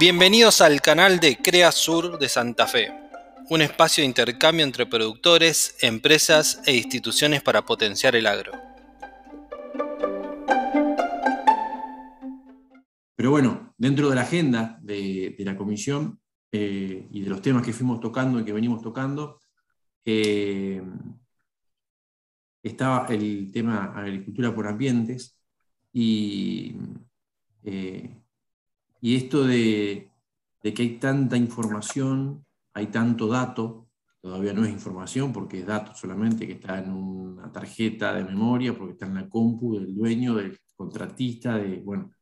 Bienvenidos 0.00 0.60
al 0.60 0.80
canal 0.80 1.18
de 1.18 1.38
Crea 1.38 1.72
Sur 1.72 2.20
de 2.20 2.28
Santa 2.28 2.68
Fe, 2.68 2.88
un 3.50 3.62
espacio 3.62 4.02
de 4.02 4.06
intercambio 4.06 4.64
entre 4.64 4.86
productores, 4.86 5.76
empresas 5.80 6.62
e 6.66 6.76
instituciones 6.76 7.42
para 7.42 7.64
potenciar 7.66 8.14
el 8.14 8.28
agro. 8.28 8.52
Pero 13.16 13.32
bueno, 13.32 13.74
dentro 13.76 14.08
de 14.08 14.14
la 14.14 14.20
agenda 14.20 14.78
de, 14.80 15.34
la 15.40 15.56
comisión 15.56 16.20
eh, 16.52 17.08
y 17.10 17.20
de 17.20 17.28
los 17.28 17.42
temas 17.42 17.66
que 17.66 17.72
fuimos 17.72 17.98
tocando 17.98 18.38
y 18.38 18.44
que 18.44 18.52
venimos 18.52 18.80
tocando, 18.80 19.40
eh, 20.04 20.80
estaba 22.62 23.08
el 23.08 23.50
tema 23.50 23.92
agricultura 23.96 24.54
por 24.54 24.68
ambientes 24.68 25.36
y, 25.92 26.76
eh, 27.64 28.17
y 29.00 29.16
esto 29.16 29.44
de, 29.44 30.10
que 30.62 30.82
hay 30.82 30.98
tanta 30.98 31.36
información, 31.36 32.44
hay 32.74 32.88
tanto 32.88 33.28
dato, 33.28 33.88
todavía 34.20 34.52
no 34.52 34.64
es 34.64 34.70
información 34.70 35.32
porque 35.32 35.60
es 35.60 35.66
dato 35.66 35.94
solamente 35.94 36.46
que 36.46 36.54
está 36.54 36.78
en 36.78 36.90
una 36.90 37.50
tarjeta 37.52 38.14
de 38.14 38.24
memoria, 38.24 38.76
porque 38.76 38.92
está 38.92 39.06
en 39.06 39.14
la 39.14 39.28
compu 39.28 39.74
del 39.78 39.94
dueño, 39.94 40.34
del 40.34 40.58
contratista, 40.74 41.56
de, 41.56 41.78
bueno, 41.80 42.12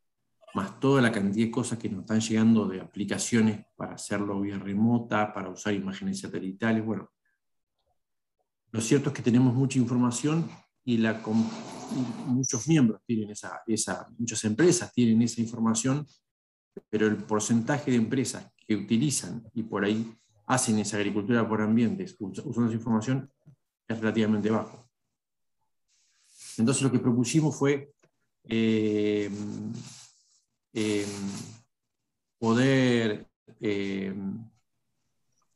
más 0.55 0.81
toda 0.81 1.03
la 1.03 1.13
cantidad 1.13 1.47
de 1.47 1.51
cosas 1.51 1.79
que 1.79 1.89
nos 1.89 2.01
están 2.01 2.21
llegando 2.21 2.67
de 2.67 2.81
aplicaciones 2.81 3.67
para 3.77 3.95
hacerlo 3.95 4.41
vía 4.41 4.59
remota, 4.59 5.33
para 5.33 5.51
usar 5.51 5.75
imágenes 5.75 6.21
satelitales. 6.21 6.85
Bueno, 6.85 7.11
lo 8.71 8.81
cierto 8.81 9.11
es 9.11 9.17
que 9.17 9.23
tenemos 9.23 9.55
mucha 9.55 9.79
información 9.79 10.49
y, 10.85 10.99
la, 10.99 11.23
muchos 12.27 12.67
miembros 12.69 13.03
tienen 13.05 13.31
esa, 13.31 13.61
esa, 13.67 14.07
muchas 14.19 14.43
empresas 14.45 14.93
tienen 14.93 15.21
esa 15.23 15.41
información, 15.41 16.07
pero 16.89 17.07
el 17.07 17.17
porcentaje 17.17 17.91
de 17.91 17.97
empresas 17.97 18.53
que 18.67 18.77
utilizan 18.77 19.45
y 19.55 19.63
por 19.63 19.85
ahí 19.85 20.15
hacen 20.47 20.79
esa 20.79 20.97
agricultura 20.97 21.49
por 21.49 21.61
ambientes 21.61 22.17
usando 22.19 22.67
esa 22.67 22.75
información 22.75 23.31
es 23.89 23.99
relativamente 23.99 24.51
bajo. 24.51 24.89
Entonces 26.59 26.83
lo 26.83 26.91
que 26.91 26.99
propusimos 26.99 27.57
fue 27.57 27.93
eh, 28.45 29.31
Em, 30.79 31.09
poder 32.39 33.27
em, 33.61 34.47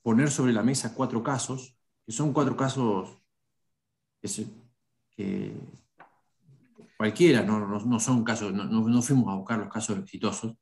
poner 0.00 0.30
sobre 0.30 0.54
la 0.54 0.62
mesa 0.62 0.94
cuatro 0.94 1.22
casos, 1.22 1.76
que 2.06 2.12
son 2.12 2.32
cuatro 2.32 2.56
casos 2.56 3.18
que, 5.14 5.52
cualquiera, 6.96 7.42
no, 7.42 8.00
son 8.00 8.24
casos, 8.24 8.54
no, 8.54 9.02
fuimos 9.02 9.28
a 9.28 9.36
buscar 9.36 9.58
los 9.58 9.68
casos 9.68 9.98
exitosos, 9.98 10.54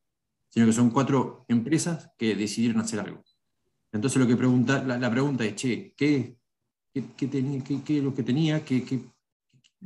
sino 0.48 0.66
que 0.66 0.72
son 0.72 0.90
cuatro 0.90 1.44
empresas 1.48 2.10
que 2.18 2.34
decidieron 2.34 2.80
hacer 2.80 3.00
algo. 3.00 3.22
Entonces 3.92 4.20
lo 4.20 4.26
que 4.26 4.36
pregunta, 4.36 4.82
la, 4.82 5.10
pregunta 5.10 5.44
es, 5.44 5.54
che, 5.56 5.94
¿qué, 5.96 6.36
qué, 6.92 7.26
tenía, 7.26 7.62
qué, 7.62 8.02
lo 8.02 8.14
que 8.14 8.22
tenía? 8.22 8.64
Qué, 8.64 8.84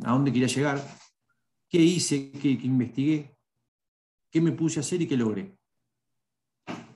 ¿A 0.05 0.13
dónde 0.13 0.33
quería 0.33 0.49
llegar? 0.49 0.83
¿Qué 1.69 1.79
hice? 1.79 2.33
¿Qué, 2.33 2.51
investigué? 2.51 3.37
qué 4.31 4.41
me 4.41 4.53
puse 4.53 4.81
a 4.81 4.83
hacer 4.83 5.03
y 5.03 5.07
qué 5.07 5.17
logré. 5.17 5.55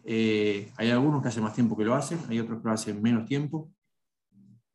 Eh, 0.02 0.72
hay 0.76 0.90
algunos 0.90 1.20
que 1.20 1.28
hace 1.28 1.40
más 1.40 1.52
tiempo 1.52 1.76
que 1.76 1.84
lo 1.84 1.94
hacen, 1.94 2.18
hay 2.28 2.40
otros 2.40 2.60
que 2.62 2.68
lo 2.68 2.72
hacen 2.72 3.02
menos 3.02 3.26
tiempo, 3.26 3.74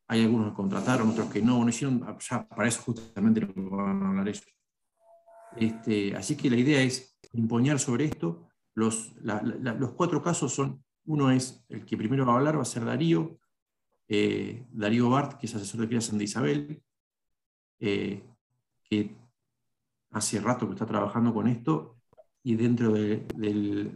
hay 0.07 0.21
algunos 0.21 0.49
que 0.49 0.55
contrataron, 0.55 1.09
otros 1.09 1.31
que 1.31 1.41
no, 1.41 1.63
no 1.63 1.69
hicieron, 1.69 2.05
ya 2.19 2.47
para 2.47 2.67
eso 2.67 2.81
justamente 2.83 3.41
lo 3.41 3.69
van 3.69 4.03
a 4.03 4.09
hablar 4.09 4.27
ellos. 4.27 4.45
Este, 5.55 6.15
así 6.15 6.35
que 6.35 6.49
la 6.49 6.57
idea 6.57 6.81
es 6.81 7.17
imponer 7.33 7.79
sobre 7.79 8.05
esto. 8.05 8.47
Los, 8.81 9.13
los 9.21 9.91
cuatro 9.91 10.23
casos 10.23 10.55
son, 10.55 10.83
uno 11.05 11.29
es 11.29 11.63
el 11.69 11.85
que 11.85 11.97
primero 11.97 12.25
va 12.25 12.33
a 12.33 12.37
hablar, 12.37 12.57
va 12.57 12.63
a 12.63 12.65
ser 12.65 12.83
Darío, 12.83 13.37
eh, 14.07 14.65
Darío 14.71 15.07
Bart, 15.07 15.37
que 15.37 15.45
es 15.45 15.53
asesor 15.53 15.81
de 15.81 15.87
crianza 15.87 16.17
de 16.17 16.23
Isabel, 16.23 16.83
eh, 17.79 18.23
que 18.83 19.15
hace 20.09 20.39
rato 20.41 20.65
que 20.65 20.73
está 20.73 20.87
trabajando 20.87 21.31
con 21.31 21.47
esto 21.47 21.97
y 22.41 22.55
dentro 22.55 22.93
de, 22.93 23.27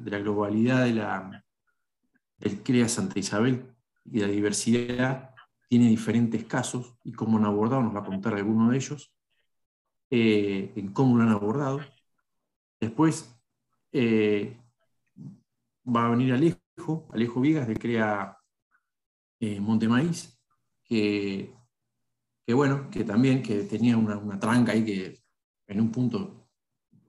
la 0.06 0.20
globalidad 0.20 0.86
de 0.86 0.94
la, 0.94 1.44
del 2.38 2.62
CREA 2.62 2.88
Santa 2.88 3.18
Isabel 3.18 3.66
y 4.06 4.20
la 4.20 4.28
diversidad, 4.28 5.32
tiene 5.68 5.90
diferentes 5.90 6.46
casos 6.46 6.96
y 7.04 7.12
cómo 7.12 7.40
han 7.40 7.46
abordado, 7.46 7.82
nos 7.82 7.96
va 7.96 8.02
a 8.02 8.06
contar 8.06 8.36
alguno 8.36 8.70
de 8.70 8.78
ellos, 8.78 9.12
eh, 10.12 10.72
en 10.76 10.94
cómo 10.94 11.18
lo 11.18 11.24
han 11.24 11.30
abordado. 11.30 11.80
Después 12.80 13.36
va 15.86 16.06
a 16.06 16.10
venir 16.10 16.34
Alejo, 16.34 17.08
Alejo 17.14 17.42
Viegas 17.42 17.68
de 17.68 17.76
CREA 17.76 18.38
eh, 19.40 19.60
Montemaíz, 19.60 20.40
que, 20.84 21.54
que, 22.46 22.54
bueno, 22.54 22.90
que 22.90 23.04
también 23.04 23.42
que 23.42 23.64
tenía 23.64 23.98
una, 23.98 24.18
una 24.18 24.40
tranca 24.40 24.72
ahí 24.72 24.86
que 24.86 25.20
en 25.68 25.82
un 25.82 25.92
punto 25.92 26.46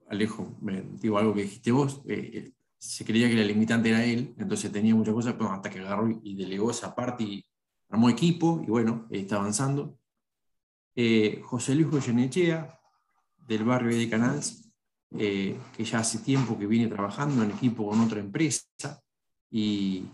Alejo, 0.09 0.57
me 0.61 0.81
digo 0.81 1.17
algo 1.17 1.33
que 1.33 1.43
dijiste 1.43 1.71
vos, 1.71 2.01
eh, 2.07 2.31
eh, 2.33 2.53
se 2.77 3.03
creía 3.03 3.27
que 3.27 3.35
la 3.35 3.43
limitante 3.43 3.89
era 3.89 4.03
él, 4.05 4.33
entonces 4.37 4.71
tenía 4.71 4.95
muchas 4.95 5.13
cosas, 5.13 5.33
pero 5.33 5.51
hasta 5.51 5.69
que 5.69 5.79
agarró 5.79 6.09
y 6.23 6.35
delegó 6.35 6.71
esa 6.71 6.95
parte 6.95 7.23
y 7.23 7.45
armó 7.89 8.09
equipo, 8.09 8.61
y 8.65 8.69
bueno, 8.69 9.07
está 9.09 9.37
avanzando. 9.37 9.99
Eh, 10.95 11.41
José 11.43 11.75
Luis 11.75 11.89
Goyenechea, 11.89 12.79
del 13.47 13.63
barrio 13.63 13.97
de 13.97 14.09
Canals, 14.09 14.66
que 15.09 15.83
ya 15.83 15.99
hace 15.99 16.19
tiempo 16.19 16.57
que 16.57 16.67
viene 16.67 16.87
trabajando 16.87 17.43
en 17.43 17.51
equipo 17.51 17.87
con 17.89 18.01
otra 18.01 18.19
empresa 18.19 19.01
y 19.49 20.05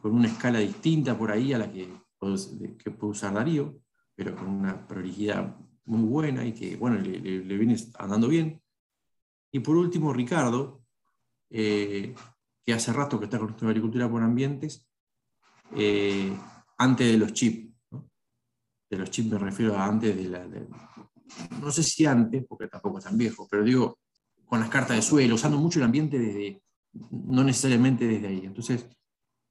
con 0.00 0.12
una 0.12 0.28
escala 0.28 0.58
distinta 0.58 1.16
por 1.16 1.30
ahí 1.30 1.52
a 1.52 1.58
la 1.58 1.70
que, 1.70 1.88
que 2.78 2.90
puede 2.90 3.12
usar 3.12 3.34
Darío, 3.34 3.76
pero 4.14 4.34
con 4.34 4.48
una 4.48 4.86
prolijidad 4.86 5.56
muy 5.90 6.08
buena 6.08 6.44
y 6.44 6.52
que, 6.52 6.76
bueno, 6.76 6.98
le, 6.98 7.40
viene 7.40 7.76
andando 7.98 8.28
bien. 8.28 8.60
Y 9.52 9.60
por 9.60 9.76
último, 9.76 10.12
Ricardo, 10.12 10.82
eh, 11.50 12.14
que 12.64 12.72
hace 12.72 12.92
rato 12.92 13.18
que 13.18 13.24
está 13.24 13.38
con 13.38 13.56
de 13.56 13.66
agricultura 13.66 14.08
por 14.08 14.22
ambientes, 14.22 14.86
eh, 15.74 16.32
antes 16.78 17.10
de 17.10 17.18
los 17.18 17.32
chips. 17.32 17.74
De 18.88 18.98
los 18.98 19.10
chips 19.10 19.30
me 19.30 19.38
refiero 19.38 19.76
a 19.76 19.86
antes 19.86 20.16
de 20.16 20.28
la... 20.28 20.48
no 21.60 21.70
sé 21.70 21.82
si 21.82 22.06
antes, 22.06 22.44
porque 22.48 22.68
tampoco 22.68 22.98
es 22.98 23.04
tan 23.04 23.16
viejo, 23.16 23.46
pero 23.50 23.62
digo, 23.62 23.98
con 24.46 24.60
las 24.60 24.68
cartas 24.68 24.96
de 24.96 25.02
suelo, 25.02 25.36
usando 25.36 25.58
mucho 25.58 25.78
el 25.78 25.84
ambiente 25.84 26.18
desde, 26.18 26.62
no 27.10 27.44
necesariamente 27.44 28.06
desde 28.06 28.28
ahí. 28.28 28.42
Entonces, 28.44 28.86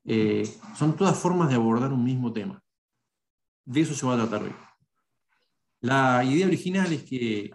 eh, 0.03 0.43
son 0.75 0.95
todas 0.95 1.17
formas 1.17 1.49
de 1.49 1.55
abordar 1.55 1.93
un 1.93 2.03
mismo 2.03 2.33
tema. 2.33 2.61
De 3.65 3.81
eso 3.81 3.93
se 3.93 4.05
va 4.05 4.15
a 4.15 4.17
tratar 4.17 4.43
hoy. 4.43 4.55
La 5.81 6.23
idea 6.23 6.47
original 6.47 6.91
es 6.91 7.03
que 7.03 7.51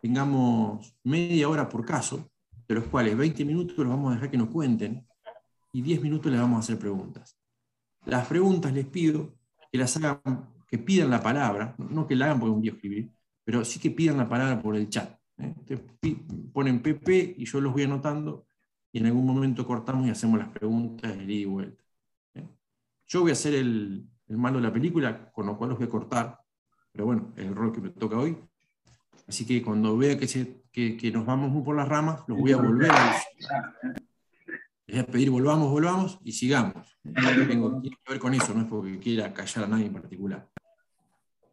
tengamos 0.00 0.96
media 1.04 1.48
hora 1.48 1.68
por 1.68 1.84
caso, 1.84 2.30
de 2.66 2.74
los 2.74 2.84
cuales 2.84 3.16
20 3.16 3.44
minutos 3.44 3.76
los 3.78 3.88
vamos 3.88 4.10
a 4.10 4.14
dejar 4.14 4.30
que 4.30 4.38
nos 4.38 4.48
cuenten 4.48 5.06
y 5.72 5.82
10 5.82 6.02
minutos 6.02 6.32
les 6.32 6.40
vamos 6.40 6.56
a 6.56 6.60
hacer 6.60 6.78
preguntas. 6.78 7.38
Las 8.06 8.26
preguntas 8.26 8.72
les 8.72 8.86
pido 8.86 9.34
que 9.70 9.78
las 9.78 9.96
hagan, 9.96 10.20
que 10.66 10.78
pidan 10.78 11.10
la 11.10 11.22
palabra, 11.22 11.74
no 11.78 12.06
que 12.06 12.16
la 12.16 12.26
hagan 12.26 12.40
porque 12.40 12.52
un 12.52 12.62
día 12.62 12.72
escribir, 12.72 13.12
pero 13.44 13.64
sí 13.64 13.78
que 13.78 13.90
pidan 13.90 14.16
la 14.16 14.28
palabra 14.28 14.60
por 14.60 14.76
el 14.76 14.88
chat. 14.88 15.18
¿eh? 15.38 15.54
ponen 16.52 16.80
PP 16.80 17.34
y 17.38 17.44
yo 17.44 17.60
los 17.60 17.72
voy 17.72 17.82
anotando 17.82 18.46
y 18.92 18.98
en 18.98 19.06
algún 19.06 19.26
momento 19.26 19.66
cortamos 19.66 20.06
y 20.06 20.10
hacemos 20.10 20.38
las 20.38 20.48
preguntas 20.48 21.16
de 21.16 21.24
ida 21.24 21.32
y 21.32 21.44
vuelta. 21.44 21.84
¿eh? 22.34 22.48
Yo 23.06 23.22
voy 23.22 23.30
a 23.30 23.34
hacer 23.34 23.54
el, 23.54 24.08
el 24.28 24.38
malo 24.38 24.56
de 24.56 24.62
la 24.62 24.72
película, 24.72 25.30
con 25.32 25.46
lo 25.46 25.56
cual 25.56 25.70
los 25.70 25.78
voy 25.78 25.88
a 25.88 25.90
cortar 25.90 26.44
pero 26.94 27.06
bueno, 27.06 27.32
es 27.36 27.44
el 27.44 27.56
rol 27.56 27.72
que 27.72 27.80
me 27.80 27.90
toca 27.90 28.16
hoy. 28.16 28.38
Así 29.26 29.44
que 29.44 29.60
cuando 29.64 29.98
vea 29.98 30.16
que, 30.16 30.28
se, 30.28 30.62
que, 30.70 31.10
nos 31.12 31.26
vamos 31.26 31.50
muy 31.50 31.64
por 31.64 31.74
las 31.74 31.88
ramas, 31.88 32.20
los 32.28 32.38
voy 32.38 32.52
a 32.52 32.56
volver 32.56 32.90
a, 32.92 33.20
les 34.86 34.96
voy 34.96 34.98
a 35.00 35.06
pedir 35.06 35.30
volvamos, 35.30 35.70
volvamos 35.70 36.20
y 36.22 36.30
sigamos. 36.30 36.96
Tengo, 37.48 37.80
tiene 37.80 37.96
que 37.96 38.12
ver 38.12 38.20
con 38.20 38.32
eso, 38.32 38.54
no 38.54 38.60
es 38.60 38.68
porque 38.68 39.00
quiera 39.00 39.34
callar 39.34 39.64
a 39.64 39.68
nadie 39.68 39.86
en 39.86 39.92
particular. 39.92 40.48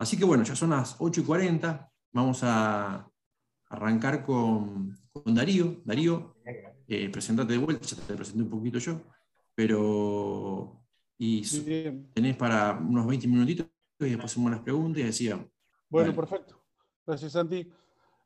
Así 0.01 0.17
que 0.17 0.25
bueno, 0.25 0.43
ya 0.43 0.55
son 0.55 0.71
las 0.71 0.95
8 0.97 1.21
y 1.21 1.23
40, 1.23 1.91
vamos 2.13 2.39
a 2.41 3.07
arrancar 3.69 4.25
con, 4.25 4.97
con 5.13 5.35
Darío. 5.35 5.79
Darío, 5.85 6.37
eh, 6.87 7.07
presentate 7.09 7.53
de 7.53 7.59
vuelta, 7.59 7.85
ya 7.85 7.97
te 7.97 8.15
presenté 8.15 8.41
un 8.41 8.49
poquito 8.49 8.79
yo, 8.79 8.99
pero 9.53 10.81
y 11.19 11.43
tenés 12.15 12.35
para 12.35 12.79
unos 12.79 13.05
20 13.05 13.27
minutitos 13.27 13.67
y 13.99 14.05
después 14.05 14.25
hacemos 14.25 14.49
las 14.49 14.61
preguntas 14.61 15.01
y 15.01 15.05
decíamos. 15.05 15.45
Bueno, 15.87 16.15
perfecto. 16.15 16.59
Gracias, 17.05 17.33
Santi. 17.33 17.71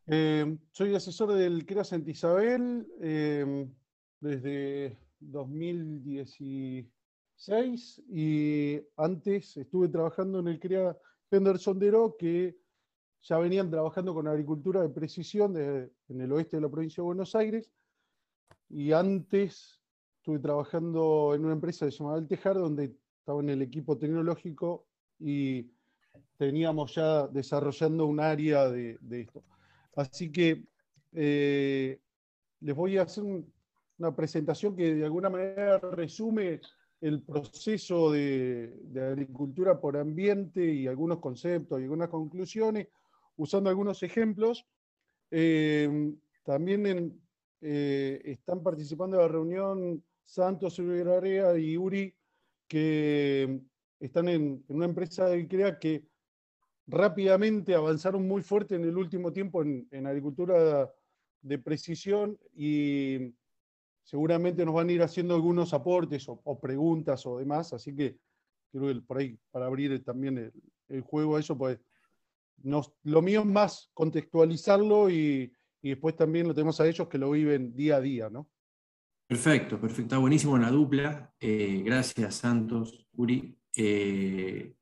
Eh, 0.08 0.58
soy 0.72 0.96
asesor 0.96 1.34
del 1.34 1.66
CREA 1.66 1.84
Santa 1.84 2.10
Isabel 2.10 2.88
eh, 3.02 3.68
desde 4.22 4.98
2016 5.20 8.02
y 8.08 8.80
antes 8.96 9.58
estuve 9.58 9.90
trabajando 9.90 10.40
en 10.40 10.48
el 10.48 10.58
CREA 10.58 10.96
Deró, 11.80 12.16
que 12.18 12.58
ya 13.22 13.38
venían 13.38 13.70
trabajando 13.70 14.14
con 14.14 14.28
agricultura 14.28 14.82
de 14.82 14.90
precisión 14.90 15.58
en 15.58 16.22
el 16.22 16.32
oeste 16.32 16.58
de 16.58 16.62
la 16.62 16.70
provincia 16.70 17.02
de 17.02 17.06
Buenos 17.06 17.36
Aires 17.36 17.72
y 18.70 18.92
antes 18.92 19.82
estuve 20.18 20.40
trabajando 20.40 21.34
en 21.36 21.46
una 21.46 21.54
empresa 21.54 21.88
llamada 21.88 22.20
El 22.20 22.28
Tejar, 22.28 22.56
donde 22.56 22.96
estaba 23.20 23.42
en 23.42 23.50
el 23.50 23.62
equipo 23.62 23.98
tecnológico 23.98 24.88
y 25.20 25.72
teníamos 26.38 26.96
ya 26.96 27.28
desarrollando 27.28 28.06
un 28.06 28.20
área 28.20 28.70
de, 28.70 28.98
esto. 29.12 29.44
Así 29.96 30.32
que 30.32 30.66
eh, 31.14 32.00
les 32.60 32.76
voy 32.76 32.98
a 32.98 33.04
hacer 33.04 33.24
una 33.98 34.16
presentación 34.16 34.76
que 34.76 34.96
de 34.96 35.06
alguna 35.06 35.30
manera 35.30 35.80
resume 35.80 36.62
el 37.08 37.22
proceso 37.22 38.12
de, 38.12 38.74
agricultura 38.96 39.80
por 39.80 39.96
ambiente 39.96 40.66
y 40.66 40.88
algunos 40.88 41.20
conceptos 41.20 41.80
y 41.80 41.84
algunas 41.84 42.10
conclusiones, 42.10 42.88
usando 43.38 43.70
algunos 43.70 44.02
ejemplos. 44.02 44.66
Eh, 45.30 46.16
también 46.44 47.22
eh, 47.62 48.22
están 48.26 48.64
participando 48.64 49.18
de 49.18 49.24
la 49.24 49.30
reunión 49.30 50.04
Santos 50.24 50.80
Area 50.80 51.56
y 51.60 51.78
Uri, 51.78 52.12
que 52.68 53.62
están 54.00 54.28
en, 54.28 54.64
una 54.68 54.86
empresa 54.86 55.28
de 55.28 55.48
CREA 55.48 55.78
que 55.78 56.08
rápidamente 56.88 57.76
avanzaron 57.76 58.28
muy 58.28 58.42
fuerte 58.42 58.76
en 58.76 58.84
el 58.84 58.98
último 58.98 59.32
tiempo 59.32 59.62
en, 59.62 60.08
agricultura 60.08 60.92
de 61.44 61.60
precisión 61.60 62.40
y 62.56 63.32
seguramente 64.06 64.64
nos 64.64 64.76
van 64.76 64.88
a 64.88 64.92
ir 64.94 65.02
haciendo 65.02 65.36
algunos 65.36 65.74
aportes 65.74 66.26
o, 66.30 66.60
preguntas 66.60 67.26
o 67.26 67.40
demás, 67.40 67.74
así 67.74 67.94
que 67.94 68.18
creo 68.72 68.94
que 68.94 69.02
por 69.02 69.18
ahí, 69.18 69.38
para 69.52 69.66
abrir 69.66 70.02
también 70.06 70.52
el, 70.88 71.02
juego 71.02 71.36
a 71.36 71.40
eso, 71.40 71.58
pues 71.58 71.80
lo 73.04 73.22
mío 73.22 73.42
es 73.42 73.46
más 73.46 73.90
contextualizarlo 73.94 75.10
y, 75.10 75.52
y, 75.82 75.90
después 75.90 76.16
también 76.16 76.48
lo 76.48 76.54
tenemos 76.54 76.80
a 76.80 76.88
ellos 76.88 77.08
que 77.10 77.18
lo 77.18 77.32
viven 77.32 77.76
día 77.76 77.98
a 77.98 78.02
día, 78.02 78.30
¿no? 78.30 78.48
Perfecto, 79.28 79.80
perfecto. 79.80 80.04
Está 80.04 80.18
buenísimo 80.20 80.58
la 80.58 80.70
dupla. 80.70 81.34
Eh, 81.40 81.82
gracias, 81.84 82.36
Santos, 82.36 83.08
Uri. 83.14 83.58
Eh, 83.76 84.76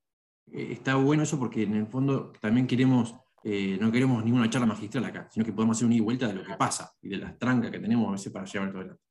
eh, 0.51 0.67
está 0.71 0.95
bueno 0.95 1.23
eso 1.23 1.39
porque 1.39 1.63
en 1.63 1.75
el 1.75 1.87
fondo 1.87 2.33
también 2.41 2.67
queremos, 2.67 3.15
no 3.43 3.91
queremos 3.91 4.23
ninguna 4.23 4.49
charla 4.49 4.67
magistral 4.67 5.05
acá, 5.05 5.29
sino 5.31 5.45
que 5.45 5.53
podemos 5.53 5.77
hacer 5.77 5.85
una 5.85 5.95
ida 5.95 6.01
y 6.01 6.05
vuelta 6.05 6.27
de 6.27 6.33
lo 6.33 6.43
que 6.43 6.55
pasa 6.55 6.93
y 7.01 7.09
de 7.09 7.17
las 7.17 7.37
trancas 7.37 7.71
que 7.71 7.79
tenemos 7.79 8.07
a 8.09 8.11
veces 8.11 8.31
para 8.31 8.45
llevar 8.45 8.69
adelante. 8.69 9.01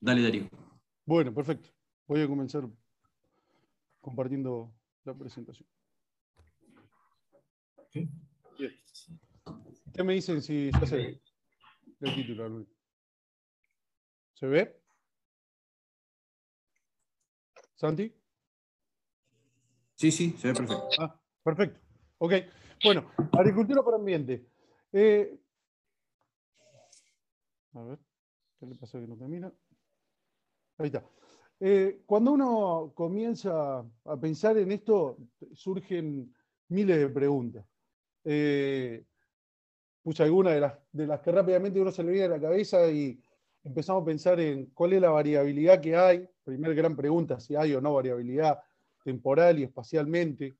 Dale, 0.00 0.22
Darío. 0.22 0.48
Bueno, 1.04 1.34
perfecto. 1.34 1.70
Voy 2.06 2.22
a 2.22 2.28
comenzar 2.28 2.68
compartiendo 4.00 4.72
la 5.04 5.14
presentación. 5.14 5.68
¿Qué 7.90 10.04
me 10.04 10.14
dicen 10.14 10.42
si 10.42 10.70
ya 10.70 10.86
se 10.86 11.20
el 12.00 12.14
título, 12.14 12.48
Luis? 12.48 12.68
¿Se 14.34 14.46
ve? 14.46 14.80
¿Santi? 17.74 18.14
Sí, 19.94 20.12
sí, 20.12 20.30
se 20.38 20.48
ve 20.48 20.54
perfecto. 20.54 20.88
Ah, 21.00 21.20
perfecto. 21.42 21.80
Ok. 22.18 22.34
Bueno, 22.84 23.10
agricultura 23.32 23.82
por 23.82 23.94
ambiente. 23.94 24.46
Eh, 24.92 25.40
a 27.74 27.82
ver, 27.82 27.98
¿qué 28.60 28.66
le 28.66 28.76
pasa 28.76 29.00
que 29.00 29.08
no 29.08 29.16
termina? 29.16 29.52
Ahí 30.78 30.86
está. 30.86 31.04
Eh, 31.60 32.02
cuando 32.06 32.32
uno 32.32 32.92
comienza 32.94 33.84
a 34.04 34.20
pensar 34.20 34.56
en 34.58 34.70
esto, 34.70 35.18
surgen 35.52 36.32
miles 36.68 36.98
de 36.98 37.08
preguntas. 37.08 37.66
Eh, 38.24 39.04
puse 40.02 40.22
algunas 40.22 40.54
de 40.54 40.60
las, 40.60 40.74
de 40.92 41.06
las 41.06 41.20
que 41.20 41.32
rápidamente 41.32 41.80
uno 41.80 41.90
se 41.90 42.04
le 42.04 42.12
viene 42.12 42.26
a 42.26 42.36
la 42.36 42.40
cabeza 42.40 42.88
y 42.90 43.20
empezamos 43.64 44.02
a 44.02 44.06
pensar 44.06 44.38
en 44.38 44.66
cuál 44.66 44.92
es 44.92 45.00
la 45.00 45.10
variabilidad 45.10 45.80
que 45.80 45.96
hay. 45.96 46.28
Primera 46.44 46.74
gran 46.74 46.96
pregunta, 46.96 47.40
si 47.40 47.56
hay 47.56 47.74
o 47.74 47.80
no 47.80 47.94
variabilidad 47.94 48.58
temporal 49.02 49.58
y 49.58 49.64
espacialmente. 49.64 50.56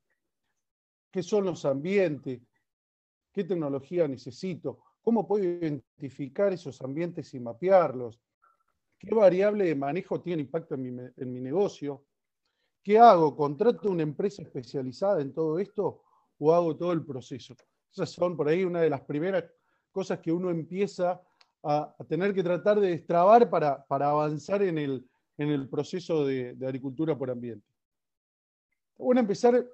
¿Qué 1.10 1.22
son 1.22 1.44
los 1.44 1.64
ambientes? 1.64 2.40
¿Qué 3.32 3.44
tecnología 3.44 4.08
necesito? 4.08 4.80
¿Cómo 5.00 5.26
puedo 5.28 5.44
identificar 5.44 6.52
esos 6.52 6.82
ambientes 6.82 7.32
y 7.34 7.40
mapearlos? 7.40 8.20
¿Qué 8.98 9.14
variable 9.14 9.64
de 9.64 9.74
manejo 9.76 10.20
tiene 10.20 10.42
impacto 10.42 10.74
en 10.74 11.32
mi, 11.32 11.40
negocio? 11.40 12.04
¿Qué 12.82 12.98
hago? 12.98 13.36
¿Contrato 13.36 13.90
una 13.90 14.02
empresa 14.02 14.42
especializada 14.42 15.22
en 15.22 15.32
todo 15.32 15.58
esto 15.58 16.02
o 16.38 16.52
hago 16.52 16.76
todo 16.76 16.92
el 16.92 17.04
proceso? 17.04 17.54
Esas 17.92 18.10
son 18.10 18.36
por 18.36 18.48
ahí 18.48 18.64
una 18.64 18.80
de 18.80 18.90
las 18.90 19.02
primeras 19.02 19.44
cosas 19.92 20.18
que 20.18 20.32
uno 20.32 20.50
empieza 20.50 21.20
a, 21.62 21.94
tener 22.08 22.34
que 22.34 22.42
tratar 22.42 22.80
de 22.80 22.90
destrabar 22.90 23.48
para, 23.48 23.84
avanzar 23.88 24.62
en 24.62 24.78
el, 24.78 25.08
en 25.36 25.50
el 25.50 25.68
proceso 25.68 26.26
de, 26.26 26.56
agricultura 26.62 27.16
por 27.16 27.30
ambiente. 27.30 27.66
Bueno, 28.96 29.20
empezar 29.20 29.64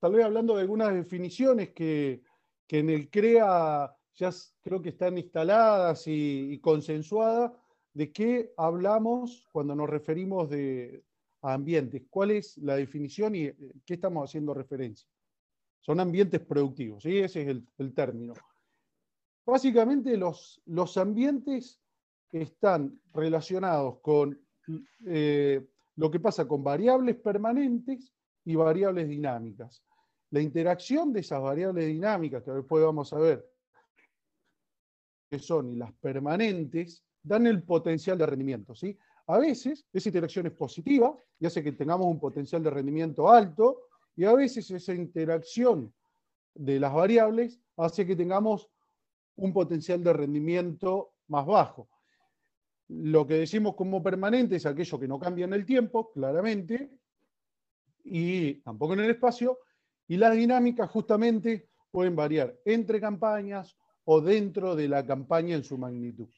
tal 0.00 0.12
vez 0.12 0.24
hablando 0.24 0.56
de 0.56 0.62
algunas 0.62 0.92
definiciones 0.92 1.70
que, 1.70 2.22
en 2.68 2.90
el 2.90 3.08
CREA 3.10 3.96
ya 4.14 4.30
creo 4.62 4.82
que 4.82 4.88
están 4.88 5.18
instaladas 5.18 6.04
y, 6.06 6.58
consensuadas, 6.60 7.52
de 7.96 8.12
qué 8.12 8.52
hablamos 8.58 9.48
cuando 9.50 9.74
nos 9.74 9.88
referimos 9.88 10.50
a 11.40 11.54
ambientes, 11.54 12.02
cuál 12.10 12.32
es 12.32 12.58
la 12.58 12.76
definición 12.76 13.34
y 13.34 13.44
eh, 13.44 13.56
qué 13.86 13.94
estamos 13.94 14.28
haciendo 14.28 14.52
referencia. 14.52 15.08
Son 15.80 15.98
ambientes 15.98 16.40
productivos, 16.40 17.04
¿sí? 17.04 17.16
ese 17.16 17.50
es 17.50 17.56
el 17.78 17.94
término. 17.94 18.34
Básicamente 19.46 20.14
los, 20.18 20.60
los 20.66 20.98
ambientes 20.98 21.80
están 22.32 23.00
relacionados 23.14 24.00
con 24.00 24.38
eh, 25.06 25.66
lo 25.94 26.10
que 26.10 26.20
pasa 26.20 26.46
con 26.46 26.62
variables 26.62 27.16
permanentes 27.16 28.12
y 28.44 28.56
variables 28.56 29.08
dinámicas. 29.08 29.82
La 30.32 30.42
interacción 30.42 31.14
de 31.14 31.20
esas 31.20 31.40
variables 31.40 31.86
dinámicas, 31.86 32.42
que 32.42 32.50
después 32.50 32.84
vamos 32.84 33.10
a 33.14 33.18
ver 33.18 33.50
que 35.30 35.38
son 35.38 35.70
y 35.70 35.76
las 35.76 35.92
permanentes, 35.94 37.05
dan 37.26 37.46
el 37.46 37.62
potencial 37.62 38.16
de 38.16 38.26
rendimiento. 38.26 38.74
¿sí? 38.74 38.96
A 39.26 39.38
veces 39.38 39.84
esa 39.92 40.08
interacción 40.08 40.46
es 40.46 40.52
positiva 40.52 41.16
y 41.38 41.46
hace 41.46 41.62
que 41.62 41.72
tengamos 41.72 42.06
un 42.06 42.20
potencial 42.20 42.62
de 42.62 42.70
rendimiento 42.70 43.28
alto, 43.28 43.82
y 44.14 44.24
a 44.24 44.32
veces 44.32 44.70
esa 44.70 44.94
interacción 44.94 45.92
de 46.54 46.80
las 46.80 46.94
variables 46.94 47.60
hace 47.76 48.06
que 48.06 48.16
tengamos 48.16 48.70
un 49.36 49.52
potencial 49.52 50.02
de 50.02 50.12
rendimiento 50.12 51.12
más 51.28 51.44
bajo. 51.44 51.90
Lo 52.88 53.26
que 53.26 53.34
decimos 53.34 53.74
como 53.74 54.02
permanente 54.02 54.56
es 54.56 54.64
aquello 54.64 54.98
que 54.98 55.08
no 55.08 55.18
cambia 55.18 55.44
en 55.44 55.52
el 55.52 55.66
tiempo, 55.66 56.12
claramente, 56.12 56.90
y 58.04 58.54
tampoco 58.62 58.94
en 58.94 59.00
el 59.00 59.10
espacio, 59.10 59.58
y 60.08 60.16
las 60.16 60.34
dinámicas 60.34 60.88
justamente 60.88 61.68
pueden 61.90 62.16
variar 62.16 62.56
entre 62.64 63.00
campañas 63.00 63.76
o 64.04 64.20
dentro 64.20 64.76
de 64.76 64.88
la 64.88 65.04
campaña 65.04 65.56
en 65.56 65.64
su 65.64 65.76
magnitud. 65.76 66.28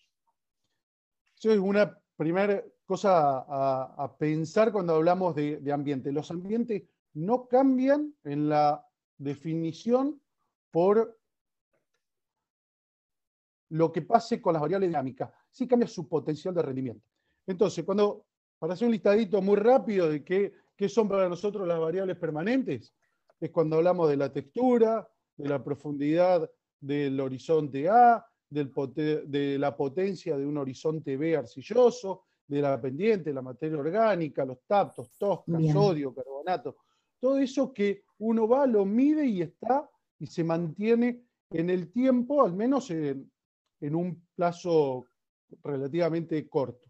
Eso 1.38 1.52
es 1.52 1.58
una 1.58 1.96
primera 2.16 2.64
cosa 2.84 3.44
a, 3.46 4.16
pensar 4.18 4.72
cuando 4.72 4.96
hablamos 4.96 5.36
de, 5.36 5.72
ambiente. 5.72 6.10
Los 6.10 6.30
ambientes 6.32 6.82
no 7.14 7.46
cambian 7.46 8.12
en 8.24 8.48
la 8.48 8.84
definición 9.16 10.20
por 10.72 11.16
lo 13.70 13.92
que 13.92 14.02
pase 14.02 14.42
con 14.42 14.54
las 14.54 14.62
variables 14.62 14.88
dinámicas, 14.88 15.30
sí 15.50 15.68
cambia 15.68 15.86
su 15.86 16.08
potencial 16.08 16.54
de 16.54 16.62
rendimiento. 16.62 17.06
Entonces, 17.46 17.84
cuando, 17.84 18.26
para 18.58 18.72
hacer 18.72 18.86
un 18.86 18.92
listadito 18.92 19.40
muy 19.42 19.56
rápido 19.56 20.08
de 20.08 20.24
qué, 20.24 20.54
qué 20.74 20.88
son 20.88 21.08
para 21.08 21.28
nosotros 21.28 21.68
las 21.68 21.78
variables 21.78 22.16
permanentes, 22.16 22.94
es 23.38 23.50
cuando 23.50 23.76
hablamos 23.76 24.08
de 24.08 24.16
la 24.16 24.32
textura, 24.32 25.08
de 25.36 25.48
la 25.48 25.62
profundidad 25.62 26.50
del 26.80 27.20
horizonte 27.20 27.88
A, 27.88 28.27
de 28.50 29.56
la 29.58 29.76
potencia 29.76 30.36
de 30.36 30.46
un 30.46 30.56
horizonte 30.56 31.16
B 31.16 31.36
arcilloso, 31.36 32.24
de 32.46 32.62
la 32.62 32.80
pendiente, 32.80 33.32
la 33.32 33.42
materia 33.42 33.78
orgánica, 33.78 34.44
los 34.44 34.58
taptos, 34.66 35.10
tosca, 35.18 35.58
sodio, 35.72 36.14
carbonato, 36.14 36.76
todo 37.20 37.38
eso 37.38 37.72
que 37.72 38.04
uno 38.18 38.48
va, 38.48 38.66
lo 38.66 38.84
mide 38.84 39.26
y 39.26 39.42
está 39.42 39.88
y 40.18 40.26
se 40.26 40.44
mantiene 40.44 41.22
en 41.50 41.70
el 41.70 41.92
tiempo, 41.92 42.44
al 42.44 42.54
menos 42.54 42.90
en, 42.90 43.30
en 43.80 43.94
un 43.94 44.26
plazo 44.34 45.06
relativamente 45.62 46.48
corto. 46.48 46.88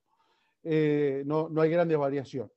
Eh, 0.62 1.22
no, 1.26 1.48
hay 1.60 1.70
grandes 1.70 1.98
variaciones. 1.98 2.52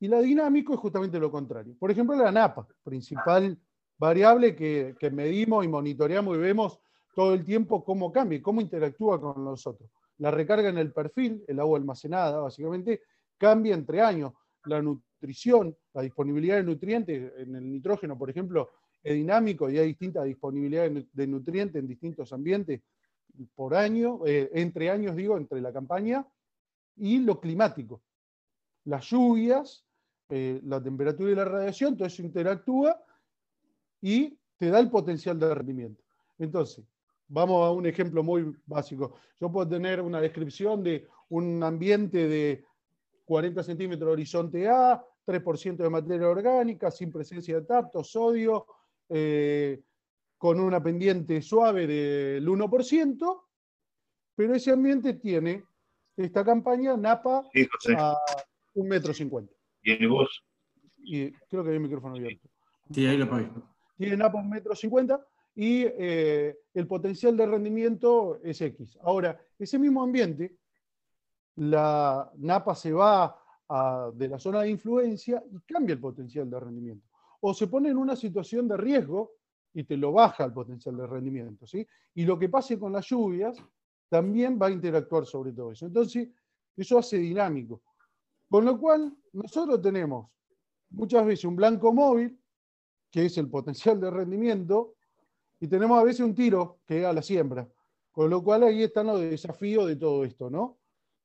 Y 0.00 0.08
la 0.08 0.20
dinámico 0.20 0.74
es 0.74 0.80
justamente 0.80 1.18
lo 1.18 1.30
contrario. 1.30 1.74
Por 1.78 1.90
ejemplo, 1.90 2.16
la 2.16 2.30
NAPA, 2.30 2.66
principal 2.82 3.58
variable 3.98 4.54
que, 4.54 4.94
medimos 5.10 5.64
y 5.64 5.68
monitoreamos 5.68 6.36
y 6.36 6.40
vemos 6.40 6.80
todo 7.16 7.32
el 7.32 7.46
tiempo 7.46 7.82
cómo 7.82 8.12
cambia, 8.12 8.42
cómo 8.42 8.60
interactúa 8.60 9.18
con 9.18 9.42
nosotros. 9.42 9.88
La 10.18 10.30
recarga 10.30 10.68
en 10.68 10.76
el 10.76 10.92
perfil, 10.92 11.42
el 11.48 11.58
agua 11.58 11.78
almacenada, 11.78 12.40
básicamente, 12.40 13.04
cambia 13.38 13.74
entre 13.74 14.02
años. 14.02 14.34
La 14.66 14.82
nutrición, 14.82 15.74
la 15.94 16.02
disponibilidad 16.02 16.56
de 16.56 16.64
nutrientes, 16.64 17.32
en 17.38 17.56
el 17.56 17.72
nitrógeno, 17.72 18.18
por 18.18 18.28
ejemplo, 18.28 18.68
es 19.02 19.14
dinámico 19.14 19.70
y 19.70 19.78
hay 19.78 19.86
distinta 19.86 20.22
disponibilidad 20.24 20.90
de 20.90 21.26
nutrientes 21.26 21.80
en 21.80 21.88
distintos 21.88 22.34
ambientes 22.34 22.82
por 23.54 23.74
año, 23.74 24.20
eh, 24.26 24.50
entre 24.52 24.90
años 24.90 25.16
digo, 25.16 25.38
entre 25.38 25.62
la 25.62 25.72
campaña, 25.72 26.26
y 26.96 27.20
lo 27.20 27.40
climático. 27.40 28.02
las 28.84 29.06
lluvias, 29.06 29.84
eh, 30.28 30.60
la 30.64 30.82
temperatura 30.82 31.32
y 31.32 31.34
la 31.34 31.46
radiación, 31.46 31.96
todo 31.96 32.06
eso 32.06 32.22
interactúa 32.22 33.02
y 34.02 34.38
te 34.58 34.68
da 34.68 34.80
el 34.80 34.90
potencial 34.90 35.40
de 35.40 35.54
rendimiento. 35.54 36.04
Entonces, 36.38 36.84
vamos 37.28 37.66
a 37.66 37.70
un 37.70 37.86
ejemplo 37.86 38.22
muy 38.22 38.54
básico. 38.66 39.14
Yo 39.40 39.50
puedo 39.50 39.68
tener 39.68 40.00
una 40.00 40.20
descripción 40.20 40.82
de 40.82 41.08
un 41.28 41.62
ambiente 41.62 42.28
de 42.28 42.64
40 43.24 43.62
centímetros 43.62 44.08
de 44.08 44.12
horizonte 44.12 44.68
A, 44.68 45.02
3% 45.26 45.76
de 45.76 45.90
materia 45.90 46.28
orgánica, 46.28 46.90
sin 46.90 47.10
presencia 47.10 47.56
de 47.56 47.66
tacto, 47.66 48.04
sodio, 48.04 48.66
eh, 49.08 49.82
con 50.38 50.60
una 50.60 50.82
pendiente 50.82 51.42
suave 51.42 51.86
del 51.86 52.46
1%, 52.46 53.42
pero 54.36 54.54
ese 54.54 54.70
ambiente 54.70 55.14
tiene 55.14 55.64
esta 56.16 56.44
campaña 56.44 56.96
NAPA 56.96 57.44
a 57.98 58.16
un 58.74 58.88
metro 58.88 59.12
cincuenta. 59.12 59.52
¿Y 59.82 60.06
vos? 60.06 60.44
Y 60.98 61.30
creo 61.48 61.62
que 61.64 61.70
hay 61.70 61.76
el 61.76 61.82
micrófono 61.82 62.16
abierto. 62.16 62.48
Sí, 62.90 63.06
ahí 63.06 63.16
lo 63.16 63.28
pagué. 63.28 63.50
Tiene 63.96 64.16
NAPA 64.16 64.38
un 64.38 64.50
metro 64.50 64.74
cincuenta 64.74 65.26
y 65.56 65.84
eh, 65.84 66.58
el 66.74 66.86
potencial 66.86 67.34
de 67.34 67.46
rendimiento 67.46 68.38
es 68.44 68.60
X. 68.60 68.98
Ahora, 69.02 69.40
ese 69.58 69.78
mismo 69.78 70.02
ambiente, 70.02 70.58
la 71.56 72.30
NAPA 72.36 72.74
se 72.74 72.92
va 72.92 73.42
de 74.14 74.28
la 74.28 74.38
zona 74.38 74.60
de 74.60 74.70
influencia 74.70 75.42
y 75.50 75.58
cambia 75.60 75.94
el 75.94 76.00
potencial 76.00 76.48
de 76.48 76.60
rendimiento. 76.60 77.08
O 77.40 77.52
se 77.52 77.66
pone 77.66 77.88
en 77.88 77.96
una 77.96 78.14
situación 78.14 78.68
de 78.68 78.76
riesgo 78.76 79.32
y 79.72 79.82
te 79.84 79.96
lo 79.96 80.12
baja 80.12 80.44
el 80.44 80.52
potencial 80.52 80.96
de 80.96 81.06
rendimiento. 81.06 81.66
¿sí? 81.66 81.86
Y 82.14 82.24
lo 82.24 82.38
que 82.38 82.48
pase 82.48 82.78
con 82.78 82.92
las 82.92 83.06
lluvias 83.06 83.56
también 84.08 84.58
va 84.60 84.66
a 84.66 84.70
interactuar 84.70 85.24
sobre 85.24 85.52
todo 85.52 85.72
eso. 85.72 85.86
Entonces, 85.86 86.28
eso 86.76 86.98
hace 86.98 87.16
dinámico. 87.16 87.82
Con 88.48 88.66
lo 88.66 88.78
cual, 88.78 89.16
nosotros 89.32 89.80
tenemos 89.80 90.30
muchas 90.90 91.26
veces 91.26 91.46
un 91.46 91.56
blanco 91.56 91.92
móvil, 91.92 92.38
que 93.10 93.24
es 93.24 93.38
el 93.38 93.48
potencial 93.48 93.98
de 94.00 94.10
rendimiento, 94.10 94.95
y 95.60 95.68
tenemos 95.68 95.98
a 95.98 96.04
veces 96.04 96.20
un 96.20 96.34
tiro 96.34 96.80
que 96.86 97.00
es 97.00 97.04
a 97.06 97.12
la 97.12 97.22
siembra. 97.22 97.68
Con 98.10 98.30
lo 98.30 98.42
cual 98.42 98.62
ahí 98.62 98.82
están 98.82 99.08
los 99.08 99.20
desafíos 99.20 99.86
de 99.86 99.96
todo 99.96 100.24
esto, 100.24 100.48
¿no? 100.48 100.78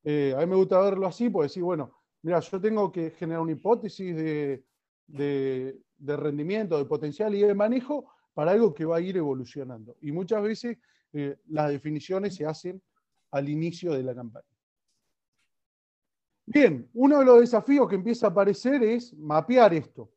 Eh, 0.03 0.33
a 0.35 0.41
mí 0.41 0.47
me 0.47 0.55
gusta 0.55 0.81
verlo 0.81 1.07
así, 1.07 1.29
porque 1.29 1.45
decir, 1.45 1.63
bueno, 1.63 1.93
mira, 2.21 2.39
yo 2.39 2.59
tengo 2.59 2.91
que 2.91 3.11
generar 3.11 3.41
una 3.41 3.53
hipótesis 3.53 4.15
de, 4.15 4.65
de 5.07 6.17
rendimiento, 6.17 6.77
de 6.77 6.85
potencial 6.85 7.33
y 7.35 7.41
de 7.41 7.53
manejo 7.53 8.11
para 8.33 8.51
algo 8.51 8.73
que 8.73 8.85
va 8.85 8.97
a 8.97 9.01
ir 9.01 9.17
evolucionando. 9.17 9.95
Y 10.01 10.11
muchas 10.11 10.41
veces 10.41 10.77
eh, 11.13 11.37
las 11.47 11.69
definiciones 11.69 12.35
se 12.35 12.45
hacen 12.45 12.81
al 13.31 13.49
inicio 13.49 13.93
de 13.93 14.03
la 14.03 14.15
campaña. 14.15 14.45
Bien, 16.45 16.89
uno 16.93 17.19
de 17.19 17.25
los 17.25 17.39
desafíos 17.39 17.87
que 17.87 17.95
empieza 17.95 18.27
a 18.27 18.29
aparecer 18.29 18.83
es 18.83 19.13
mapear 19.13 19.73
esto. 19.73 20.11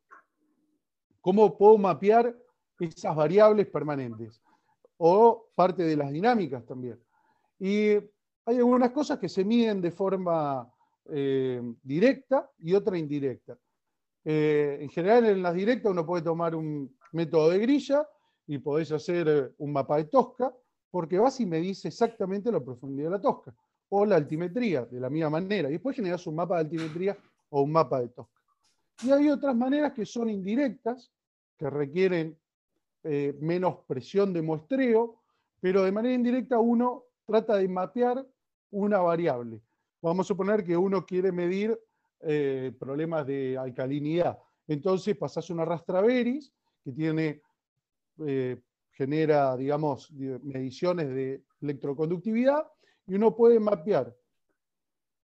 ¿Cómo 1.21 1.57
puedo 1.57 1.77
mapear 1.77 2.35
esas 2.79 3.15
variables 3.15 3.67
permanentes? 3.67 4.41
O 4.97 5.49
parte 5.55 5.83
de 5.83 5.95
las 5.95 6.11
dinámicas 6.11 6.65
también. 6.65 6.99
Y 7.59 7.93
hay 8.45 8.57
algunas 8.57 8.91
cosas 8.91 9.19
que 9.19 9.29
se 9.29 9.43
miden 9.43 9.81
de 9.81 9.91
forma 9.91 10.71
eh, 11.09 11.61
directa 11.83 12.49
y 12.59 12.73
otra 12.73 12.97
indirecta. 12.97 13.57
Eh, 14.23 14.79
en 14.81 14.89
general, 14.89 15.25
en 15.25 15.43
las 15.43 15.53
directas 15.53 15.91
uno 15.91 16.05
puede 16.05 16.23
tomar 16.23 16.55
un 16.55 16.97
método 17.11 17.49
de 17.49 17.59
grilla 17.59 18.07
y 18.47 18.57
podéis 18.57 18.91
hacer 18.91 19.53
un 19.57 19.71
mapa 19.71 19.97
de 19.97 20.05
tosca, 20.05 20.53
porque 20.91 21.17
vas 21.17 21.39
y 21.39 21.45
medís 21.45 21.85
exactamente 21.85 22.51
la 22.51 22.59
profundidad 22.59 23.09
de 23.09 23.17
la 23.17 23.21
tosca, 23.21 23.53
o 23.89 24.05
la 24.05 24.15
altimetría, 24.15 24.85
de 24.85 24.99
la 24.99 25.09
misma 25.09 25.29
manera, 25.29 25.69
y 25.69 25.73
después 25.73 25.95
generas 25.95 26.25
un 26.27 26.35
mapa 26.35 26.55
de 26.55 26.61
altimetría 26.61 27.17
o 27.49 27.61
un 27.61 27.71
mapa 27.71 27.99
de 28.01 28.09
tosca. 28.09 28.41
Y 29.03 29.11
hay 29.11 29.29
otras 29.29 29.55
maneras 29.55 29.93
que 29.93 30.05
son 30.05 30.29
indirectas, 30.29 31.11
que 31.57 31.69
requieren 31.69 32.37
eh, 33.07 33.37
menos 33.39 33.81
presión 33.85 34.33
de 34.33 34.41
muestreo, 34.41 35.21
pero 35.61 35.83
de 35.83 35.91
manera 35.91 36.15
indirecta 36.15 36.57
uno 36.57 37.03
trata 37.23 37.57
de 37.57 37.67
mapear 37.67 38.25
una 38.71 38.97
variable. 38.97 39.61
Vamos 40.01 40.25
a 40.25 40.29
suponer 40.29 40.63
que 40.63 40.75
uno 40.75 41.05
quiere 41.05 41.31
medir 41.31 41.79
eh, 42.21 42.75
problemas 42.79 43.27
de 43.27 43.59
alcalinidad. 43.59 44.39
Entonces 44.67 45.15
pasas 45.15 45.51
una 45.51 45.65
rastraveris 45.65 46.51
que 46.83 47.41
eh, 48.25 48.61
genera, 48.89 49.55
digamos, 49.55 50.11
mediciones 50.11 51.07
de 51.09 51.43
electroconductividad 51.61 52.65
y 53.05 53.13
uno 53.13 53.35
puede 53.35 53.59
mapear 53.59 54.15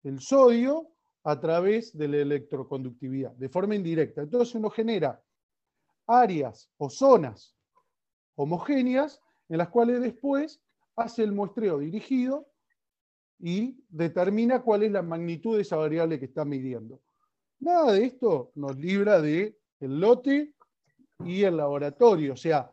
el 0.05 0.21
sodio 0.21 0.91
a 1.25 1.41
través 1.41 1.97
de 1.99 2.07
la 2.07 2.19
electroconductividad, 2.19 3.33
de 3.33 3.49
forma 3.49 3.75
indirecta. 3.75 4.23
Entonces 4.23 4.55
uno 4.55 4.71
genera 4.71 5.21
áreas 6.07 6.71
o 6.77 6.89
zonas 6.89 7.57
homogéneas 8.37 9.21
en 9.49 9.59
las 9.59 9.69
cuales 9.69 10.01
después 10.01 10.61
hace 10.97 11.23
el 11.23 11.33
muestreo 11.33 11.79
dirigido 11.79 12.49
y 13.39 13.77
determina 13.89 14.63
cuál 14.63 14.85
es 14.85 14.93
la 14.93 15.03
magnitud 15.03 15.57
de 15.57 15.63
esa 15.63 15.77
variable 15.77 16.19
que 16.19 16.27
está 16.27 16.45
midiendo. 16.45 17.01
Nada 17.61 17.93
de 17.93 18.05
esto 18.05 18.53
nos 18.55 18.77
libra 18.77 19.21
de 19.21 19.59
el 19.81 20.01
lote 20.01 20.55
y 21.25 21.43
el 21.43 21.57
laboratorio, 21.57 22.35
o 22.35 22.37
sea, 22.37 22.71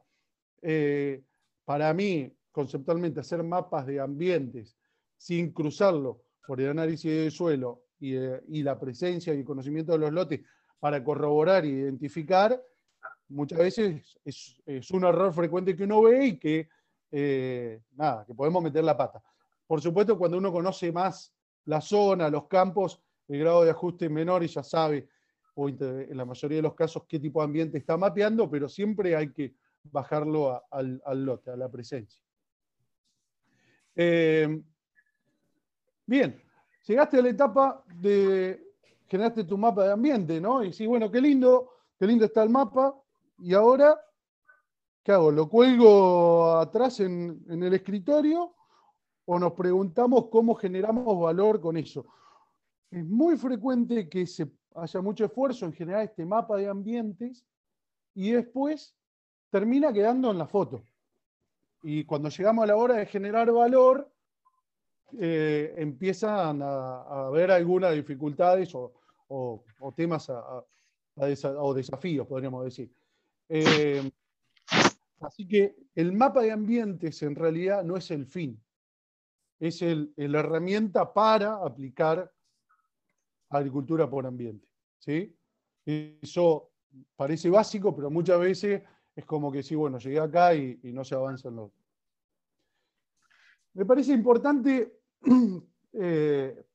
eh, 0.62 1.24
para 1.66 1.94
mí, 1.94 2.32
conceptualmente, 2.52 3.20
hacer 3.20 3.44
mapas 3.44 3.86
de 3.86 4.00
ambientes 4.00 4.78
sin 5.18 5.52
cruzarlo 5.52 6.24
por 6.46 6.60
el 6.60 6.70
análisis 6.70 7.12
de 7.12 7.32
suelo 7.32 7.86
eh, 8.00 8.42
y, 8.48 8.64
la 8.64 8.80
presencia 8.80 9.34
y 9.34 9.40
el 9.40 9.46
conocimiento 9.46 9.92
de 9.94 10.00
los 10.00 10.12
lotes 10.12 10.42
para 10.80 11.04
corroborar 11.04 11.64
e 11.64 11.70
identificar, 11.70 12.62
muchas 13.32 13.60
veces 13.60 14.18
es, 14.24 14.92
un 14.92 15.04
error 15.04 15.34
frecuente 15.34 15.76
que 15.76 15.84
uno 15.84 16.02
ve 16.04 16.26
y 16.26 16.38
que, 16.38 16.70
eh, 17.12 17.82
nada, 17.94 18.26
que 18.26 18.34
podemos 18.34 18.62
meter 18.62 18.84
la 18.84 18.96
pata. 18.96 19.22
Por 19.66 19.82
supuesto, 19.82 20.18
cuando 20.18 20.38
uno 20.38 20.52
conoce 20.52 20.92
más 20.92 21.34
la 21.66 21.82
zona, 21.82 22.30
los 22.30 22.48
campos, 22.48 23.02
el 23.28 23.40
grado 23.40 23.64
de 23.64 23.72
ajuste 23.72 24.06
es 24.06 24.12
menor 24.12 24.44
y 24.44 24.48
ya 24.48 24.64
sabe, 24.64 25.08
o 25.56 25.70
en 25.70 26.18
la 26.18 26.26
mayoría 26.26 26.58
de 26.58 26.64
los 26.64 26.76
casos, 26.76 27.04
qué 27.08 27.20
tipo 27.20 27.40
de 27.40 27.46
ambiente 27.46 27.78
está 27.78 27.98
mapeando, 27.98 28.50
pero 28.50 28.68
siempre 28.68 29.16
hay 29.16 29.32
que 29.32 29.56
bajarlo 29.84 30.64
al, 30.70 31.02
lote, 31.26 31.52
a 31.52 31.56
la 31.56 31.70
presencia. 31.70 32.22
Eh, 33.96 34.62
bien, 36.06 36.42
llegaste 36.86 37.20
a 37.20 37.22
la 37.22 37.30
etapa 37.30 37.84
de 37.96 38.72
generaste 39.12 39.44
tu 39.44 39.58
mapa 39.58 39.84
de 39.84 39.92
ambiente, 39.92 40.40
¿no? 40.40 40.64
Y 40.64 40.72
sí, 40.72 40.88
bueno, 40.88 41.12
qué 41.12 41.20
lindo, 41.20 41.70
qué 42.00 42.08
lindo 42.08 42.24
está 42.24 42.44
el 42.44 42.50
mapa. 42.50 42.96
Y 43.44 43.56
ahora, 43.56 44.00
¿qué 45.04 45.14
hago? 45.14 45.32
¿Lo 45.32 45.50
cuelgo 45.50 46.58
atrás 46.58 47.00
en, 47.00 47.44
el 47.50 47.74
escritorio 47.74 48.54
o 49.26 49.40
nos 49.40 49.54
preguntamos 49.54 50.28
cómo 50.28 50.54
generamos 50.54 51.20
valor 51.20 51.60
con 51.60 51.76
eso? 51.76 52.06
Es 52.92 53.04
muy 53.04 53.38
frecuente 53.38 54.08
que 54.08 54.28
se 54.28 54.48
haya 54.76 55.02
mucho 55.02 55.26
esfuerzo 55.26 55.66
en 55.66 55.74
generar 55.74 56.04
este 56.04 56.24
mapa 56.24 56.56
de 56.58 56.68
ambientes 56.68 57.44
y 58.14 58.30
después 58.30 58.96
termina 59.50 59.92
quedando 59.92 60.30
en 60.30 60.38
la 60.38 60.46
foto. 60.46 60.84
Y 61.82 62.06
cuando 62.06 62.30
llegamos 62.30 62.64
a 62.64 62.68
la 62.68 62.76
hora 62.76 62.98
de 62.98 63.08
generar 63.08 63.52
valor, 63.52 64.08
eh, 65.20 65.74
empiezan 65.78 66.62
a, 66.62 67.26
haber 67.26 67.50
algunas 67.50 67.96
dificultades 67.96 68.72
o, 68.76 69.64
temas 69.96 70.30
o 70.30 71.74
desafíos, 71.74 72.28
podríamos 72.28 72.66
decir. 72.66 73.01
Eh, 73.54 74.10
así 75.20 75.46
que 75.46 75.76
el 75.94 76.14
mapa 76.14 76.42
de 76.42 76.54
ambientes 76.54 77.22
en 77.22 77.36
realidad 77.36 77.84
no 77.84 77.98
es 77.98 78.10
el 78.10 78.26
fin, 78.26 78.64
es 79.60 79.82
la 79.82 80.40
herramienta 80.40 81.14
para 81.14 81.56
aplicar 81.56 82.32
agricultura 83.50 84.10
por 84.10 84.26
ambiente. 84.26 84.66
¿sí? 85.00 85.36
Eso 85.86 86.72
parece 87.18 87.50
básico, 87.50 87.94
pero 87.94 88.10
muchas 88.10 88.40
veces 88.40 88.84
es 89.14 89.26
como 89.26 89.52
que 89.52 89.64
sí, 89.64 89.76
bueno, 89.76 89.98
llegué 89.98 90.22
acá 90.22 90.56
y, 90.56 90.80
no 90.84 91.04
se 91.04 91.16
avanza 91.16 91.50
en 91.50 91.58
lo 91.58 91.74
Me 93.74 93.86
parece 93.86 94.14
importante 94.14 94.98
eh, 95.94 96.66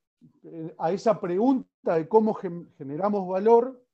a 0.77 0.93
esa 0.93 1.19
pregunta 1.19 1.97
de 1.97 2.07
cómo 2.07 2.35
generamos 2.35 3.27
valor, 3.27 3.86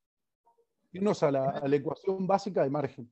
irnos 0.93 1.23
a 1.23 1.31
la, 1.31 1.77
ecuación 1.77 2.27
básica 2.27 2.63
de 2.63 2.71
margen, 2.71 3.11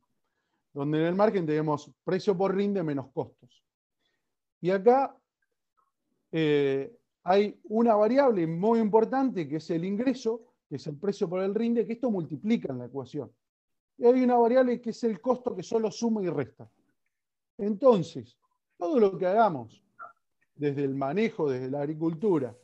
donde 0.73 0.99
en 0.99 1.05
el 1.07 1.15
margen 1.15 1.47
tenemos 1.47 1.91
precio 2.05 2.37
por 2.37 2.55
rinde 2.55 2.83
menos 2.83 3.11
costos. 3.13 3.65
Y 4.61 4.71
acá 4.71 5.17
eh, 6.33 6.97
hay 7.25 7.59
una 7.65 7.95
variable 7.95 8.47
muy 8.47 8.79
importante 8.79 9.49
que 9.49 9.57
es 9.57 9.71
el 9.71 9.85
ingreso, 9.85 10.43
que 10.69 10.77
es 10.77 10.87
el 10.87 10.97
precio 10.97 11.29
por 11.29 11.43
el 11.43 11.55
rinde, 11.55 11.87
que 11.87 11.95
esto 11.95 12.11
multiplica 12.11 12.73
en 12.73 12.79
la 12.79 12.87
ecuación 12.87 13.33
y 14.01 14.07
hay 14.07 14.23
una 14.23 14.39
variable 14.39 14.81
que 14.81 14.91
es 14.91 15.05
el 15.05 15.21
costo 15.21 15.55
que 15.55 15.63
solo 15.63 15.91
suma 15.91 16.23
y 16.23 16.29
resta. 16.31 16.71
Entonces, 17.59 18.39
todo 18.79 18.99
lo 18.99 19.19
que 19.19 19.27
hagamos 19.27 19.85
desde 20.55 20.85
el 20.85 20.95
manejo, 20.95 21.51
desde 21.51 21.71
la 21.71 21.83
agricultura, 21.83 22.57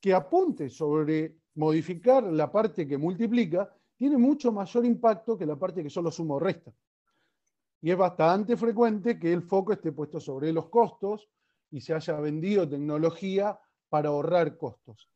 que 0.00 0.12
apunte 0.12 0.68
sobre 0.68 1.36
modificar 1.54 2.24
la 2.24 2.50
parte 2.50 2.88
que 2.88 2.98
multiplica 2.98 3.72
tiene 3.98 4.16
mucho 4.16 4.52
mayor 4.52 4.86
impacto 4.86 5.36
que 5.36 5.44
la 5.44 5.56
parte 5.56 5.82
que 5.82 5.90
solo 5.90 6.10
suma 6.10 6.36
o 6.36 6.38
resta. 6.38 6.72
Y 7.82 7.90
es 7.90 7.96
bastante 7.96 8.56
frecuente 8.56 9.18
que 9.18 9.32
el 9.32 9.42
foco 9.42 9.72
esté 9.72 9.92
puesto 9.92 10.18
sobre 10.20 10.52
los 10.52 10.68
costos 10.68 11.28
y 11.70 11.80
se 11.80 11.92
haya 11.92 12.18
vendido 12.20 12.68
tecnología 12.68 13.58
para 13.88 14.08
ahorrar 14.08 14.56
costos. 14.56 15.10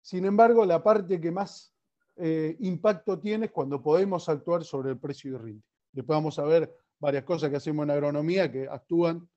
Sin 0.00 0.24
embargo, 0.26 0.64
la 0.66 0.82
parte 0.82 1.20
que 1.20 1.32
más 1.32 1.74
eh, 2.16 2.56
impacto 2.60 3.18
tiene 3.18 3.46
es 3.46 3.52
cuando 3.52 3.82
podemos 3.82 4.28
actuar 4.28 4.64
sobre 4.64 4.90
el 4.90 4.98
precio 4.98 5.32
y 5.32 5.36
rinde. 5.38 5.64
Después 5.90 6.16
vamos 6.16 6.38
a 6.38 6.44
ver 6.44 6.72
varias 6.98 7.24
cosas 7.24 7.50
que 7.50 7.56
hacemos 7.56 7.84
en 7.84 7.90
agronomía 7.90 8.52
que 8.52 8.68
actúan 8.68 9.28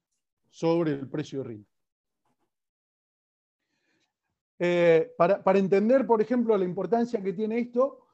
sobre 0.49 0.91
el 0.91 1.09
precio 1.09 1.39
y 1.39 1.43
rinde. 1.43 1.67
Eh, 4.59 5.13
para, 5.17 5.57
entender, 5.57 6.05
por 6.05 6.21
ejemplo, 6.21 6.57
la 6.57 6.65
importancia 6.65 7.21
que 7.21 7.33
tiene 7.33 7.59
esto, 7.59 8.06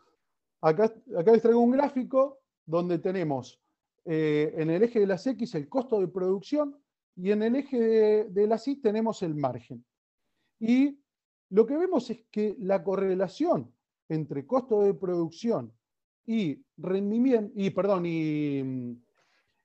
acá, 0.63 0.93
les 1.05 1.41
traigo 1.41 1.59
un 1.59 1.71
gráfico 1.71 2.39
donde 2.65 2.97
tenemos 2.99 3.59
eh, 4.05 4.53
en 4.57 4.69
el 4.69 4.83
eje 4.83 4.99
de 5.01 5.07
las 5.07 5.25
X 5.27 5.55
el 5.55 5.67
costo 5.67 5.99
de 5.99 6.07
producción 6.07 6.77
y 7.15 7.31
en 7.31 7.43
el 7.43 7.55
eje 7.55 8.25
de, 8.29 8.47
las 8.47 8.67
Y 8.67 8.77
tenemos 8.77 9.21
el 9.21 9.35
margen. 9.35 9.85
Y 10.59 10.99
lo 11.49 11.65
que 11.65 11.77
vemos 11.77 12.09
es 12.09 12.23
que 12.31 12.55
la 12.59 12.83
correlación 12.83 13.71
entre 14.09 14.47
costo 14.47 14.81
de 14.81 14.93
producción 14.93 15.71
y 16.25 16.63
rendimiento, 16.77 17.51
y 17.55 17.69
perdón, 17.69 18.05
y, 18.05 18.97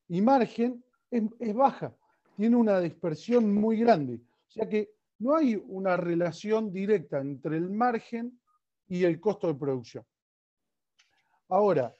y 0.08 0.20
margen 0.20 0.84
es, 1.10 1.54
baja, 1.54 1.96
tiene 2.36 2.56
una 2.56 2.80
dispersión 2.80 3.54
muy 3.54 3.78
grande. 3.78 4.20
O 4.48 4.50
sea 4.50 4.68
que 4.68 4.90
no 5.18 5.36
hay 5.36 5.60
una 5.66 5.96
relación 5.96 6.72
directa 6.72 7.20
entre 7.20 7.56
el 7.56 7.70
margen 7.70 8.38
y 8.88 9.04
el 9.04 9.20
costo 9.20 9.46
de 9.46 9.54
producción. 9.54 10.04
Ahora, 11.48 11.94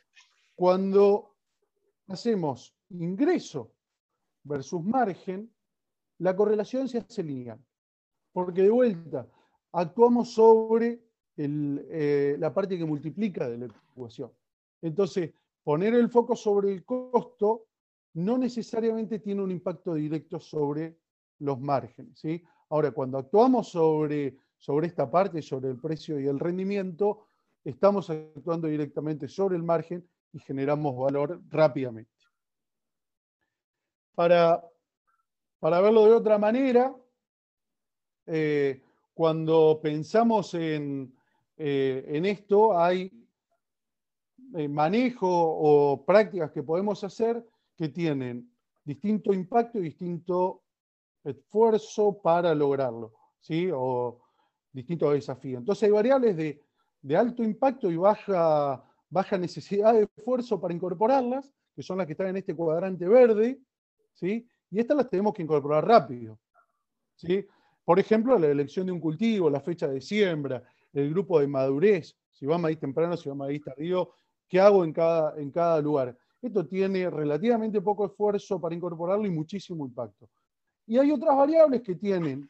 cuando 0.55 1.35
hacemos 2.09 2.75
ingreso 2.91 3.73
versus 4.43 4.83
margen, 4.83 5.53
la 6.19 6.35
correlación 6.35 6.89
se 6.89 6.99
hace 6.99 7.23
lineal. 7.23 7.65
Porque 8.33 8.63
de 8.63 8.71
vuelta, 8.71 9.27
actuamos 9.73 10.33
sobre 10.33 11.03
eh, 11.37 12.37
la 12.39 12.53
parte 12.53 12.77
que 12.77 12.85
multiplica 12.85 13.49
de 13.49 13.59
la 13.59 13.67
ecuación. 13.67 14.33
Entonces, 14.83 15.33
poner 15.63 15.95
el 15.95 16.09
foco 16.09 16.35
sobre 16.35 16.73
el 16.73 16.85
costo 16.85 17.67
no 18.15 18.39
necesariamente 18.39 19.21
tiene 19.21 19.43
un 19.43 19.51
impacto 19.51 19.95
directo 19.95 20.41
sobre 20.41 20.99
los 21.39 21.61
márgenes. 21.61 22.19
¿sí? 22.19 22.43
Ahora, 22.71 22.91
cuando 22.91 23.19
actuamos 23.19 23.69
sobre, 23.69 24.37
sobre 24.57 24.89
esta 24.89 25.11
parte, 25.11 25.41
sobre 25.43 25.71
el 25.71 25.79
precio 25.79 26.19
y 26.19 26.27
el 26.27 26.39
rendimiento, 26.39 27.28
estamos 27.65 28.09
actuando 28.11 28.69
directamente 28.69 29.29
sobre 29.29 29.57
el 29.57 29.63
margen 29.63 30.09
y 30.33 30.39
generamos 30.39 30.97
valor 30.97 31.41
rápidamente. 31.49 32.11
Para, 34.15 34.65
para 35.59 35.81
verlo 35.81 36.05
de 36.07 36.13
otra 36.13 36.39
manera, 36.39 36.95
eh, 38.27 38.83
cuando 39.15 39.81
pensamos 39.83 40.55
en, 40.55 41.15
eh, 41.57 42.05
en 42.09 42.27
esto, 42.27 42.79
hay 42.79 43.13
eh, 44.55 44.69
manejo 44.69 45.29
o 45.29 46.05
prácticas 46.05 46.53
que 46.53 46.63
podemos 46.63 47.03
hacer 47.05 47.45
que 47.77 47.89
tienen 47.89 48.51
distinto 48.85 49.33
impacto 49.33 49.79
y 49.79 49.83
distinto 49.83 50.63
esfuerzo 51.23 52.21
para 52.23 52.55
lograrlo, 52.55 53.13
¿sí? 53.41 53.69
O 53.73 54.21
distintos 54.73 55.13
desafíos. 55.13 55.61
Entonces 55.61 55.85
hay 55.85 55.91
variables 55.91 56.37
de, 56.37 56.68
alto 57.17 57.43
impacto 57.43 57.91
y 57.91 57.97
baja, 57.97 58.85
baja 59.09 59.39
necesidad 59.39 59.95
de 59.95 60.09
esfuerzo 60.17 60.61
para 60.61 60.75
incorporarlas, 60.75 61.53
que 61.75 61.83
son 61.83 61.99
las 61.99 62.07
que 62.07 62.13
están 62.13 62.29
en 62.29 62.39
este 62.39 62.55
cuadrante 62.55 63.07
verde, 63.07 63.61
¿sí? 64.15 64.47
Y 64.71 64.81
estas 64.81 64.97
las 64.97 65.09
tenemos 65.09 65.33
que 65.33 65.43
incorporar 65.43 65.87
rápido, 65.87 66.39
¿sí? 67.15 67.47
Por 67.85 67.99
ejemplo, 67.99 68.39
la 68.39 68.49
elección 68.49 68.87
de 68.87 68.93
un 68.93 69.01
cultivo, 69.01 69.49
la 69.49 69.61
fecha 69.61 69.89
de 69.89 70.01
siembra, 70.01 70.63
el 70.93 71.11
grupo 71.11 71.41
de 71.41 71.47
madurez, 71.47 72.17
si 72.31 72.47
va 72.47 72.57
a 72.57 72.59
maíz 72.59 72.79
temprano, 72.79 73.17
si 73.17 73.29
va 73.29 73.35
a 73.35 73.39
maíz 73.39 73.63
tardío, 73.63 74.13
qué 74.49 74.61
hago 74.61 74.85
en 74.85 74.93
cada, 74.93 75.39
en 75.41 75.51
cada 75.51 75.81
lugar. 75.81 76.17
Esto 76.41 76.67
tiene 76.67 77.09
relativamente 77.11 77.81
poco 77.81 78.07
esfuerzo 78.07 78.61
para 78.61 78.75
incorporarlo 78.75 79.27
y 79.27 79.31
muchísimo 79.31 79.87
impacto. 79.87 80.29
Y 80.87 80.99
hay 80.99 81.11
otras 81.11 81.37
variables 81.37 81.83
que 81.83 81.95
tienen 81.95 82.49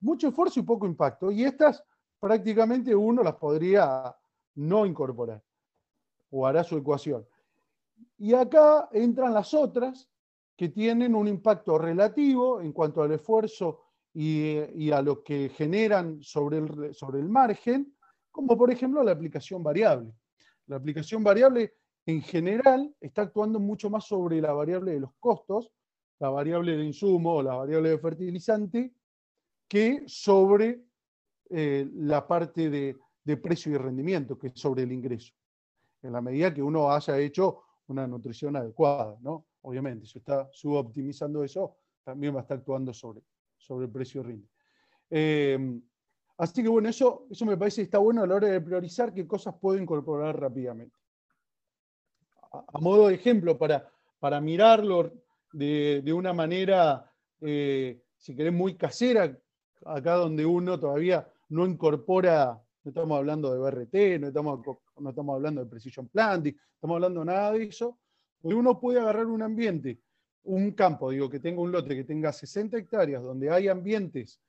mucho 0.00 0.28
esfuerzo 0.28 0.60
y 0.60 0.62
poco 0.62 0.86
impacto, 0.86 1.30
y 1.30 1.44
estas 1.44 1.82
prácticamente 2.24 2.96
uno 2.96 3.22
las 3.22 3.34
podría 3.34 4.16
no 4.54 4.86
incorporar, 4.86 5.44
o 6.30 6.46
hará 6.46 6.64
su 6.64 6.78
ecuación. 6.78 7.28
Y 8.16 8.32
acá 8.32 8.88
entran 8.92 9.34
las 9.34 9.52
otras 9.52 10.08
que 10.56 10.70
tienen 10.70 11.14
un 11.14 11.28
impacto 11.28 11.76
relativo 11.76 12.62
en 12.62 12.72
cuanto 12.72 13.02
al 13.02 13.12
esfuerzo 13.12 13.82
y, 14.14 14.90
a 14.90 15.02
lo 15.02 15.22
que 15.22 15.50
generan 15.50 16.22
sobre 16.22 16.58
el, 16.60 16.94
sobre 16.94 17.20
el 17.20 17.28
margen, 17.28 17.94
como 18.30 18.56
por 18.56 18.70
ejemplo 18.70 19.02
la 19.02 19.12
aplicación 19.12 19.62
variable. 19.62 20.10
La 20.68 20.76
aplicación 20.76 21.22
variable 21.22 21.74
en 22.06 22.22
general 22.22 22.96
está 23.02 23.20
actuando 23.20 23.60
mucho 23.60 23.90
más 23.90 24.06
sobre 24.06 24.40
la 24.40 24.54
variable 24.54 24.92
de 24.92 25.00
los 25.00 25.12
costos, 25.20 25.70
la 26.20 26.30
variable 26.30 26.74
de 26.74 26.84
insumo 26.86 27.34
o 27.34 27.42
la 27.42 27.56
variable 27.56 27.90
de 27.90 27.98
fertilizante, 27.98 28.94
que 29.68 30.04
sobre 30.06 30.86
eh, 31.50 31.88
la 31.94 32.26
parte 32.26 32.70
de, 32.70 32.96
precio 33.36 33.72
y 33.72 33.76
rendimiento, 33.76 34.38
que 34.38 34.48
es 34.48 34.52
sobre 34.54 34.82
el 34.82 34.92
ingreso. 34.92 35.32
En 36.02 36.12
la 36.12 36.20
medida 36.20 36.52
que 36.52 36.62
uno 36.62 36.90
haya 36.90 37.18
hecho 37.18 37.62
una 37.88 38.06
nutrición 38.06 38.56
adecuada, 38.56 39.16
¿no? 39.20 39.46
Obviamente, 39.62 40.06
si 40.06 40.18
está 40.18 40.48
suboptimizando 40.52 41.42
eso, 41.42 41.76
también 42.02 42.34
va 42.34 42.40
a 42.40 42.42
estar 42.42 42.58
actuando 42.58 42.92
sobre, 42.92 43.22
sobre 43.56 43.86
el 43.86 43.92
precio 43.92 44.20
y 44.20 44.24
rinde. 44.24 44.48
Eh, 45.10 45.80
así 46.36 46.62
que 46.62 46.68
bueno, 46.68 46.88
eso, 46.88 47.26
eso 47.30 47.46
me 47.46 47.56
parece 47.56 47.76
que 47.76 47.84
está 47.84 47.98
bueno 47.98 48.22
a 48.22 48.26
la 48.26 48.34
hora 48.34 48.48
de 48.48 48.60
priorizar 48.60 49.12
qué 49.12 49.26
cosas 49.26 49.54
puedo 49.60 49.80
incorporar 49.80 50.38
rápidamente. 50.38 50.96
A, 52.52 52.78
modo 52.78 53.08
de 53.08 53.14
ejemplo, 53.14 53.58
para, 53.58 53.90
para 54.18 54.40
mirarlo 54.40 55.12
de, 55.52 56.12
una 56.12 56.32
manera, 56.32 57.10
eh, 57.40 58.02
si 58.16 58.34
querés, 58.34 58.52
muy 58.52 58.76
casera, 58.76 59.36
acá 59.84 60.14
donde 60.14 60.44
uno 60.46 60.78
todavía 60.78 61.28
no 61.54 61.66
incorpora, 61.66 62.60
no 62.82 62.88
estamos 62.88 63.16
hablando 63.16 63.52
de 63.52 63.58
BRT, 63.58 64.20
no 64.20 64.26
estamos, 64.26 64.60
no 64.98 65.10
estamos 65.10 65.34
hablando 65.36 65.62
de 65.62 65.70
Precision 65.70 66.08
Planting, 66.08 66.56
estamos 66.74 66.96
hablando 66.96 67.20
de 67.20 67.26
nada 67.26 67.52
de 67.52 67.62
eso, 67.62 67.98
donde 68.40 68.56
uno 68.56 68.80
puede 68.80 68.98
agarrar 68.98 69.26
un 69.26 69.40
ambiente, 69.40 70.00
un 70.42 70.72
campo, 70.72 71.10
digo, 71.10 71.30
que 71.30 71.38
tenga 71.38 71.60
un 71.60 71.70
lote 71.70 71.94
que 71.94 72.02
tenga 72.02 72.32
60 72.32 72.76
hectáreas, 72.76 73.22
donde 73.22 73.50
hay 73.50 73.68
ambientes 73.68 74.40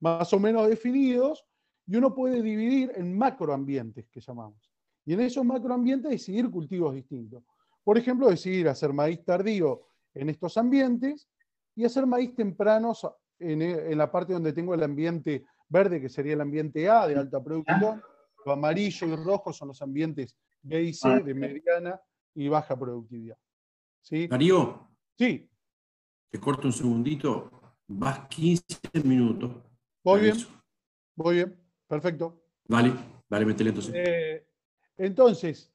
más 0.00 0.32
o 0.32 0.40
menos 0.40 0.68
definidos, 0.68 1.46
y 1.86 1.94
uno 1.94 2.12
puede 2.12 2.42
dividir 2.42 2.90
en 2.96 3.16
macroambientes, 3.16 4.08
que 4.08 4.20
llamamos. 4.20 4.68
Y 5.04 5.12
en 5.12 5.20
esos 5.20 5.44
macroambientes 5.44 6.10
decidir 6.10 6.50
cultivos 6.50 6.92
distintos. 6.92 7.44
Por 7.84 7.96
ejemplo, 7.96 8.28
decidir 8.28 8.68
hacer 8.68 8.92
maíz 8.92 9.24
tardío 9.24 9.82
en 10.12 10.28
estos 10.28 10.56
ambientes 10.56 11.28
y 11.76 11.84
hacer 11.84 12.04
maíz 12.04 12.34
tempranos 12.34 13.06
en, 13.38 13.96
la 13.96 14.10
parte 14.10 14.32
donde 14.32 14.52
tengo 14.52 14.74
el 14.74 14.82
ambiente 14.82 15.44
verde, 15.68 16.00
que 16.00 16.08
sería 16.08 16.34
el 16.34 16.40
ambiente 16.40 16.88
A 16.88 17.06
de 17.06 17.16
alta 17.16 17.42
producción, 17.42 18.02
lo 18.44 18.52
amarillo 18.52 19.06
y 19.06 19.16
rojo 19.16 19.52
son 19.52 19.68
los 19.68 19.82
ambientes 19.82 20.36
B 20.62 20.82
y 20.82 20.92
C 20.92 21.20
de 21.20 21.34
mediana 21.34 22.00
y 22.34 22.48
baja 22.48 22.78
productividad. 22.78 23.36
¿Sí? 24.00 24.28
Darío. 24.28 24.88
Sí. 25.18 25.50
Te 26.30 26.38
corto 26.38 26.68
un 26.68 26.72
segundito. 26.72 27.50
Vas 27.88 28.28
15 28.28 28.64
minutos. 29.04 29.52
Voy 30.04 30.20
bien. 30.20 30.36
Voy 31.14 31.36
bien. 31.36 31.60
Perfecto. 31.86 32.42
Vale, 32.68 32.92
vale, 33.28 33.46
métele 33.46 33.70
entonces. 33.70 33.94
Eh, 33.96 34.46
entonces, 34.98 35.72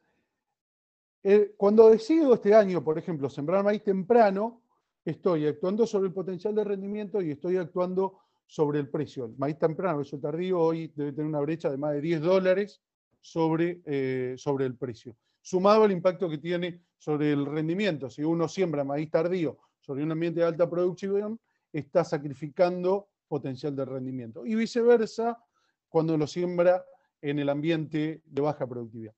eh, 1.23 1.53
cuando 1.57 1.89
decido 1.89 2.33
este 2.33 2.53
año, 2.53 2.83
por 2.83 2.97
ejemplo, 2.97 3.29
sembrar 3.29 3.63
maíz 3.63 3.83
temprano, 3.83 4.63
estoy 5.05 5.47
actuando 5.47 5.85
sobre 5.85 6.07
el 6.07 6.13
potencial 6.13 6.55
de 6.55 6.63
rendimiento 6.63 7.21
y 7.21 7.31
estoy 7.31 7.57
actuando 7.57 8.19
sobre 8.51 8.79
el 8.79 8.89
precio. 8.89 9.27
El 9.27 9.37
maíz 9.37 9.57
temprano, 9.57 10.01
eso 10.01 10.19
tardío, 10.19 10.59
hoy 10.59 10.91
debe 10.93 11.13
tener 11.13 11.25
una 11.25 11.39
brecha 11.39 11.71
de 11.71 11.77
más 11.77 11.93
de 11.93 12.01
10 12.01 12.19
dólares 12.19 12.81
sobre, 13.21 13.81
eh, 13.85 14.35
sobre 14.37 14.65
el 14.65 14.75
precio. 14.75 15.15
Sumado 15.39 15.85
al 15.85 15.91
impacto 15.93 16.29
que 16.29 16.37
tiene 16.37 16.81
sobre 16.97 17.31
el 17.31 17.45
rendimiento. 17.45 18.09
Si 18.09 18.25
uno 18.25 18.49
siembra 18.49 18.83
maíz 18.83 19.09
tardío 19.09 19.57
sobre 19.79 20.03
un 20.03 20.11
ambiente 20.11 20.41
de 20.41 20.47
alta 20.47 20.69
producción, 20.69 21.39
está 21.71 22.03
sacrificando 22.03 23.07
potencial 23.29 23.73
de 23.73 23.85
rendimiento. 23.85 24.45
Y 24.45 24.55
viceversa, 24.55 25.41
cuando 25.87 26.17
lo 26.17 26.27
siembra 26.27 26.83
en 27.21 27.39
el 27.39 27.47
ambiente 27.47 28.21
de 28.25 28.41
baja 28.41 28.67
productividad. 28.67 29.13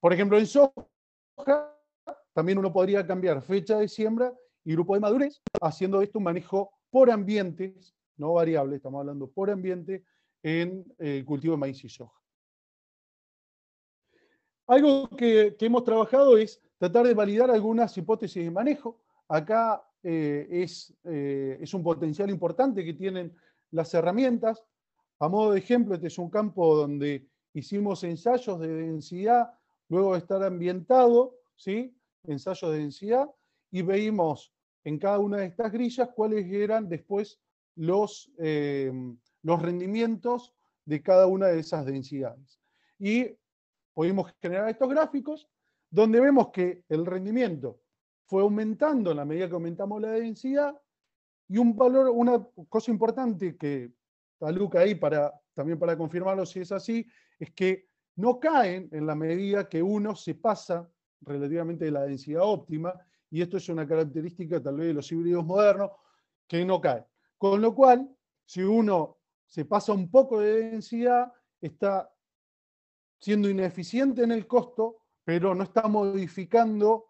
Por 0.00 0.12
ejemplo, 0.12 0.38
en 0.38 0.46
soja 0.46 0.74
también 2.34 2.58
uno 2.58 2.70
podría 2.70 3.06
cambiar 3.06 3.40
fecha 3.40 3.78
de 3.78 3.88
siembra 3.88 4.34
y 4.64 4.72
grupo 4.74 4.92
de 4.92 5.00
madurez, 5.00 5.40
haciendo 5.62 6.02
esto 6.02 6.18
un 6.18 6.24
manejo 6.24 6.72
por 6.90 7.10
ambientes, 7.10 7.94
no 8.20 8.34
variable, 8.34 8.76
estamos 8.76 9.00
hablando 9.00 9.28
por 9.28 9.50
ambiente, 9.50 10.04
en 10.42 10.84
el 10.98 11.24
cultivo 11.24 11.54
de 11.54 11.58
maíz 11.58 11.82
y 11.84 11.88
soja. 11.88 12.18
algo 14.66 15.08
que, 15.08 15.56
hemos 15.58 15.84
trabajado 15.84 16.38
es 16.38 16.62
tratar 16.78 17.06
de 17.06 17.14
validar 17.14 17.50
algunas 17.50 17.96
hipótesis 17.96 18.44
de 18.44 18.50
manejo. 18.50 19.00
Acá 19.28 19.82
eh, 20.02 20.46
es, 20.50 20.94
eh, 21.04 21.58
es 21.60 21.74
un 21.74 21.82
potencial 21.82 22.30
importante 22.30 22.84
que 22.84 22.94
tienen 22.94 23.34
las 23.72 23.92
herramientas. 23.94 24.62
A 25.18 25.28
modo 25.28 25.52
de 25.52 25.58
ejemplo, 25.58 25.94
este 25.94 26.06
es 26.06 26.18
un 26.18 26.30
campo 26.30 26.76
donde 26.76 27.26
hicimos 27.52 28.04
ensayos 28.04 28.60
de 28.60 28.68
densidad, 28.68 29.50
luego 29.88 30.12
de 30.12 30.18
estar 30.18 30.42
ambientado, 30.44 31.36
¿sí? 31.56 31.96
ensayos 32.24 32.70
de 32.70 32.78
densidad, 32.78 33.28
y 33.70 33.82
veíamos 33.82 34.52
en 34.84 34.98
cada 34.98 35.18
una 35.18 35.38
de 35.38 35.46
estas 35.46 35.72
grillas 35.72 36.08
cuáles 36.14 36.46
eran 36.46 36.88
después 36.88 37.40
los, 37.76 38.30
eh, 38.38 38.92
los 39.42 39.62
rendimientos 39.62 40.54
de 40.84 41.02
cada 41.02 41.26
una 41.26 41.48
de 41.48 41.60
esas 41.60 41.86
densidades. 41.86 42.60
Y 42.98 43.36
pudimos 43.94 44.32
generar 44.40 44.68
estos 44.68 44.88
gráficos 44.88 45.48
donde 45.90 46.20
vemos 46.20 46.50
que 46.50 46.84
el 46.88 47.04
rendimiento 47.04 47.80
fue 48.26 48.42
aumentando 48.42 49.10
en 49.10 49.16
la 49.16 49.24
medida 49.24 49.48
que 49.48 49.54
aumentamos 49.54 50.00
la 50.00 50.12
densidad 50.12 50.80
y 51.48 51.58
un 51.58 51.76
valor, 51.76 52.10
una 52.10 52.46
cosa 52.68 52.92
importante 52.92 53.56
que 53.56 53.92
está 54.32 54.80
ahí 54.80 54.94
para, 54.94 55.32
también 55.52 55.78
para 55.78 55.96
confirmarlo 55.96 56.46
si 56.46 56.60
es 56.60 56.70
así, 56.70 57.04
es 57.38 57.50
que 57.50 57.88
no 58.16 58.38
caen 58.38 58.88
en 58.92 59.06
la 59.06 59.14
medida 59.14 59.68
que 59.68 59.82
uno 59.82 60.14
se 60.14 60.36
pasa 60.36 60.88
relativamente 61.22 61.86
de 61.86 61.90
la 61.90 62.02
densidad 62.02 62.42
óptima, 62.44 62.94
y 63.30 63.42
esto 63.42 63.56
es 63.56 63.68
una 63.68 63.86
característica 63.86 64.62
tal 64.62 64.76
vez 64.76 64.88
de 64.88 64.94
los 64.94 65.10
híbridos 65.10 65.44
modernos, 65.44 65.90
que 66.46 66.64
no 66.64 66.80
caen. 66.80 67.04
Con 67.40 67.62
lo 67.62 67.74
cual, 67.74 68.06
si 68.44 68.62
uno 68.62 69.16
se 69.46 69.64
pasa 69.64 69.94
un 69.94 70.10
poco 70.10 70.40
de 70.40 70.72
densidad, 70.72 71.32
está 71.58 72.12
siendo 73.18 73.48
ineficiente 73.48 74.24
en 74.24 74.32
el 74.32 74.46
costo, 74.46 74.98
pero 75.24 75.54
no 75.54 75.62
está 75.62 75.88
modificando 75.88 77.06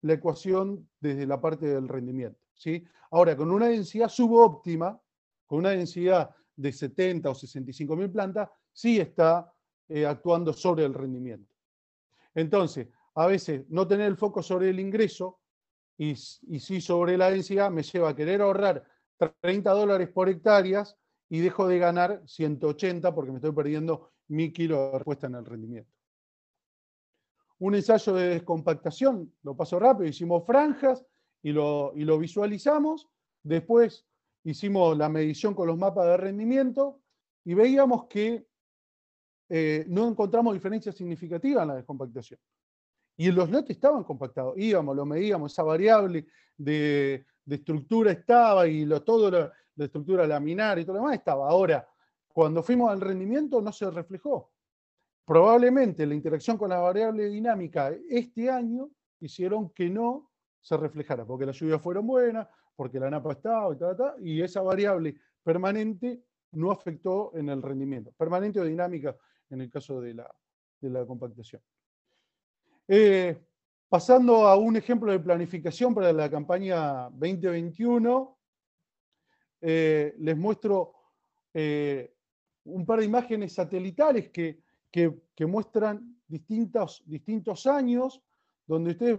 la 0.00 0.14
ecuación 0.14 0.90
desde 0.98 1.28
la 1.28 1.40
parte 1.40 1.66
del 1.66 1.86
rendimiento. 1.86 2.40
¿sí? 2.54 2.84
Ahora, 3.12 3.36
con 3.36 3.52
una 3.52 3.66
densidad 3.66 4.08
subóptima, 4.08 5.00
con 5.46 5.60
una 5.60 5.70
densidad 5.70 6.34
de 6.56 6.72
70 6.72 7.30
o 7.30 7.34
65 7.36 7.94
mil 7.94 8.10
plantas, 8.10 8.50
sí 8.72 8.98
está 8.98 9.54
eh, 9.88 10.04
actuando 10.04 10.52
sobre 10.52 10.86
el 10.86 10.92
rendimiento. 10.92 11.54
Entonces, 12.34 12.88
a 13.14 13.28
veces 13.28 13.64
no 13.68 13.86
tener 13.86 14.08
el 14.08 14.16
foco 14.16 14.42
sobre 14.42 14.70
el 14.70 14.80
ingreso 14.80 15.38
y, 15.96 16.10
y 16.10 16.58
sí 16.58 16.80
sobre 16.80 17.16
la 17.16 17.30
densidad 17.30 17.70
me 17.70 17.84
lleva 17.84 18.08
a 18.08 18.16
querer 18.16 18.42
ahorrar 18.42 18.84
30 19.40 19.70
dólares 19.70 20.08
por 20.08 20.28
hectáreas 20.28 20.96
y 21.28 21.40
dejo 21.40 21.68
de 21.68 21.78
ganar 21.78 22.22
180 22.26 23.14
porque 23.14 23.30
me 23.30 23.38
estoy 23.38 23.52
perdiendo 23.52 24.10
mi 24.28 24.52
kilo 24.52 24.92
de 24.92 24.98
respuesta 24.98 25.26
en 25.26 25.34
el 25.34 25.44
rendimiento. 25.44 25.92
Un 27.58 27.74
ensayo 27.74 28.14
de 28.14 28.28
descompactación, 28.28 29.34
lo 29.42 29.56
paso 29.56 29.78
rápido, 29.78 30.08
hicimos 30.08 30.46
franjas 30.46 31.04
y 31.42 31.52
lo, 31.52 31.92
y 31.94 32.04
lo 32.04 32.18
visualizamos. 32.18 33.08
Después 33.42 34.06
hicimos 34.44 34.96
la 34.96 35.08
medición 35.08 35.54
con 35.54 35.66
los 35.66 35.76
mapas 35.76 36.06
de 36.06 36.16
rendimiento 36.16 37.00
y 37.44 37.54
veíamos 37.54 38.06
que 38.06 38.46
eh, 39.48 39.84
no 39.88 40.06
encontramos 40.06 40.54
diferencias 40.54 40.94
significativas 40.94 41.62
en 41.62 41.68
la 41.68 41.76
descompactación. 41.76 42.38
Y 43.16 43.32
los 43.32 43.50
lotes 43.50 43.70
estaban 43.70 44.04
compactados. 44.04 44.54
Íbamos, 44.56 44.94
lo 44.94 45.04
medíamos, 45.04 45.52
esa 45.52 45.64
variable 45.64 46.26
de, 46.56 47.26
estructura 47.56 48.12
estaba 48.12 48.66
y 48.66 48.84
lo, 48.84 49.02
todo 49.02 49.30
la, 49.30 49.52
la 49.76 49.84
estructura 49.84 50.26
laminar 50.26 50.78
y 50.78 50.84
todo 50.84 50.94
lo 50.94 51.00
demás 51.00 51.16
estaba. 51.16 51.48
Ahora, 51.48 51.88
cuando 52.28 52.62
fuimos 52.62 52.90
al 52.90 53.00
rendimiento 53.00 53.60
no 53.60 53.72
se 53.72 53.90
reflejó. 53.90 54.52
Probablemente 55.24 56.06
la 56.06 56.14
interacción 56.14 56.56
con 56.56 56.70
la 56.70 56.78
variable 56.78 57.28
dinámica 57.28 57.92
este 58.08 58.48
año 58.50 58.90
hicieron 59.20 59.70
que 59.70 59.88
no 59.90 60.30
se 60.60 60.76
reflejara, 60.76 61.24
porque 61.24 61.46
las 61.46 61.56
lluvias 61.56 61.80
fueron 61.80 62.06
buenas, 62.06 62.48
porque 62.74 62.98
la 62.98 63.10
napa 63.10 63.32
estaba 63.32 63.74
y 63.74 63.78
tal, 63.78 64.14
y 64.20 64.42
esa 64.42 64.62
variable 64.62 65.16
permanente 65.42 66.22
no 66.52 66.70
afectó 66.70 67.32
en 67.34 67.48
el 67.48 67.62
rendimiento. 67.62 68.12
Permanente 68.12 68.60
o 68.60 68.64
dinámica 68.64 69.16
en 69.50 69.60
el 69.60 69.70
caso 69.70 70.00
de 70.00 70.14
la, 70.14 71.06
compactación. 71.06 71.62
Eh, 72.86 73.36
pasando 73.88 74.46
a 74.46 74.56
un 74.56 74.76
ejemplo 74.76 75.10
de 75.10 75.20
planificación 75.20 75.94
para 75.94 76.12
la 76.12 76.30
campaña 76.30 77.08
2021, 77.10 78.38
eh, 79.60 80.14
les 80.18 80.36
muestro 80.36 80.94
eh, 81.54 82.14
un 82.64 82.84
par 82.84 83.00
de 83.00 83.06
imágenes 83.06 83.54
satelitales 83.54 84.30
que, 84.30 84.62
muestran 85.46 86.20
distintos, 86.26 87.02
distintos 87.06 87.66
años, 87.66 88.20
donde 88.66 88.90
ustedes, 88.90 89.18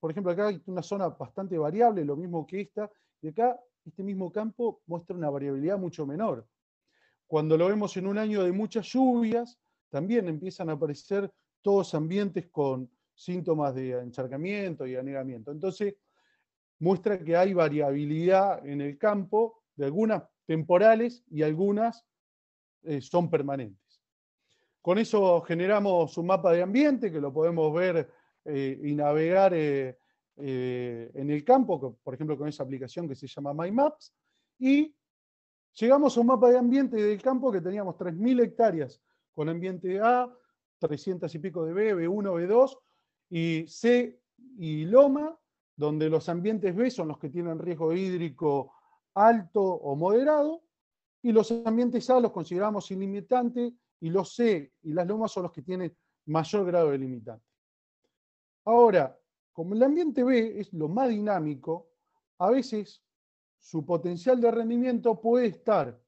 por 0.00 0.10
ejemplo, 0.10 0.32
acá 0.32 0.48
hay 0.48 0.60
una 0.66 0.82
zona 0.82 1.08
bastante 1.08 1.56
variable, 1.56 2.04
lo 2.04 2.16
mismo 2.16 2.46
que 2.46 2.62
esta, 2.62 2.90
y 3.22 3.28
acá 3.28 3.60
este 3.84 4.02
mismo 4.02 4.32
campo 4.32 4.82
muestra 4.86 5.14
una 5.16 5.30
variabilidad 5.30 5.78
mucho 5.78 6.06
menor. 6.06 6.46
Cuando 7.26 7.56
lo 7.56 7.68
vemos 7.68 7.96
en 7.96 8.06
un 8.08 8.18
año 8.18 8.42
de 8.42 8.50
muchas 8.50 8.86
lluvias, 8.92 9.58
también 9.88 10.28
empiezan 10.28 10.68
a 10.70 10.72
aparecer 10.72 11.30
todos 11.62 11.94
ambientes 11.94 12.48
con 12.50 12.90
síntomas 13.20 13.74
de 13.74 13.90
encharcamiento 14.00 14.86
y 14.86 14.96
anegamiento. 14.96 15.50
Entonces, 15.50 15.94
muestra 16.78 17.22
que 17.22 17.36
hay 17.36 17.52
variabilidad 17.52 18.66
en 18.66 18.80
el 18.80 18.96
campo, 18.96 19.62
de 19.76 19.84
algunas 19.86 20.24
temporales 20.46 21.22
y 21.30 21.42
algunas 21.42 22.04
eh, 22.82 23.00
son 23.00 23.30
permanentes. 23.30 24.02
Con 24.82 24.98
eso 24.98 25.40
generamos 25.42 26.16
un 26.16 26.26
mapa 26.26 26.52
de 26.52 26.62
ambiente 26.62 27.12
que 27.12 27.20
lo 27.20 27.32
podemos 27.32 27.72
ver 27.74 28.10
eh, 28.44 28.80
y 28.82 28.94
navegar 28.94 29.52
eh, 29.54 29.98
en 30.36 31.30
el 31.30 31.44
campo, 31.44 31.98
por 32.02 32.14
ejemplo 32.14 32.38
con 32.38 32.48
esa 32.48 32.62
aplicación 32.62 33.06
que 33.06 33.14
se 33.14 33.26
llama 33.26 33.52
MyMaps, 33.52 34.14
y 34.58 34.94
llegamos 35.74 36.16
a 36.16 36.20
un 36.20 36.26
mapa 36.26 36.50
de 36.50 36.58
ambiente 36.58 36.96
del 36.96 37.20
campo 37.20 37.52
que 37.52 37.60
teníamos 37.60 37.96
3.000 37.96 38.44
hectáreas 38.44 39.00
con 39.34 39.50
ambiente 39.50 40.00
A, 40.00 40.28
300 40.78 41.34
y 41.34 41.38
pico 41.38 41.64
de 41.64 41.74
B, 41.74 41.94
B1, 41.94 42.48
B2, 42.48 42.78
y 43.30 43.66
C 43.66 44.20
y 44.58 44.84
Loma, 44.84 45.38
donde 45.76 46.10
los 46.10 46.28
ambientes 46.28 46.74
B 46.74 46.90
son 46.90 47.08
los 47.08 47.18
que 47.18 47.30
tienen 47.30 47.58
riesgo 47.58 47.94
hídrico 47.94 48.74
alto 49.14 49.62
o 49.62 49.96
moderado, 49.96 50.62
y 51.22 51.32
los 51.32 51.50
ambientes 51.64 52.08
A 52.10 52.20
los 52.20 52.32
consideramos 52.32 52.90
ilimitantes 52.90 53.72
y 54.00 54.10
los 54.10 54.34
C 54.34 54.72
y 54.82 54.92
las 54.92 55.06
lomas 55.06 55.32
son 55.32 55.44
los 55.44 55.52
que 55.52 55.62
tienen 55.62 55.96
mayor 56.26 56.66
grado 56.66 56.90
de 56.90 56.98
limitante. 56.98 57.44
Ahora, 58.64 59.18
como 59.52 59.74
el 59.74 59.82
ambiente 59.82 60.24
B 60.24 60.60
es 60.60 60.72
lo 60.72 60.88
más 60.88 61.08
dinámico, 61.08 61.90
a 62.38 62.50
veces 62.50 63.02
su 63.58 63.84
potencial 63.84 64.40
de 64.40 64.50
rendimiento 64.50 65.20
puede 65.20 65.46
estar, 65.46 66.00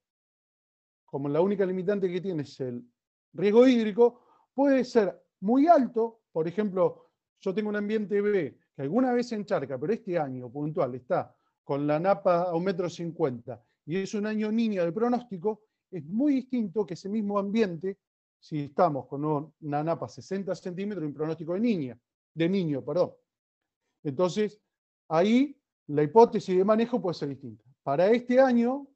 como 1.05 1.29
la 1.29 1.41
única 1.41 1.67
limitante 1.67 2.11
que 2.11 2.21
tiene 2.21 2.43
es 2.43 2.61
el 2.61 2.87
riesgo 3.35 3.67
hídrico, 3.67 4.21
puede 4.55 4.85
ser 4.85 5.23
muy 5.41 5.67
alto, 5.67 6.23
por 6.33 6.49
ejemplo, 6.49 7.12
yo 7.43 7.53
tengo 7.53 7.69
un 7.69 7.77
ambiente 7.77 8.21
B 8.21 8.57
que 8.75 8.83
alguna 8.83 9.13
vez 9.13 9.29
se 9.29 9.35
encharca, 9.35 9.79
pero 9.79 9.93
este 9.93 10.17
año 10.19 10.51
puntual 10.51 10.95
está 10.95 11.35
con 11.65 11.87
la 11.87 11.99
napa 11.99 12.45
a 12.45 12.55
un 12.55 12.65
metro 12.65 12.89
cincuenta 12.89 13.63
y 13.85 13.97
es 13.97 14.15
un 14.15 14.27
año 14.27 14.51
niño 14.53 14.85
de 14.85 14.93
pronóstico, 14.93 15.63
es 15.91 16.05
muy 16.07 16.35
distinto 16.35 16.87
que 16.87 16.95
ese 16.95 17.09
mismo 17.09 17.39
ambiente, 17.39 17.99
si 18.39 18.61
estamos 18.61 19.07
con 19.07 19.25
una 19.61 19.83
napa 19.83 20.09
60 20.09 20.55
centímetros 20.55 21.05
y 21.05 21.09
un 21.09 21.15
pronóstico 21.15 21.55
de 21.55 21.61
niña, 21.61 21.99
de 22.33 22.49
niño, 22.49 22.85
perdón. 22.85 23.13
Entonces, 24.05 24.61
ahí 25.09 25.61
la 25.89 26.05
hipótesis 26.05 26.57
de 26.57 26.65
manejo 26.65 27.03
puede 27.03 27.15
ser 27.15 27.29
distinta. 27.29 27.65
Para 27.83 28.09
este 28.11 28.41
año, 28.41 28.87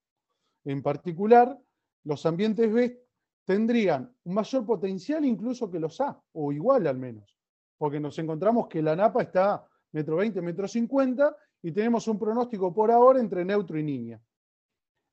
en 0.64 0.82
particular, 0.82 1.60
los 2.04 2.24
ambientes 2.24 2.72
B 2.72 3.04
tendrían 3.44 4.14
un 4.24 4.34
mayor 4.34 4.64
potencial 4.64 5.24
incluso 5.24 5.70
que 5.70 5.80
los 5.80 6.00
A, 6.00 6.20
o 6.32 6.52
igual 6.52 6.86
al 6.86 6.98
menos, 6.98 7.35
porque 7.78 8.00
nos 8.00 8.18
encontramos 8.18 8.68
que 8.68 8.82
la 8.82 8.96
napa 8.96 9.22
está 9.22 9.66
metro 9.92 10.16
20, 10.16 10.40
metro 10.42 10.68
50 10.68 11.36
y 11.62 11.72
tenemos 11.72 12.06
un 12.08 12.18
pronóstico 12.18 12.72
por 12.72 12.90
ahora 12.90 13.20
entre 13.20 13.44
neutro 13.44 13.78
y 13.78 13.82
niña. 13.82 14.20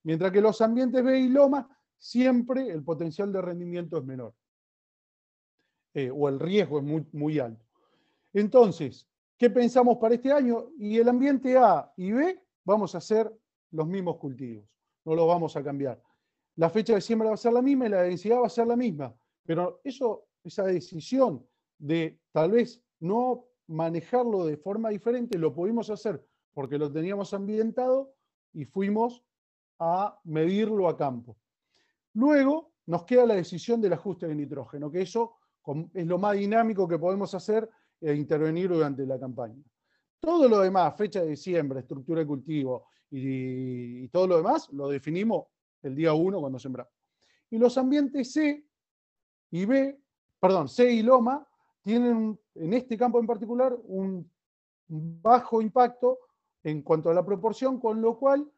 Mientras 0.04 0.32
que 0.32 0.42
los 0.42 0.60
ambientes 0.62 1.04
B 1.04 1.20
y 1.20 1.30
loma, 1.30 1.68
siempre 1.98 2.70
el 2.70 2.84
potencial 2.84 3.32
de 3.32 3.42
rendimiento 3.42 3.98
es 3.98 4.04
menor. 4.04 4.34
Eh, 5.94 6.12
o 6.14 6.28
el 6.28 6.40
riesgo 6.40 6.80
es 6.80 6.84
muy, 6.84 7.06
muy 7.14 7.40
alto. 7.40 7.66
Entonces, 8.34 9.08
¿qué 9.38 9.50
pensamos 9.50 9.98
para 9.98 10.16
este 10.16 10.32
año? 10.32 10.72
Y 10.78 10.98
el 10.98 11.08
ambiente 11.08 11.58
A 11.58 11.92
y 11.96 12.12
B 12.12 12.44
vamos 12.66 12.96
a 12.96 12.98
hacer 12.98 13.32
los 13.72 13.88
mismos 13.88 14.18
cultivos, 14.18 14.66
no 15.06 15.16
los 15.16 15.28
vamos 15.28 15.56
a 15.56 15.64
cambiar. 15.64 16.02
La 16.56 16.70
fecha 16.70 16.94
de 16.94 17.02
siembra 17.02 17.30
va 17.30 17.36
a 17.36 17.38
ser 17.38 17.54
la 17.54 17.62
misma 17.62 17.88
y 17.88 17.90
la 17.90 18.02
densidad 18.04 18.42
va 18.42 18.48
a 18.48 18.50
ser 18.50 18.68
la 18.68 18.76
misma, 18.76 19.16
pero 19.44 19.82
eso, 19.84 20.28
esa 20.44 20.64
decisión 20.64 21.46
de 21.78 22.20
tal 22.32 22.52
vez 22.52 22.84
no 23.00 23.46
manejarlo 23.68 24.46
de 24.46 24.58
forma 24.58 24.90
diferente, 24.90 25.38
lo 25.38 25.54
pudimos 25.54 25.90
hacer 25.90 26.26
porque 26.54 26.78
lo 26.78 26.92
teníamos 26.92 27.34
ambientado 27.34 28.14
y 28.54 28.66
fuimos 28.66 29.24
a 29.80 30.20
medirlo 30.24 30.88
a 30.88 30.96
campo. 30.96 31.38
Luego 32.14 32.74
nos 32.86 33.04
queda 33.04 33.26
la 33.26 33.36
decisión 33.36 33.82
del 33.82 33.94
ajuste 33.94 34.28
de 34.28 34.36
nitrógeno, 34.36 34.92
que 34.92 35.02
eso 35.02 35.38
es 35.94 36.06
lo 36.06 36.18
más 36.18 36.38
dinámico 36.38 36.88
que 36.88 37.00
podemos 37.00 37.34
hacer 37.34 37.70
e 38.00 38.14
intervenir 38.14 38.70
durante 38.70 39.06
la 39.06 39.20
campaña. 39.20 39.64
Todo 40.20 40.48
lo 40.48 40.60
demás, 40.60 40.96
fecha 40.96 41.24
de 41.24 41.36
siembra, 41.36 41.80
estructura 41.80 42.22
de 42.22 42.28
cultivo 42.28 42.88
y, 43.10 44.08
todo 44.10 44.28
lo 44.28 44.38
demás, 44.38 44.70
lo 44.72 44.88
definimos 44.90 45.48
el 45.82 45.96
día 45.96 46.14
1 46.14 46.40
cuando 46.40 46.60
sembramos. 46.60 46.94
Y 47.50 47.58
los 47.58 47.78
ambientes 47.78 48.32
C 48.32 48.66
y 49.52 49.66
B, 49.66 50.00
perdón, 50.40 50.68
C 50.68 50.92
y 50.92 51.02
Loma, 51.02 51.48
tienen 51.84 52.40
en 52.56 52.74
este 52.74 52.98
campo 52.98 53.20
en 53.20 53.28
particular 53.28 53.78
un 53.86 54.30
bajo 54.88 55.62
impacto 55.62 56.18
en 56.64 56.82
cuanto 56.82 57.10
a 57.10 57.14
la 57.14 57.26
proporción, 57.26 57.80
con 57.80 58.02
lo 58.02 58.18
cual 58.18 58.50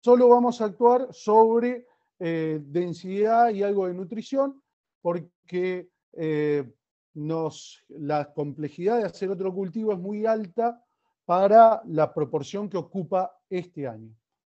solo 0.00 0.28
vamos 0.28 0.60
a 0.60 0.66
actuar 0.66 1.08
sobre 1.12 1.86
eh, 2.18 2.60
densidad 2.62 3.50
y 3.50 3.62
algo 3.62 3.86
de 3.86 3.94
nutrición, 3.94 4.62
porque 5.00 5.88
eh, 6.12 6.70
nos, 7.14 7.84
la 7.88 8.32
complejidad 8.32 8.98
de 8.98 9.04
hacer 9.04 9.30
otro 9.30 9.52
cultivo 9.52 9.92
es 9.92 9.98
muy 9.98 10.26
alta 10.26 10.84
para 11.24 11.82
la 11.86 12.12
proporción 12.12 12.68
que 12.68 12.76
ocupa 12.76 13.34
este 13.48 13.88
año. 13.88 14.14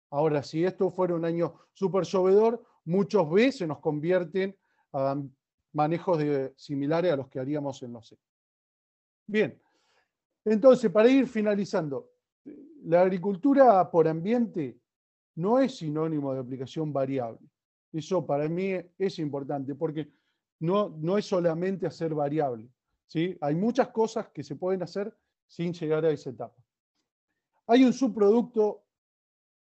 Ahora, 0.09 0.41
si 0.41 0.63
esto 0.63 0.89
fuera 0.89 1.13
un 1.13 1.25
año 1.25 1.53
súper 1.73 2.03
llovedor, 2.03 2.63
muchos 2.85 3.29
B 3.29 3.51
se 3.51 3.67
nos 3.67 3.79
convierten 3.79 4.57
a 4.93 5.21
manejos 5.75 6.23
similares 6.55 7.11
a 7.11 7.17
los 7.17 7.27
que 7.27 7.39
haríamos 7.39 7.83
en 7.83 7.91
los 7.93 8.07
C. 8.07 8.17
Bien, 9.27 9.61
entonces, 10.45 10.89
para 10.89 11.09
ir 11.09 11.27
finalizando, 11.27 12.11
la 12.83 13.01
agricultura 13.01 13.89
por 13.91 14.07
ambiente 14.07 14.79
no 15.35 15.59
es 15.59 15.77
sinónimo 15.77 16.33
de 16.33 16.39
aplicación 16.39 16.93
variable. 16.93 17.39
Eso 17.91 18.25
para 18.25 18.47
mí 18.47 18.71
es 18.97 19.19
importante 19.19 19.75
porque 19.75 20.11
no, 20.59 20.89
no 20.89 21.17
es 21.17 21.25
solamente 21.25 21.85
hacer 21.85 22.13
variable. 22.13 22.69
¿sí? 23.07 23.37
Hay 23.41 23.55
muchas 23.55 23.89
cosas 23.89 24.29
que 24.29 24.43
se 24.43 24.55
pueden 24.55 24.81
hacer 24.83 25.13
sin 25.47 25.73
llegar 25.73 26.05
a 26.05 26.11
esa 26.11 26.29
etapa. 26.29 26.55
Hay 27.67 27.83
un 27.83 27.91
subproducto, 27.91 28.83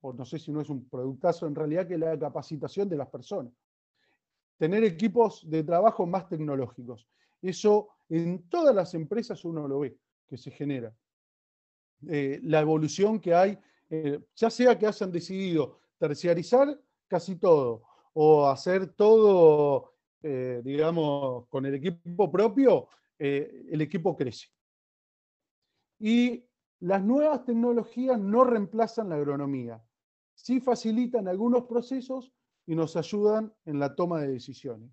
o 0.02 0.12
no 0.12 0.24
sé 0.24 0.38
si 0.38 0.52
no 0.52 0.60
es 0.60 0.68
un 0.68 0.86
productazo 0.88 1.46
en 1.46 1.54
realidad, 1.54 1.86
que 1.86 1.94
es 1.94 2.00
la 2.00 2.18
capacitación 2.18 2.88
de 2.88 2.96
las 2.96 3.08
personas. 3.08 3.52
Tener 4.56 4.84
equipos 4.84 5.48
de 5.48 5.64
trabajo 5.64 6.06
más 6.06 6.28
tecnológicos. 6.28 7.08
Eso 7.42 7.88
en 8.08 8.48
todas 8.48 8.74
las 8.74 8.94
empresas 8.94 9.44
uno 9.44 9.66
lo 9.66 9.80
ve, 9.80 9.98
que 10.26 10.36
se 10.36 10.50
genera. 10.50 10.94
Eh, 12.08 12.40
la 12.42 12.60
evolución 12.60 13.20
que 13.20 13.34
hay, 13.34 13.58
eh, 13.88 14.20
ya 14.34 14.50
sea 14.50 14.78
que 14.78 14.86
hayan 14.86 15.10
decidido 15.10 15.78
terciarizar 15.98 16.78
casi 17.08 17.36
todo 17.36 17.82
o 18.12 18.46
hacer 18.46 18.94
todo, 18.94 19.94
eh, 20.22 20.60
digamos, 20.64 21.46
con 21.48 21.66
el 21.66 21.74
equipo 21.74 22.30
propio, 22.30 22.88
el 23.18 23.80
equipo 23.80 24.16
crece. 24.16 24.48
Y 25.98 26.44
las 26.80 27.02
nuevas 27.02 27.44
tecnologías 27.44 28.18
no 28.18 28.44
reemplazan 28.44 29.08
la 29.08 29.14
agronomía, 29.14 29.82
sí 30.34 30.60
facilitan 30.60 31.28
algunos 31.28 31.64
procesos 31.64 32.32
y 32.66 32.74
nos 32.74 32.96
ayudan 32.96 33.53
en 33.64 33.79
la 33.79 33.94
toma 33.94 34.20
de 34.20 34.29
decisiones, 34.29 34.90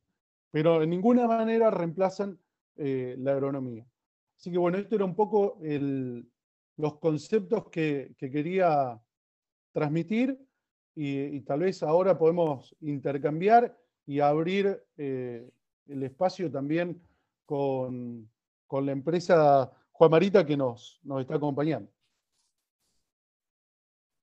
pero 0.52 0.84
en 0.84 0.90
ninguna 0.90 1.28
manera 1.28 1.72
reemplazan 1.72 2.40
la 2.76 3.34
agronomía. 3.34 3.86
Así 4.38 4.52
que 4.52 4.58
bueno, 4.58 4.80
esto 4.80 4.96
era 4.96 5.06
un 5.06 5.16
poco 5.16 5.60
los 6.78 7.00
conceptos 7.00 7.70
que, 7.70 8.16
quería 8.18 9.00
transmitir 9.72 10.38
y, 10.96 11.40
tal 11.42 11.60
vez 11.60 11.84
ahora 11.84 12.18
podemos 12.18 12.76
intercambiar 12.82 13.78
y 14.06 14.20
abrir 14.20 14.84
eh, 14.98 15.48
el 15.88 16.04
espacio 16.04 16.52
también 16.52 17.02
con, 17.46 18.30
la 18.72 18.92
empresa 18.92 19.72
Juan 19.92 20.12
Marita 20.12 20.46
que 20.46 20.58
nos, 20.58 21.00
nos 21.04 21.22
está 21.22 21.36
acompañando. 21.36 21.92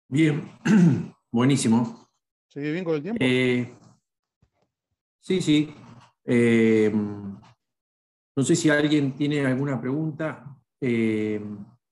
Bien, 0.09 0.51
buenísimo. 1.31 2.08
¿Sigue 2.59 2.73
bien 2.73 2.85
con 2.85 2.97
el 2.97 3.03
tiempo? 3.03 3.19
Eh, 3.25 3.73
sí, 5.21 5.41
sí. 5.41 5.73
Eh, 6.25 6.93
no 6.93 8.45
sé 8.45 8.57
si 8.57 8.69
alguien 8.69 9.15
tiene 9.15 9.47
alguna 9.47 9.81
pregunta 9.81 10.59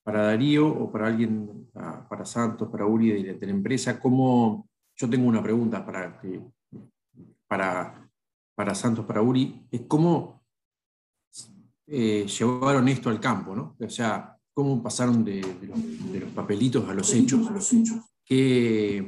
para 0.02 0.22
Darío 0.22 0.66
o 0.66 0.90
para 0.90 1.06
alguien, 1.06 1.70
para 1.72 2.24
Santos, 2.24 2.68
para 2.68 2.84
Uri 2.84 3.22
de, 3.22 3.46
la 3.46 3.52
empresa, 3.52 4.00
¿cómo, 4.00 4.68
yo 4.96 5.08
tengo 5.08 5.28
una 5.28 5.40
pregunta 5.40 5.86
para, 5.86 6.20
para, 7.46 8.10
para 8.56 8.74
Santos, 8.74 9.04
para 9.04 9.22
Uri, 9.22 9.68
es 9.70 9.82
cómo 9.82 10.42
eh, 11.86 12.26
llevaron 12.26 12.88
esto 12.88 13.08
al 13.08 13.20
campo, 13.20 13.54
¿no? 13.54 13.76
O 13.78 13.88
sea, 13.88 14.36
cómo 14.52 14.82
pasaron 14.82 15.24
de, 15.24 15.42
los, 15.62 16.32
papelitos 16.32 16.88
a 16.88 16.94
los 16.94 17.12
hechos, 17.14 17.46
a 17.46 17.52
los 17.52 17.72
hechos. 17.72 17.98
Que, 18.24 19.06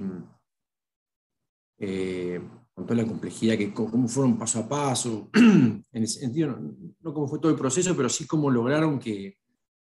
eh, 1.79 2.41
con 2.75 2.87
toda 2.87 3.03
la 3.03 3.09
complejidad, 3.09 3.57
que, 3.57 3.73
cómo 3.73 4.09
fueron 4.09 4.39
paso 4.39 4.61
a 4.61 4.69
paso, 4.69 5.31
en 5.35 5.83
el 5.93 6.09
sentido, 6.09 6.49
no, 6.49 6.77
no 7.01 7.15
cómo 7.15 7.29
fue 7.29 7.39
todo 7.39 7.51
el 7.53 7.59
proceso, 7.59 7.97
pero 7.97 8.09
sí 8.09 8.27
cómo 8.27 8.51
lograron 8.51 8.99
que, 8.99 9.39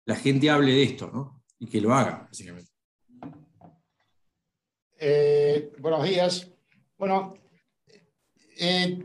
la 0.05 0.15
gente 0.15 0.49
hable 0.49 0.71
de 0.71 0.84
esto, 0.84 1.10
¿no? 1.12 1.43
Y 1.60 1.67
que 1.67 1.81
lo 1.81 1.93
haga, 1.93 2.27
básicamente. 2.27 2.71
Eh, 4.97 5.73
buenos 5.79 6.03
días. 6.03 6.47
Bueno, 6.97 7.34
eh, 8.58 9.03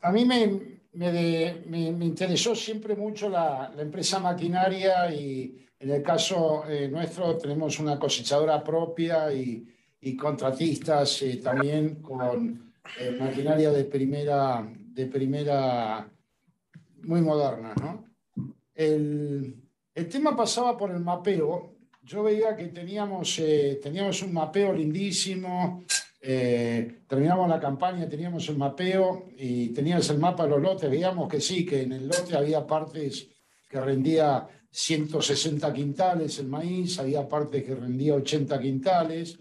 a 0.00 0.12
mí 0.12 0.24
me, 0.24 0.80
me, 0.92 2.04
interesó 2.04 2.54
siempre 2.54 2.96
mucho 2.96 3.28
la, 3.28 3.72
empresa 3.78 4.18
maquinaria 4.18 5.12
y 5.12 5.66
en 5.78 5.90
el 5.90 6.02
caso 6.02 6.64
eh, 6.68 6.88
nuestro 6.88 7.36
tenemos 7.38 7.78
una 7.78 7.98
cosechadora 7.98 8.62
propia 8.62 9.32
y, 9.32 9.66
y 10.00 10.16
contratistas 10.16 11.24
también 11.42 11.96
con 11.96 12.72
maquinaria 13.18 13.70
de 13.70 13.84
primera, 13.84 14.66
de 14.72 15.06
primera, 15.06 16.08
muy 17.02 17.20
moderna, 17.20 17.74
¿no? 17.80 18.04
El, 18.74 19.68
el 19.98 20.08
tema 20.08 20.36
pasaba 20.36 20.76
por 20.76 20.92
el 20.92 21.00
mapeo. 21.00 21.74
Yo 22.02 22.22
veía 22.22 22.54
que 22.54 22.68
teníamos, 22.68 23.36
eh, 23.40 23.80
teníamos 23.82 24.22
un 24.22 24.32
mapeo 24.32 24.72
lindísimo. 24.72 25.82
Eh, 26.20 27.00
terminamos 27.08 27.48
la 27.48 27.58
campaña, 27.58 28.08
teníamos 28.08 28.48
el 28.48 28.58
mapeo 28.58 29.30
y 29.36 29.70
tenías 29.70 30.08
el 30.10 30.18
mapa 30.18 30.44
de 30.44 30.50
los 30.50 30.62
lotes. 30.62 30.88
Veíamos 30.88 31.28
que 31.28 31.40
sí, 31.40 31.66
que 31.66 31.82
en 31.82 31.92
el 31.94 32.06
lote 32.06 32.36
había 32.36 32.64
partes 32.64 33.26
que 33.68 33.80
rendía 33.80 34.46
160 34.70 35.72
quintales 35.72 36.38
el 36.38 36.46
maíz, 36.46 37.00
había 37.00 37.28
partes 37.28 37.64
que 37.64 37.74
rendía 37.74 38.14
80 38.14 38.60
quintales. 38.60 39.40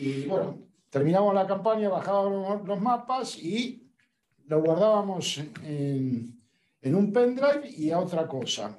Y 0.00 0.26
bueno, 0.26 0.60
terminamos 0.90 1.34
la 1.34 1.44
campaña, 1.44 1.88
bajábamos 1.88 2.64
los 2.64 2.80
mapas 2.80 3.36
y 3.36 3.90
lo 4.46 4.62
guardábamos 4.62 5.38
en, 5.64 6.38
un 6.84 7.12
pendrive 7.12 7.68
y 7.76 7.90
a 7.90 7.98
otra 7.98 8.28
cosa. 8.28 8.78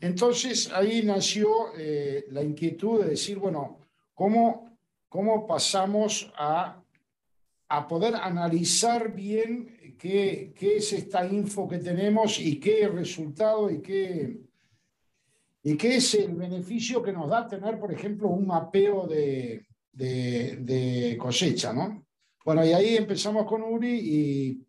Entonces 0.00 0.70
ahí 0.72 1.02
nació 1.02 1.76
eh, 1.76 2.26
la 2.30 2.44
inquietud 2.44 3.02
de 3.02 3.10
decir, 3.10 3.38
bueno, 3.38 3.80
¿cómo, 4.14 4.78
cómo 5.08 5.48
pasamos 5.48 6.32
a, 6.38 6.80
a 7.68 7.88
poder 7.88 8.14
analizar 8.14 9.12
bien 9.12 9.96
qué, 9.98 10.54
qué, 10.56 10.76
es 10.76 10.92
esta 10.92 11.26
info 11.26 11.66
que 11.66 11.78
tenemos 11.78 12.38
y 12.38 12.60
qué 12.60 12.86
resultado 12.86 13.68
y 13.68 13.82
qué, 13.82 14.38
y 15.64 15.76
qué 15.76 15.96
es 15.96 16.14
el 16.14 16.36
beneficio 16.36 17.02
que 17.02 17.12
nos 17.12 17.28
da 17.28 17.48
tener, 17.48 17.80
por 17.80 17.92
ejemplo, 17.92 18.28
un 18.28 18.46
mapeo 18.46 19.08
de, 19.08 19.66
de, 19.92 21.16
cosecha, 21.20 21.72
¿no? 21.72 22.06
Bueno, 22.44 22.64
y 22.64 22.72
ahí 22.72 22.96
empezamos 22.96 23.46
con 23.46 23.62
Uri 23.62 24.64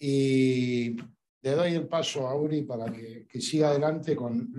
y 0.00 0.96
le 1.42 1.50
doy 1.52 1.74
el 1.74 1.86
paso 1.88 2.26
a 2.26 2.34
Uri 2.34 2.62
para 2.62 2.92
que, 2.92 3.26
siga 3.40 3.70
adelante 3.70 4.14
con 4.16 4.52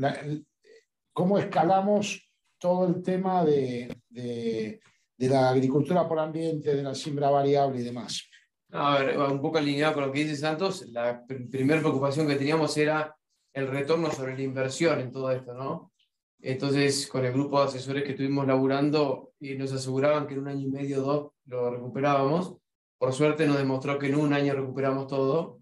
cómo 1.13 1.37
escalamos 1.37 2.29
todo 2.57 2.87
el 2.87 3.01
tema 3.01 3.43
de, 3.45 3.89
la 5.17 5.49
agricultura 5.49 6.07
por 6.07 6.19
ambiente, 6.19 6.75
de 6.75 6.83
la 6.83 6.95
siembra 6.95 7.29
variable 7.29 7.81
y 7.81 7.83
demás. 7.83 8.23
A 8.71 8.99
ver, 8.99 9.17
un 9.17 9.41
poco 9.41 9.57
alineado 9.57 9.95
con 9.95 10.05
lo 10.05 10.11
que 10.11 10.23
dice 10.23 10.35
Santos, 10.35 10.85
la 10.89 11.25
primera 11.25 11.81
preocupación 11.81 12.27
que 12.27 12.35
teníamos 12.35 12.77
era 12.77 13.15
el 13.53 13.67
retorno 13.67 14.11
sobre 14.11 14.35
la 14.35 14.43
inversión 14.43 14.99
en 14.99 15.11
todo 15.11 15.31
esto, 15.31 15.53
¿no? 15.53 15.91
Entonces, 16.41 17.07
con 17.07 17.25
el 17.25 17.33
grupo 17.33 17.59
de 17.59 17.67
asesores 17.67 18.03
que 18.03 18.11
estuvimos 18.11 18.47
laburando, 18.47 19.33
y 19.39 19.55
nos 19.55 19.71
aseguraban 19.71 20.27
que 20.27 20.33
en 20.33 20.41
un 20.41 20.47
año 20.47 20.67
y 20.67 20.71
medio 20.71 20.99
o 20.99 21.05
dos 21.05 21.31
lo 21.45 21.71
recuperábamos. 21.71 22.55
Por 22.97 23.13
suerte 23.13 23.47
nos 23.47 23.57
demostró 23.57 23.97
que 23.97 24.07
en 24.07 24.15
un 24.15 24.33
año 24.33 24.53
recuperamos 24.53 25.07
todo 25.07 25.59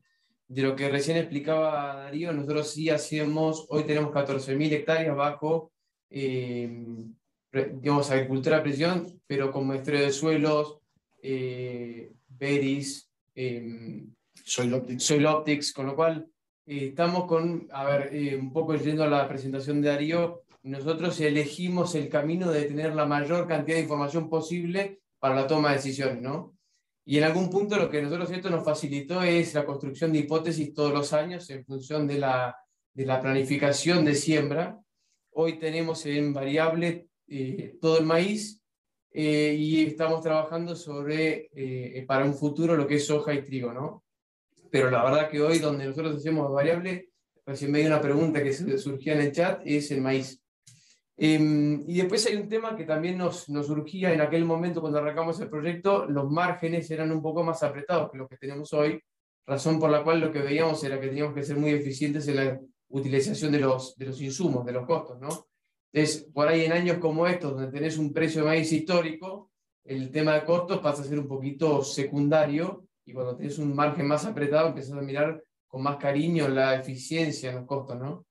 de 0.48 0.62
lo 0.62 0.76
que 0.76 0.90
recién 0.90 1.18
explicaba 1.18 1.96
Darío, 1.96 2.32
nosotros 2.32 2.72
sí 2.72 2.90
hacemos, 2.90 3.66
hoy 3.70 3.84
tenemos 3.84 4.12
14.000 4.12 4.72
hectáreas 4.72 5.16
bajo, 5.16 5.74
eh, 6.10 6.86
digamos, 7.52 8.10
agricultura 8.10 8.58
a 8.58 8.64
presión, 8.64 9.22
pero 9.28 9.52
con 9.52 9.68
muestreo 9.68 10.02
de 10.02 10.12
suelos, 10.14 10.80
eh, 11.22 12.14
beris, 12.30 13.12
eh, 13.36 14.06
soil, 14.44 15.26
optics. 15.26 15.74
con 15.74 15.88
lo 15.88 15.96
cual 15.96 16.26
eh, 16.66 16.88
estamos 16.88 17.26
con, 17.26 17.68
a 17.72 17.84
ver, 17.84 18.10
eh, 18.14 18.38
un 18.38 18.54
poco 18.54 18.76
yendo 18.76 19.04
a 19.04 19.08
la 19.08 19.28
presentación 19.28 19.82
de 19.82 19.90
Darío, 19.90 20.44
nosotros 20.68 21.20
elegimos 21.22 21.96
el 21.96 22.10
camino 22.10 22.52
de 22.52 22.64
tener 22.64 22.94
la 22.94 23.06
mayor 23.06 23.48
cantidad 23.48 23.78
de 23.78 23.84
información 23.84 24.30
posible 24.30 25.02
para 25.20 25.36
la 25.36 25.48
toma 25.48 25.70
de 25.70 25.76
decisiones, 25.76 26.22
¿no? 26.22 26.58
Y 27.06 27.18
en 27.18 27.24
algún 27.24 27.50
punto 27.50 27.78
lo 27.78 27.90
que 27.90 28.02
nosotros 28.02 28.30
esto 28.32 28.50
nos 28.50 28.66
facilitó 28.66 29.24
es 29.24 29.54
la 29.54 29.66
construcción 29.66 30.12
de 30.12 30.20
hipótesis 30.20 30.74
todos 30.74 30.92
los 30.92 31.14
años 31.14 31.50
en 31.50 31.64
función 31.64 32.06
de 32.06 32.20
la, 32.20 32.56
de 32.94 33.06
la 33.06 33.22
planificación 33.22 34.04
de 34.04 34.14
siembra. 34.14 34.78
Hoy 35.32 35.58
tenemos 35.58 36.06
en 36.06 36.34
variable 36.34 37.08
eh, 37.30 37.78
todo 37.80 38.00
el 38.00 38.06
maíz 38.06 38.62
eh, 39.14 39.56
y 39.58 39.86
estamos 39.86 40.22
trabajando 40.22 40.76
sobre, 40.76 41.50
eh, 41.54 42.04
para 42.06 42.26
un 42.26 42.34
futuro, 42.34 42.76
lo 42.76 42.86
que 42.86 42.96
es 42.96 43.06
soja 43.06 43.34
y 43.34 43.42
trigo, 43.42 43.72
¿no? 43.72 44.04
Pero 44.70 44.92
la 44.92 45.02
verdad 45.06 45.30
que 45.30 45.40
hoy 45.40 45.60
donde 45.60 45.86
nosotros 45.86 46.18
hacemos 46.18 46.52
variable, 46.52 47.12
recién 47.46 47.72
me 47.72 47.80
dio 47.80 47.88
una 47.88 48.02
pregunta 48.02 48.44
que 48.44 48.52
surgía 48.52 49.14
en 49.14 49.22
el 49.22 49.32
chat, 49.32 49.62
es 49.64 49.92
el 49.92 50.02
maíz. 50.02 50.42
Em, 51.20 51.84
y 51.88 51.98
después 51.98 52.28
hay 52.28 52.36
un 52.36 52.48
tema 52.48 52.76
que 52.76 52.84
también 52.84 53.18
nos, 53.18 53.50
nos 53.50 53.66
surgía 53.66 54.14
en 54.14 54.22
aquel 54.22 54.46
momento 54.46 54.82
cuando 54.82 55.00
arrancamos 55.00 55.40
el 55.40 55.50
proyecto, 55.50 56.06
los 56.06 56.30
márgenes 56.30 56.90
eran 56.92 57.12
un 57.12 57.24
poco 57.24 57.44
más 57.44 57.64
apretados 57.64 58.12
que 58.12 58.20
los 58.20 58.30
que 58.30 58.38
tenemos 58.38 58.72
hoy, 58.74 59.02
razón 59.48 59.80
por 59.80 59.90
la 59.90 60.04
cual 60.04 60.20
lo 60.20 60.32
que 60.32 60.42
veíamos 60.42 60.84
era 60.84 61.00
que 61.00 61.08
teníamos 61.08 61.34
que 61.34 61.42
ser 61.42 61.58
muy 61.58 61.72
eficientes 61.72 62.28
en 62.28 62.36
la 62.36 62.60
utilización 62.90 63.52
de 63.52 63.60
los, 63.60 63.96
de 63.96 64.06
los 64.06 64.22
insumos, 64.22 64.64
de 64.64 64.74
los 64.74 64.86
costos, 64.86 65.20
¿no? 65.20 65.48
Entonces, 65.92 66.30
por 66.32 66.48
ahí 66.48 66.66
en 66.66 66.74
años 66.74 66.98
como 67.00 67.26
estos, 67.26 67.54
donde 67.54 67.72
tenés 67.72 67.98
un 67.98 68.14
precio 68.14 68.42
de 68.42 68.48
maíz 68.48 68.72
histórico, 68.72 69.50
el 69.84 70.12
tema 70.12 70.36
de 70.36 70.46
costos 70.46 70.80
pasa 70.80 71.02
a 71.02 71.06
ser 71.06 71.18
un 71.18 71.28
poquito 71.28 71.82
secundario 71.84 72.86
y 73.06 73.14
cuando 73.14 73.36
tenés 73.36 73.58
un 73.58 73.74
margen 73.74 74.06
más 74.06 74.26
apretado 74.26 74.68
empezás 74.68 74.98
a 74.98 75.02
mirar 75.02 75.42
con 75.66 75.82
más 75.82 75.98
cariño 75.98 76.48
la 76.48 76.76
eficiencia 76.76 77.50
en 77.50 77.56
los 77.56 77.66
costos, 77.66 77.98
¿no? 77.98 78.26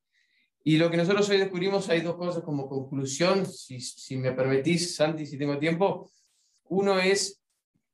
Y 0.69 0.79
lo 0.79 0.91
que 0.91 0.97
nosotros 0.97 1.29
hoy 1.31 1.39
descubrimos, 1.39 1.89
hay 1.91 2.01
dos 2.01 2.17
cosas 2.17 2.43
como 2.43 2.69
conclusión, 2.69 3.47
si, 3.47 3.79
si 3.79 4.17
me 4.17 4.33
permitís, 4.33 4.97
Santi, 4.97 5.25
si 5.25 5.39
tengo 5.39 5.61
tiempo. 5.61 6.11
Uno 6.65 6.99
es 6.99 7.41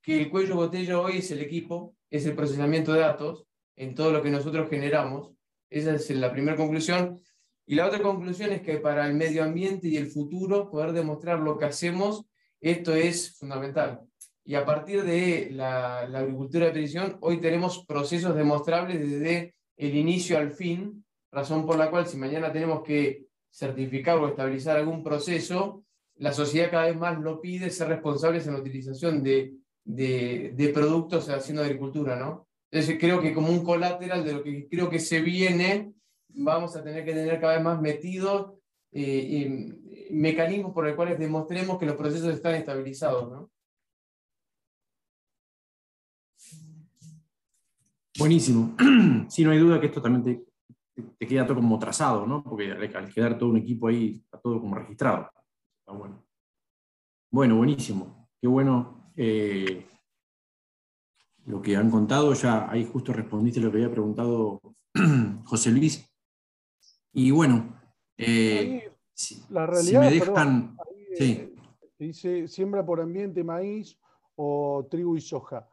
que 0.00 0.18
el 0.18 0.30
cuello 0.30 0.56
botella 0.56 0.98
hoy 0.98 1.18
es 1.18 1.30
el 1.32 1.42
equipo, 1.42 1.94
es 2.08 2.24
el 2.24 2.34
procesamiento 2.34 2.94
de 2.94 3.00
datos 3.00 3.44
en 3.76 3.94
todo 3.94 4.10
lo 4.10 4.22
que 4.22 4.30
nosotros 4.30 4.70
generamos. 4.70 5.32
Esa 5.68 5.96
es 5.96 6.08
la 6.12 6.32
primera 6.32 6.56
conclusión. 6.56 7.20
Y 7.66 7.74
la 7.74 7.88
otra 7.88 8.00
conclusión 8.00 8.52
es 8.52 8.62
que 8.62 8.78
para 8.78 9.06
el 9.06 9.12
medio 9.12 9.44
ambiente 9.44 9.88
y 9.88 9.98
el 9.98 10.06
futuro, 10.06 10.70
poder 10.70 10.92
demostrar 10.92 11.40
lo 11.40 11.58
que 11.58 11.66
hacemos, 11.66 12.24
esto 12.58 12.94
es 12.94 13.36
fundamental. 13.36 14.00
Y 14.46 14.54
a 14.54 14.64
partir 14.64 15.02
de 15.04 15.50
la, 15.50 16.08
la 16.08 16.20
agricultura 16.20 16.64
de 16.64 16.72
precisión, 16.72 17.18
hoy 17.20 17.38
tenemos 17.38 17.84
procesos 17.84 18.34
demostrables 18.34 18.98
desde 18.98 19.56
el 19.76 19.94
inicio 19.94 20.38
al 20.38 20.52
fin, 20.52 21.04
razón 21.32 21.66
por 21.66 21.76
la 21.76 21.90
cual 21.90 22.06
si 22.06 22.16
mañana 22.16 22.52
tenemos 22.52 22.82
que 22.82 23.26
certificar 23.50 24.18
o 24.18 24.28
estabilizar 24.28 24.76
algún 24.76 25.02
proceso, 25.02 25.84
la 26.16 26.32
sociedad 26.32 26.70
cada 26.70 26.86
vez 26.86 26.96
más 26.96 27.18
lo 27.18 27.40
pide 27.40 27.70
ser 27.70 27.88
responsables 27.88 28.46
en 28.46 28.54
la 28.54 28.60
utilización 28.60 29.22
de, 29.22 29.54
de, 29.84 30.52
de 30.54 30.68
productos 30.68 31.28
haciendo 31.28 31.62
agricultura, 31.62 32.16
¿no? 32.16 32.46
Entonces 32.70 32.98
creo 32.98 33.20
que 33.20 33.34
como 33.34 33.48
un 33.48 33.64
colateral 33.64 34.24
de 34.24 34.32
lo 34.32 34.42
que 34.42 34.68
creo 34.68 34.88
que 34.88 34.98
se 34.98 35.20
viene, 35.20 35.92
vamos 36.28 36.76
a 36.76 36.82
tener 36.82 37.04
que 37.04 37.12
tener 37.12 37.40
cada 37.40 37.54
vez 37.54 37.62
más 37.62 37.80
metidos 37.80 38.52
eh, 38.92 39.74
mecanismos 40.10 40.72
por 40.72 40.86
los 40.86 40.94
cuales 40.94 41.18
demostremos 41.18 41.78
que 41.78 41.86
los 41.86 41.96
procesos 41.96 42.34
están 42.34 42.54
estabilizados, 42.54 43.30
¿no? 43.30 43.50
Buenísimo. 48.18 48.76
Sí, 49.28 49.44
no 49.44 49.52
hay 49.52 49.58
duda 49.58 49.80
que 49.80 49.86
esto 49.86 50.02
también 50.02 50.24
te, 50.24 50.51
te 50.94 51.26
queda 51.26 51.46
todo 51.46 51.56
como 51.56 51.78
trazado, 51.78 52.26
¿no? 52.26 52.42
Porque 52.42 52.72
al 52.72 53.12
quedar 53.12 53.38
todo 53.38 53.50
un 53.50 53.56
equipo 53.56 53.88
ahí, 53.88 54.20
está 54.24 54.38
todo 54.38 54.60
como 54.60 54.74
registrado. 54.74 55.30
Está 55.80 55.92
bueno. 55.92 56.24
Bueno, 57.30 57.56
buenísimo. 57.56 58.28
Qué 58.40 58.46
bueno 58.46 59.12
eh, 59.16 59.86
lo 61.46 61.62
que 61.62 61.76
han 61.76 61.90
contado. 61.90 62.34
Ya 62.34 62.70
ahí 62.70 62.84
justo 62.84 63.12
respondiste 63.12 63.60
lo 63.60 63.70
que 63.70 63.78
había 63.78 63.90
preguntado 63.90 64.60
José 65.44 65.70
Luis. 65.70 66.08
Y 67.14 67.30
bueno, 67.30 67.80
eh, 68.16 68.90
la 69.50 69.66
realidad, 69.66 70.02
si 70.02 70.08
me 70.08 70.10
dejan... 70.10 70.76
Eh, 71.18 71.54
dice 71.98 72.48
siembra 72.48 72.84
por 72.84 73.00
ambiente 73.00 73.44
maíz 73.44 73.98
o 74.34 74.86
trigo 74.90 75.16
y 75.16 75.20
soja. 75.20 75.68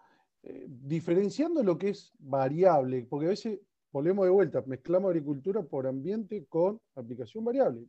diferenciando 0.68 1.64
lo 1.64 1.78
que 1.78 1.90
es 1.90 2.14
variable, 2.20 3.06
porque 3.10 3.26
a 3.26 3.30
veces 3.30 3.60
volvemos 3.92 4.26
de 4.26 4.32
vuelta, 4.32 4.64
mezclamos 4.66 5.10
agricultura 5.10 5.64
por 5.64 5.88
ambiente 5.88 6.46
con 6.48 6.80
aplicación 6.96 7.44
variable. 7.44 7.82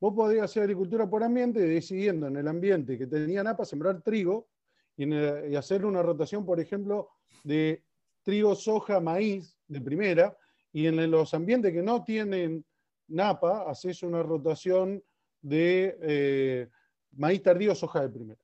Vos 0.00 0.14
podés 0.14 0.42
hacer 0.42 0.62
agricultura 0.62 1.08
por 1.08 1.24
ambiente 1.24 1.60
decidiendo 1.60 2.28
en 2.28 2.36
el 2.36 2.46
ambiente 2.46 2.96
que 2.96 3.06
tenía 3.06 3.42
napa 3.42 3.64
sembrar 3.64 4.00
trigo 4.02 4.48
y, 4.96 5.54
hacer 5.54 5.84
una 5.84 6.02
rotación, 6.02 6.44
por 6.44 6.60
ejemplo, 6.60 7.10
de 7.44 7.84
trigo, 8.22 8.54
soja, 8.54 9.00
maíz 9.00 9.56
de 9.66 9.80
primera, 9.80 10.36
y 10.72 10.86
en 10.86 11.10
los 11.10 11.34
ambientes 11.34 11.72
que 11.72 11.82
no 11.82 12.04
tienen 12.04 12.64
napa, 13.08 13.68
haces 13.70 14.02
una 14.02 14.22
rotación 14.22 15.02
de 15.40 15.96
eh, 16.02 16.68
maíz 17.12 17.42
tardío, 17.42 17.74
soja 17.74 18.02
de 18.02 18.08
primera. 18.08 18.40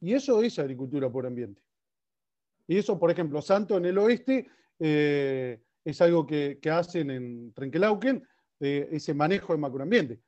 Y 0.00 0.14
eso 0.14 0.42
es 0.42 0.58
agricultura 0.58 1.10
por 1.10 1.26
ambiente. 1.26 1.62
Y 2.66 2.78
eso, 2.78 2.98
por 2.98 3.10
ejemplo, 3.10 3.40
Santo 3.40 3.76
en 3.76 3.86
el 3.86 3.98
oeste 3.98 4.46
eh, 4.78 5.60
es 5.86 6.00
algo 6.00 6.26
que, 6.26 6.58
hacen 6.68 7.12
en 7.12 7.52
Trenkelauken, 7.52 8.26
ese 8.58 9.14
manejo 9.14 9.52
de 9.52 9.58
macroambiente. 9.60 10.20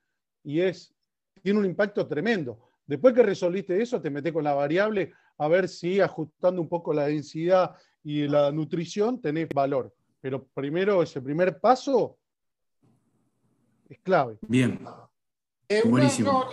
Y 0.44 0.60
es, 0.60 0.94
tiene 1.42 1.58
un 1.58 1.66
impacto 1.66 2.06
tremendo. 2.06 2.70
Después 2.86 3.12
que 3.12 3.24
resolviste 3.24 3.82
eso, 3.82 4.00
te 4.00 4.08
metes 4.08 4.32
con 4.32 4.44
la 4.44 4.54
variable 4.54 5.12
a 5.36 5.48
ver 5.48 5.68
si 5.68 6.00
ajustando 6.00 6.62
un 6.62 6.68
poco 6.68 6.94
la 6.94 7.06
densidad 7.06 7.74
y 8.04 8.28
la 8.28 8.52
nutrición 8.52 9.20
tenés 9.20 9.48
valor. 9.48 9.92
Pero 10.20 10.46
primero, 10.54 11.02
ese 11.02 11.20
primer 11.20 11.58
paso 11.58 12.18
es 13.88 13.98
clave. 13.98 14.38
Bien. 14.42 14.78
Eh, 15.68 15.82
Buenísimo. 15.84 16.50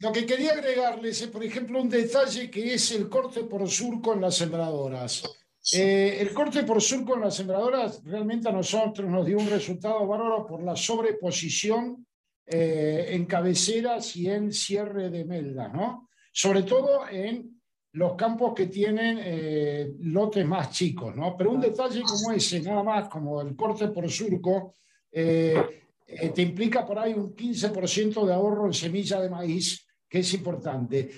lo 0.00 0.10
que 0.10 0.26
quería 0.26 0.54
agregarles 0.54 1.22
es, 1.22 1.28
por 1.28 1.44
ejemplo, 1.44 1.80
un 1.80 1.88
detalle 1.88 2.50
que 2.50 2.74
es 2.74 2.90
el 2.90 3.08
corte 3.08 3.44
por 3.44 3.68
surco 3.68 4.12
en 4.12 4.22
las 4.22 4.36
sembradoras. 4.36 5.39
Eh, 5.74 6.16
el 6.20 6.32
corte 6.32 6.64
por 6.64 6.80
surco 6.80 7.14
en 7.14 7.20
las 7.20 7.36
sembradoras 7.36 8.02
realmente 8.04 8.48
a 8.48 8.52
nosotros 8.52 9.08
nos 9.10 9.26
dio 9.26 9.38
un 9.38 9.48
resultado 9.48 10.06
bárbaro 10.06 10.46
por 10.46 10.62
la 10.62 10.74
sobreposición 10.74 12.06
eh, 12.46 13.08
en 13.10 13.26
cabeceras 13.26 14.16
y 14.16 14.28
en 14.28 14.52
cierre 14.52 15.10
de 15.10 15.24
meldas, 15.24 15.72
¿no? 15.72 16.08
Sobre 16.32 16.62
todo 16.62 17.06
en 17.08 17.60
los 17.92 18.14
campos 18.14 18.54
que 18.54 18.68
tienen 18.68 19.18
eh, 19.20 19.92
lotes 20.00 20.46
más 20.46 20.70
chicos, 20.70 21.14
¿no? 21.14 21.36
Pero 21.36 21.50
un 21.50 21.60
detalle 21.60 22.02
como 22.02 22.32
ese, 22.32 22.60
nada 22.60 22.82
más, 22.82 23.08
como 23.08 23.42
el 23.42 23.54
corte 23.54 23.88
por 23.88 24.10
surco, 24.10 24.74
te 25.12 26.42
implica 26.42 26.86
por 26.86 26.98
ahí 26.98 27.12
un 27.12 27.34
15% 27.34 28.24
de 28.24 28.32
ahorro 28.32 28.66
en 28.66 28.72
semilla 28.72 29.20
de 29.20 29.28
maíz, 29.28 29.86
que 30.08 30.20
es 30.20 30.34
importante. 30.34 31.10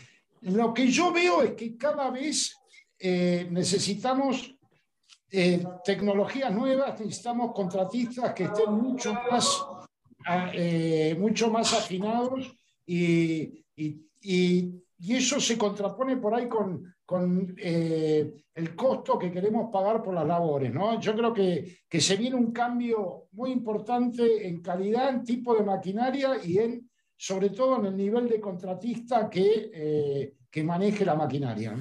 Lo 0.43 0.73
que 0.73 0.89
yo 0.89 1.13
veo 1.13 1.43
es 1.43 1.53
que 1.53 1.77
cada 1.77 2.11
vez 2.11 2.57
eh, 3.05 3.49
necesitamos 3.51 4.55
eh, 5.29 5.65
tecnologías 5.85 6.55
nuevas, 6.55 7.01
necesitamos 7.01 7.53
contratistas 7.53 8.33
que 8.33 8.45
estén 8.45 8.73
mucho 8.75 9.13
más, 9.29 9.67
eh, 10.53 11.17
mucho 11.19 11.51
más 11.51 11.75
afinados 11.75 12.55
y, 12.87 13.65
y, 13.75 14.07
y, 14.21 14.83
eso 15.17 15.41
se 15.41 15.59
contrapone 15.59 16.17
por 16.19 16.33
ahí 16.33 16.49
con, 16.49 16.95
con 17.05 17.57
el 17.59 18.77
costo 18.77 19.19
que 19.19 19.33
queremos 19.33 19.69
pagar 19.73 20.01
por 20.01 20.15
las 20.15 20.25
labores. 20.25 20.73
¿no? 20.73 21.01
Yo 21.01 21.17
creo 21.17 21.35
que, 21.35 21.79
que 21.89 22.01
se 22.01 22.15
viene 22.15 22.37
un 22.37 22.53
cambio 22.53 23.27
muy 23.33 23.51
importante 23.51 24.47
en 24.47 24.63
calidad, 24.63 25.09
en 25.09 25.25
tipo 25.25 25.57
de 25.57 25.65
maquinaria 25.65 26.37
y 26.45 26.59
en, 26.59 26.89
sobre 27.17 27.51
todo 27.51 27.81
en 27.81 27.87
el 27.87 27.97
nivel 27.97 28.29
de 28.29 28.41
contratista 28.41 29.29
que, 29.29 30.37
que 30.49 30.63
maneje 30.63 31.05
la 31.05 31.17
maquinaria. 31.17 31.77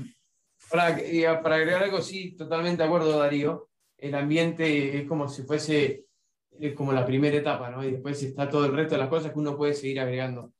Para, 0.71 1.41
para 1.41 1.55
agregar 1.55 1.83
algo, 1.83 2.01
sí, 2.01 2.35
totalmente 2.35 2.81
de 2.81 2.87
acuerdo, 2.87 3.19
Darío. 3.19 3.69
El 3.97 4.15
ambiente 4.15 4.97
es 4.97 5.07
como 5.07 5.27
si 5.27 5.43
fuese 5.43 6.05
es 6.59 6.73
como 6.73 6.91
la 6.91 7.05
primera 7.05 7.37
etapa, 7.37 7.69
¿no? 7.69 7.83
Y 7.83 7.91
después 7.91 8.21
está 8.21 8.49
todo 8.49 8.65
el 8.65 8.73
resto 8.75 8.95
de 8.95 9.01
las 9.01 9.09
cosas 9.09 9.31
que 9.31 9.39
uno 9.39 9.57
puede 9.57 9.73
seguir 9.73 9.99
agregando. 9.99 10.53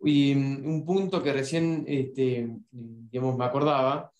Y 0.00 0.34
mm, 0.34 0.66
un 0.66 0.84
punto 0.84 1.22
que 1.22 1.32
recién, 1.32 1.84
este, 1.86 2.48
digamos, 2.70 3.36
me 3.36 3.44
acordaba, 3.44 4.12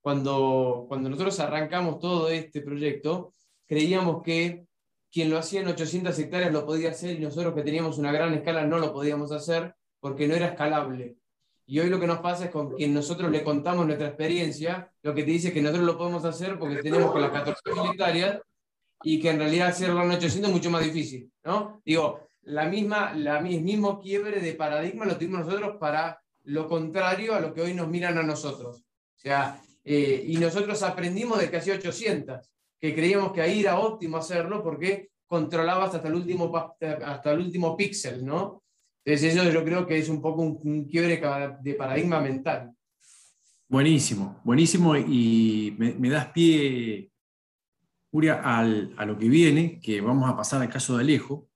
cuando, 0.00 0.86
cuando 0.88 1.08
nosotros 1.08 1.38
arrancamos 1.40 1.98
todo 1.98 2.28
este 2.28 2.60
proyecto, 2.60 3.32
creíamos 3.66 4.22
que 4.22 4.66
quien 5.10 5.30
lo 5.30 5.38
hacía 5.38 5.62
en 5.62 5.68
800 5.68 6.16
hectáreas 6.18 6.52
lo 6.52 6.64
podía 6.64 6.90
hacer 6.90 7.16
y 7.16 7.20
nosotros 7.20 7.54
que 7.54 7.62
teníamos 7.62 7.98
una 7.98 8.12
gran 8.12 8.32
escala 8.34 8.64
no 8.64 8.78
lo 8.78 8.92
podíamos 8.92 9.32
hacer 9.32 9.74
porque 9.98 10.28
no 10.28 10.34
era 10.34 10.48
escalable. 10.48 11.16
Y 11.66 11.80
hoy 11.80 11.88
lo 11.88 11.98
que 11.98 12.06
nos 12.06 12.20
pasa 12.20 12.44
es 12.44 12.50
con 12.50 12.74
quien 12.74 12.94
nosotros 12.94 13.30
le 13.30 13.42
contamos 13.42 13.86
nuestra 13.86 14.08
experiencia, 14.08 14.92
lo 15.02 15.14
que 15.14 15.24
te 15.24 15.32
dice 15.32 15.52
que 15.52 15.60
nosotros 15.60 15.84
lo 15.84 15.98
podemos 15.98 16.24
hacer 16.24 16.58
porque 16.58 16.76
tenemos 16.76 17.10
con 17.10 17.20
las 17.20 17.32
14 17.32 17.60
hectáreas 17.90 18.40
y 19.02 19.20
que 19.20 19.30
en 19.30 19.38
realidad 19.38 19.68
hacerlo 19.68 20.02
en 20.02 20.12
800 20.12 20.48
es 20.48 20.54
mucho 20.54 20.70
más 20.70 20.84
difícil, 20.84 21.30
¿no? 21.44 21.82
Digo, 21.84 22.28
la 22.42 22.66
misma, 22.66 23.12
la, 23.14 23.40
el 23.40 23.62
mismo 23.62 24.00
quiebre 24.00 24.40
de 24.40 24.54
paradigma 24.54 25.04
lo 25.04 25.16
tuvimos 25.16 25.44
nosotros 25.44 25.76
para 25.78 26.22
lo 26.44 26.68
contrario 26.68 27.34
a 27.34 27.40
lo 27.40 27.52
que 27.52 27.62
hoy 27.62 27.74
nos 27.74 27.88
miran 27.88 28.16
a 28.18 28.22
nosotros. 28.22 28.78
O 28.78 29.18
sea, 29.18 29.60
eh, 29.82 30.24
y 30.24 30.36
nosotros 30.36 30.80
aprendimos 30.84 31.40
de 31.40 31.50
que 31.50 31.56
hacía 31.56 31.74
800, 31.74 32.48
que 32.80 32.94
creíamos 32.94 33.32
que 33.32 33.42
ahí 33.42 33.60
era 33.60 33.80
óptimo 33.80 34.18
hacerlo 34.18 34.62
porque 34.62 35.10
controlabas 35.26 35.96
hasta 35.96 36.06
el 36.06 36.14
último, 36.14 36.52
hasta 36.80 37.32
el 37.32 37.40
último 37.40 37.76
píxel, 37.76 38.24
¿no? 38.24 38.62
Entonces 39.06 39.36
eso 39.36 39.48
yo 39.48 39.64
creo 39.64 39.86
que 39.86 39.98
es 39.98 40.08
un 40.08 40.20
poco 40.20 40.42
un, 40.42 40.84
quiebre 40.86 41.22
de 41.62 41.74
paradigma 41.74 42.20
mental. 42.20 42.72
Buenísimo, 43.68 44.40
buenísimo 44.42 44.96
y 44.96 45.76
me, 45.78 46.10
das 46.10 46.26
pie, 46.32 47.12
Uria, 48.10 48.40
al, 48.42 48.94
a 48.96 49.06
lo 49.06 49.16
que 49.16 49.28
viene, 49.28 49.78
que 49.80 50.00
vamos 50.00 50.28
a 50.28 50.36
pasar 50.36 50.60
al 50.60 50.68
caso 50.68 50.96
de 50.96 51.04
Alejo, 51.04 51.48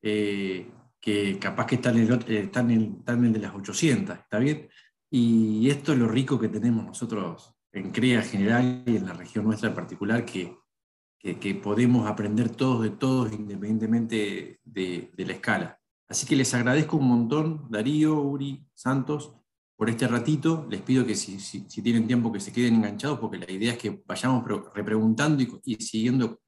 eh, 0.00 0.66
que 0.98 1.38
capaz 1.38 1.66
que 1.66 1.74
está 1.74 1.90
en, 1.90 1.98
el, 1.98 2.12
eh, 2.26 2.40
está, 2.44 2.60
en 2.60 3.04
el, 3.06 3.32
de 3.34 3.38
las 3.38 3.54
800, 3.54 4.18
¿está 4.18 4.38
bien? 4.38 4.70
Y 5.10 5.68
esto 5.68 5.92
es 5.92 5.98
lo 5.98 6.08
rico 6.08 6.38
que 6.38 6.48
tenemos 6.48 6.86
nosotros 6.86 7.54
en 7.70 7.90
CREA 7.90 8.22
general 8.22 8.82
y 8.86 8.96
en 8.96 9.04
la 9.04 9.12
región 9.12 9.44
nuestra 9.44 9.68
en 9.68 9.74
particular, 9.74 10.24
que, 10.24 10.56
que, 11.18 11.54
podemos 11.54 12.08
aprender 12.08 12.48
todos 12.48 12.82
de 12.82 12.90
todos 12.90 13.30
independientemente 13.32 14.60
de, 14.64 15.10
de, 15.14 15.26
la 15.26 15.32
escala. 15.32 15.77
Así 16.08 16.26
que 16.26 16.36
les 16.36 16.54
agradezco 16.54 16.96
un 16.96 17.08
montón, 17.08 17.66
Darío, 17.70 18.20
Uri, 18.20 18.66
Santos, 18.74 19.34
por 19.76 19.90
este 19.90 20.08
ratito. 20.08 20.66
Les 20.70 20.80
pido 20.80 21.04
que 21.04 21.14
si, 21.14 21.38
si, 21.38 21.68
si 21.68 21.82
tienen 21.82 22.06
tiempo 22.06 22.32
que 22.32 22.40
se 22.40 22.52
queden 22.52 22.76
enganchados, 22.76 23.18
porque 23.18 23.38
la 23.38 23.50
idea 23.50 23.72
es 23.72 23.78
que 23.78 24.02
vayamos 24.06 24.44
repreguntando 24.74 25.42
y, 25.42 25.60
y 25.64 25.74
siguiendo 25.76 26.40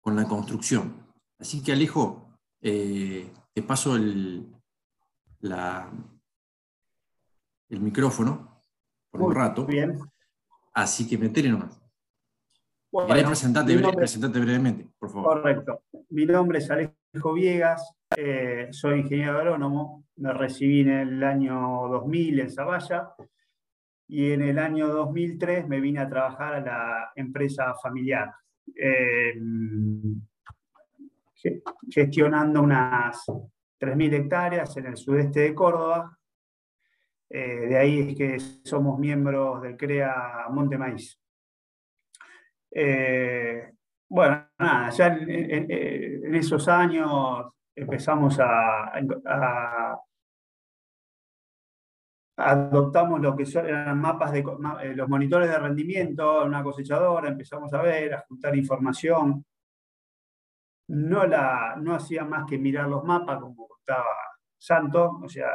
con 0.00 0.14
la 0.14 0.24
construcción. 0.24 1.06
Así 1.38 1.62
que 1.62 1.72
Alejo, 1.72 2.38
eh, 2.60 3.32
te 3.52 3.62
paso 3.62 3.96
el, 3.96 4.48
la, 5.40 5.90
el 7.68 7.80
micrófono 7.80 8.62
por 9.10 9.22
un 9.22 9.34
rato. 9.34 9.66
Bien. 9.66 9.98
Así 10.72 11.08
que 11.08 11.18
metele 11.18 11.50
nomás. 11.50 11.80
Bueno, 12.90 13.28
presentarte, 13.28 13.76
brevemente, 14.40 14.88
por 14.98 15.10
favor. 15.10 15.42
Correcto. 15.42 15.82
Mi 16.08 16.24
nombre 16.24 16.58
es 16.58 16.70
Alejo 16.70 17.32
Viegas, 17.34 17.94
eh, 18.16 18.68
soy 18.70 19.00
ingeniero 19.00 19.38
agrónomo, 19.38 20.04
me 20.16 20.32
recibí 20.32 20.80
en 20.80 20.90
el 20.90 21.24
año 21.24 21.88
2000 21.88 22.40
en 22.40 22.50
Zavalla 22.50 23.14
y 24.08 24.32
en 24.32 24.42
el 24.42 24.58
año 24.58 24.88
2003 24.88 25.68
me 25.68 25.80
vine 25.80 26.00
a 26.00 26.08
trabajar 26.08 26.54
a 26.54 26.60
la 26.60 27.12
empresa 27.14 27.74
familiar, 27.82 28.32
eh, 28.74 29.34
gestionando 31.90 32.62
unas 32.62 33.24
3.000 33.78 34.14
hectáreas 34.14 34.76
en 34.76 34.86
el 34.86 34.96
sudeste 34.96 35.40
de 35.40 35.54
Córdoba, 35.54 36.18
eh, 37.30 37.66
de 37.68 37.76
ahí 37.76 37.98
es 38.00 38.16
que 38.16 38.38
somos 38.64 38.98
miembros 38.98 39.60
del 39.62 39.76
CREA 39.76 40.46
Monte 40.50 40.78
Maíz. 40.78 41.20
Eh, 42.70 43.72
bueno, 44.08 44.48
nada, 44.58 44.90
ya 44.90 45.06
en, 45.08 46.34
esos 46.34 46.66
años 46.68 47.46
empezamos 47.80 48.38
a, 48.40 48.92
adoptamos 52.36 53.20
lo 53.20 53.36
que 53.36 53.44
eran 53.58 54.00
mapas 54.00 54.32
de 54.32 54.40
eh, 54.40 54.94
los 54.94 55.08
monitores 55.08 55.48
de 55.48 55.58
rendimiento, 55.58 56.44
una 56.44 56.62
cosechadora, 56.62 57.28
empezamos 57.28 57.72
a 57.74 57.82
ver, 57.82 58.14
a 58.14 58.24
juntar 58.28 58.56
información. 58.56 59.44
No, 60.88 61.26
la, 61.26 61.76
no 61.80 61.94
hacía 61.94 62.24
más 62.24 62.44
que 62.46 62.58
mirar 62.58 62.88
los 62.88 63.04
mapas, 63.04 63.40
como 63.40 63.68
contaba 63.68 64.06
Santo, 64.56 65.20
o 65.22 65.28
sea, 65.28 65.50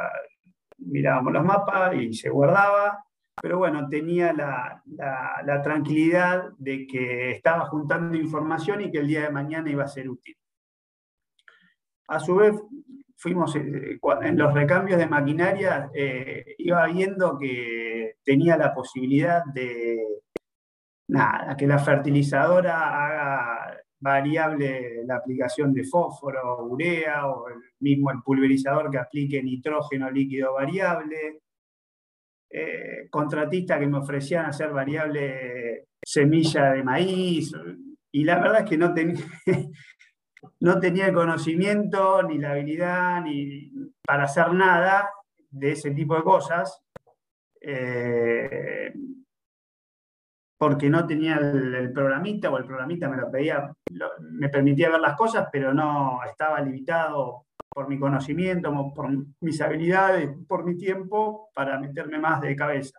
mirábamos 0.78 1.32
los 1.32 1.44
mapas 1.44 1.94
y 1.96 2.12
se 2.14 2.30
guardaba, 2.30 3.04
pero 3.40 3.58
bueno, 3.58 3.88
tenía 3.88 4.32
la, 4.32 5.62
tranquilidad 5.62 6.50
de 6.58 6.86
que 6.86 7.32
estaba 7.32 7.66
juntando 7.66 8.16
información 8.16 8.82
y 8.82 8.90
que 8.90 8.98
el 8.98 9.08
día 9.08 9.22
de 9.22 9.30
mañana 9.30 9.70
iba 9.70 9.84
a 9.84 9.88
ser 9.88 10.08
útil. 10.08 10.36
A 12.08 12.20
su 12.20 12.36
vez, 12.36 12.54
fuimos 13.16 13.56
eh, 13.56 13.98
en 14.22 14.38
los 14.38 14.52
recambios 14.52 14.98
de 14.98 15.06
maquinaria, 15.06 15.90
eh, 15.94 16.54
iba 16.58 16.86
viendo 16.86 17.38
que 17.38 18.16
tenía 18.22 18.56
la 18.56 18.74
posibilidad 18.74 19.42
de 19.52 19.98
nada, 21.08 21.56
que 21.56 21.66
la 21.66 21.78
fertilizadora 21.78 23.04
haga 23.06 23.80
variable 24.00 25.04
la 25.06 25.16
aplicación 25.16 25.72
de 25.72 25.84
fósforo, 25.84 26.64
urea, 26.66 27.26
o 27.28 27.48
el 27.48 27.56
mismo 27.80 28.10
el 28.10 28.22
pulverizador 28.22 28.90
que 28.90 28.98
aplique 28.98 29.42
nitrógeno 29.42 30.10
líquido 30.10 30.52
variable. 30.54 31.40
Eh, 32.50 33.08
contratistas 33.10 33.80
que 33.80 33.86
me 33.86 33.98
ofrecían 33.98 34.46
hacer 34.46 34.70
variable 34.70 35.86
semilla 36.04 36.72
de 36.72 36.84
maíz, 36.84 37.52
y 38.12 38.24
la 38.24 38.38
verdad 38.38 38.62
es 38.62 38.70
que 38.70 38.76
no, 38.76 38.92
tenía 38.92 39.24
no 40.60 40.78
tenía 40.80 41.06
el 41.06 41.14
conocimiento 41.14 42.22
ni 42.22 42.38
la 42.38 42.52
habilidad 42.52 43.22
ni 43.22 43.72
para 44.06 44.24
hacer 44.24 44.52
nada 44.52 45.10
de 45.50 45.72
ese 45.72 45.90
tipo 45.90 46.16
de 46.16 46.22
cosas. 46.22 46.82
Eh, 47.60 48.92
porque 50.56 50.88
no 50.88 51.06
tenía 51.06 51.36
el, 51.36 51.92
programita 51.92 52.50
o 52.50 52.58
el 52.58 52.64
programita 52.64 53.08
me 53.08 53.16
lo 53.16 53.30
pedía, 53.30 53.70
me 54.20 54.48
permitía 54.48 54.88
ver 54.88 55.00
las 55.00 55.16
cosas, 55.16 55.48
pero 55.52 55.74
no 55.74 56.20
estaba 56.24 56.60
limitado 56.60 57.46
por 57.68 57.88
mi 57.88 57.98
conocimiento, 57.98 58.72
por 58.94 59.10
mis 59.40 59.60
habilidades, 59.60 60.30
por 60.48 60.64
mi 60.64 60.76
tiempo, 60.76 61.50
para 61.54 61.78
meterme 61.78 62.18
más 62.18 62.40
de 62.40 62.54
cabeza. 62.54 62.98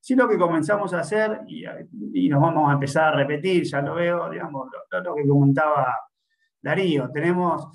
Sí 0.00 0.16
lo 0.16 0.26
que 0.26 0.38
comenzamos 0.38 0.94
a 0.94 1.00
hacer, 1.00 1.42
y, 1.46 2.28
nos 2.28 2.40
vamos 2.40 2.70
a 2.70 2.72
empezar 2.72 3.12
a 3.12 3.16
repetir, 3.16 3.64
ya 3.64 3.82
lo 3.82 3.94
veo, 3.94 4.30
digamos, 4.30 4.68
lo, 4.90 5.14
que 5.14 5.28
comentaba 5.28 5.94
Darío, 6.62 7.10
tenemos 7.10 7.68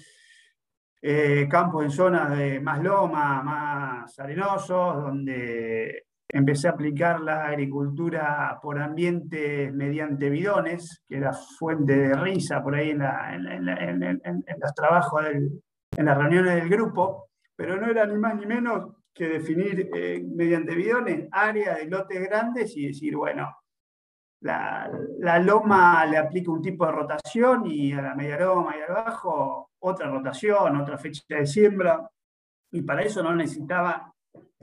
eh, 1.01 1.47
campos 1.49 1.86
en 1.86 1.91
zonas 1.91 2.38
de 2.38 2.59
más 2.59 2.81
loma, 2.81 3.41
más 3.43 4.19
arenosos, 4.19 4.95
donde 5.03 6.05
empecé 6.27 6.67
a 6.67 6.71
aplicar 6.71 7.19
la 7.21 7.45
agricultura 7.45 8.57
por 8.61 8.81
ambiente 8.81 9.71
mediante 9.71 10.29
bidones, 10.29 11.03
que 11.07 11.17
era 11.17 11.31
fuente 11.33 11.95
de 11.95 12.13
risa 12.15 12.61
por 12.61 12.75
ahí 12.75 12.89
en, 12.91 12.99
los 12.99 14.73
trabajos, 14.75 15.25
en 15.25 16.05
las 16.05 16.17
reuniones 16.17 16.55
del 16.55 16.69
grupo, 16.69 17.29
pero 17.55 17.77
no 17.77 17.88
era 17.88 18.05
ni 18.05 18.15
más 18.15 18.36
ni 18.36 18.45
menos 18.45 18.95
que 19.13 19.29
definir 19.29 19.89
eh, 19.95 20.23
mediante 20.27 20.75
bidones 20.75 21.29
áreas 21.31 21.77
de 21.77 21.86
lotes 21.86 22.21
grandes 22.21 22.75
y 22.75 22.88
decir, 22.88 23.15
bueno, 23.15 23.55
la, 24.45 25.39
loma 25.39 26.05
le 26.05 26.17
aplica 26.17 26.51
un 26.51 26.61
tipo 26.61 26.85
de 26.85 26.91
rotación 26.91 27.65
y 27.65 27.91
a 27.93 28.01
la 28.01 28.15
media 28.15 28.39
loma 28.39 28.75
y 28.77 28.81
al 28.81 28.93
bajo 28.93 29.71
otra 29.79 30.07
rotación, 30.07 30.75
otra 30.79 30.97
fecha 30.97 31.23
de 31.29 31.47
siembra, 31.47 32.07
y 32.71 32.81
para 32.81 33.01
eso 33.01 33.23
no 33.23 33.35
necesitaba 33.35 34.13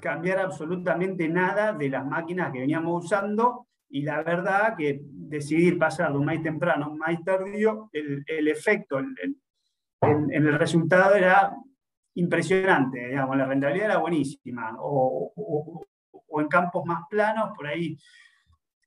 cambiar 0.01 0.39
absolutamente 0.39 1.29
nada 1.29 1.73
de 1.73 1.89
las 1.89 2.07
máquinas 2.07 2.53
que 2.53 2.61
veníamos 2.61 3.05
usando. 3.05 3.67
Y 3.89 4.03
la 4.03 4.23
verdad 4.23 4.75
que 4.77 5.01
decidir 5.03 5.79
pasar 5.79 6.13
de 6.13 6.19
un 6.19 6.25
maíz 6.25 6.43
temprano 6.43 6.87
a 6.87 6.89
un 6.89 6.99
maíz 6.99 7.23
tardío, 7.25 7.91
el, 7.93 8.25
el 8.27 8.49
efecto 8.49 8.99
en 8.99 9.15
el 10.01 10.59
resultado 10.59 11.15
era 11.15 11.55
impresionante, 12.15 13.09
digamos, 13.09 13.37
la 13.37 13.47
rentabilidad 13.47 13.87
era 13.87 13.99
buenísima, 13.99 14.77
o, 14.79 15.33
o, 15.37 16.41
en 16.41 16.49
campos 16.49 16.85
más 16.87 17.03
planos, 17.11 17.51
por 17.55 17.67
ahí 17.67 17.97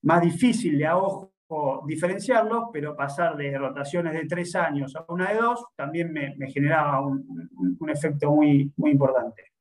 más 0.05 0.21
difícil 0.21 0.77
de 0.77 0.85
a 0.87 0.97
ojo 0.97 1.31
diferenciarlos, 1.85 2.65
pero 2.73 2.95
pasar 2.95 3.35
de 3.35 3.57
rotaciones 3.57 4.13
de 4.13 4.25
tres 4.25 4.55
años 4.55 4.95
a 4.95 5.05
una 5.09 5.31
de 5.31 5.37
dos 5.37 5.65
también 5.75 6.11
me, 6.11 6.35
generaba 6.51 7.05
un, 7.05 7.89
efecto 7.89 8.31
muy, 8.31 8.71
muy 8.77 8.91
importante. 8.91 9.51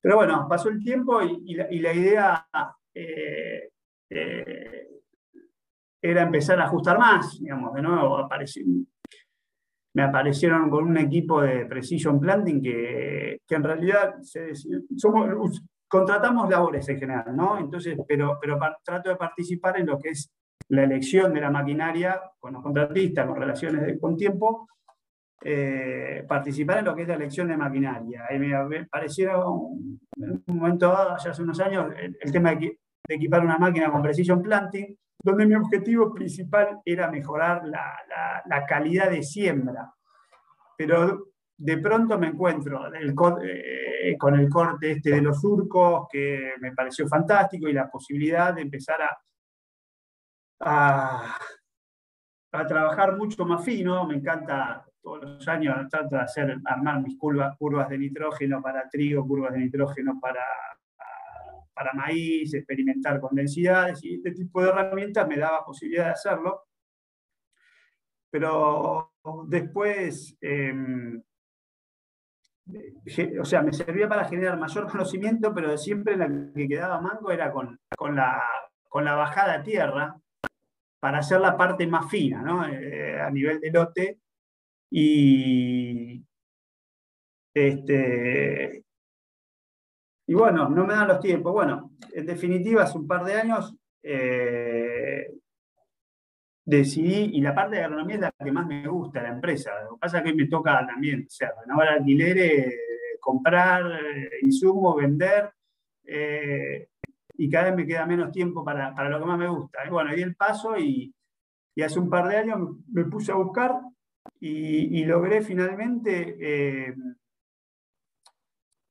Pero 0.00 0.16
bueno, 0.16 0.46
pasó 0.48 0.68
el 0.70 0.82
tiempo 0.82 1.20
y, 1.22 1.54
la, 1.54 1.92
idea 1.92 2.46
eh, 2.94 3.70
eh, 4.08 4.88
era 6.00 6.22
empezar 6.22 6.58
a 6.60 6.64
ajustar 6.64 6.98
más, 6.98 7.38
digamos, 7.40 7.74
de 7.74 7.82
nuevo 7.82 8.26
me 9.92 10.02
aparecieron 10.02 10.70
con 10.70 10.84
un 10.84 10.98
equipo 10.98 11.42
de 11.42 11.66
Precision 11.66 12.20
Planting 12.20 12.62
que, 12.62 13.40
en 13.48 13.64
realidad 13.64 14.14
somos, 14.96 15.62
contratamos 15.90 16.48
labores 16.48 16.88
en 16.88 16.98
general, 16.98 17.34
¿no? 17.34 17.58
Entonces, 17.58 17.98
pero, 18.06 18.38
pero 18.40 18.58
trato 18.84 19.10
de 19.10 19.16
participar 19.16 19.78
en 19.80 19.86
lo 19.86 19.98
que 19.98 20.10
es 20.10 20.30
la 20.68 20.84
elección 20.84 21.34
de 21.34 21.40
la 21.40 21.50
maquinaria 21.50 22.20
con 22.38 22.52
los 22.52 22.62
contratistas, 22.62 23.26
con 23.26 23.36
relaciones 23.36 23.84
de, 23.84 23.98
con 23.98 24.16
tiempo, 24.16 24.68
eh, 25.42 26.24
participar 26.28 26.78
en 26.78 26.84
lo 26.84 26.94
que 26.94 27.02
es 27.02 27.08
la 27.08 27.14
elección 27.14 27.48
de 27.48 27.56
maquinaria. 27.56 28.26
Y 28.30 28.38
me 28.38 28.86
parecieron, 28.86 29.98
en 30.16 30.42
un 30.46 30.56
momento 30.56 30.88
dado, 30.88 31.16
ya 31.18 31.30
hace 31.30 31.42
unos 31.42 31.58
años, 31.60 31.92
el, 31.98 32.32
tema 32.32 32.54
de, 32.54 32.78
equipar 33.08 33.44
una 33.44 33.58
máquina 33.58 33.90
con 33.90 34.00
Precision 34.00 34.40
Planting, 34.40 34.96
donde 35.24 35.46
mi 35.46 35.54
objetivo 35.56 36.14
principal 36.14 36.78
era 36.84 37.10
mejorar 37.10 37.62
la, 37.64 38.64
calidad 38.68 39.10
de 39.10 39.24
siembra. 39.24 39.92
Pero 40.76 41.29
de 41.62 41.76
pronto 41.76 42.18
me 42.18 42.28
encuentro 42.28 42.90
eh, 42.94 44.16
con 44.18 44.40
el 44.40 44.48
corte 44.48 44.92
este 44.92 45.10
de 45.10 45.20
los 45.20 45.40
surcos, 45.40 46.08
que 46.10 46.54
me 46.58 46.72
pareció 46.72 47.06
fantástico, 47.06 47.68
y 47.68 47.74
la 47.74 47.90
posibilidad 47.90 48.54
de 48.54 48.62
empezar 48.62 49.02
a, 49.02 49.18
a, 52.50 52.66
trabajar 52.66 53.18
mucho 53.18 53.44
más 53.44 53.62
fino. 53.62 54.06
Me 54.06 54.14
encanta 54.14 54.86
todos 55.02 55.22
los 55.22 55.48
años 55.48 55.86
trato 55.90 56.16
de 56.16 56.22
hacer, 56.22 56.56
armar 56.64 57.02
mis 57.02 57.18
curvas, 57.18 57.54
curvas 57.58 57.90
de 57.90 57.98
nitrógeno 57.98 58.62
para 58.62 58.88
trigo, 58.88 59.26
curvas 59.26 59.52
de 59.52 59.58
nitrógeno 59.58 60.18
para 60.18 60.42
para 61.80 61.94
maíz, 61.94 62.52
experimentar 62.52 63.18
con 63.20 63.34
densidades 63.34 64.04
y 64.04 64.16
este 64.16 64.32
tipo 64.32 64.60
de 64.60 64.68
herramientas 64.68 65.26
me 65.26 65.38
daba 65.38 65.64
posibilidad 65.64 66.06
de 66.06 66.10
hacerlo. 66.10 66.64
Pero 68.30 69.14
después, 69.48 70.36
em, 70.42 71.22
o 73.40 73.44
sea, 73.44 73.62
me 73.62 73.72
servía 73.72 74.08
para 74.08 74.24
generar 74.24 74.58
mayor 74.58 74.88
conocimiento, 74.90 75.54
pero 75.54 75.76
siempre 75.76 76.16
la 76.16 76.28
que 76.54 76.68
quedaba 76.68 77.00
mango 77.00 77.30
era 77.30 77.52
con, 77.52 77.78
con, 77.96 78.16
la, 78.16 78.42
con 78.88 79.04
la 79.04 79.14
bajada 79.14 79.54
a 79.54 79.62
tierra 79.62 80.16
para 81.00 81.18
hacer 81.18 81.40
la 81.40 81.56
parte 81.56 81.86
más 81.86 82.10
fina, 82.10 82.42
¿no? 82.42 82.66
Eh, 82.66 83.20
a 83.20 83.30
nivel 83.30 83.60
de 83.60 83.70
lote. 83.70 84.20
Y, 84.90 86.22
este, 87.54 88.84
y 90.26 90.34
bueno, 90.34 90.68
no 90.68 90.84
me 90.84 90.94
dan 90.94 91.08
los 91.08 91.20
tiempos. 91.20 91.52
Bueno, 91.52 91.92
en 92.12 92.26
definitiva, 92.26 92.82
hace 92.82 92.98
un 92.98 93.06
par 93.06 93.24
de 93.24 93.34
años 93.34 93.74
eh, 94.02 95.26
decidí, 96.64 97.36
y 97.36 97.40
la 97.40 97.54
parte 97.54 97.76
de 97.76 97.84
agronomía 97.84 98.16
es 98.16 98.20
la 98.20 98.32
que 98.32 98.52
más 98.52 98.66
me 98.66 98.86
gusta 98.86 99.22
la 99.22 99.30
empresa. 99.30 99.72
Lo 99.84 99.94
que 99.94 100.00
pasa 100.00 100.18
es 100.18 100.24
que 100.24 100.34
me 100.34 100.46
toca 100.46 100.86
también, 100.86 101.24
o 101.26 101.30
sea, 101.30 101.50
renovar 101.60 101.88
alquileres, 101.88 102.74
comprar 103.20 104.00
eh, 104.04 104.30
insumos, 104.42 104.96
vender, 104.96 105.50
eh, 106.04 106.88
y 107.34 107.50
cada 107.50 107.66
vez 107.66 107.76
me 107.76 107.86
queda 107.86 108.06
menos 108.06 108.30
tiempo 108.32 108.64
para, 108.64 108.92
lo 109.08 109.18
que 109.18 109.26
más 109.26 109.38
me 109.38 109.48
gusta. 109.48 109.78
Bueno, 109.90 110.14
di 110.14 110.22
el 110.22 110.36
paso 110.36 110.76
y, 110.76 111.14
hace 111.82 111.98
un 111.98 112.10
par 112.10 112.28
de 112.28 112.36
años 112.36 112.58
me 112.92 113.06
puse 113.06 113.32
a 113.32 113.36
buscar 113.36 113.80
y, 114.38 115.02
logré 115.04 115.40
finalmente 115.40 116.94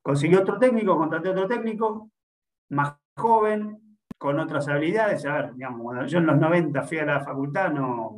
Conseguí 0.09 0.33
otro 0.33 0.57
técnico, 0.57 0.97
contraté 0.97 1.29
otro 1.29 1.47
técnico, 1.47 2.09
más 2.69 2.95
joven, 3.15 3.88
con 4.19 4.39
otras 4.39 4.67
habilidades. 4.67 5.25
A 5.25 5.33
ver, 5.33 5.53
digamos, 5.55 5.81
cuando 5.81 6.05
yo 6.05 6.19
en 6.19 6.25
los 6.27 6.37
90 6.37 6.83
fui 6.83 6.97
a 6.99 7.05
la 7.05 7.21
facultad, 7.21 7.71
no, 7.71 8.17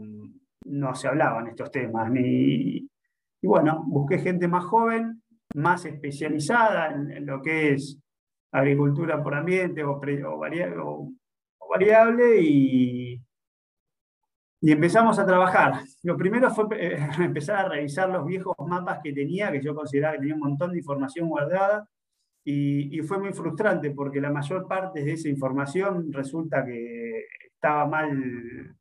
no 0.66 0.95
se 0.95 1.08
hablaban 1.08 1.47
estos 1.47 1.72
temas. 1.72 2.12
Ni, 2.12 2.78
y 3.43 3.47
bueno, 3.47 3.84
busqué 3.88 4.18
gente 4.18 4.47
más 4.47 4.66
joven, 4.66 5.22
más 5.56 5.86
especializada 5.86 6.88
en, 6.88 7.26
lo 7.26 7.41
que 7.41 7.74
es 7.74 7.99
agricultura 8.52 9.24
por 9.24 9.36
ambiente 9.36 9.84
o, 9.84 9.99
variable, 11.70 12.41
y, 12.41 13.22
y 14.60 14.72
empezamos 14.72 15.20
a 15.20 15.26
trabajar. 15.26 15.84
Lo 16.04 16.18
primero 16.18 16.49
fue 16.49 16.66
eh, 16.78 16.99
empezar 17.20 17.66
a 17.66 17.70
revisar 17.70 18.10
los 18.10 18.26
viejos 18.26 18.56
mapas 18.68 18.99
que 19.04 19.14
tenía, 19.14 19.52
que 19.52 19.62
yo 19.62 19.76
consideraba 19.76 20.14
que 20.14 20.20
tenía 20.20 20.36
un 20.36 20.41
montón 20.41 20.72
de 20.72 20.80
información 20.80 21.30
guardada, 21.30 21.88
y, 22.44 23.00
fue 23.02 23.20
muy 23.20 23.34
frustrante 23.34 23.92
porque 23.92 24.22
la 24.22 24.32
mayor 24.32 24.68
parte 24.68 25.04
de 25.04 25.14
esa 25.14 25.30
información 25.30 26.12
resulta 26.12 26.66
que 26.66 27.26
estaba 27.46 27.86
mal, 27.86 28.76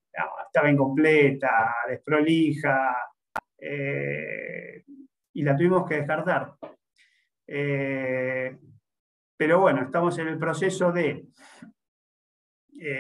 estaba 0.46 0.70
incompleta, 0.70 1.74
desprolija, 1.88 2.96
eh, 3.58 4.82
y 5.34 5.42
la 5.42 5.56
tuvimos 5.56 5.86
que 5.86 5.96
descartar. 5.96 6.54
Eh, 7.46 8.56
pero 9.36 9.60
bueno, 9.60 9.82
estamos 9.82 10.18
en 10.18 10.28
el 10.28 10.38
proceso 10.38 10.92
de, 10.92 11.26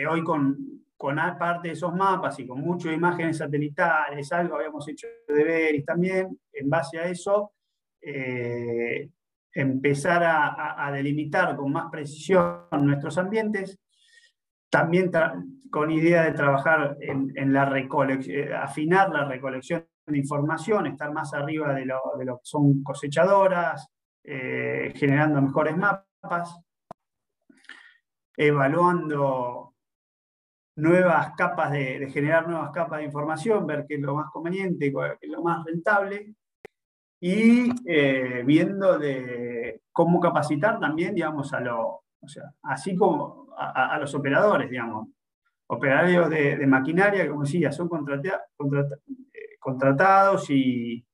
hoy 0.08 0.22
con, 0.22 0.84
con 0.96 1.16
parte 1.38 1.68
de 1.68 1.74
esos 1.74 1.94
mapas 1.94 2.38
y 2.38 2.46
con 2.46 2.60
muchas 2.60 2.92
imágenes 2.92 3.38
satelitales, 3.38 4.30
algo 4.32 4.56
habíamos 4.56 4.86
hecho 4.88 5.06
de 5.26 5.44
ver 5.44 5.74
y 5.74 5.84
también, 5.84 6.38
en 6.52 6.68
base 6.68 6.98
a 6.98 7.04
eso, 7.08 7.52
eh, 8.02 9.08
empezar 9.52 10.22
a, 10.24 10.90
delimitar 10.92 11.56
con 11.56 11.72
más 11.72 11.90
precisión 11.90 12.66
nuestros 12.80 13.18
ambientes, 13.18 13.78
también 14.70 15.10
con 15.70 15.90
idea 15.90 16.24
de 16.24 16.32
trabajar 16.32 16.96
en, 17.00 17.52
la 17.52 17.64
recolección, 17.64 18.36
eh, 18.36 18.54
afinar 18.54 19.10
la 19.10 19.24
recolección 19.24 19.86
de 20.06 20.18
información, 20.18 20.86
estar 20.86 21.12
más 21.12 21.34
arriba 21.34 21.74
de 21.74 21.86
lo, 21.86 22.00
que 22.16 22.40
son 22.42 22.82
cosechadoras, 22.82 23.88
eh, 24.24 24.92
generando 24.94 25.42
mejores 25.42 25.76
mapas, 25.76 26.60
evaluando 28.36 29.74
nuevas 30.76 31.32
capas 31.36 31.72
de, 31.72 32.08
generar 32.10 32.48
nuevas 32.48 32.70
capas 32.70 33.00
de 33.00 33.06
información, 33.06 33.66
ver 33.66 33.84
qué 33.88 33.96
es 33.96 34.00
lo 34.00 34.14
más 34.14 34.30
conveniente, 34.30 34.92
qué 34.92 35.26
es 35.26 35.30
lo 35.30 35.42
más 35.42 35.64
rentable, 35.64 36.34
y 37.20 37.70
eh, 37.86 38.42
viendo 38.46 38.98
de 38.98 39.82
cómo 39.92 40.18
capacitar 40.20 40.80
también, 40.80 41.14
digamos, 41.14 41.52
a 41.52 41.60
lo, 41.60 42.02
o 42.20 42.28
sea, 42.28 42.44
así 42.62 42.96
como 42.96 43.48
a, 43.56 43.98
los 43.98 44.14
operadores, 44.14 44.70
digamos, 44.70 45.08
operarios 45.66 46.30
de, 46.30 46.66
maquinaria, 46.66 47.28
como 47.28 47.42
decía, 47.42 47.70
son 47.70 47.88
eh, 48.24 49.56
contratados 49.58 50.50
y, 50.50 51.04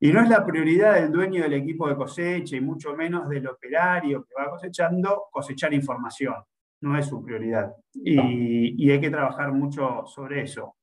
y 0.00 0.12
no 0.12 0.20
es 0.20 0.28
la 0.28 0.44
prioridad 0.44 0.94
del 0.94 1.10
dueño 1.10 1.42
del 1.42 1.54
equipo 1.54 1.88
de 1.88 1.96
cosecha 1.96 2.56
y 2.56 2.60
mucho 2.60 2.94
menos 2.94 3.28
del 3.28 3.46
operario 3.48 4.24
que 4.24 4.34
va 4.34 4.50
cosechando 4.50 5.24
cosechar 5.30 5.72
información. 5.72 6.34
No 6.82 6.98
es 6.98 7.06
su 7.06 7.24
prioridad. 7.24 7.74
Y, 7.94 8.90
hay 8.90 9.00
que 9.00 9.10
trabajar 9.10 9.52
mucho 9.52 10.04
sobre 10.06 10.42
eso, 10.42 10.76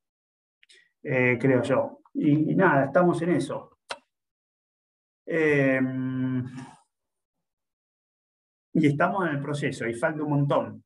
eh, 1.04 1.38
creo 1.40 1.62
yo. 1.62 2.00
Y, 2.14 2.56
nada, 2.56 2.86
estamos 2.86 3.22
en 3.22 3.32
eso. 3.32 3.78
Em, 5.26 6.46
y 8.74 8.88
estamos 8.88 9.28
en 9.28 9.36
el 9.36 9.42
proceso, 9.42 9.88
y 9.88 9.94
falta 9.94 10.24
un 10.24 10.30
montón. 10.30 10.84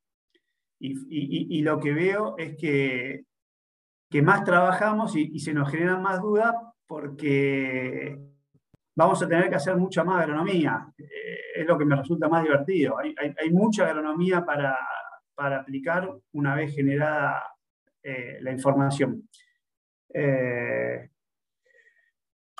Y, 0.80 1.62
lo 1.62 1.80
que 1.80 1.92
veo 1.92 2.36
es 2.38 2.56
que, 2.56 3.24
que 4.10 4.22
más 4.22 4.44
trabajamos 4.44 5.16
y, 5.16 5.38
se 5.40 5.52
nos 5.52 5.70
generan 5.70 6.02
más 6.02 6.20
dudas 6.20 6.54
porque 6.86 8.18
vamos 8.96 9.22
a 9.22 9.28
tener 9.28 9.48
que 9.48 9.56
hacer 9.56 9.76
mucha 9.76 10.04
más 10.04 10.22
agronomía. 10.22 10.92
Eh, 10.96 11.38
es 11.56 11.66
lo 11.66 11.76
que 11.76 11.84
me 11.84 11.96
resulta 11.96 12.28
más 12.28 12.42
divertido. 12.42 12.96
hay, 12.98 13.50
mucha 13.50 13.86
agronomía 13.86 14.44
para, 14.44 14.76
para 15.34 15.60
aplicar 15.60 16.08
una 16.32 16.54
vez 16.54 16.74
generada 16.74 17.42
eh, 18.02 18.38
la 18.40 18.52
información. 18.52 19.28
Eh, 20.12 21.10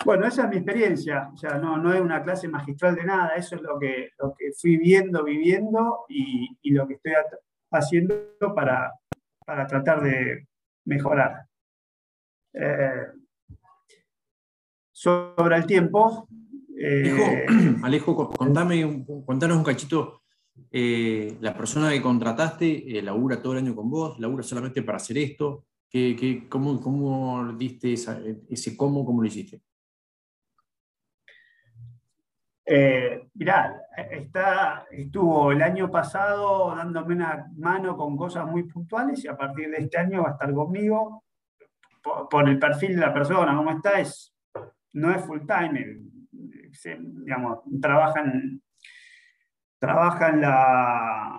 bueno, 0.05 0.27
esa 0.27 0.45
es 0.45 0.51
mi 0.51 0.57
experiencia, 0.57 1.31
o 1.33 1.37
sea, 1.37 1.59
no, 1.59 1.77
no 1.77 1.93
es 1.93 2.01
una 2.01 2.23
clase 2.23 2.47
magistral 2.49 2.95
de 2.95 3.05
nada, 3.05 3.31
eso 3.37 3.57
es 3.57 3.63
lo 3.63 3.79
que, 3.79 4.11
lo 4.19 4.33
que 4.33 4.53
fui 4.53 4.77
viendo, 4.77 5.25
viviendo 5.25 6.05
y, 6.09 6.71
lo 6.71 6.87
que 6.87 6.95
estoy 6.95 7.13
haciendo 7.73 8.15
para, 8.55 8.93
para 9.45 9.67
tratar 9.67 10.03
de 10.03 10.47
mejorar. 10.85 11.47
Eh, 12.53 13.07
sobre 14.93 15.57
el 15.57 15.67
tiempo. 15.67 16.29
Alejo, 17.83 18.29
contame, 18.37 19.05
contanos 19.27 19.57
un 19.57 19.65
cachito 19.65 20.23
eh, 20.71 21.37
la 21.41 21.57
persona 21.57 21.91
que 21.91 22.03
contrataste 22.03 22.99
eh, 22.99 23.03
labura 23.03 23.41
todo 23.41 23.53
el 23.53 23.61
año 23.61 23.75
con 23.75 23.91
vos, 23.91 24.19
labura 24.19 24.43
solamente 24.43 24.83
para 24.83 24.97
hacer 24.97 25.19
esto. 25.19 25.67
¿Qué, 25.91 26.47
cómo, 26.49 26.81
cómo, 26.81 27.53
diste 27.55 27.95
ese 27.95 28.77
cómo, 28.77 29.05
cómo 29.05 29.23
lo 29.23 29.29
hiciste? 29.29 29.63
Eh, 32.67 33.29
mirá, 33.33 33.81
está, 33.97 34.87
estuvo 34.91 35.53
el 35.53 35.63
año 35.63 35.91
pasado 35.91 36.77
dándome 36.77 37.15
una 37.15 37.51
mano 37.57 37.97
con 37.97 38.15
cosas 38.17 38.45
muy 38.47 38.65
puntuales 38.65 39.25
y 39.25 39.29
a 39.29 39.37
partir 39.37 39.71
de 39.71 39.79
este 39.79 39.97
año 39.97 40.23
va 40.23 40.31
a 40.31 40.33
estar 40.33 40.53
conmigo. 40.53 41.25
Por, 42.31 42.49
el 42.49 42.59
perfil 42.59 42.95
de 42.95 43.01
la 43.01 43.13
persona, 43.13 43.57
cómo 43.57 43.71
está, 43.71 44.01
es, 44.01 44.35
no 44.93 45.11
es 45.15 45.23
full 45.25 45.41
time, 45.47 46.01
digamos, 47.25 47.61
trabajan 47.81 48.63
trabaja 49.79 50.31
en 50.31 50.41
la, 50.41 51.39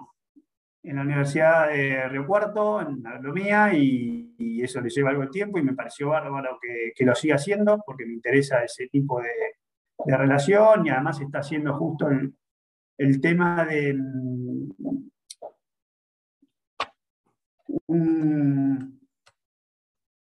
en 0.84 0.96
la 0.96 1.02
Universidad 1.02 1.70
de 1.70 2.08
Río 2.10 2.26
Cuarto, 2.26 2.82
en 2.82 3.06
agronomía, 3.06 3.74
y, 3.74 4.19
eso 4.62 4.82
le 4.82 4.90
lleva 4.90 5.10
algo 5.10 5.24
de 5.24 5.30
tiempo 5.30 5.60
y 5.60 5.64
me 5.64 5.74
pareció 5.74 6.10
bárbaro 6.10 6.58
que, 6.62 6.94
que, 6.96 7.06
lo 7.06 7.14
siga 7.14 7.36
haciendo 7.36 7.84
porque 7.86 8.06
me 8.06 8.14
interesa 8.14 8.64
ese 8.64 8.88
tipo 8.88 9.22
de, 9.22 9.30
de 10.06 10.18
relación 10.18 10.86
y 10.86 10.90
además 10.90 11.20
está 11.22 11.40
haciendo 11.40 11.74
justo 11.74 12.08
el, 12.98 13.22
tema 13.22 13.66
de, 13.66 13.98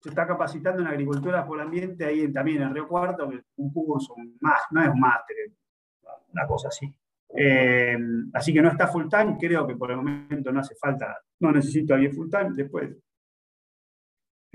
se 0.01 0.09
está 0.09 0.27
capacitando 0.27 0.81
en 0.81 0.87
agricultura 0.87 1.45
por 1.45 1.59
el 1.59 1.65
ambiente 1.65 2.05
ahí 2.05 2.31
también 2.31 2.61
en 2.61 2.73
Río 2.73 2.87
Cuarto, 2.87 3.29
un 3.57 3.73
curso, 3.73 4.15
más, 4.41 4.61
no 4.71 4.83
es 4.83 4.89
un 4.89 4.99
máster, 4.99 5.35
una 6.31 6.47
cosa 6.47 6.67
así. 6.67 6.93
Eh, 7.37 7.97
así 8.33 8.53
que 8.53 8.61
no 8.61 8.69
está 8.69 8.87
full 8.87 9.07
time, 9.09 9.35
creo 9.39 9.67
que 9.67 9.75
por 9.75 9.91
el 9.91 9.97
momento 9.97 10.51
no 10.51 10.59
hace 10.59 10.75
falta, 10.75 11.17
no 11.39 11.51
necesito 11.51 11.93
alguien 11.93 12.13
full 12.13 12.29
time. 12.29 12.51
Después, 12.53 12.95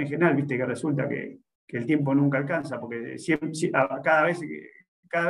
en 0.00 0.08
general, 0.08 0.36
viste 0.36 0.56
que 0.56 0.66
resulta 0.66 1.08
que, 1.08 1.38
el 1.68 1.86
tiempo 1.86 2.12
nunca 2.12 2.38
alcanza, 2.38 2.80
porque 2.80 3.14
cada, 4.02 4.24
vez, 4.24 4.40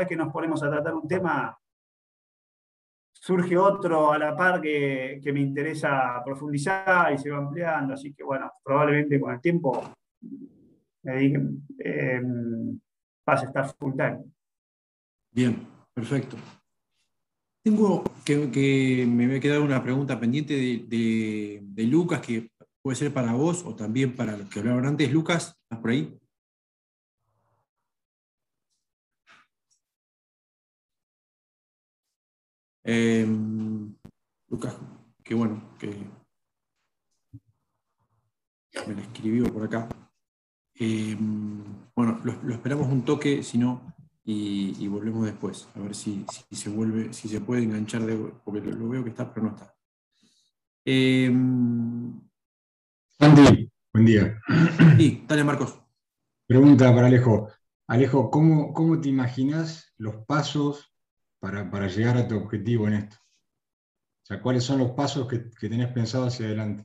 que 0.09 0.17
nos 0.17 0.33
ponemos 0.33 0.63
a 0.63 0.71
tratar 0.71 0.95
un 0.95 1.07
tema, 1.07 1.55
surge 3.13 3.59
otro 3.59 4.11
a 4.11 4.19
la 4.19 4.35
par 4.35 4.59
que, 4.59 5.21
me 5.35 5.41
interesa 5.41 6.23
profundizar 6.25 7.13
y 7.13 7.19
se 7.19 7.31
va 7.31 7.39
ampliando. 7.39 7.93
Así 7.93 8.15
que, 8.15 8.25
bueno, 8.25 8.51
probablemente 8.65 9.21
con 9.21 9.35
el 9.35 9.41
tiempo 9.43 9.93
me 11.03 11.27
eh, 11.79 12.23
pase 13.23 13.45
a 13.45 13.49
estar 13.49 13.75
full 13.77 13.93
time. 13.93 14.25
Bien, 15.31 15.57
perfecto. 15.93 16.39
Tengo 17.63 18.03
que, 18.25 19.07
me 19.07 19.37
ha 19.37 19.41
quedado 19.41 19.63
una 19.63 19.83
pregunta 19.83 20.19
pendiente 20.19 20.55
de, 20.55 21.87
Lucas, 21.87 22.21
que 22.21 22.51
puede 22.83 22.97
ser 22.97 23.13
para 23.13 23.33
vos 23.35 23.65
o 23.65 23.75
también 23.75 24.17
para 24.17 24.37
los 24.37 24.49
que 24.49 24.61
hablaron 24.61 24.87
antes. 24.87 25.13
Lucas, 25.13 25.57
¿estás 25.63 25.79
por 25.81 25.91
ahí? 25.91 26.19
Em, 32.85 33.95
Lucas, 34.49 34.77
qué 35.23 35.35
bueno 35.35 35.77
que 35.79 35.89
me 38.87 38.95
lo 38.95 39.01
escribió 39.01 39.53
por 39.53 39.65
acá. 39.65 39.89
Em, 40.75 41.63
bueno, 41.95 42.21
lo, 42.25 42.55
esperamos 42.55 42.89
un 42.89 43.05
toque, 43.05 43.43
si 43.43 43.59
no, 43.59 43.95
y, 44.25 44.87
volvemos 44.89 45.27
después, 45.27 45.69
a 45.75 45.81
ver 45.81 45.95
si, 45.95 46.25
se 46.51 46.71
vuelve, 46.71 47.13
si 47.13 47.29
se 47.29 47.41
puede 47.41 47.63
enganchar, 47.65 48.07
de, 48.07 48.17
porque 48.45 48.61
lo, 48.61 48.89
veo 48.89 49.05
que 49.05 49.11
está, 49.11 49.33
pero 49.33 49.47
no 49.47 49.53
está. 49.55 49.75
Eh, 50.85 51.31
buen 53.93 54.07
día. 54.07 54.41
Sí, 54.97 55.25
dale 55.29 55.45
Marcos. 55.45 55.79
Pregunta 56.47 56.95
para 56.95 57.07
Alejo. 57.07 57.49
Alejo, 57.87 58.31
¿cómo, 58.31 58.73
cómo 58.73 59.01
te 59.01 59.09
imaginas 59.09 59.93
los 59.99 60.25
pasos 60.27 60.93
para, 61.39 61.87
llegar 61.89 62.17
a 62.17 62.27
tu 62.27 62.37
objetivo 62.37 62.89
en 62.89 62.95
esto? 62.95 63.17
O 63.17 64.27
sea, 64.27 64.41
¿cuáles 64.41 64.65
son 64.65 64.79
los 64.79 64.93
pasos 64.93 65.29
que, 65.29 65.51
que 65.51 65.69
tenés 65.69 65.93
pensado 65.93 66.27
hacia 66.27 66.47
adelante? 66.47 66.85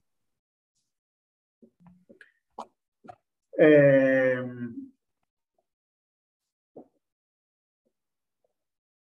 Eh, 3.57 4.43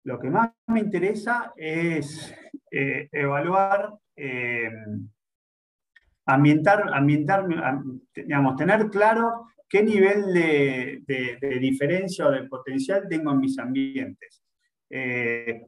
Lo 0.03 0.19
que 0.19 0.29
más 0.29 0.49
me 0.67 0.79
interesa 0.79 1.53
es 1.55 2.33
eh, 2.71 3.07
evaluar, 3.11 3.93
eh, 4.15 4.71
ambientar, 6.25 6.89
ambientar, 6.93 7.45
digamos, 8.15 8.55
tener 8.55 8.89
claro 8.89 9.47
qué 9.67 9.83
nivel 9.83 10.33
de, 10.33 11.03
diferencia 11.59 12.27
o 12.27 12.31
de 12.31 12.43
potencial 12.43 13.07
tengo 13.09 13.31
en 13.31 13.39
mis 13.39 13.57
ambientes. 13.59 14.43
Eh, 14.89 15.61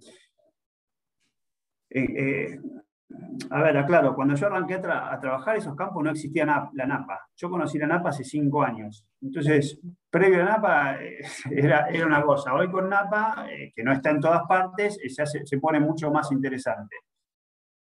a 3.50 3.62
ver, 3.62 3.78
aclaro, 3.78 4.16
cuando 4.16 4.36
yo 4.36 4.48
arranqué 4.48 4.76
a, 4.76 5.20
trabajar 5.20 5.58
esos 5.58 5.76
campos 5.76 6.04
no 6.04 6.12
existía 6.12 6.46
la 6.46 6.86
NAPA. 6.86 7.28
Yo 7.36 7.50
conocí 7.50 7.78
la 7.78 7.88
NAPA 7.88 8.10
hace 8.10 8.24
cinco 8.24 8.64
años. 8.64 9.06
Entonces, 9.22 9.80
previo 10.10 10.42
a 10.42 10.46
NAPA 10.46 11.04
eh, 11.04 11.20
era, 11.52 11.88
era, 11.90 12.06
una 12.06 12.22
cosa. 12.24 12.54
Hoy 12.54 12.70
con 12.70 12.90
NAPA, 12.90 13.48
eh, 13.52 13.72
que 13.76 13.84
no 13.84 13.94
está 13.94 14.12
en 14.12 14.20
todas 14.20 14.44
partes, 14.48 14.98
eh, 15.04 15.10
se 15.10 15.58
pone 15.60 15.80
mucho 15.80 16.12
más 16.12 16.32
interesante. 16.32 16.96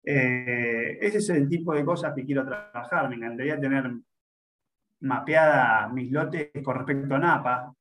Ese 0.05 1.17
es 1.17 1.29
el 1.29 1.49
tipo 1.49 1.73
de 1.73 1.83
cosas 1.83 2.13
que 2.15 2.25
quiero 2.25 2.45
trabajar. 2.45 3.09
Me 3.09 3.15
encantaría 3.15 3.59
tener 3.59 3.91
mapeada 5.01 5.87
mis 5.89 6.11
lotes 6.11 6.51
con 6.63 6.77
respecto 6.77 7.15
a 7.15 7.19
NAPA, 7.19 7.73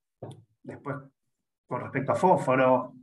después 0.62 0.96
con 1.66 1.80
respecto 1.80 2.12
a 2.12 2.16
fósforo 2.16 2.94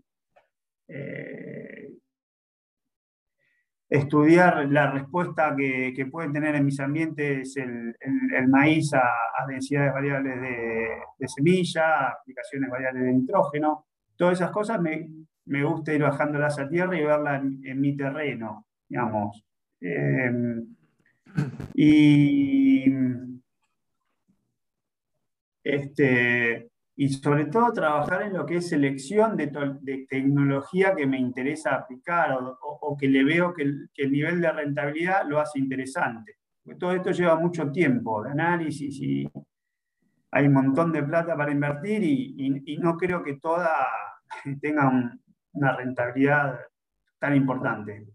estudiar 3.92 4.72
la 4.72 4.90
respuesta 4.90 5.54
que, 5.54 5.92
que 5.94 6.06
pueden 6.06 6.32
tener 6.32 6.56
en 6.56 6.64
mis 6.64 6.80
ambientes 6.80 7.58
el, 7.58 7.94
maíz 8.48 8.94
a, 8.94 9.46
densidades 9.46 9.94
variables 9.94 10.40
de, 10.40 11.28
semilla, 11.28 12.08
aplicaciones 12.08 12.70
variables 12.70 13.04
de 13.04 13.14
nitrógeno. 13.14 13.88
Todas 14.16 14.36
esas 14.36 14.52
cosas 14.52 14.80
me, 14.80 15.10
me 15.46 15.66
gusta 15.66 15.94
ir 15.94 16.04
bajándolas 16.04 16.58
a 16.58 16.70
tierra 16.70 16.98
y 16.98 17.04
verlas 17.04 17.44
en, 17.44 17.82
mi 17.82 17.98
terreno, 17.98 18.66
digamos. 18.92 19.46
Em, 19.80 20.76
y 21.74 22.84
este, 25.64 26.70
y 26.98 27.10
sobre 27.10 27.46
todo 27.46 27.72
trabajar 27.72 28.24
en 28.24 28.34
lo 28.34 28.46
que 28.46 28.58
es 28.58 28.68
selección 28.68 29.38
de, 29.38 29.48
tecnología 30.10 30.94
que 30.94 31.08
me 31.08 31.18
interesa 31.18 31.76
aplicar 31.76 32.38
o, 32.42 32.98
que 32.98 33.08
le 33.08 33.24
veo 33.24 33.54
que 33.54 33.64
el, 33.64 34.12
nivel 34.12 34.42
de 34.42 34.52
rentabilidad 34.52 35.26
lo 35.26 35.40
hace 35.40 35.60
interesante. 35.60 36.36
todo 36.78 36.92
esto 36.94 37.12
lleva 37.12 37.38
mucho 37.38 37.72
tiempo 37.72 38.24
de 38.24 38.32
análisis 38.32 39.00
y 39.00 39.30
hay 40.32 40.48
un 40.48 40.54
montón 40.54 40.92
de 40.92 41.04
plata 41.04 41.36
para 41.38 41.52
invertir 41.52 42.04
y, 42.04 42.78
no 42.78 42.98
creo 42.98 43.24
que 43.24 43.36
toda 43.38 43.70
tenga 44.62 44.92
una 45.54 45.78
rentabilidad 45.78 46.60
tan 47.20 47.36
importante. 47.36 48.08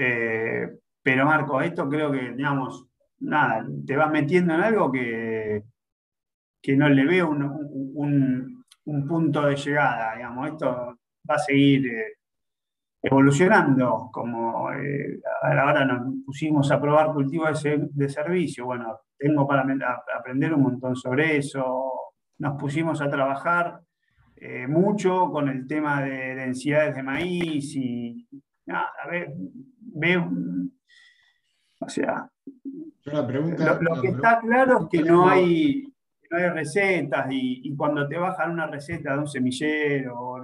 Eh, 0.00 0.78
pero 1.02 1.26
Marco, 1.26 1.60
esto 1.60 1.88
creo 1.88 2.12
que, 2.12 2.32
digamos, 2.32 2.86
nada, 3.20 3.66
te 3.84 3.96
vas 3.96 4.10
metiendo 4.10 4.54
en 4.54 4.60
algo 4.60 4.92
que, 4.92 5.64
que 6.62 6.76
no 6.76 6.88
le 6.88 7.04
veo 7.04 7.30
un, 7.30 8.64
punto 9.06 9.42
de 9.42 9.56
llegada, 9.56 10.16
digamos, 10.16 10.48
esto 10.48 10.98
va 11.28 11.34
a 11.34 11.38
seguir 11.38 11.86
eh, 11.88 12.14
evolucionando, 13.02 14.08
como 14.12 14.72
eh, 14.72 15.20
ahora 15.42 15.84
nos 15.84 16.14
pusimos 16.24 16.70
a 16.70 16.80
probar 16.80 17.12
cultivos 17.12 17.62
de, 17.62 18.08
servicio, 18.08 18.64
bueno, 18.64 19.00
tengo 19.18 19.46
para 19.46 19.66
aprender 20.18 20.54
un 20.54 20.62
montón 20.62 20.96
sobre 20.96 21.36
eso, 21.36 21.92
nos 22.38 22.58
pusimos 22.58 23.00
a 23.02 23.10
trabajar 23.10 23.80
eh, 24.36 24.66
mucho 24.66 25.30
con 25.30 25.48
el 25.48 25.66
tema 25.66 26.02
de 26.02 26.34
densidades 26.36 26.94
de 26.94 27.02
maíz 27.02 27.74
y 27.74 28.26
nada, 28.68 28.92
a 29.02 29.08
ver, 29.08 29.32
veo, 29.80 30.30
o 31.80 31.88
sea, 31.88 32.30
lo, 33.04 34.00
que 34.00 34.08
está 34.08 34.40
claro 34.40 34.82
es 34.82 34.88
que 34.90 35.02
no 35.02 35.28
hay, 35.28 35.84
hay 36.30 36.48
recetas 36.50 37.26
y, 37.30 37.74
cuando 37.76 38.06
te 38.06 38.18
bajan 38.18 38.52
una 38.52 38.66
receta 38.66 39.14
de 39.14 39.18
un 39.18 39.28
semillero, 39.28 40.42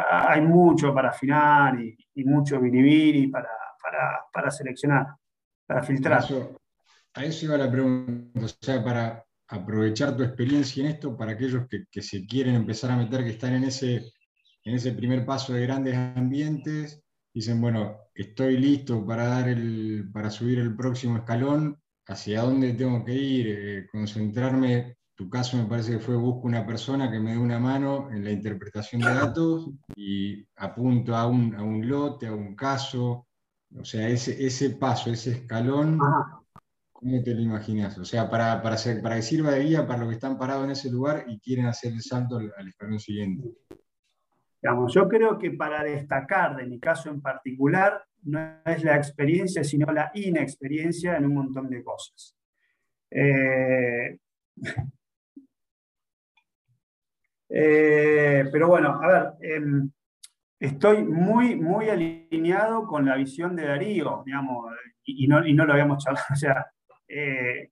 hay 0.00 0.40
mucho 0.42 0.92
para 0.92 1.10
afinar 1.10 1.80
y, 1.80 2.24
mucho 2.24 2.60
biribiri 2.60 3.28
para, 3.28 3.48
para, 3.82 4.20
para 4.32 4.50
seleccionar, 4.50 5.06
para 5.66 5.82
filtrar. 5.82 6.22
a 7.14 7.24
eso 7.24 7.46
iba 7.46 7.56
la 7.56 7.70
pregunta, 7.70 8.40
o 8.44 8.48
sea, 8.48 8.84
para 8.84 9.24
aprovechar 9.48 10.14
tu 10.14 10.22
experiencia 10.22 10.84
en 10.84 10.90
esto, 10.90 11.16
para 11.16 11.32
aquellos 11.32 11.66
que, 11.68 11.84
que 11.90 12.02
se 12.02 12.26
quieren 12.26 12.54
empezar 12.54 12.90
a 12.90 12.96
meter, 12.96 13.24
que 13.24 13.30
están 13.30 13.54
en 13.54 13.64
ese, 13.64 14.12
en 14.68 14.74
ese 14.74 14.92
primer 14.92 15.24
paso 15.24 15.54
de 15.54 15.62
grandes 15.62 15.96
ambientes, 15.96 17.02
dicen, 17.32 17.58
bueno, 17.60 17.96
estoy 18.14 18.58
listo 18.58 19.04
para, 19.06 19.26
dar 19.26 19.48
el, 19.48 20.10
para 20.12 20.30
subir 20.30 20.58
el 20.58 20.76
próximo 20.76 21.16
escalón, 21.16 21.80
hacia 22.06 22.42
dónde 22.42 22.74
tengo 22.74 23.02
que 23.02 23.14
ir, 23.14 23.46
eh, 23.48 23.86
concentrarme. 23.90 24.98
Tu 25.14 25.28
caso 25.30 25.56
me 25.56 25.64
parece 25.64 25.92
que 25.92 25.98
fue 26.00 26.16
busco 26.16 26.46
una 26.46 26.66
persona 26.66 27.10
que 27.10 27.18
me 27.18 27.32
dé 27.32 27.38
una 27.38 27.58
mano 27.58 28.10
en 28.10 28.24
la 28.24 28.30
interpretación 28.30 29.00
de 29.00 29.08
datos 29.08 29.70
y 29.96 30.46
apunto 30.56 31.16
a 31.16 31.26
un, 31.26 31.54
a 31.54 31.62
un 31.62 31.88
lote, 31.88 32.26
a 32.26 32.34
un 32.34 32.54
caso. 32.54 33.26
O 33.74 33.84
sea, 33.84 34.06
ese, 34.08 34.44
ese 34.44 34.70
paso, 34.70 35.10
ese 35.10 35.32
escalón, 35.32 35.98
¿cómo 36.92 37.22
te 37.22 37.34
lo 37.34 37.40
imaginas? 37.40 37.96
O 37.96 38.04
sea, 38.04 38.28
para, 38.28 38.62
para, 38.62 38.76
para 39.02 39.16
que 39.16 39.22
sirva 39.22 39.52
de 39.52 39.64
guía 39.64 39.86
para 39.86 40.00
los 40.00 40.08
que 40.08 40.14
están 40.14 40.38
parados 40.38 40.64
en 40.64 40.72
ese 40.72 40.90
lugar 40.90 41.24
y 41.26 41.40
quieren 41.40 41.66
hacer 41.66 41.94
el 41.94 42.02
salto 42.02 42.36
al 42.36 42.68
escalón 42.68 43.00
siguiente 43.00 43.48
yo 44.62 45.08
creo 45.08 45.38
que 45.38 45.52
para 45.52 45.82
destacar 45.84 46.56
de 46.56 46.66
mi 46.66 46.80
caso 46.80 47.10
en 47.10 47.20
particular, 47.20 48.04
no 48.24 48.60
es 48.64 48.82
la 48.82 48.96
experiencia, 48.96 49.62
sino 49.62 49.92
la 49.92 50.10
inexperiencia 50.14 51.16
en 51.16 51.26
un 51.26 51.34
montón 51.34 51.68
de 51.70 51.82
cosas. 51.84 52.36
Eh, 53.10 54.18
eh, 57.48 58.44
pero 58.52 58.68
bueno, 58.68 59.00
a 59.00 59.06
ver, 59.06 59.32
em, 59.40 59.90
estoy 60.58 61.04
muy, 61.04 61.56
muy 61.56 61.88
alineado 61.88 62.86
con 62.86 63.06
la 63.06 63.16
visión 63.16 63.54
de 63.56 63.66
Darío, 63.66 64.22
digamos, 64.26 64.72
y, 65.04 65.26
no, 65.28 65.46
y 65.46 65.54
no, 65.54 65.64
lo 65.64 65.72
habíamos 65.72 66.04
charlado. 66.04 66.26
O 66.32 66.36
sea, 66.36 66.66
eh, 67.08 67.70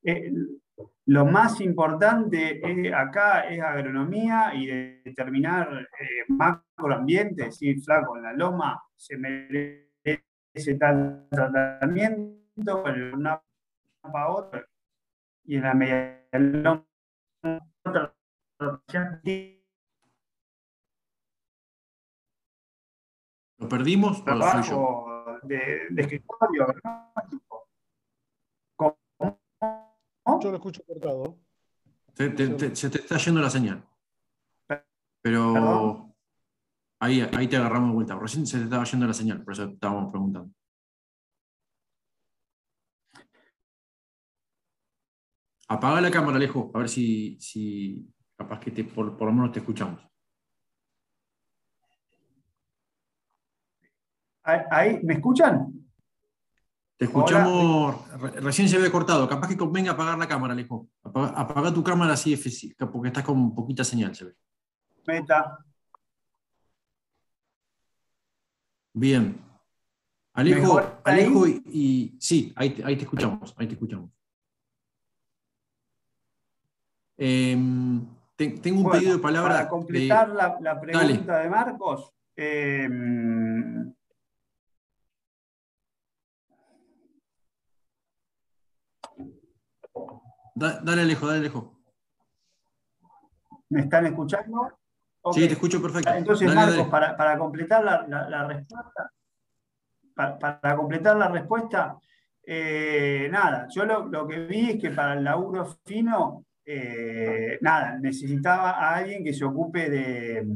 lo 1.06 1.24
más 1.24 1.60
importante 1.60 2.60
acá 2.94 3.42
es 3.42 3.60
agronomía 3.60 4.52
y 4.54 4.66
determinar 5.04 5.88
eh, 6.00 6.24
macroambiente, 6.28 7.52
si 7.52 7.80
flaco, 7.80 8.16
en 8.16 8.22
la 8.24 8.32
loma 8.32 8.82
se 8.96 9.16
merece 9.16 10.74
tal 10.78 11.28
tratamiento, 11.30 12.86
en 12.88 13.14
una 13.14 13.40
para 14.00 14.28
otra, 14.30 14.66
y 15.44 15.56
en 15.56 15.62
la 15.62 15.74
media 15.74 16.28
loma 16.32 16.84
otra. 17.84 18.12
¿Lo 23.58 23.68
perdimos 23.68 24.22
o 24.72 25.38
De, 25.42 25.86
de 25.90 26.02
escritorio, 26.02 26.66
Yo 30.26 30.50
lo 30.50 30.56
escucho 30.56 30.82
cortado. 30.84 31.38
se 32.14 32.90
te 32.90 32.98
está 32.98 33.16
yendo 33.16 33.40
la 33.40 33.50
señal. 33.50 33.84
Pero 35.22 36.14
ahí, 37.00 37.20
ahí 37.20 37.48
te 37.48 37.56
agarramos 37.56 37.90
de 37.90 37.94
vuelta. 37.94 38.18
Recién 38.18 38.46
se 38.46 38.58
te 38.58 38.64
estaba 38.64 38.84
yendo 38.84 39.06
la 39.06 39.14
señal, 39.14 39.42
por 39.42 39.52
eso 39.54 39.64
estábamos 39.64 40.10
preguntando. 40.10 40.52
Apaga 45.68 46.00
la 46.00 46.10
cámara, 46.10 46.36
Alejo, 46.36 46.70
a 46.74 46.78
ver 46.78 46.88
si, 46.88 47.36
si 47.40 48.08
capaz 48.36 48.60
que 48.60 48.70
te, 48.70 48.84
por, 48.84 49.16
por 49.16 49.26
lo 49.26 49.32
menos 49.34 49.52
te 49.52 49.58
escuchamos. 49.58 50.00
Ahí, 54.44 55.00
¿Me 55.02 55.14
escuchan? 55.14 55.75
Te 56.96 57.04
escuchamos, 57.04 58.08
recién 58.36 58.68
se 58.68 58.78
ve 58.78 58.90
cortado. 58.90 59.28
Capaz 59.28 59.48
que 59.48 59.56
convenga 59.56 59.92
apagar 59.92 60.16
la 60.16 60.26
cámara, 60.26 60.54
Alejo. 60.54 60.88
Apaga, 61.02 61.72
tu 61.72 61.84
cámara 61.84 62.14
así, 62.14 62.34
porque 62.90 63.08
estás 63.08 63.22
con 63.22 63.54
poquita 63.54 63.84
señal, 63.84 64.14
se 64.14 64.24
ve. 64.24 64.34
Meta. 65.06 65.58
Bien. 68.94 69.38
Alejo, 70.32 70.82
Alejo 71.04 71.46
y, 71.46 72.16
sí, 72.18 72.52
ahí 72.56 72.70
te, 72.70 72.92
escuchamos, 72.92 73.54
ahí 73.58 73.66
te 73.66 73.74
escuchamos. 73.74 74.10
Em, 77.18 78.06
tengo 78.36 78.80
un 78.80 78.90
pedido 78.90 79.16
de 79.16 79.22
palabra. 79.22 79.54
Para 79.54 79.68
completar 79.68 80.28
la, 80.30 80.80
pregunta 80.80 81.38
de 81.38 81.50
Marcos, 81.50 82.12
dale, 90.56 91.02
Alejo, 91.02 91.26
dale, 91.26 91.38
Alejo. 91.40 91.76
¿Me 93.68 93.82
están 93.82 94.06
escuchando? 94.06 94.78
Sí, 95.32 95.46
te 95.46 95.54
escucho 95.54 95.82
perfecto. 95.82 96.12
Entonces, 96.12 96.54
Marcos, 96.54 96.88
Para, 96.88 97.38
completar 97.38 97.84
la, 97.84 98.46
respuesta, 98.46 99.12
para, 100.14 100.76
completar 100.76 101.16
la 101.16 101.28
respuesta, 101.28 101.98
eh, 102.44 103.28
nada, 103.30 103.66
yo 103.68 103.84
lo, 103.84 104.26
que 104.26 104.46
vi 104.46 104.70
es 104.70 104.80
que 104.80 104.90
para 104.90 105.14
el 105.14 105.24
laburo 105.24 105.66
fino, 105.84 106.44
eh, 106.64 107.58
nada, 107.60 107.98
necesitaba 107.98 108.70
a 108.70 108.96
alguien 108.96 109.24
que 109.24 109.34
se 109.34 109.44
ocupe 109.44 109.90
de, 109.90 110.46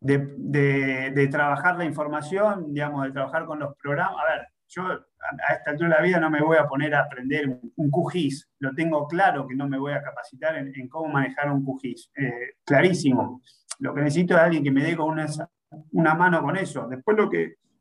de, 0.00 1.10
de, 1.12 1.28
trabajar 1.28 1.76
la 1.76 1.84
información, 1.84 2.72
digamos, 2.74 3.04
de 3.04 3.12
trabajar 3.12 3.46
con 3.46 3.60
los 3.60 3.76
programas. 3.76 4.16
A 4.20 4.32
ver, 4.32 4.48
yo 4.68 4.82
a 4.84 5.54
esta 5.54 5.70
altura 5.70 5.90
de 5.90 5.94
la 5.94 6.02
vida 6.02 6.20
no 6.20 6.30
me 6.30 6.42
voy 6.42 6.56
a 6.56 6.66
poner 6.66 6.94
a 6.94 7.00
aprender 7.00 7.60
un 7.76 7.90
QGIS, 7.90 8.48
lo 8.60 8.74
tengo 8.74 9.06
claro 9.06 9.46
que 9.46 9.54
no 9.54 9.68
me 9.68 9.78
voy 9.78 9.92
a 9.92 10.02
capacitar 10.02 10.56
en, 10.56 10.88
cómo 10.88 11.12
manejar 11.12 11.50
un 11.50 11.64
QGIS, 11.64 12.10
eh, 12.16 12.54
clarísimo. 12.64 13.42
Lo 13.78 13.94
que 13.94 14.02
necesito 14.02 14.34
es 14.34 14.40
alguien 14.40 14.64
que 14.64 14.70
me 14.70 14.82
dé 14.82 14.96
una, 14.98 16.14
mano 16.14 16.42
con 16.42 16.56
eso. 16.56 16.86
Después 16.88 17.16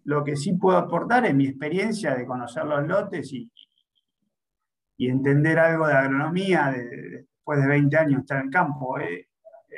lo 0.04 0.24
que, 0.24 0.36
sí 0.36 0.54
puedo 0.54 0.78
aportar 0.78 1.26
es 1.26 1.34
mi 1.34 1.48
experiencia 1.48 2.16
de 2.16 2.26
conocer 2.26 2.66
los 2.66 2.86
lotes 2.86 3.32
y, 3.34 3.52
y 4.98 5.10
entender 5.10 5.60
algo 5.60 5.88
de 5.88 5.94
agronomía 5.94 6.72
después 6.72 7.62
de 7.62 7.68
20 7.68 7.98
años 7.98 8.22
estar 8.22 8.40
en 8.40 8.46
el 8.46 8.52
campo. 8.52 9.00
Eh, 9.00 9.30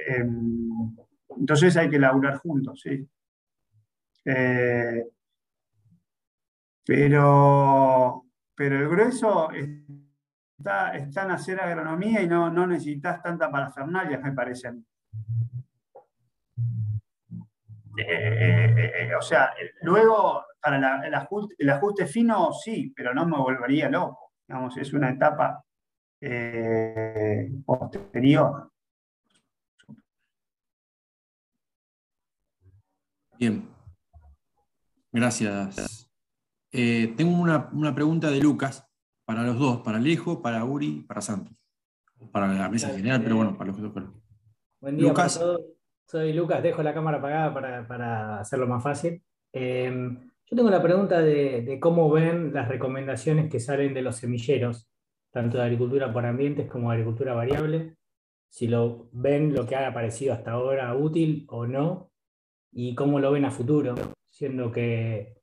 em, 0.08 0.96
entonces 1.38 1.78
hay 1.78 1.90
que 1.90 2.00
laburar 2.00 2.38
juntos. 2.38 2.82
¿sí? 2.82 3.08
Eh, 4.26 5.04
pero, 6.88 8.26
pero 8.56 8.80
el 8.80 8.88
grueso 8.88 9.50
está, 9.52 10.96
en 10.96 11.32
hacer 11.32 11.60
agronomía 11.60 12.22
y 12.22 12.28
no, 12.28 12.50
no 12.50 12.66
necesitas 12.66 13.22
tanta 13.22 13.52
parafernalia, 13.52 14.20
me 14.20 14.32
parece 14.32 14.70
eh, 17.98 18.06
eh, 18.06 18.92
eh, 19.00 19.16
o 19.16 19.22
sea, 19.22 19.54
luego 19.82 20.46
para 20.62 21.06
el, 21.06 21.70
ajuste, 21.70 22.06
fino 22.06 22.54
sí, 22.54 22.94
pero 22.96 23.14
no 23.14 23.26
me 23.26 23.38
volvería 23.38 23.90
loco. 23.90 24.34
Digamos, 24.48 24.78
es 24.78 24.94
una 24.94 25.10
etapa 25.10 25.64
posterior. 27.66 28.72
Bien. 33.38 33.68
Gracias. 35.12 36.07
Eh, 36.72 37.14
tengo 37.16 37.38
una, 37.38 37.96
pregunta 37.96 38.30
de 38.30 38.40
Lucas 38.40 38.88
para 39.26 39.44
los 39.44 39.58
dos, 39.58 39.82
para 39.82 39.98
Alejo, 39.98 40.42
para 40.42 40.64
Uri, 40.66 41.06
para 41.08 41.22
Santos. 41.22 41.54
Para 42.32 42.48
la 42.54 42.70
mesa 42.70 42.90
general, 42.90 43.22
pero 43.24 43.36
bueno, 43.38 43.58
para 43.58 43.72
los 43.72 43.82
dos. 43.82 43.94
Buen 44.82 44.98
día 44.98 45.08
Lucas. 45.08 45.40
todos. 45.40 45.62
Soy 46.10 46.32
Lucas, 46.32 46.64
dejo 46.64 46.82
la 46.84 46.94
cámara 46.94 47.18
apagada 47.18 47.86
para, 47.88 48.40
hacerlo 48.40 48.66
más 48.66 48.82
fácil. 48.82 49.22
Em, 49.52 50.30
yo 50.50 50.56
tengo 50.56 50.70
la 50.70 50.82
pregunta 50.82 51.22
de, 51.22 51.78
cómo 51.82 52.10
ven 52.10 52.54
las 52.54 52.70
recomendaciones 52.70 53.52
que 53.52 53.60
salen 53.60 53.94
de 53.94 54.02
los 54.02 54.16
semilleros, 54.16 54.90
tanto 55.32 55.58
de 55.58 55.64
agricultura 55.64 56.14
por 56.14 56.26
ambientes 56.26 56.70
como 56.70 56.90
de 56.90 56.96
agricultura 56.96 57.34
variable, 57.34 57.98
si 58.50 58.68
lo 58.68 59.10
ven 59.12 59.54
lo 59.54 59.66
que 59.66 59.76
ha 59.76 59.88
aparecido 59.88 60.34
hasta 60.34 60.52
ahora 60.52 60.96
útil 60.96 61.46
o 61.50 61.68
no, 61.68 62.10
y 62.72 62.96
cómo 62.96 63.20
lo 63.20 63.34
ven 63.34 63.44
a 63.44 63.52
futuro, 63.52 63.96
siendo 64.32 64.72
que 64.72 65.37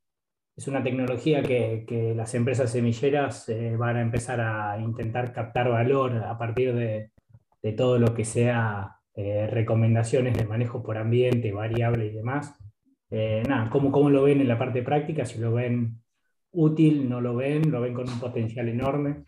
es 0.56 0.68
una 0.68 0.82
tecnología 0.82 1.42
que, 1.42 2.14
las 2.16 2.34
empresas 2.34 2.70
semilleras 2.70 3.48
eh, 3.48 3.76
van 3.76 3.96
a 3.96 4.02
empezar 4.02 4.40
a 4.40 4.78
intentar 4.78 5.32
captar 5.32 5.68
valor 5.68 6.16
a 6.16 6.38
partir 6.38 6.74
de, 6.74 7.10
todo 7.76 7.98
lo 7.98 8.12
que 8.12 8.26
sea 8.26 8.98
eh, 9.14 9.46
recomendaciones 9.50 10.36
de 10.36 10.44
manejo 10.44 10.82
por 10.82 10.98
ambiente, 10.98 11.50
variable 11.50 12.06
y 12.06 12.10
demás. 12.10 12.54
Eh, 13.10 13.42
¿cómo, 13.70 13.90
¿cómo, 13.90 14.10
lo 14.10 14.24
ven 14.24 14.42
en 14.42 14.48
la 14.48 14.58
parte 14.58 14.82
práctica? 14.82 15.24
Si 15.24 15.38
lo 15.38 15.52
ven 15.52 16.02
útil, 16.50 17.08
no 17.08 17.20
lo 17.22 17.34
ven, 17.34 17.70
lo 17.70 17.80
ven 17.80 17.94
con 17.94 18.08
un 18.08 18.20
potencial 18.20 18.68
enorme. 18.68 19.24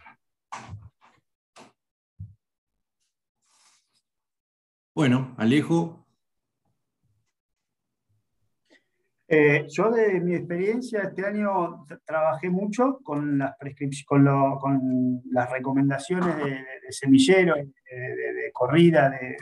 Bueno, 4.94 5.34
Alejo, 5.38 6.05
Eh, 9.28 9.66
yo 9.68 9.90
de 9.90 10.20
mi 10.20 10.36
experiencia 10.36 11.02
este 11.02 11.26
año 11.26 11.84
trabajé 12.04 12.48
mucho 12.48 13.00
con 13.02 13.38
las, 13.38 13.56
con, 14.06 14.58
con 14.58 15.22
las 15.32 15.50
recomendaciones 15.50 16.36
de, 16.36 16.92
semillero, 16.92 17.56
de, 17.56 18.50
corrida, 18.52 19.10
de, 19.10 19.36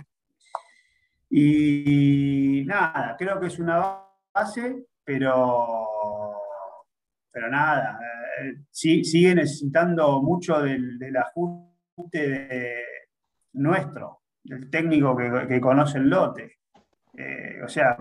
y 1.36 2.64
nada, 2.64 3.16
creo 3.18 3.40
que 3.40 3.48
es 3.48 3.58
una 3.58 3.98
base, 4.32 4.86
pero, 5.04 5.86
pero 7.30 7.50
nada, 7.50 7.98
eh, 8.40 8.54
sigue 8.70 9.34
necesitando 9.34 10.22
mucho 10.22 10.62
del, 10.62 10.98
ajuste 11.16 12.84
nuestro, 13.54 14.22
del 14.44 14.70
técnico 14.70 15.16
que, 15.16 15.60
conoce 15.60 15.98
el 15.98 16.08
lote. 16.08 16.58
Eh, 17.16 17.60
o 17.64 17.68
sea, 17.68 17.96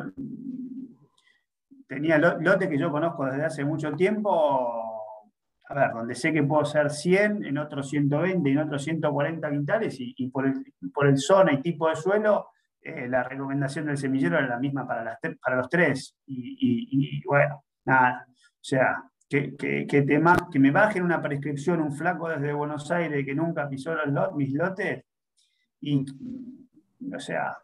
tenía 1.93 2.17
lote 2.17 2.67
que 2.67 2.77
yo 2.77 2.91
conozco 2.91 3.25
desde 3.25 3.45
hace 3.45 3.65
mucho 3.65 3.91
tiempo, 3.93 4.31
a 5.65 5.73
ver, 5.73 5.91
donde 5.93 6.15
sé 6.15 6.33
que 6.33 6.43
puedo 6.43 6.65
ser 6.65 6.89
100, 6.89 7.45
en 7.45 7.57
otros 7.57 7.89
120 7.89 8.49
y 8.49 8.53
en 8.53 8.59
otros 8.59 8.83
140 8.83 9.49
quintales, 9.49 9.95
y, 9.99 10.27
por, 10.29 10.47
el, 10.47 10.73
por 10.93 11.07
el 11.07 11.17
zona 11.17 11.53
y 11.53 11.61
tipo 11.61 11.87
de 11.87 11.95
suelo, 11.95 12.47
eh, 12.81 13.07
la 13.07 13.23
recomendación 13.23 13.85
del 13.85 13.97
semillero 13.97 14.37
era 14.37 14.47
la 14.47 14.59
misma 14.59 14.87
para, 14.87 15.03
las, 15.03 15.19
para 15.41 15.57
los 15.57 15.69
tres. 15.69 16.15
Y, 16.25 17.23
bueno, 17.25 17.63
nada, 17.85 18.25
o 18.27 18.63
sea, 18.63 19.03
que, 19.29 19.55
que, 19.55 19.85
que, 19.87 20.05
que 20.05 20.59
me 20.59 20.71
bajen 20.71 21.03
una 21.03 21.21
prescripción 21.21 21.81
un 21.81 21.93
flaco 21.93 22.29
desde 22.29 22.53
Buenos 22.53 22.89
Aires 22.91 23.25
que 23.25 23.35
nunca 23.35 23.69
pisó 23.69 23.93
los 23.93 24.33
mis 24.35 24.53
lotes, 24.53 25.05
y, 25.79 26.05
o 27.13 27.19
sea, 27.19 27.57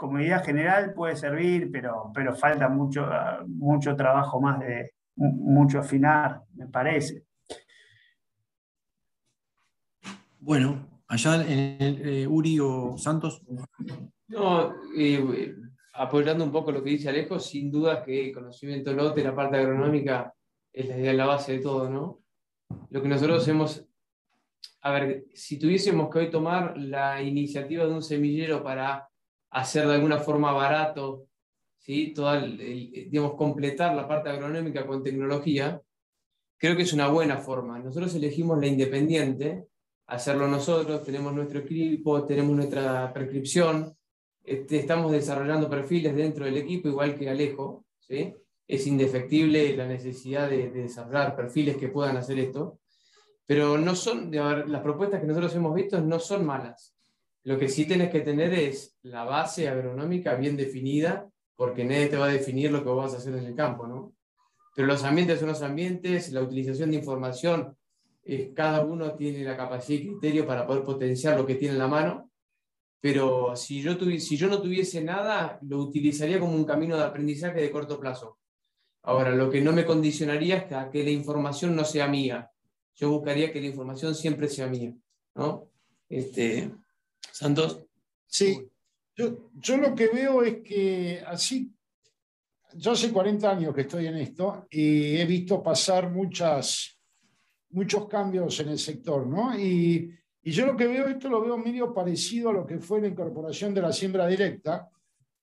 como 0.00 0.18
idea 0.18 0.38
general 0.38 0.94
puede 0.94 1.14
servir, 1.14 1.70
pero, 1.70 2.10
pero 2.14 2.34
falta 2.34 2.70
mucho, 2.70 3.06
mucho 3.46 3.94
trabajo 3.94 4.40
más 4.40 4.58
de 4.58 4.94
mucho 5.14 5.78
afinar, 5.78 6.40
me 6.54 6.68
parece. 6.68 7.24
Bueno, 10.38 11.02
allá 11.06 11.44
en 11.46 11.76
el, 11.82 12.08
eh, 12.08 12.26
Uri 12.26 12.58
o 12.60 12.96
Santos. 12.96 13.42
No, 14.28 14.74
eh, 14.96 15.54
apoyando 15.92 16.44
un 16.44 16.50
poco 16.50 16.72
lo 16.72 16.82
que 16.82 16.90
dice 16.90 17.10
Alejo, 17.10 17.38
sin 17.38 17.70
duda 17.70 18.02
que 18.02 18.28
el 18.28 18.32
conocimiento 18.32 18.94
lote, 18.94 19.22
la 19.22 19.34
parte 19.34 19.58
agronómica, 19.58 20.32
es 20.72 20.88
la, 20.88 21.12
la 21.12 21.26
base 21.26 21.52
de 21.52 21.58
todo, 21.58 21.90
¿no? 21.90 22.20
Lo 22.88 23.02
que 23.02 23.08
nosotros 23.08 23.46
hemos, 23.48 23.86
a 24.80 24.92
ver, 24.92 25.26
si 25.34 25.58
tuviésemos 25.58 26.08
que 26.08 26.20
hoy 26.20 26.30
tomar 26.30 26.78
la 26.78 27.20
iniciativa 27.20 27.84
de 27.84 27.92
un 27.92 28.02
semillero 28.02 28.62
para 28.62 29.09
hacer 29.50 29.86
de 29.86 29.94
alguna 29.94 30.18
forma 30.18 30.52
barato, 30.52 31.26
¿sí? 31.78 32.12
Toda 32.14 32.40
digamos, 32.40 33.34
completar 33.34 33.94
la 33.94 34.06
parte 34.06 34.30
agronómica 34.30 34.86
con 34.86 35.02
tecnología, 35.02 35.80
creo 36.58 36.76
que 36.76 36.82
es 36.82 36.92
una 36.92 37.08
buena 37.08 37.38
forma. 37.38 37.78
Nosotros 37.78 38.14
elegimos 38.14 38.60
la 38.60 38.66
independiente, 38.66 39.66
hacerlo 40.06 40.46
nosotros, 40.48 41.02
tenemos 41.04 41.32
nuestro 41.32 41.60
equipo, 41.60 42.24
tenemos 42.24 42.54
nuestra 42.56 43.12
prescripción, 43.12 43.96
este, 44.44 44.78
estamos 44.78 45.12
desarrollando 45.12 45.68
perfiles 45.68 46.14
dentro 46.14 46.44
del 46.44 46.56
equipo, 46.56 46.88
igual 46.88 47.14
que 47.16 47.30
Alejo, 47.30 47.84
¿sí? 47.98 48.34
es 48.66 48.86
indefectible 48.86 49.76
la 49.76 49.86
necesidad 49.86 50.48
de, 50.48 50.70
desarrollar 50.70 51.34
perfiles 51.34 51.76
que 51.76 51.88
puedan 51.88 52.16
hacer 52.16 52.38
esto, 52.38 52.78
pero 53.46 53.76
no 53.78 53.96
son, 53.96 54.30
las 54.30 54.82
propuestas 54.82 55.20
que 55.20 55.26
nosotros 55.26 55.54
hemos 55.56 55.74
visto 55.74 56.00
no 56.00 56.20
son 56.20 56.46
malas. 56.46 56.94
Lo 57.44 57.58
que 57.58 57.68
sí 57.68 57.86
tienes 57.86 58.10
que 58.10 58.20
tener 58.20 58.52
es 58.52 58.96
la 59.02 59.24
base 59.24 59.68
agronómica 59.68 60.34
bien 60.34 60.56
definida, 60.56 61.28
porque 61.56 61.84
nadie 61.84 62.08
te 62.08 62.16
va 62.16 62.26
a 62.26 62.32
definir 62.32 62.70
lo 62.70 62.82
que 62.82 62.90
vas 62.90 63.14
a 63.14 63.18
hacer 63.18 63.34
en 63.34 63.44
el 63.44 63.54
campo, 63.54 63.86
¿no? 63.86 64.14
Pero 64.74 64.88
los 64.88 65.04
ambientes 65.04 65.40
son 65.40 65.48
los 65.48 65.62
ambientes, 65.62 66.32
la 66.32 66.42
utilización 66.42 66.90
de 66.90 66.98
información, 66.98 67.76
cada 68.54 68.84
uno 68.84 69.14
tiene 69.14 69.42
la 69.42 69.56
capacidad 69.56 70.00
y 70.00 70.06
criterio 70.08 70.46
para 70.46 70.66
poder 70.66 70.84
potenciar 70.84 71.36
lo 71.36 71.46
que 71.46 71.56
tiene 71.56 71.74
en 71.74 71.80
la 71.80 71.88
mano, 71.88 72.30
pero 73.00 73.56
si 73.56 73.80
yo, 73.80 73.98
si 74.18 74.36
yo 74.36 74.48
no 74.48 74.60
tuviese 74.60 75.02
nada, 75.02 75.58
lo 75.62 75.78
utilizaría 75.78 76.38
como 76.38 76.54
un 76.54 76.64
camino 76.64 76.96
de 76.96 77.04
aprendizaje 77.04 77.60
de 77.60 77.70
corto 77.70 77.98
plazo. 77.98 78.38
Ahora, 79.02 79.34
lo 79.34 79.50
que 79.50 79.62
no 79.62 79.72
me 79.72 79.86
condicionaría 79.86 80.58
es 80.58 80.64
que, 80.64 80.76
que 80.92 81.04
la 81.04 81.10
información 81.10 81.74
no 81.74 81.84
sea 81.84 82.06
mía. 82.06 82.50
Yo 82.94 83.10
buscaría 83.10 83.50
que 83.50 83.60
la 83.60 83.68
información 83.68 84.14
siempre 84.14 84.48
sea 84.48 84.66
mía. 84.66 84.94
¿no? 85.34 85.70
Este, 86.08 86.70
Santos. 87.32 87.86
Sí, 88.26 88.68
yo, 89.16 89.50
yo 89.54 89.76
lo 89.76 89.94
que 89.94 90.08
veo 90.08 90.42
es 90.42 90.58
que 90.62 91.22
así, 91.26 91.72
yo 92.74 92.92
hace 92.92 93.12
40 93.12 93.50
años 93.50 93.74
que 93.74 93.82
estoy 93.82 94.06
en 94.06 94.16
esto 94.16 94.66
y 94.70 95.16
he 95.16 95.24
visto 95.26 95.62
pasar 95.62 96.10
muchas, 96.10 96.98
muchos 97.70 98.08
cambios 98.08 98.58
en 98.60 98.68
el 98.68 98.78
sector, 98.78 99.26
¿no? 99.26 99.58
Y, 99.58 100.14
y 100.42 100.50
yo 100.52 100.66
lo 100.66 100.76
que 100.76 100.86
veo, 100.86 101.08
esto 101.08 101.28
lo 101.28 101.42
veo 101.42 101.58
medio 101.58 101.92
parecido 101.92 102.50
a 102.50 102.54
lo 102.54 102.66
que 102.66 102.78
fue 102.78 103.00
la 103.00 103.08
incorporación 103.08 103.74
de 103.74 103.82
la 103.82 103.92
siembra 103.92 104.26
directa, 104.26 104.88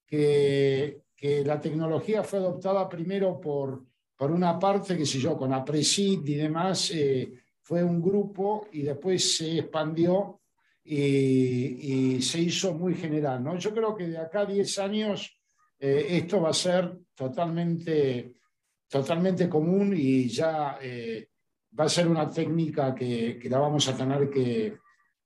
que, 0.06 1.02
que 1.16 1.44
la 1.44 1.60
tecnología 1.60 2.24
fue 2.24 2.40
adoptada 2.40 2.88
primero 2.88 3.40
por, 3.40 3.84
por 4.16 4.32
una 4.32 4.58
parte, 4.58 4.98
que 4.98 5.06
sé 5.06 5.20
yo, 5.20 5.38
con 5.38 5.54
APRESID 5.54 6.26
y 6.26 6.36
demás, 6.36 6.92
eh, 6.92 7.32
fue 7.62 7.84
un 7.84 8.02
grupo 8.02 8.68
y 8.72 8.82
después 8.82 9.38
se 9.38 9.60
expandió 9.60 10.40
y, 10.88 12.22
se 12.22 12.40
hizo 12.40 12.74
muy 12.74 12.96
general. 12.96 13.44
¿no? 13.44 13.58
Yo 13.58 13.74
creo 13.74 13.96
que 13.96 14.08
de 14.08 14.18
acá 14.18 14.42
a 14.42 14.46
10 14.46 14.80
años 14.80 15.40
eh, 15.80 16.08
esto 16.10 16.42
va 16.42 16.50
a 16.50 16.54
ser 16.54 16.98
totalmente, 17.14 18.36
totalmente 18.88 19.48
común 19.50 19.94
y 19.96 20.28
ya 20.30 20.80
eh, 20.82 21.30
va 21.78 21.86
a 21.86 21.90
ser 21.90 22.08
una 22.08 22.30
técnica 22.30 22.96
que, 22.96 23.38
que 23.38 23.50
la 23.50 23.60
vamos 23.60 23.88
a 23.88 23.96
tener 23.96 24.30
que, 24.30 24.78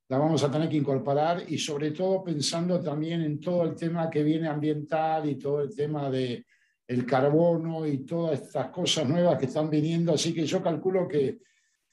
la 0.09 0.17
vamos 0.17 0.43
a 0.43 0.51
tener 0.51 0.67
que 0.67 0.77
incorporar 0.77 1.43
y 1.47 1.57
sobre 1.57 1.91
todo 1.91 2.23
pensando 2.23 2.81
también 2.81 3.21
en 3.21 3.39
todo 3.39 3.63
el 3.63 3.75
tema 3.75 4.09
que 4.09 4.23
viene 4.23 4.47
ambiental 4.47 5.29
y 5.29 5.35
todo 5.35 5.61
el 5.61 5.73
tema 5.73 6.09
de 6.09 6.45
el 6.85 7.05
carbono 7.05 7.87
y 7.87 7.99
todas 7.99 8.41
estas 8.41 8.67
cosas 8.67 9.07
nuevas 9.07 9.39
que 9.39 9.45
están 9.45 9.69
viniendo. 9.69 10.13
Así 10.13 10.33
que 10.33 10.45
yo 10.45 10.61
calculo 10.61 11.07
que, 11.07 11.39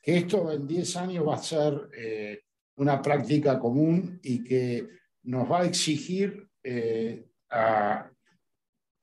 que 0.02 0.16
esto 0.16 0.50
en 0.50 0.66
10 0.66 0.96
años 0.96 1.28
va 1.28 1.36
a 1.36 1.42
ser 1.42 1.88
eh, 1.96 2.40
una 2.78 3.02
práctica 3.02 3.58
común 3.58 4.18
y 4.22 4.42
que 4.42 4.88
nos 5.24 5.50
va 5.50 5.60
a 5.60 5.66
exigir 5.66 6.48
eh, 6.62 7.28
a 7.50 8.10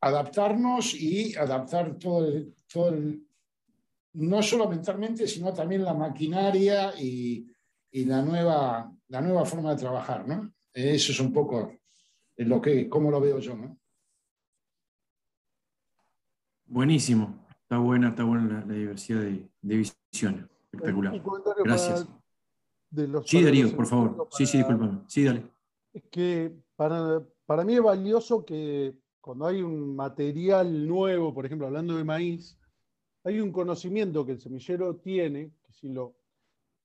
adaptarnos 0.02 0.94
y 0.94 1.36
adaptar 1.36 1.98
todo 1.98 2.28
el, 2.28 2.56
todo 2.72 2.90
el, 2.90 3.28
no 4.14 4.42
solo 4.42 4.70
mentalmente, 4.70 5.28
sino 5.28 5.54
también 5.54 5.84
la 5.84 5.94
maquinaria 5.94 6.94
y, 6.98 7.52
y 7.92 8.06
la 8.06 8.22
nueva, 8.22 8.92
la 9.10 9.22
nueva 9.22 9.46
forma 9.46 9.72
de 9.72 9.80
trabajar, 9.80 10.28
¿no? 10.28 10.54
Eso 10.74 11.12
es 11.12 11.20
un 11.20 11.34
poco 11.34 11.74
lo 12.38 12.62
que, 12.62 12.88
cómo 12.90 13.12
lo 13.12 13.20
veo 13.20 13.40
yo, 13.40 13.56
¿no? 13.56 13.78
Buenísimo, 16.66 17.46
está 17.62 17.78
buena, 17.78 18.10
está 18.10 18.24
buena 18.24 18.66
la, 18.66 18.74
diversidad 18.74 19.22
de, 19.22 19.50
visiones, 19.62 20.46
espectacular. 20.72 21.22
Gracias. 21.64 22.08
Sí, 23.26 23.44
Darío, 23.44 23.76
por 23.76 23.86
favor. 23.86 24.28
sí, 24.32 24.46
sí, 24.46 24.58
discúlpame. 24.58 25.02
Sí, 25.08 25.24
dale. 25.24 25.44
Es 25.94 26.04
que 26.12 26.54
para, 26.76 27.22
para 27.46 27.64
mí 27.64 27.76
es 27.76 27.82
valioso 27.82 28.46
que 28.46 28.96
cuando 29.22 29.46
hay 29.48 29.62
un 29.62 29.96
material 29.96 30.88
nuevo, 30.88 31.34
por 31.34 31.46
ejemplo, 31.46 31.68
hablando 31.68 31.96
de 31.96 32.04
maíz, 32.04 32.58
hay 33.24 33.40
un 33.40 33.52
conocimiento 33.52 34.26
que 34.26 34.34
el 34.34 34.40
semillero 34.40 34.98
tiene, 34.98 35.52
que 35.66 35.74
si 35.74 35.90
lo 35.90 36.16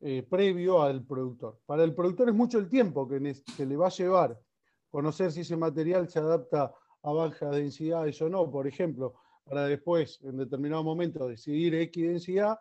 eh, 0.01 0.23
previo 0.23 0.81
al 0.81 1.05
productor. 1.05 1.61
Para 1.67 1.85
el 1.85 1.95
productor 1.95 2.31
es 2.31 2.35
mucho 2.35 2.59
el 2.59 2.71
tiempo 2.71 3.07
que, 3.07 3.21
le 3.21 3.77
va 3.77 3.89
a 3.89 3.91
llevar 3.91 4.41
conocer 4.89 5.31
si 5.31 5.41
ese 5.41 5.59
material 5.59 6.09
se 6.09 6.19
adapta 6.19 6.73
a 7.03 7.13
bajas 7.13 7.55
densidades 7.55 8.21
o 8.23 8.31
no, 8.31 8.51
por 8.51 8.67
ejemplo, 8.67 9.15
para 9.45 9.67
después, 9.67 10.19
en 10.23 10.39
determinado 10.39 10.83
momento, 10.83 11.29
decidir 11.29 11.75
X 11.75 12.09
densidad, 12.09 12.59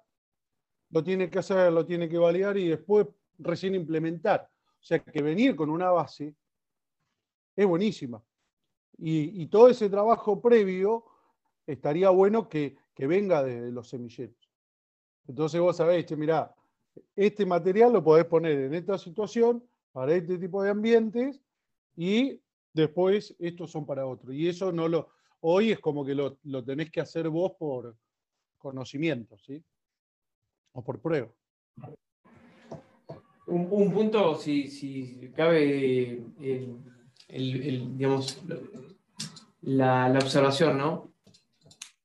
lo 0.89 1.01
tiene 1.01 1.29
que 1.29 1.39
hacer, 1.39 1.71
lo 1.71 1.85
tiene 1.85 2.09
que 2.09 2.17
validar 2.17 2.57
y 2.57 2.67
después 2.67 3.07
recién 3.39 3.75
implementar. 3.75 4.49
O 4.79 4.83
sea 4.83 4.99
que 4.99 5.21
venir 5.21 5.55
con 5.55 5.69
una 5.69 5.89
base 5.91 6.35
es 7.55 7.65
buenísima. 7.65 8.23
Y, 8.97 9.47
todo 9.47 9.69
ese 9.69 9.89
trabajo 9.89 10.41
previo 10.41 11.05
estaría 11.65 12.09
bueno 12.09 12.49
que, 12.49 12.77
venga 12.97 13.41
desde 13.43 13.71
los 13.71 13.87
semilleros. 13.87 14.35
Entonces 15.25 15.61
vos 15.61 15.77
sabés, 15.77 16.05
che, 16.05 16.17
mirá, 16.17 16.53
este 17.15 17.45
material 17.45 17.93
lo 17.93 18.03
podés 18.03 18.25
poner 18.25 18.59
en 18.59 18.73
esta 18.73 18.97
situación 18.97 19.63
para 19.93 20.13
este 20.15 20.37
tipo 20.37 20.61
de 20.61 20.71
ambientes 20.71 21.41
y 21.95 22.41
después 22.73 23.35
estos 23.39 23.71
son 23.71 23.85
para 23.85 24.05
otro. 24.05 24.33
Y 24.33 24.49
eso 24.49 24.73
no 24.73 24.89
lo, 24.89 25.09
hoy 25.41 25.71
es 25.71 25.79
como 25.79 26.05
que 26.05 26.13
lo, 26.15 26.37
tenés 26.65 26.91
que 26.91 26.99
hacer 26.99 27.29
vos 27.29 27.53
por 27.57 27.95
conocimiento, 28.57 29.37
¿sí? 29.37 29.63
O 30.73 30.83
por 30.83 30.99
prueba. 30.99 31.31
Un, 33.49 33.91
punto, 33.91 34.35
si, 34.35 35.31
cabe, 35.35 36.23
la, 39.61 40.09
la 40.09 40.19
observación, 40.19 40.77
¿no? 40.77 41.13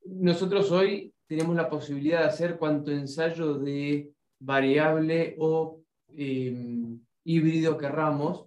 Nosotros 0.07 0.71
hoy 0.73 1.13
tenemos 1.27 1.57
la 1.57 1.69
posibilidad 1.69 2.21
de 2.21 2.29
hacer 2.29 2.57
cuanto 2.57 2.91
ensayo 2.91 3.55
de 3.55 4.13
variable 4.39 5.37
o 5.39 5.81
em, 6.09 7.01
híbrido 7.25 7.77
querramos, 7.79 8.47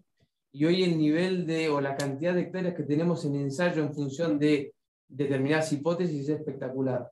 y 0.51 0.65
hoy 0.65 0.83
el 0.83 0.97
nivel 0.97 1.45
de 1.45 1.69
o 1.69 1.81
la 1.81 1.95
cantidad 1.95 2.33
de 2.33 2.41
hectáreas 2.41 2.75
que 2.75 2.83
tenemos 2.83 3.25
en 3.25 3.35
ensayo 3.35 3.83
en 3.83 3.93
función 3.93 4.39
de 4.39 4.73
determinadas 5.07 5.71
hipótesis 5.71 6.23
es 6.23 6.29
espectacular. 6.29 7.11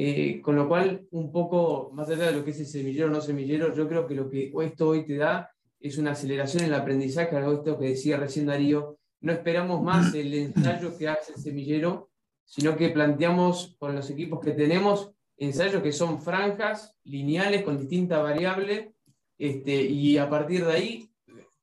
Eh, 0.00 0.40
con 0.40 0.54
lo 0.54 0.68
cual, 0.68 1.08
un 1.10 1.32
poco 1.32 1.90
más 1.92 2.08
allá 2.08 2.26
de 2.26 2.36
lo 2.36 2.44
que 2.44 2.52
es 2.52 2.60
el 2.60 2.66
semillero 2.66 3.08
o 3.08 3.10
no 3.10 3.20
semillero, 3.20 3.74
yo 3.74 3.88
creo 3.88 4.06
que 4.06 4.14
lo 4.14 4.30
que 4.30 4.52
esto 4.62 4.90
hoy 4.90 5.04
te 5.04 5.16
da 5.16 5.50
es 5.80 5.98
una 5.98 6.12
aceleración 6.12 6.62
en 6.62 6.68
el 6.68 6.74
aprendizaje, 6.74 7.36
algo 7.36 7.54
esto 7.54 7.76
que 7.76 7.88
decía 7.88 8.16
recién 8.16 8.46
Darío. 8.46 8.96
No 9.20 9.32
esperamos 9.32 9.82
más 9.82 10.14
el 10.14 10.32
ensayo 10.34 10.96
que 10.96 11.08
hace 11.08 11.32
el 11.32 11.42
semillero, 11.42 12.10
sino 12.44 12.76
que 12.76 12.90
planteamos 12.90 13.74
con 13.80 13.96
los 13.96 14.08
equipos 14.08 14.38
que 14.38 14.52
tenemos 14.52 15.10
ensayos 15.36 15.82
que 15.82 15.90
son 15.90 16.22
franjas, 16.22 16.94
lineales, 17.02 17.64
con 17.64 17.76
distintas 17.76 18.22
variables, 18.22 18.90
este, 19.36 19.82
y 19.82 20.16
a 20.16 20.30
partir 20.30 20.64
de 20.64 20.72
ahí 20.74 21.10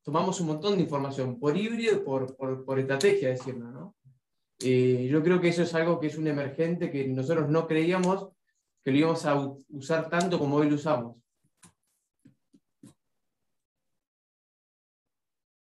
tomamos 0.02 0.42
un 0.42 0.48
montón 0.48 0.76
de 0.76 0.82
información, 0.82 1.40
por 1.40 1.56
híbrido 1.56 1.94
y 1.94 1.98
por, 2.00 2.36
por, 2.36 2.78
estrategia, 2.78 3.30
decirlo, 3.30 3.70
¿no? 3.70 3.95
Eh, 4.60 5.08
yo 5.10 5.22
creo 5.22 5.40
que 5.40 5.48
eso 5.48 5.62
es 5.62 5.74
algo 5.74 6.00
que 6.00 6.06
es 6.06 6.16
un 6.16 6.26
emergente 6.26 6.90
que 6.90 7.06
nosotros 7.08 7.48
no 7.48 7.66
creíamos 7.66 8.28
que 8.82 8.92
lo 8.92 8.98
íbamos 8.98 9.26
a 9.26 9.34
usar 9.70 10.08
tanto 10.08 10.38
como 10.38 10.56
hoy 10.56 10.70
lo 10.70 10.76
usamos. 10.76 11.16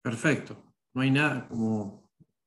Perfecto. 0.02 0.74
No 0.94 1.02
hay 1.02 1.12
nada 1.12 1.48
como 1.48 2.02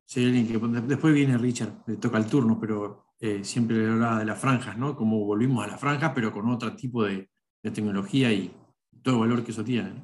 después 0.07 1.15
viene 1.15 1.39
Richard, 1.39 1.83
le 1.87 1.97
toca 1.97 2.19
el 2.19 2.27
turno, 2.27 2.59
pero 2.61 3.15
eh, 3.21 3.43
siempre 3.43 3.77
le 3.77 3.93
hablaba 3.93 4.19
de 4.19 4.25
las 4.27 4.39
franjas, 4.39 4.77
¿no? 4.77 4.95
Como 4.95 5.25
volvimos 5.25 5.65
a 5.65 5.69
las 5.69 5.81
franjas, 5.81 6.13
pero 6.15 6.33
con 6.33 6.49
otro 6.51 6.75
tipo 6.77 7.05
de, 7.05 7.31
tecnología 7.63 8.31
y 8.31 8.55
todo 9.03 9.15
el 9.15 9.21
valor 9.21 9.43
que 9.43 9.53
eso 9.53 9.65
tiene. 9.65 9.95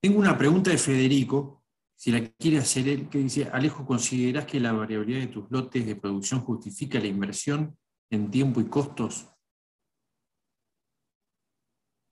Tengo 0.00 0.20
una 0.20 0.38
pregunta 0.38 0.70
de 0.70 0.78
Federico, 0.78 1.59
si 2.00 2.10
la 2.10 2.26
quiere 2.30 2.56
hacer 2.56 2.88
él, 2.88 3.10
que 3.10 3.18
dice, 3.18 3.50
Alejo, 3.52 3.84
¿consideras 3.84 4.46
que 4.46 4.58
la 4.58 4.72
variabilidad 4.72 5.20
de 5.20 5.26
tus 5.26 5.50
lotes 5.50 5.84
de 5.84 5.96
producción 5.96 6.40
justifica 6.40 6.98
la 6.98 7.08
inversión 7.08 7.76
en 8.08 8.30
tiempo 8.30 8.58
y 8.62 8.70
costos? 8.70 9.30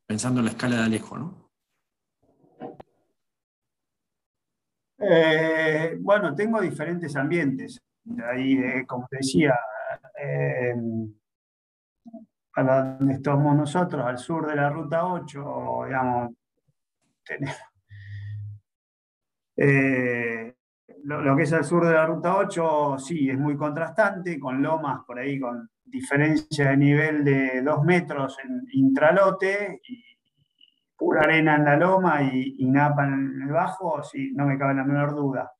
Pensando 0.06 0.40
en 0.40 0.44
la 0.44 0.50
escala 0.50 0.76
de 0.76 0.82
Alejo, 0.82 1.16
¿no? 1.16 1.50
Eh, 4.98 5.96
bueno, 6.00 6.34
tengo 6.34 6.60
diferentes 6.60 7.16
ambientes. 7.16 7.80
Ahí, 8.30 8.58
eh, 8.58 8.84
como 8.86 9.08
te 9.08 9.16
decía, 9.16 9.58
eh, 10.22 10.74
para 12.54 12.98
donde 12.98 13.14
estamos 13.14 13.56
nosotros, 13.56 14.04
al 14.04 14.18
sur 14.18 14.46
de 14.48 14.54
la 14.54 14.68
ruta 14.68 15.06
8, 15.06 15.84
digamos, 15.86 16.34
tenemos, 17.24 17.56
lo, 21.04 21.36
que 21.36 21.42
es 21.42 21.52
al 21.52 21.64
sur 21.64 21.86
de 21.86 21.92
la 21.92 22.06
ruta 22.06 22.36
8, 22.36 22.96
sí, 22.98 23.28
es 23.30 23.38
muy 23.38 23.56
contrastante, 23.56 24.38
con 24.38 24.62
lomas 24.62 25.00
por 25.06 25.18
ahí, 25.18 25.38
con 25.38 25.68
diferencia 25.84 26.70
de 26.70 26.76
nivel 26.76 27.24
de 27.24 27.62
2 27.62 27.84
metros 27.84 28.36
en 28.44 28.66
intralote 28.72 29.80
y 29.88 30.04
pura 30.96 31.22
arena 31.22 31.56
en 31.56 31.64
la 31.64 31.76
loma 31.76 32.22
y, 32.22 32.66
napa 32.66 33.06
en 33.06 33.42
el 33.42 33.52
bajo, 33.52 34.02
sí, 34.02 34.32
no 34.34 34.46
me 34.46 34.58
cabe 34.58 34.74
la 34.74 34.84
menor 34.84 35.14
duda. 35.14 35.50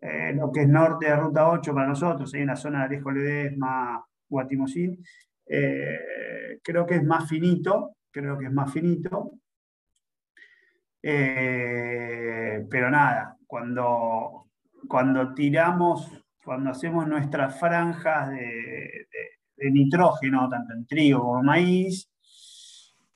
Eh, 0.00 0.32
lo 0.34 0.50
que 0.50 0.62
es 0.62 0.68
norte 0.68 1.06
de 1.06 1.16
Ruta 1.16 1.48
8 1.48 1.74
para 1.74 1.86
nosotros, 1.86 2.32
hay 2.34 2.42
una 2.42 2.56
zona 2.56 2.80
de 2.80 2.84
Alejo 2.86 3.10
Ledesma, 3.12 4.04
Guatimosín, 4.28 5.04
eh, 5.46 6.58
creo 6.62 6.86
que 6.86 6.96
es 6.96 7.04
más 7.04 7.28
finito, 7.28 7.96
creo 8.10 8.38
que 8.38 8.46
es 8.46 8.52
más 8.52 8.72
finito. 8.72 9.41
Eh, 11.02 12.64
pero 12.70 12.90
nada, 12.90 13.36
cuando, 13.46 14.50
cuando 14.88 15.34
tiramos, 15.34 16.24
cuando 16.44 16.70
hacemos 16.70 17.06
nuestras 17.08 17.58
franjas 17.58 18.30
de, 18.30 19.08
de 19.56 19.70
nitrógeno, 19.70 20.48
tanto 20.48 20.74
en 20.74 20.86
trigo 20.86 21.20
como 21.20 21.42
maíz, 21.42 22.12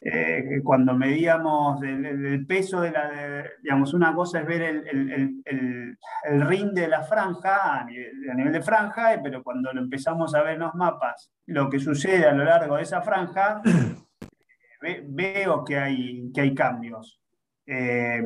eh, 0.08 0.60
cuando 0.62 0.94
medíamos 0.94 1.82
el, 1.82 2.46
peso 2.46 2.80
de 2.80 2.92
la, 2.92 3.44
digamos, 3.62 3.92
una 3.92 4.14
cosa 4.14 4.40
es 4.40 4.46
ver 4.46 4.62
el, 4.62 5.42
el, 5.44 6.46
ring 6.46 6.72
de 6.72 6.86
la 6.86 7.02
franja 7.02 7.80
a 7.80 7.84
nivel, 7.84 8.52
de 8.52 8.62
franja, 8.62 9.20
pero 9.20 9.42
cuando 9.42 9.72
lo 9.72 9.80
empezamos 9.80 10.32
a 10.34 10.42
ver 10.42 10.54
en 10.54 10.60
los 10.60 10.74
mapas, 10.74 11.32
lo 11.46 11.68
que 11.68 11.80
sucede 11.80 12.24
a 12.26 12.32
lo 12.32 12.44
largo 12.44 12.76
de 12.76 12.82
esa 12.82 13.00
franja, 13.02 13.62
veo 15.08 15.64
que 15.64 15.78
hay, 15.78 16.30
que 16.32 16.42
hay 16.42 16.54
cambios. 16.54 17.20
Eh, 17.66 18.22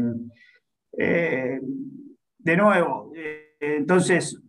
eh, 0.98 1.60
de 2.38 2.56
nuevo, 2.56 3.12
entonces, 3.60 4.40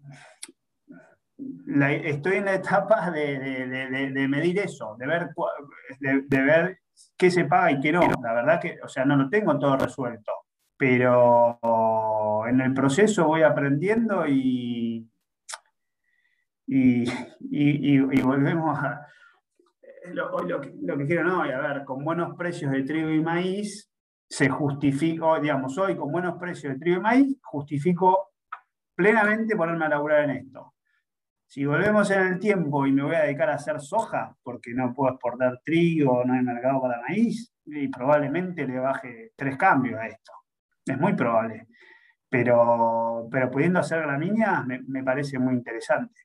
estoy 2.03 2.37
en 2.37 2.45
la 2.45 2.55
etapa 2.55 3.11
de, 3.11 4.27
medir 4.29 4.59
eso, 4.59 4.95
de 4.97 5.07
ver, 5.07 6.79
qué 7.17 7.31
se 7.31 7.45
paga 7.45 7.71
y 7.71 7.79
qué 7.79 7.91
no. 7.91 8.01
La 8.21 8.33
verdad 8.33 8.59
que, 8.61 8.77
o 8.83 8.87
sea, 8.87 9.05
no 9.05 9.15
lo 9.15 9.29
tengo 9.29 9.57
todo 9.59 9.77
resuelto, 9.77 10.31
pero 10.77 11.59
en 12.47 12.61
el 12.61 12.73
proceso 12.73 13.25
voy 13.25 13.43
aprendiendo 13.43 14.25
y, 14.27 15.09
y, 16.67 18.21
volvemos 18.21 18.79
a... 18.79 19.07
Lo, 20.13 20.61
que, 20.61 21.05
quiero, 21.05 21.23
no, 21.23 21.45
y 21.45 21.51
a 21.51 21.59
ver, 21.59 21.83
con 21.85 22.03
buenos 22.03 22.35
precios 22.35 22.71
de 22.71 22.81
trigo 22.81 23.11
y 23.11 23.21
maíz, 23.21 23.90
se 24.31 24.47
justifica, 24.47 25.41
digamos, 25.41 25.77
hoy 25.77 25.97
con 25.97 26.09
buenos 26.09 26.37
precios 26.39 26.71
de 26.71 26.79
trigo 26.79 26.99
y 26.99 27.01
maíz, 27.01 27.37
justifico 27.43 28.29
plenamente 28.95 29.57
ponerme 29.57 29.85
a 29.85 29.89
laburar 29.89 30.23
en 30.23 30.29
esto. 30.37 30.73
Si 31.45 31.65
volvemos 31.65 32.09
en 32.11 32.21
el 32.21 32.39
tiempo 32.39 32.87
y 32.87 32.93
me 32.93 33.03
voy 33.03 33.15
a 33.15 33.23
dedicar 33.23 33.49
a 33.49 33.55
hacer 33.55 33.81
soja, 33.81 34.33
porque 34.41 34.73
no 34.73 34.93
puedo 34.93 35.11
exportar 35.11 35.59
trigo, 35.65 36.23
no 36.23 36.33
hay 36.33 36.43
mercado 36.43 36.81
para 36.81 37.01
maíz, 37.01 37.53
y 37.65 37.89
probablemente 37.89 38.65
le 38.65 38.79
baje 38.79 39.33
tres 39.35 39.57
cambios 39.57 39.99
a 39.99 40.07
esto. 40.07 40.31
Es 40.85 40.97
muy 40.97 41.13
probable. 41.13 41.67
Pero, 42.29 43.27
pero 43.29 43.51
pudiendo 43.51 43.79
hacer 43.79 44.01
gramínea 44.01 44.63
me, 44.63 44.79
me 44.87 45.03
parece 45.03 45.39
muy 45.39 45.55
interesante. 45.55 46.21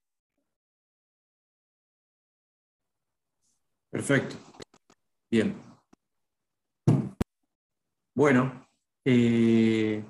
Perfecto. 3.90 4.36
Bien. 5.28 5.75
Bueno, 8.16 8.66
eh, 9.04 10.02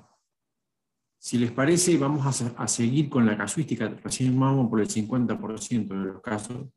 si 1.19 1.37
les 1.37 1.51
parece, 1.51 1.97
vamos 1.97 2.25
a, 2.25 2.67
seguir 2.69 3.09
con 3.09 3.25
la 3.25 3.37
casuística. 3.37 3.89
Recién 4.01 4.39
vamos 4.39 4.69
por 4.69 4.79
el 4.79 4.87
50% 4.87 5.87
de 5.89 6.05
los 6.13 6.21
casos. 6.21 6.69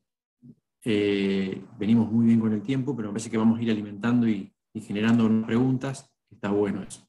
Eh, 0.85 1.65
venimos 1.79 2.11
muy 2.11 2.27
bien 2.27 2.41
con 2.41 2.53
el 2.53 2.63
tiempo, 2.63 2.97
pero 2.97 3.11
me 3.11 3.13
parece 3.13 3.31
que 3.31 3.39
vamos 3.39 3.61
a 3.61 3.63
ir 3.63 3.71
alimentando 3.71 4.29
y, 4.29 4.53
generando 4.75 5.47
preguntas. 5.47 6.11
Está 6.29 6.51
bueno 6.51 6.83
eso. 6.83 7.09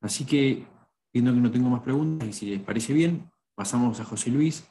Así 0.00 0.24
que, 0.24 0.66
viendo 1.12 1.34
que 1.34 1.40
no 1.40 1.50
tengo 1.50 1.68
más 1.68 1.82
preguntas, 1.82 2.26
y 2.26 2.32
si 2.32 2.46
les 2.46 2.60
parece 2.62 2.94
bien, 2.94 3.30
pasamos 3.54 4.00
a 4.00 4.04
José 4.06 4.30
Luis. 4.30 4.66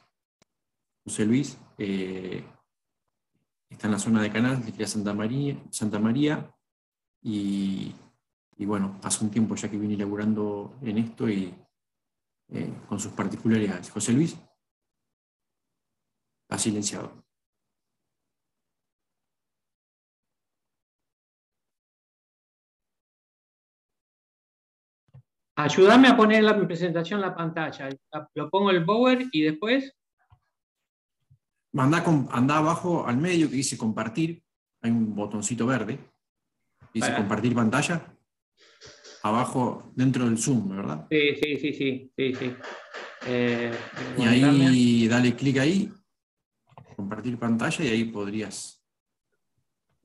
José 1.04 1.24
Luis 1.24 1.56
eh, 1.78 2.42
está 3.68 3.86
en 3.86 3.92
la 3.92 3.98
zona 4.00 4.20
de 4.20 4.32
Canal, 4.32 4.60
de 4.64 4.86
Santa 4.88 5.14
María, 5.14 5.56
Santa 5.70 6.00
María 6.00 6.52
y 7.22 7.94
y 8.60 8.66
bueno, 8.66 9.00
hace 9.02 9.24
un 9.24 9.30
tiempo 9.30 9.54
ya 9.54 9.70
que 9.70 9.78
viene 9.78 9.96
laburando 9.96 10.76
en 10.82 10.98
esto 10.98 11.26
y 11.26 11.54
eh, 12.50 12.74
con 12.86 13.00
sus 13.00 13.10
particularidades. 13.12 13.90
José 13.90 14.12
Luis, 14.12 14.38
ha 16.50 16.58
silenciado. 16.58 17.24
Ayúdame 25.56 26.08
a 26.08 26.16
poner 26.18 26.44
la, 26.44 26.54
presentación 26.66 27.20
en 27.20 27.26
la 27.28 27.34
pantalla. 27.34 27.88
Lo 28.34 28.50
pongo 28.50 28.70
el 28.70 28.84
power 28.84 29.26
y 29.32 29.40
después. 29.40 29.96
Anda, 31.74 32.04
anda 32.30 32.58
abajo 32.58 33.06
al 33.06 33.16
medio 33.16 33.48
que 33.48 33.56
dice 33.56 33.78
compartir. 33.78 34.42
Hay 34.82 34.90
un 34.90 35.14
botoncito 35.14 35.64
verde. 35.64 35.98
Dice 36.92 37.14
compartir 37.14 37.54
pantalla 37.54 38.18
abajo 39.22 39.92
dentro 39.94 40.24
del 40.24 40.38
Zoom, 40.38 40.76
¿verdad? 40.76 41.06
Sí, 41.10 41.36
sí, 41.36 41.56
sí, 41.56 41.72
sí, 41.72 42.12
sí, 42.16 42.34
sí. 42.34 42.56
Eh, 43.26 43.72
y 44.18 44.22
ahí 44.22 45.08
dale 45.08 45.36
clic 45.36 45.58
ahí, 45.58 45.92
compartir 46.96 47.38
pantalla 47.38 47.84
y 47.84 47.88
ahí 47.88 48.04
podrías. 48.04 48.82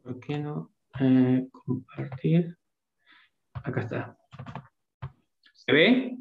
¿Por 0.03 0.19
qué 0.19 0.37
no? 0.37 0.73
Eh, 0.99 1.47
compartir. 1.51 2.57
Acá 3.53 3.81
está. 3.81 4.17
¿Se 5.53 5.71
ve? 5.71 6.17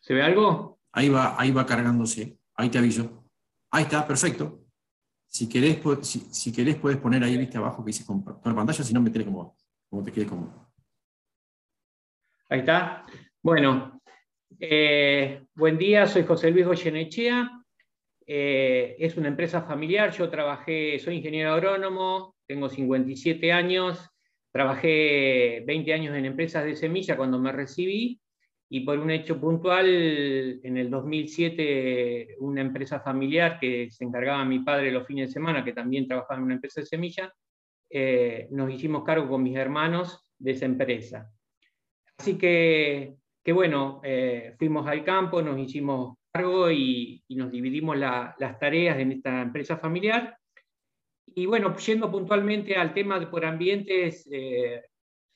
¿Se 0.00 0.14
ve 0.14 0.22
algo? 0.22 0.80
Ahí 0.92 1.08
va, 1.08 1.40
ahí 1.40 1.50
va 1.50 1.66
cargándose. 1.66 2.38
Ahí 2.54 2.70
te 2.70 2.78
aviso. 2.78 3.24
Ahí 3.70 3.84
está, 3.84 4.06
perfecto. 4.06 4.64
Si 5.26 5.48
querés, 5.48 5.80
si, 6.30 6.52
querés 6.52 6.76
puedes 6.76 6.98
poner 6.98 7.24
ahí, 7.24 7.36
viste, 7.36 7.58
abajo 7.58 7.84
que 7.84 7.88
dice 7.88 8.06
compartir 8.06 8.54
pantalla, 8.54 8.84
si 8.84 8.94
no, 8.94 9.00
metele 9.00 9.24
como, 9.24 9.56
como 9.90 10.02
te 10.02 10.12
quede 10.12 10.26
cómodo. 10.26 10.73
Ahí 12.54 12.60
está. 12.60 13.04
Bueno, 13.42 14.00
eh, 14.60 15.42
buen 15.56 15.76
día, 15.76 16.06
soy 16.06 16.22
José 16.22 16.52
Luis 16.52 16.64
Goyenechea. 16.64 17.50
Eh, 18.24 18.94
es 18.96 19.16
una 19.16 19.26
empresa 19.26 19.62
familiar, 19.62 20.12
yo 20.12 20.30
trabajé, 20.30 21.00
soy 21.00 21.16
ingeniero 21.16 21.52
agrónomo, 21.52 22.36
tengo 22.46 22.68
57 22.68 23.50
años, 23.50 24.08
trabajé 24.52 25.64
20 25.66 25.94
años 25.94 26.16
en 26.16 26.26
empresas 26.26 26.64
de 26.64 26.76
semilla 26.76 27.16
cuando 27.16 27.40
me 27.40 27.50
recibí 27.50 28.20
y 28.68 28.80
por 28.82 29.00
un 29.00 29.10
hecho 29.10 29.40
puntual, 29.40 30.60
en 30.62 30.76
el 30.76 30.88
2007, 30.88 32.36
una 32.38 32.60
empresa 32.60 33.00
familiar 33.00 33.58
que 33.58 33.90
se 33.90 34.04
encargaba 34.04 34.44
mi 34.44 34.60
padre 34.60 34.92
los 34.92 35.08
fines 35.08 35.30
de 35.30 35.32
semana, 35.32 35.64
que 35.64 35.72
también 35.72 36.06
trabajaba 36.06 36.38
en 36.38 36.44
una 36.44 36.54
empresa 36.54 36.82
de 36.82 36.86
semilla, 36.86 37.34
eh, 37.90 38.46
nos 38.52 38.72
hicimos 38.72 39.02
cargo 39.02 39.28
con 39.28 39.42
mis 39.42 39.56
hermanos 39.56 40.24
de 40.38 40.52
esa 40.52 40.66
empresa. 40.66 41.34
Así 42.18 42.38
que, 42.38 43.16
bueno, 43.52 44.00
eh, 44.04 44.54
fuimos 44.58 44.86
al 44.86 45.04
campo, 45.04 45.42
nos 45.42 45.58
hicimos 45.58 46.16
cargo 46.32 46.70
y, 46.70 47.22
nos 47.28 47.50
dividimos 47.50 47.96
las 47.96 48.58
tareas 48.58 48.98
en 48.98 49.12
esta 49.12 49.42
empresa 49.42 49.76
familiar. 49.76 50.36
Y 51.26 51.46
bueno, 51.46 51.76
yendo 51.76 52.10
puntualmente 52.10 52.76
al 52.76 52.94
tema 52.94 53.18
de 53.18 53.26
por 53.26 53.44
ambientes, 53.44 54.28
eh, 54.30 54.82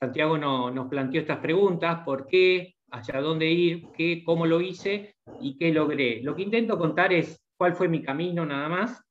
Santiago 0.00 0.38
nos 0.38 0.88
planteó 0.88 1.20
estas 1.20 1.38
preguntas, 1.38 2.02
¿por 2.04 2.26
qué? 2.26 2.74
¿Hacia 2.90 3.20
dónde 3.20 3.46
ir? 3.50 3.88
¿Qué? 3.96 4.22
¿Cómo 4.24 4.46
lo 4.46 4.60
hice? 4.60 5.16
y 5.40 5.56
qué 5.56 5.72
logré. 5.72 6.22
Lo 6.22 6.34
que 6.34 6.42
intento 6.42 6.78
contar 6.78 7.12
es 7.12 7.40
cuál 7.56 7.74
fue 7.74 7.88
mi 7.88 8.02
camino 8.02 8.44
nada 8.46 8.68
más, 8.68 9.02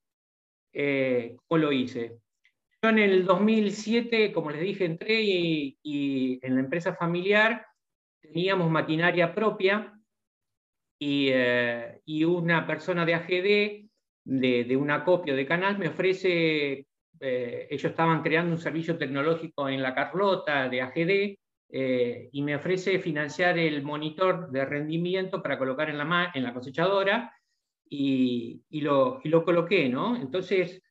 eh, 0.72 1.36
cómo 1.46 1.58
lo 1.58 1.72
hice. 1.72 2.18
Yo 2.80 2.90
en 2.90 2.98
el 3.00 3.24
2007, 3.24 4.32
como 4.32 4.50
les 4.50 4.60
dije, 4.60 4.84
entré 4.84 5.20
y, 5.20 6.38
en 6.42 6.54
la 6.54 6.60
empresa 6.60 6.94
familiar 6.94 7.66
teníamos 8.20 8.70
maquinaria 8.70 9.34
propia 9.34 9.98
y, 10.98 11.28
eh, 11.32 12.00
una 12.26 12.66
persona 12.66 13.04
de 13.04 13.14
AGD, 13.14 13.88
de, 14.24 14.76
un 14.76 14.90
acopio 14.90 15.34
de 15.34 15.46
canal, 15.46 15.78
me 15.78 15.88
ofrece, 15.88 16.86
eh, 17.20 17.66
ellos 17.70 17.90
estaban 17.90 18.22
creando 18.22 18.52
un 18.52 18.60
servicio 18.60 18.96
tecnológico 18.96 19.68
en 19.68 19.82
la 19.82 19.94
Carlota 19.94 20.68
de 20.68 20.82
AGD, 20.82 21.38
eh, 21.70 22.30
y 22.32 22.42
me 22.42 22.56
ofrece 22.56 22.98
financiar 22.98 23.58
el 23.58 23.82
monitor 23.82 24.50
de 24.50 24.64
rendimiento 24.64 25.42
para 25.42 25.58
colocar 25.58 25.90
en 25.90 25.98
la, 25.98 26.30
en 26.34 26.42
la 26.42 26.54
cosechadora 26.54 27.32
y, 27.90 28.62
lo, 28.70 29.20
y, 29.22 29.28
lo, 29.28 29.44
coloqué, 29.44 29.88
¿no? 29.88 30.16
Entonces, 30.16 30.82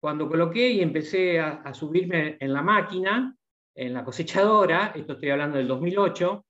cuando 0.00 0.28
coloqué 0.28 0.70
y 0.70 0.80
empecé 0.80 1.38
a, 1.38 1.72
subirme 1.74 2.36
en 2.40 2.52
la 2.52 2.62
máquina, 2.62 3.36
en 3.74 3.92
la 3.92 4.04
cosechadora, 4.04 4.92
esto 4.94 5.12
estoy 5.12 5.30
hablando 5.30 5.58
del 5.58 5.68
2008, 5.68 6.44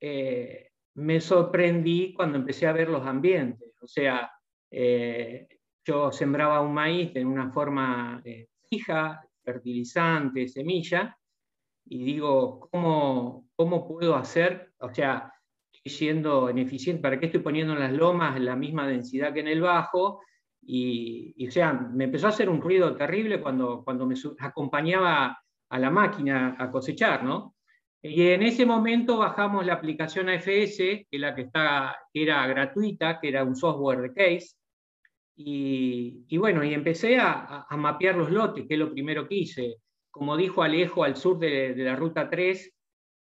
eh, 0.00 0.70
me 0.94 1.20
sorprendí 1.20 2.12
cuando 2.14 2.38
empecé 2.38 2.66
a 2.66 2.72
ver 2.72 2.88
los 2.88 3.06
ambientes. 3.06 3.74
O 3.80 3.86
sea, 3.86 4.30
eh, 4.70 5.46
yo 5.84 6.10
sembraba 6.10 6.60
un 6.60 6.72
maíz 6.72 7.14
en 7.14 7.26
una 7.26 7.50
forma 7.52 8.22
fija, 8.68 9.20
fertilizante, 9.44 10.48
semilla, 10.48 11.16
y 11.84 12.04
digo, 12.04 12.68
¿cómo, 12.70 13.48
cómo 13.56 13.86
puedo 13.86 14.14
hacer? 14.14 14.72
O 14.78 14.92
sea, 14.92 15.32
estoy 15.72 15.92
siendo 15.92 16.48
ineficiente, 16.50 17.02
¿para 17.02 17.18
qué 17.18 17.26
estoy 17.26 17.40
poniendo 17.40 17.72
en 17.72 17.80
las 17.80 17.92
lomas 17.92 18.40
la 18.40 18.56
misma 18.56 18.86
densidad 18.86 19.32
que 19.32 19.40
en 19.40 19.48
el 19.48 19.60
bajo? 19.60 20.20
Y, 20.64 21.46
o 21.48 21.50
sea, 21.50 21.72
me 21.72 22.04
empezó 22.04 22.26
a 22.26 22.30
hacer 22.30 22.48
un 22.48 22.60
ruido 22.60 22.96
terrible 22.96 23.40
cuando, 23.40 23.82
cuando 23.84 24.06
me 24.06 24.14
acompañaba 24.38 25.38
a 25.68 25.78
la 25.78 25.90
máquina 25.90 26.56
a 26.58 26.70
cosechar, 26.70 27.24
¿no? 27.24 27.56
Y 28.00 28.28
en 28.28 28.42
ese 28.42 28.66
momento 28.66 29.18
bajamos 29.18 29.66
la 29.66 29.74
aplicación 29.74 30.28
AFS, 30.28 31.06
que, 31.10 31.18
la 31.18 31.34
que, 31.34 31.42
está, 31.42 31.96
que 32.12 32.22
era 32.22 32.46
gratuita, 32.46 33.20
que 33.20 33.28
era 33.28 33.44
un 33.44 33.56
software 33.56 34.00
de 34.00 34.12
case, 34.12 34.56
y, 35.36 36.24
y 36.28 36.36
bueno, 36.36 36.62
y 36.62 36.74
empecé 36.74 37.18
a, 37.18 37.66
a, 37.68 37.76
mapear 37.76 38.16
los 38.16 38.30
lotes, 38.30 38.66
que 38.66 38.74
es 38.74 38.80
lo 38.80 38.92
primero 38.92 39.26
que 39.26 39.36
hice 39.36 39.78
como 40.12 40.36
dijo 40.36 40.62
Alejo, 40.62 41.02
al 41.02 41.16
sur 41.16 41.38
de, 41.38 41.74
la 41.74 41.96
ruta 41.96 42.28
3, 42.28 42.74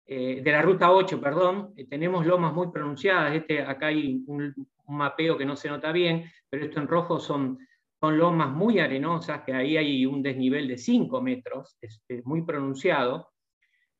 eh, 0.06 0.40
de 0.42 0.52
la 0.52 0.60
ruta 0.60 0.90
8, 0.90 1.20
perdón, 1.20 1.72
eh, 1.76 1.86
tenemos 1.86 2.26
lomas 2.26 2.52
muy 2.52 2.70
pronunciadas. 2.72 3.34
Este, 3.34 3.62
acá 3.62 3.86
hay 3.86 4.22
un, 4.26 4.52
mapeo 4.88 5.38
que 5.38 5.44
no 5.44 5.54
se 5.54 5.68
nota 5.68 5.92
bien, 5.92 6.24
pero 6.50 6.64
esto 6.64 6.80
en 6.80 6.88
rojo 6.88 7.18
son, 7.20 7.58
lomas 8.02 8.50
muy 8.50 8.78
arenosas, 8.78 9.42
que 9.44 9.52
ahí 9.52 9.76
hay 9.76 10.06
un 10.06 10.22
desnivel 10.22 10.66
de 10.68 10.78
5 10.78 11.20
metros, 11.20 11.76
es, 11.80 12.02
muy 12.24 12.42
pronunciado. 12.42 13.28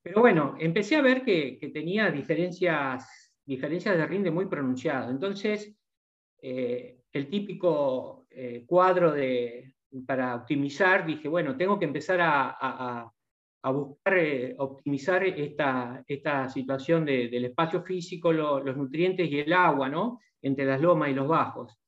Pero 0.03 0.21
bueno, 0.21 0.57
empecé 0.59 0.97
a 0.97 1.03
ver 1.03 1.23
que, 1.23 1.59
tenía 1.73 2.11
diferencias, 2.11 3.35
diferencias 3.45 3.97
de 3.97 4.07
rinde 4.07 4.31
muy 4.31 4.47
pronunciadas. 4.47 5.11
Entonces, 5.11 5.77
eh, 6.43 7.03
el 7.13 7.29
típico 7.29 8.27
cuadro 8.67 9.13
de, 9.13 9.75
para 10.07 10.37
optimizar, 10.37 11.05
dije, 11.07 11.29
bueno, 11.29 11.57
tengo 11.57 11.79
que 11.79 11.85
empezar 11.85 12.21
a, 12.23 13.13
buscar 13.63 14.19
eh, 14.19 14.55
optimizar 14.59 15.25
esta, 15.25 16.03
esta 16.07 16.49
situación 16.49 17.05
del 17.05 17.45
espacio 17.45 17.83
físico, 17.83 18.33
los 18.33 18.77
nutrientes 18.77 19.31
y 19.31 19.41
el 19.41 19.53
agua, 19.53 19.89
¿no? 19.89 20.21
Entre 20.41 20.65
las 20.65 20.81
lomas 20.81 21.11
y 21.11 21.15
los 21.15 21.29
bajos. 21.29 21.80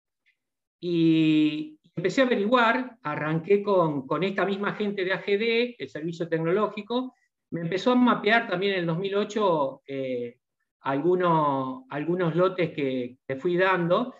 Y 0.85 1.79
empecé 1.95 2.23
a 2.23 2.25
averiguar, 2.25 2.99
arranqué 3.03 3.63
con, 3.63 4.07
con 4.07 4.25
esta 4.25 4.45
misma 4.45 4.75
gente 4.75 5.05
de 5.05 5.13
AGD, 5.13 5.77
el 5.79 5.89
servicio 5.89 6.29
tecnológico, 6.29 7.15
me 7.51 7.61
empezó 7.61 7.93
a 7.93 7.95
mapear 7.95 8.49
también 8.49 8.73
en 8.75 8.81
el 8.81 8.87
2008 8.87 9.83
eh, 9.87 10.39
algunos, 10.81 11.85
algunos 11.91 12.35
lotes 12.35 12.71
que, 12.73 13.19
que, 13.27 13.37
fui 13.37 13.57
dando. 13.57 14.15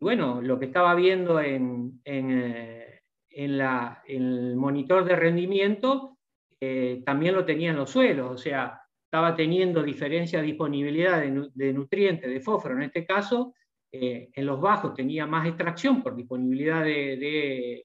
bueno, 0.00 0.42
lo 0.42 0.58
que 0.58 0.66
estaba 0.66 0.94
viendo 0.94 1.38
en, 1.40 2.00
en 2.04 2.30
eh, 2.30 3.02
el 3.30 4.56
monitor 4.56 5.04
de 5.04 5.14
rendimiento 5.14 6.18
eh, 6.60 7.02
también 7.06 7.34
lo 7.34 7.44
tenía 7.44 7.70
en 7.70 7.76
los 7.76 7.90
suelos, 7.90 8.32
o 8.32 8.36
sea, 8.36 8.80
estaba 9.04 9.34
teniendo 9.36 9.82
diferencia 9.82 10.40
de 10.40 10.46
disponibilidad 10.46 11.20
de, 11.20 11.72
nutrientes, 11.72 12.28
de 12.28 12.40
fósforo 12.40 12.74
en 12.74 12.82
este 12.82 13.06
caso, 13.06 13.54
eh, 13.90 14.30
en 14.32 14.46
los 14.46 14.60
bajos 14.60 14.94
tenía 14.94 15.26
más 15.26 15.46
extracción 15.46 16.02
por 16.02 16.14
disponibilidad 16.14 16.84
de, 16.84 17.84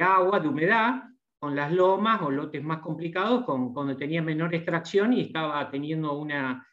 agua, 0.00 0.40
de 0.40 0.48
humedad, 0.48 1.02
con 1.38 1.56
las 1.56 1.72
lomas 1.72 2.20
o 2.22 2.30
lotes 2.30 2.62
más 2.62 2.80
complicados, 2.80 3.44
con, 3.44 3.72
cuando 3.72 3.96
tenía 3.96 4.22
menor 4.22 4.54
extracción 4.54 5.12
y 5.12 5.22
estaba 5.22 5.70
teniendo 5.70 6.12
una, 6.18 6.66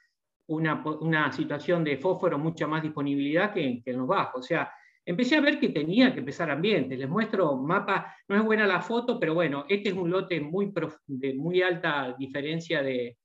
una, 0.47 1.31
situación 1.31 1.83
de 1.83 1.97
fósforo 1.97 2.37
mucha 2.37 2.67
más 2.67 2.81
disponibilidad 2.81 3.53
que, 3.53 3.81
en 3.85 3.97
los 3.97 4.07
bajos. 4.07 4.39
O 4.39 4.43
sea, 4.43 4.71
empecé 5.05 5.37
a 5.37 5.41
ver 5.41 5.59
que 5.59 5.69
tenía 5.69 6.13
que 6.13 6.19
empezar 6.19 6.49
ambientes. 6.49 6.97
Les 6.97 7.09
muestro 7.09 7.57
mapa, 7.57 8.15
no 8.27 8.35
es 8.35 8.43
buena 8.43 8.65
la 8.65 8.81
foto, 8.81 9.19
pero 9.19 9.33
bueno, 9.33 9.65
este 9.69 9.89
es 9.89 9.95
un 9.95 10.09
lote 10.09 10.39
muy 10.41 10.73
de 11.05 11.33
muy 11.33 11.61
alta 11.61 12.15
diferencia 12.17 12.81
de, 12.81 13.17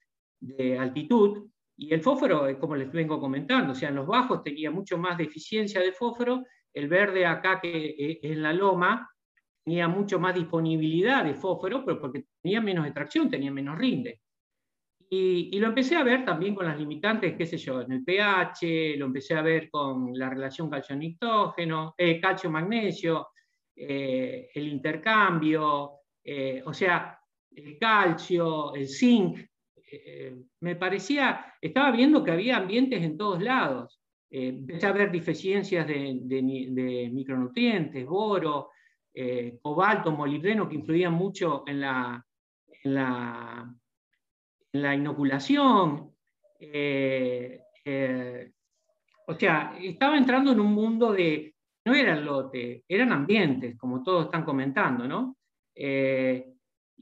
altitud. 0.79 1.49
Y 1.83 1.93
el 1.93 2.01
fósforo, 2.01 2.47
como 2.61 2.77
les 2.77 2.93
vengo 2.93 3.19
comentando, 3.19 3.73
o 3.73 3.75
sea, 3.75 3.89
en 3.89 3.97
los 3.97 4.07
bajos 4.07 4.45
tenía 4.45 4.71
mucho 4.71 4.97
más 4.99 5.19
deficiencia 5.19 5.81
de 5.81 5.91
fósforo, 5.91 6.45
el 6.73 6.87
verde 6.87 7.27
acá 7.27 7.61
que 7.61 7.97
es 7.99 8.19
en 8.23 8.41
la 8.41 8.53
loma 8.53 9.11
tenía 9.65 9.89
mucho 9.89 10.21
más 10.21 10.33
disponibilidad 10.33 11.25
de 11.25 11.35
fósforo, 11.35 11.85
pero 11.85 12.01
porque 12.01 12.27
tenía 12.41 12.61
menos 12.61 12.87
extracción, 12.87 13.29
tenía 13.29 13.51
menos 13.51 13.77
rinde. 13.77 14.21
Y, 15.11 15.59
lo 15.59 15.67
empecé 15.67 15.97
a 15.97 16.05
ver 16.05 16.25
también 16.25 16.55
con 16.55 16.67
las 16.67 16.79
limitantes, 16.79 17.35
qué 17.37 17.47
sé 17.47 17.59
yo, 17.59 17.81
en 17.81 17.91
el 17.91 18.05
pH, 18.05 18.97
lo 18.97 19.07
empecé 19.07 19.35
a 19.35 19.43
ver 19.43 19.69
con 19.69 20.17
la 20.17 20.31
relación 20.31 20.71
calcio-nitrógeno, 20.71 21.97
eh, 21.99 22.21
calcio-magnesio, 22.21 23.31
eh, 23.75 24.51
el 24.55 24.69
intercambio, 24.69 25.95
eh, 26.23 26.63
o 26.65 26.73
sea, 26.73 27.19
el 27.51 27.77
calcio, 27.77 28.73
el 28.73 28.89
zinc. 28.89 29.52
Me 30.61 30.77
parecía, 30.77 31.55
estaba 31.61 31.91
viendo 31.91 32.25
que 32.25 32.31
había 32.31 32.57
ambientes 32.57 33.03
en 33.03 33.17
todos 33.17 33.43
lados. 33.43 34.01
empecé 34.31 34.87
a 34.87 34.93
ver 34.93 35.11
deficiencias 35.11 35.87
de, 35.87 37.11
micronutrientes, 37.13 38.07
boro, 38.07 38.71
cobalto, 39.61 40.13
molibdeno, 40.13 40.69
que 40.69 40.77
influían 40.77 41.13
mucho 41.13 41.65
en 41.67 41.81
la, 41.81 42.25
inoculación. 44.73 46.15
Eh, 46.59 47.61
eh, 47.85 48.53
o 49.27 49.35
sea, 49.35 49.77
estaba 49.81 50.17
entrando 50.17 50.53
en 50.53 50.61
un 50.61 50.73
mundo 50.73 51.13
de, 51.13 51.55
no 51.85 51.95
eran 51.95 52.25
lote, 52.25 52.85
eran 52.89 53.13
ambientes, 53.13 53.77
como 53.77 54.03
todos 54.03 54.27
están 54.27 54.45
comentando, 54.45 55.07
¿no? 55.07 55.37
Eh, 55.75 56.52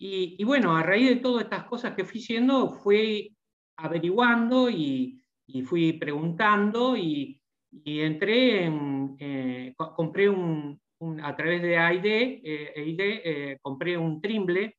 y, 0.02 0.42
bueno, 0.44 0.74
a 0.74 0.82
raíz 0.82 1.10
de 1.10 1.16
todas 1.16 1.44
estas 1.44 1.64
cosas 1.64 1.94
que 1.94 2.06
fui 2.06 2.20
haciendo, 2.20 2.70
fui 2.70 3.36
averiguando 3.76 4.70
y, 4.70 5.22
fui 5.66 5.92
preguntando 5.92 6.96
y, 6.96 7.38
entré 7.84 8.64
en, 8.64 9.74
compré 9.74 10.30
un, 10.30 10.80
a 11.22 11.36
través 11.36 11.60
de 11.60 11.76
AID, 11.76 13.58
compré 13.60 13.98
un 13.98 14.22
trimble 14.22 14.78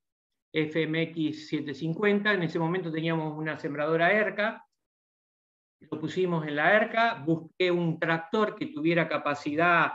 FMX 0.51 1.49
750, 1.49 2.33
en 2.33 2.41
ese 2.41 2.57
momento 2.57 2.91
teníamos 2.91 3.37
una 3.37 3.59
sembradora 3.59 4.11
ERCA, 4.11 4.65
lo 5.81 5.99
pusimos 5.99 6.47
en 6.47 6.55
la 6.55 6.73
ERCA, 6.73 7.23
busqué 7.23 7.69
un 7.69 7.99
tractor 7.99 8.55
que 8.55 8.65
tuviera 8.67 9.07
capacidad 9.07 9.91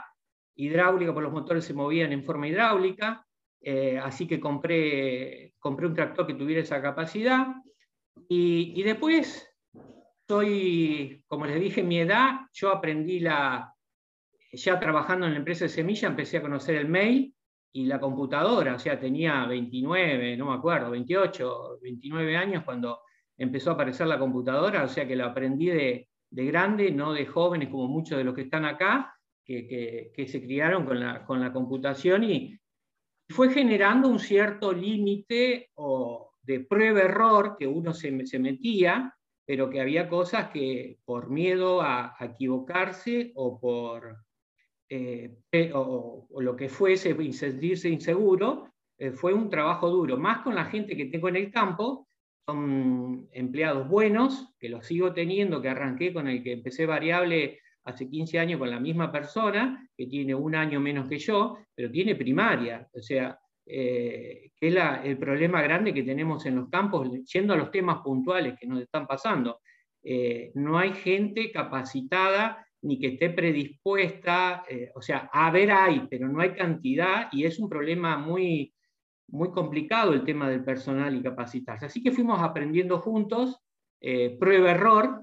hidráulica, 0.55 1.13
porque 1.13 1.25
los 1.25 1.33
motores 1.33 1.65
se 1.65 1.73
movían 1.73 2.13
en 2.13 2.23
forma 2.23 2.47
hidráulica, 2.47 3.26
eh, 3.61 3.99
así 4.01 4.27
que 4.27 4.39
compré, 4.39 5.53
compré 5.59 5.87
un 5.87 5.93
tractor 5.93 6.27
que 6.27 6.33
tuviera 6.33 6.61
esa 6.61 6.81
capacidad, 6.81 7.47
y, 8.29 8.81
después 8.83 9.47
soy, 10.27 11.23
como 11.27 11.45
les 11.45 11.59
dije, 11.59 11.83
mi 11.83 11.99
edad, 11.99 12.41
yo 12.51 12.71
aprendí 12.71 13.19
la, 13.19 13.73
ya 14.51 14.79
trabajando 14.79 15.25
en 15.25 15.33
la 15.33 15.39
empresa 15.39 15.65
de 15.65 15.69
semilla, 15.69 16.09
empecé 16.09 16.37
a 16.37 16.41
conocer 16.41 16.75
el 16.75 16.89
mail, 16.89 17.33
y 17.77 17.85
la 17.85 17.99
computadora, 17.99 18.75
o 18.75 18.79
sea, 18.79 18.99
tenía 18.99 19.45
29, 19.45 20.35
no 20.35 20.47
me 20.47 20.55
acuerdo, 20.55 20.89
28, 20.89 21.79
29 21.79 22.35
años 22.35 22.63
cuando 22.63 23.01
empezó 23.37 23.69
a 23.69 23.73
aparecer 23.73 24.07
la 24.07 24.17
computadora, 24.17 24.83
o 24.83 24.87
sea 24.87 25.07
que 25.07 25.15
la 25.15 25.27
aprendí 25.27 25.67
de, 25.67 26.09
grande, 26.31 26.91
no 26.91 27.13
de 27.13 27.27
jóvenes 27.27 27.69
como 27.69 27.87
muchos 27.87 28.17
de 28.17 28.23
los 28.23 28.33
que 28.33 28.41
están 28.41 28.65
acá, 28.65 29.13
que, 29.45 30.25
se 30.27 30.41
criaron 30.41 30.85
con 30.85 30.99
la, 30.99 31.23
con 31.23 31.39
la 31.39 31.53
computación 31.53 32.23
y 32.23 32.57
fue 33.29 33.51
generando 33.51 34.07
un 34.07 34.19
cierto 34.19 34.71
límite 34.71 35.71
de 36.41 36.59
prueba-error 36.61 37.55
que 37.57 37.67
uno 37.67 37.93
se, 37.93 38.25
se 38.25 38.39
metía 38.39 39.13
pero 39.47 39.69
que 39.69 39.79
había 39.79 40.09
cosas 40.09 40.49
que 40.49 40.99
por 41.05 41.29
miedo 41.29 41.81
a, 41.81 42.17
equivocarse 42.19 43.31
o 43.35 43.57
por 43.57 44.17
eh, 44.89 45.37
o, 45.73 46.27
lo 46.41 46.55
que 46.55 46.67
fuese, 46.67 47.15
sentirse 47.31 47.87
inseguro, 47.87 48.73
eh, 48.97 49.11
fue 49.11 49.33
un 49.33 49.49
trabajo 49.49 49.89
duro, 49.89 50.17
más 50.17 50.39
con 50.39 50.53
la 50.53 50.65
gente 50.65 50.97
que 50.97 51.05
tengo 51.05 51.29
en 51.29 51.37
el 51.37 51.49
campo, 51.49 52.09
son 52.45 53.29
empleados 53.31 53.87
buenos, 53.87 54.53
que 54.59 54.67
los 54.67 54.85
sigo 54.85 55.13
teniendo, 55.13 55.61
que 55.61 55.69
arranqué 55.69 56.13
con 56.13 56.27
el 56.27 56.43
que 56.43 56.51
empecé 56.51 56.85
variable 56.85 57.61
hace 57.87 58.09
15 58.09 58.37
años 58.37 58.59
con 58.59 58.69
la 58.69 58.79
misma 58.79 59.11
persona, 59.11 59.89
que 59.95 60.07
tiene 60.07 60.35
un 60.35 60.55
año 60.55 60.79
menos 60.79 61.07
que 61.07 61.17
yo, 61.17 61.57
pero 61.73 61.89
tiene 61.89 62.15
primaria. 62.15 62.87
O 62.93 63.01
sea, 63.01 63.39
eh, 63.65 64.51
que 64.59 64.67
es 64.67 64.75
el 65.03 65.17
problema 65.17 65.61
grande 65.61 65.93
que 65.93 66.03
tenemos 66.03 66.45
en 66.45 66.57
los 66.57 66.69
campos, 66.69 67.09
yendo 67.31 67.53
a 67.53 67.57
los 67.57 67.71
temas 67.71 67.99
puntuales 68.03 68.55
que 68.59 68.67
nos 68.67 68.81
están 68.81 69.07
pasando. 69.07 69.61
Eh, 70.03 70.51
no 70.55 70.77
hay 70.77 70.93
gente 70.93 71.51
capacitada 71.51 72.65
ni 72.81 72.99
que 72.99 73.07
esté 73.07 73.29
predispuesta, 73.29 74.63
eh, 74.69 74.91
o 74.93 75.01
sea, 75.01 75.29
a 75.31 75.49
ver 75.51 75.71
hay, 75.71 76.07
pero 76.09 76.27
no 76.27 76.41
hay 76.41 76.53
cantidad 76.53 77.27
y 77.31 77.45
es 77.45 77.59
un 77.59 77.69
problema 77.69 78.17
muy, 78.17 78.73
muy 79.29 79.51
complicado 79.51 80.13
el 80.13 80.23
tema 80.23 80.49
del 80.49 80.63
personal 80.63 81.15
y 81.15 81.23
capacitarse. 81.23 81.85
Así 81.85 82.03
que 82.03 82.11
fuimos 82.11 82.41
aprendiendo 82.41 82.99
juntos, 82.99 83.57
prueba-error, 83.99 85.21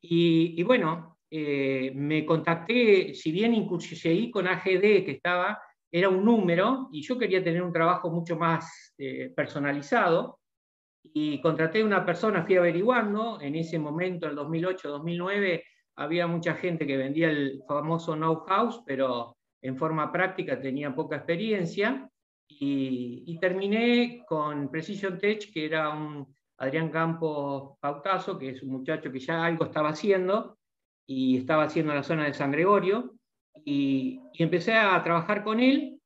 y, 0.00 0.54
y, 0.60 0.62
bueno, 0.62 1.15
eh, 1.38 1.92
me 1.94 2.24
contacté, 2.24 3.12
si 3.12 3.30
bien 3.30 3.52
incluso 3.52 3.94
con 4.32 4.48
AGD, 4.48 5.04
que 5.04 5.10
estaba, 5.16 5.60
era 5.92 6.08
un 6.08 6.24
número, 6.24 6.88
y 6.90 7.02
yo 7.02 7.18
quería 7.18 7.44
tener 7.44 7.62
un 7.62 7.74
trabajo 7.74 8.10
mucho 8.10 8.36
más 8.36 8.94
eh, 8.96 9.30
personalizado, 9.36 10.38
y 11.02 11.38
contraté 11.42 11.82
a 11.82 11.84
una 11.84 12.06
persona, 12.06 12.42
fui 12.46 12.56
averiguando, 12.56 13.38
en 13.38 13.54
ese 13.54 13.78
momento, 13.78 14.26
el 14.26 14.34
2008-2009, 14.34 15.62
había 15.96 16.26
mucha 16.26 16.54
gente 16.54 16.86
que 16.86 16.96
vendía 16.96 17.28
el 17.28 17.62
famoso 17.68 18.14
know-how, 18.14 18.82
pero 18.86 19.36
en 19.60 19.76
forma 19.76 20.10
práctica 20.10 20.58
tenía 20.58 20.94
poca 20.94 21.16
experiencia, 21.16 22.08
y, 22.48 23.24
y, 23.26 23.38
terminé 23.38 24.24
con 24.26 24.70
Precision 24.70 25.18
Tech, 25.18 25.52
que 25.52 25.66
era 25.66 25.90
un 25.90 26.34
Adrián 26.56 26.88
Campos 26.88 27.76
Pautazo, 27.78 28.38
que 28.38 28.50
es 28.50 28.62
un 28.62 28.70
muchacho 28.70 29.12
que 29.12 29.18
ya 29.18 29.44
algo 29.44 29.66
estaba 29.66 29.90
haciendo, 29.90 30.56
y 31.06 31.38
estaba 31.38 31.64
haciendo 31.64 31.94
la 31.94 32.02
zona 32.02 32.24
de 32.24 32.34
San 32.34 32.50
Gregorio, 32.50 33.16
y, 33.64 34.20
empecé 34.34 34.74
a 34.74 35.02
trabajar 35.02 35.42
con 35.42 35.60
él. 35.60 36.00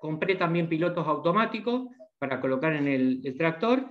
Compré 0.00 0.36
también 0.36 0.68
pilotos 0.68 1.06
automáticos 1.06 1.88
para 2.18 2.40
colocar 2.40 2.74
en 2.74 2.88
el, 2.88 3.34
tractor, 3.36 3.88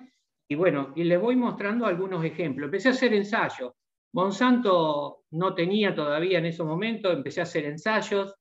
y 0.47 0.55
bueno, 0.55 0.93
y 0.95 1.03
les 1.03 1.19
voy 1.19 1.35
mostrando 1.35 1.85
algunos 1.85 2.23
ejemplos. 2.23 2.67
Empecé 2.67 2.89
a 2.89 2.91
hacer 2.91 3.13
ensayos. 3.13 3.73
Monsanto 4.13 5.23
no 5.31 5.53
tenía 5.53 5.93
todavía 5.93 6.39
en 6.39 6.45
ese 6.45 6.63
momento, 6.63 7.11
empecé 7.11 7.41
a 7.41 7.43
hacer 7.43 7.65
ensayos. 7.65 8.33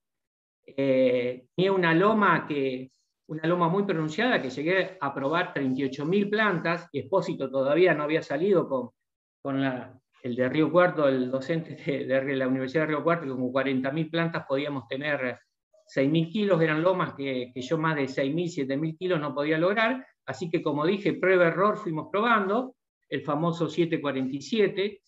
Eh, 0.66 1.46
tenía 1.54 1.72
una 1.72 1.94
loma 1.94 2.46
que 2.46 2.90
una 3.26 3.46
loma 3.46 3.68
muy 3.68 3.84
pronunciada 3.84 4.40
que 4.40 4.50
llegué 4.50 4.98
a 5.00 5.14
probar 5.14 5.54
38.000 5.54 6.30
plantas, 6.30 6.88
y 6.92 7.00
Expósito 7.00 7.50
todavía 7.50 7.94
no 7.94 8.04
había 8.04 8.22
salido 8.22 8.68
con, 8.68 8.90
con 9.42 9.60
la, 9.62 9.98
el 10.24 10.34
de 10.36 10.48
Río 10.48 10.72
Cuarto, 10.72 11.06
el 11.06 11.30
docente 11.30 11.76
de, 11.76 12.36
la 12.36 12.48
Universidad 12.48 12.84
de 12.84 12.86
Río 12.88 13.04
Cuarto, 13.04 13.26
que 13.26 13.32
como 13.32 13.52
40.000 13.52 14.10
plantas 14.10 14.46
podíamos 14.48 14.88
tener 14.88 15.38
6.000 15.94 16.32
kilos, 16.32 16.62
eran 16.62 16.82
lomas 16.82 17.12
que, 17.12 17.52
yo 17.54 17.76
más 17.76 17.94
de 17.94 18.04
6.000, 18.04 18.66
7.000 18.66 18.96
kilos 18.96 19.20
no 19.20 19.34
podía 19.34 19.58
lograr, 19.58 20.04
así 20.24 20.48
que 20.48 20.62
como 20.62 20.86
dije, 20.86 21.12
prueba-error 21.12 21.76
fuimos 21.76 22.08
probando, 22.10 22.74
el 23.10 23.20
famoso 23.20 23.68
747, 23.68 25.02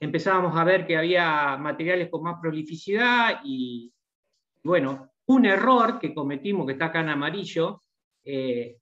empezábamos 0.00 0.54
a 0.54 0.64
ver 0.64 0.86
que 0.86 0.98
había 0.98 1.56
materiales 1.56 2.10
con 2.10 2.24
más 2.24 2.36
prolificidad 2.38 3.40
y, 3.44 3.90
bueno, 4.62 5.12
un 5.28 5.46
error 5.46 5.98
que 5.98 6.12
cometimos, 6.12 6.66
que 6.66 6.72
está 6.72 6.86
acá 6.86 7.00
en 7.00 7.08
amarillo, 7.08 7.84
eh, 8.22 8.80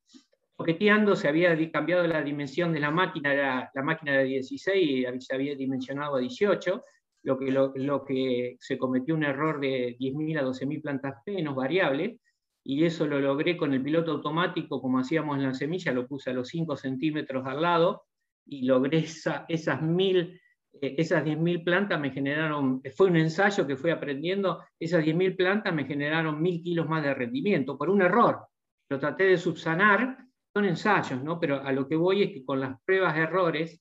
Coqueteando 0.57 1.15
se 1.17 1.29
había 1.29 1.71
cambiado 1.71 2.07
la 2.07 2.23
dimensión 2.23 2.73
de 2.73 2.81
la 2.81 2.91
máquina, 2.91 3.35
la, 3.35 3.71
la 3.75 3.83
máquina 3.83 4.17
de 4.17 4.25
16 4.25 5.07
y 5.15 5.21
se 5.21 5.35
había 5.35 5.55
dimensionado 5.55 6.17
a 6.17 6.21
18, 6.21 6.83
lo 7.25 7.39
que, 7.39 7.51
lo, 7.51 8.05
que 8.05 8.57
se 8.59 8.79
cometió 8.79 9.15
un 9.15 9.25
error 9.25 9.61
de 9.61 9.97
10.000 9.99 10.39
a 10.39 10.45
12.000 10.45 10.81
plantas 10.81 11.15
menos 11.27 11.55
variable, 11.57 12.21
y 12.65 12.85
eso 12.85 13.07
lo 13.07 13.21
logré 13.21 13.57
con 13.57 13.75
el 13.75 13.83
piloto 13.83 14.13
automático, 14.13 14.81
como 14.81 14.99
hacíamos 14.99 15.37
en 15.37 15.43
la 15.43 15.55
semilla, 15.55 15.93
lo 15.93 16.07
puse 16.07 16.31
a 16.31 16.33
los 16.33 16.49
5 16.49 16.77
centímetros 16.77 17.47
al 17.47 17.63
lado, 17.63 18.05
y 18.47 18.65
logré 18.65 18.99
esa, 18.99 19.45
esas 19.49 19.81
10.000 19.81 20.41
eh, 20.81 20.95
esas 20.99 21.25
10.000 21.25 21.65
plantas 21.65 22.01
me 22.01 22.11
generaron, 22.11 22.81
fue 22.95 23.09
un 23.09 23.17
ensayo 23.17 23.67
que 23.67 23.77
fui 23.77 23.91
aprendiendo, 23.91 24.63
esas 24.79 25.05
10.000 25.05 25.37
plantas 25.37 25.75
me 25.75 25.85
generaron 25.85 26.41
1.000 26.41 26.63
kilos 26.63 26.89
más 26.89 27.03
de 27.03 27.15
rendimiento 27.15 27.77
por 27.77 27.91
un 27.91 28.03
error. 28.03 28.47
Lo 28.89 28.99
traté 28.99 29.25
de 29.25 29.37
subsanar 29.37 30.26
son 30.57 30.65
ensayos, 30.65 31.23
¿no? 31.23 31.39
Pero 31.39 31.63
a 31.63 31.71
lo 31.71 31.87
que 31.87 31.97
voy 31.97 32.23
es 32.23 32.33
que 32.33 32.43
con 32.43 32.61
las 32.61 32.81
pruebas 32.81 33.15
errores 33.15 33.79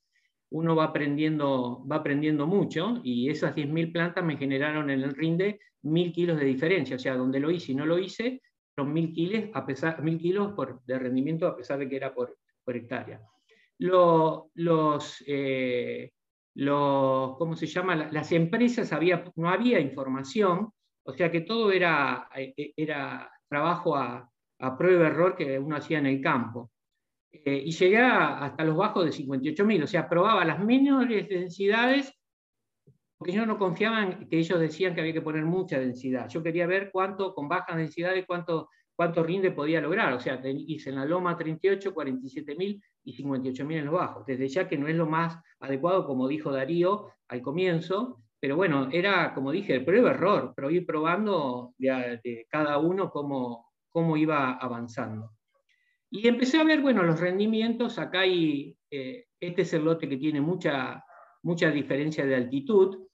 uno 0.49 0.75
va 0.75 0.83
aprendiendo, 0.83 1.81
va 1.89 1.95
aprendiendo 1.95 2.47
mucho 2.47 2.99
y 3.01 3.29
esas 3.29 3.55
10.000 3.55 3.93
plantas 3.93 4.25
me 4.25 4.35
generaron 4.35 4.89
en 4.89 5.01
el 5.01 5.15
rinde 5.15 5.61
1.000 5.83 6.11
kilos 6.11 6.37
de 6.37 6.43
diferencia, 6.43 6.97
o 6.97 6.99
sea, 6.99 7.15
donde 7.15 7.39
lo 7.39 7.49
hice 7.49 7.71
y 7.71 7.75
no 7.75 7.85
lo 7.85 7.97
hice, 7.97 8.41
son 8.75 8.93
1.000 8.93 9.13
kilos, 9.13 9.43
a 9.53 9.65
pesar, 9.65 10.03
kilos 10.17 10.51
por, 10.51 10.83
de 10.83 10.99
rendimiento 10.99 11.47
a 11.47 11.55
pesar 11.55 11.79
de 11.79 11.87
que 11.87 11.95
era 11.95 12.13
por, 12.13 12.37
por 12.65 12.75
hectárea. 12.75 13.21
los, 13.77 15.23
eh, 15.25 16.11
los, 16.55 17.37
¿cómo 17.37 17.55
se 17.55 17.67
llama? 17.67 17.95
Las 17.95 18.33
empresas 18.33 18.91
había, 18.91 19.23
no 19.37 19.49
había 19.49 19.79
información, 19.79 20.73
o 21.05 21.13
sea 21.13 21.31
que 21.31 21.39
todo 21.39 21.71
era, 21.71 22.27
eh, 22.35 22.73
era 22.75 23.31
trabajo 23.47 23.95
a, 23.95 24.29
a 24.65 24.77
prueba-error 24.77 25.35
que 25.35 25.59
uno 25.59 25.75
hacía 25.75 25.99
en 25.99 26.07
el 26.07 26.21
campo. 26.21 26.71
Eh, 27.31 27.63
y 27.65 27.71
llegué 27.71 27.97
hasta 27.97 28.63
los 28.63 28.77
bajos 28.77 29.05
de 29.05 29.11
58.000, 29.11 29.83
o 29.83 29.87
sea, 29.87 30.07
probaba 30.07 30.45
las 30.45 30.59
menores 30.59 31.27
densidades, 31.27 32.13
porque 33.17 33.33
yo 33.33 33.45
no 33.45 33.57
confiaba 33.57 34.03
en 34.03 34.27
que 34.27 34.39
ellos 34.39 34.59
decían 34.59 34.95
que 34.95 35.01
había 35.01 35.13
que 35.13 35.21
poner 35.21 35.45
mucha 35.45 35.79
densidad. 35.79 36.27
Yo 36.29 36.41
quería 36.41 36.67
ver 36.67 36.89
cuánto, 36.91 37.33
con 37.33 37.47
bajas 37.47 37.77
densidades, 37.77 38.25
cuánto, 38.25 38.69
cuánto 38.95 39.23
rinde 39.23 39.51
podía 39.51 39.81
lograr. 39.81 40.13
O 40.13 40.19
sea, 40.19 40.41
hice 40.43 40.89
en 40.89 40.95
la 40.95 41.05
loma 41.05 41.37
38, 41.37 41.93
47.000 41.93 42.81
y 43.03 43.23
58.000 43.23 43.77
en 43.77 43.85
los 43.85 43.93
bajos. 43.93 44.25
Desde 44.25 44.47
ya 44.47 44.67
que 44.67 44.77
no 44.77 44.87
es 44.87 44.95
lo 44.95 45.05
más 45.05 45.37
adecuado, 45.59 46.05
como 46.05 46.27
dijo 46.27 46.51
Darío 46.51 47.07
al 47.27 47.41
comienzo, 47.41 48.21
pero 48.39 48.57
bueno, 48.57 48.89
era, 48.91 49.33
como 49.33 49.51
dije, 49.51 49.81
prueba-error, 49.81 50.53
pero 50.55 50.69
ir 50.69 50.85
probando 50.85 51.73
de, 51.79 52.45
cada 52.47 52.77
uno 52.77 53.09
cómo, 53.09 53.64
cómo 53.95 54.17
iba 54.17 54.55
avanzando. 54.55 55.31
Y 56.11 56.27
empecé 56.27 56.59
a 56.59 56.65
ver, 56.65 56.81
bueno, 56.81 57.01
los 57.01 57.17
rendimientos, 57.17 57.97
acá 57.97 58.19
hay, 58.19 58.77
eh, 58.91 59.27
este 59.39 59.61
es 59.61 59.73
el 59.73 59.85
lote 59.85 60.09
que 60.09 60.17
tiene 60.17 60.41
mucha, 60.41 61.01
mucha 61.43 61.71
diferencia 61.71 62.25
de 62.25 62.35
altitud 62.35 63.07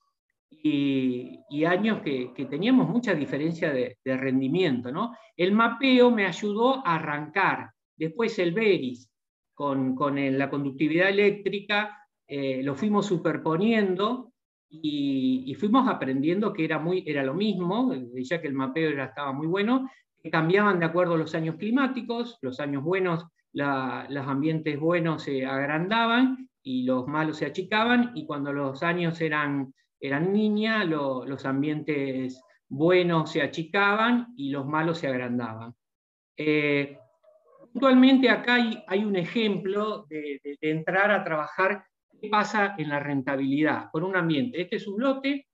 y, 0.50 1.64
años 1.64 2.02
que, 2.02 2.32
teníamos 2.50 2.88
mucha 2.88 3.14
diferencia 3.14 3.72
de, 3.72 3.96
rendimiento, 4.04 4.90
¿no? 4.90 5.14
El 5.36 5.52
mapeo 5.52 6.10
me 6.10 6.26
ayudó 6.26 6.84
a 6.84 6.96
arrancar, 6.96 7.70
después 7.96 8.36
el 8.40 8.50
Veris 8.50 9.08
con, 9.54 9.94
la 10.36 10.50
conductividad 10.50 11.10
eléctrica, 11.10 11.96
eh, 12.26 12.60
lo 12.64 12.74
fuimos 12.74 13.06
superponiendo 13.06 14.32
y, 14.68 15.54
fuimos 15.60 15.88
aprendiendo 15.88 16.52
que 16.52 16.64
era, 16.64 16.80
muy, 16.80 17.04
era 17.06 17.22
lo 17.22 17.34
mismo, 17.34 17.94
ya 18.16 18.40
que 18.40 18.48
el 18.48 18.54
mapeo 18.54 18.90
era, 18.90 19.04
estaba 19.04 19.32
muy 19.32 19.46
bueno, 19.46 19.88
que 20.22 20.30
cambiaban 20.30 20.78
de 20.78 20.86
acuerdo 20.86 21.14
a 21.14 21.18
los 21.18 21.34
años 21.34 21.56
climáticos, 21.56 22.38
los 22.42 22.60
años 22.60 22.84
buenos, 22.84 23.26
los 23.52 24.26
ambientes 24.26 24.78
buenos 24.78 25.24
se 25.24 25.44
agrandaban 25.44 26.48
y 26.62 26.84
los 26.84 27.06
malos 27.08 27.38
se 27.38 27.46
achicaban, 27.46 28.12
y 28.14 28.24
cuando 28.24 28.52
los 28.52 28.82
años 28.84 29.20
eran, 29.20 29.74
eran 30.00 30.32
niña, 30.32 30.84
los 30.84 31.44
ambientes 31.44 32.40
buenos 32.68 33.32
se 33.32 33.42
achicaban 33.42 34.28
y 34.36 34.50
los 34.50 34.64
malos 34.64 34.98
se 34.98 35.08
agrandaban. 35.08 35.74
Eh, 36.36 36.96
puntualmente 37.72 38.30
acá 38.30 38.54
hay, 38.86 39.04
un 39.04 39.16
ejemplo 39.16 40.06
de, 40.08 40.40
entrar 40.60 41.10
a 41.10 41.24
trabajar 41.24 41.84
qué 42.20 42.28
pasa 42.28 42.76
en 42.78 42.88
la 42.88 43.00
rentabilidad 43.00 43.90
con 43.90 44.04
un 44.04 44.14
ambiente. 44.14 44.62
Este 44.62 44.76
es 44.76 44.86
un 44.86 45.00
lote, 45.02 45.48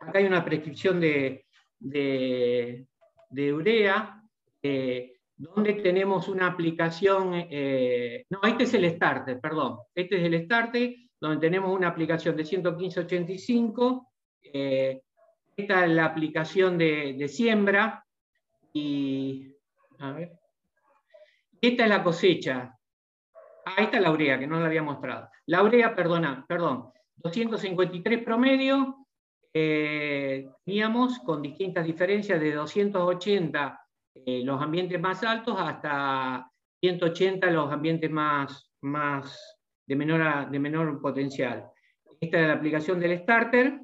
acá 0.00 0.18
hay 0.18 0.24
una 0.24 0.44
prescripción 0.44 1.00
de, 1.00 1.46
de 1.78 2.86
urea, 3.52 4.22
eh, 4.62 5.14
donde 5.36 5.74
tenemos 5.74 6.28
una 6.28 6.46
aplicación, 6.46 7.32
eh, 7.34 8.24
no, 8.30 8.40
este 8.44 8.64
es 8.64 8.74
el 8.74 8.88
starter, 8.90 9.40
perdón, 9.40 9.78
este 9.94 10.16
es 10.18 10.24
el 10.24 10.44
starter, 10.44 10.94
donde 11.20 11.40
tenemos 11.40 11.74
una 11.76 11.88
aplicación 11.88 12.36
de 12.36 12.44
11585, 12.44 14.12
eh, 14.42 15.02
esta 15.56 15.84
es 15.84 15.90
la 15.90 16.04
aplicación 16.04 16.78
de, 16.78 17.28
siembra, 17.28 18.04
y 18.72 19.48
esta 21.60 21.84
es 21.84 21.88
la 21.88 22.02
cosecha. 22.02 22.76
ahí 23.64 23.84
está 23.84 24.00
la 24.00 24.10
urea, 24.10 24.38
que 24.38 24.46
no 24.46 24.58
la 24.58 24.66
había 24.66 24.82
mostrado. 24.82 25.28
La 25.46 25.62
urea, 25.62 25.94
perdona, 25.94 26.44
perdón, 26.48 26.90
253 27.16 28.22
promedio, 28.24 29.03
teníamos 29.54 31.20
con 31.20 31.40
distintas 31.40 31.86
diferencias 31.86 32.40
de 32.40 32.52
280 32.52 33.80
eh, 34.14 34.42
los 34.44 34.60
ambientes 34.60 35.00
más 35.00 35.22
altos 35.24 35.56
hasta 35.58 36.50
180 36.80 37.50
los 37.50 37.72
ambientes 37.72 38.10
más, 38.10 38.70
más 38.80 39.58
de, 39.86 39.96
menor 39.96 40.50
de 40.50 40.58
menor 40.58 41.00
potencial. 41.00 41.66
Esta 42.20 42.40
es 42.40 42.46
la 42.46 42.54
aplicación 42.54 43.00
del 43.00 43.18
starter, 43.18 43.80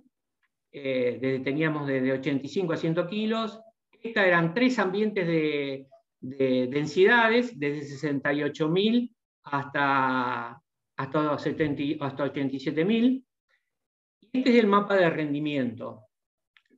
eh, 0.72 1.40
teníamos 1.42 1.86
desde 1.86 2.12
85 2.12 2.72
a 2.72 2.76
100 2.76 3.06
kilos. 3.08 3.60
Estas 4.02 4.26
eran 4.26 4.54
tres 4.54 4.78
ambientes 4.78 5.26
de, 5.26 5.86
densidades, 6.20 7.58
desde 7.58 8.08
68.000 8.08 9.12
hasta, 9.44 10.62
hasta, 10.96 11.38
70, 11.38 12.04
hasta 12.04 12.32
87.000. 12.32 13.24
Este 14.32 14.50
es 14.50 14.56
el 14.56 14.68
mapa 14.68 14.94
de 14.94 15.10
rendimiento. 15.10 16.06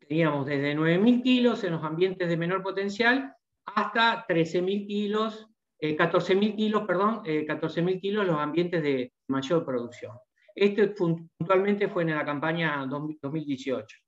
Teníamos 0.09 0.47
desde 0.47 0.75
9.000 0.75 1.23
kilos 1.23 1.65
en 1.65 1.73
los 1.73 1.85
ambientes 1.85 2.29
de 2.29 2.37
menor 2.37 2.63
potencial 2.63 3.35
hasta 3.67 4.27
13.000 4.27 4.87
kilos, 4.87 5.49
14.000 5.79 6.49
eh, 6.49 6.57
kilos, 6.57 6.83
perdón, 6.87 7.23
14.000 7.25 7.89
eh, 7.89 8.01
kilos 8.01 8.27
los 8.27 8.39
ambientes 8.39 8.83
de 8.83 9.13
mayor 9.29 9.67
producción. 9.67 10.17
Este 10.55 10.89
puntualmente 10.89 11.89
fue 11.89 12.05
en 12.05 12.15
la 12.15 12.25
campaña 12.25 12.87
2018. 12.87 13.99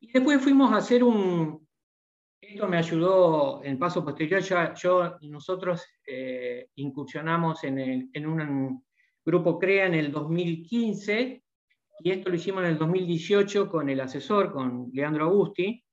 Y 0.00 0.12
después 0.12 0.40
fuimos 0.40 0.72
a 0.72 0.76
hacer 0.76 1.02
un... 1.02 1.66
Esto 2.40 2.68
me 2.68 2.76
ayudó 2.76 3.62
en 3.64 3.78
paso 3.78 4.04
posterior. 4.04 4.40
Yo, 4.74 5.16
nosotros 5.22 5.84
eh, 6.06 6.68
incursionamos 6.76 7.62
en, 7.64 8.10
en 8.12 8.26
un 8.26 8.84
grupo 9.24 9.58
CREA 9.58 9.86
en 9.86 9.94
el 9.94 10.12
2015 10.12 11.42
y 12.04 12.10
esto 12.10 12.30
lo 12.30 12.36
hicimos 12.36 12.64
en 12.64 12.70
el 12.70 12.78
2018 12.78 13.70
con 13.70 13.88
el 13.88 14.00
asesor, 14.00 14.52
con 14.52 14.90
Leandro 14.92 15.26
Agusti, 15.26 15.84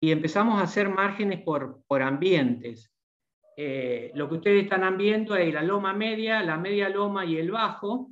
y 0.00 0.12
empezamos 0.12 0.60
a 0.60 0.64
hacer 0.64 0.90
márgenes 0.90 1.42
por, 1.42 1.82
por 1.86 2.02
ambientes. 2.02 2.92
Eh, 3.56 4.12
lo 4.14 4.28
que 4.28 4.36
ustedes 4.36 4.64
están 4.64 4.96
viendo 4.96 5.34
es 5.34 5.52
la 5.52 5.62
loma 5.62 5.92
media, 5.94 6.42
la 6.42 6.58
media 6.58 6.88
loma 6.88 7.24
y 7.24 7.38
el 7.38 7.50
bajo, 7.50 8.10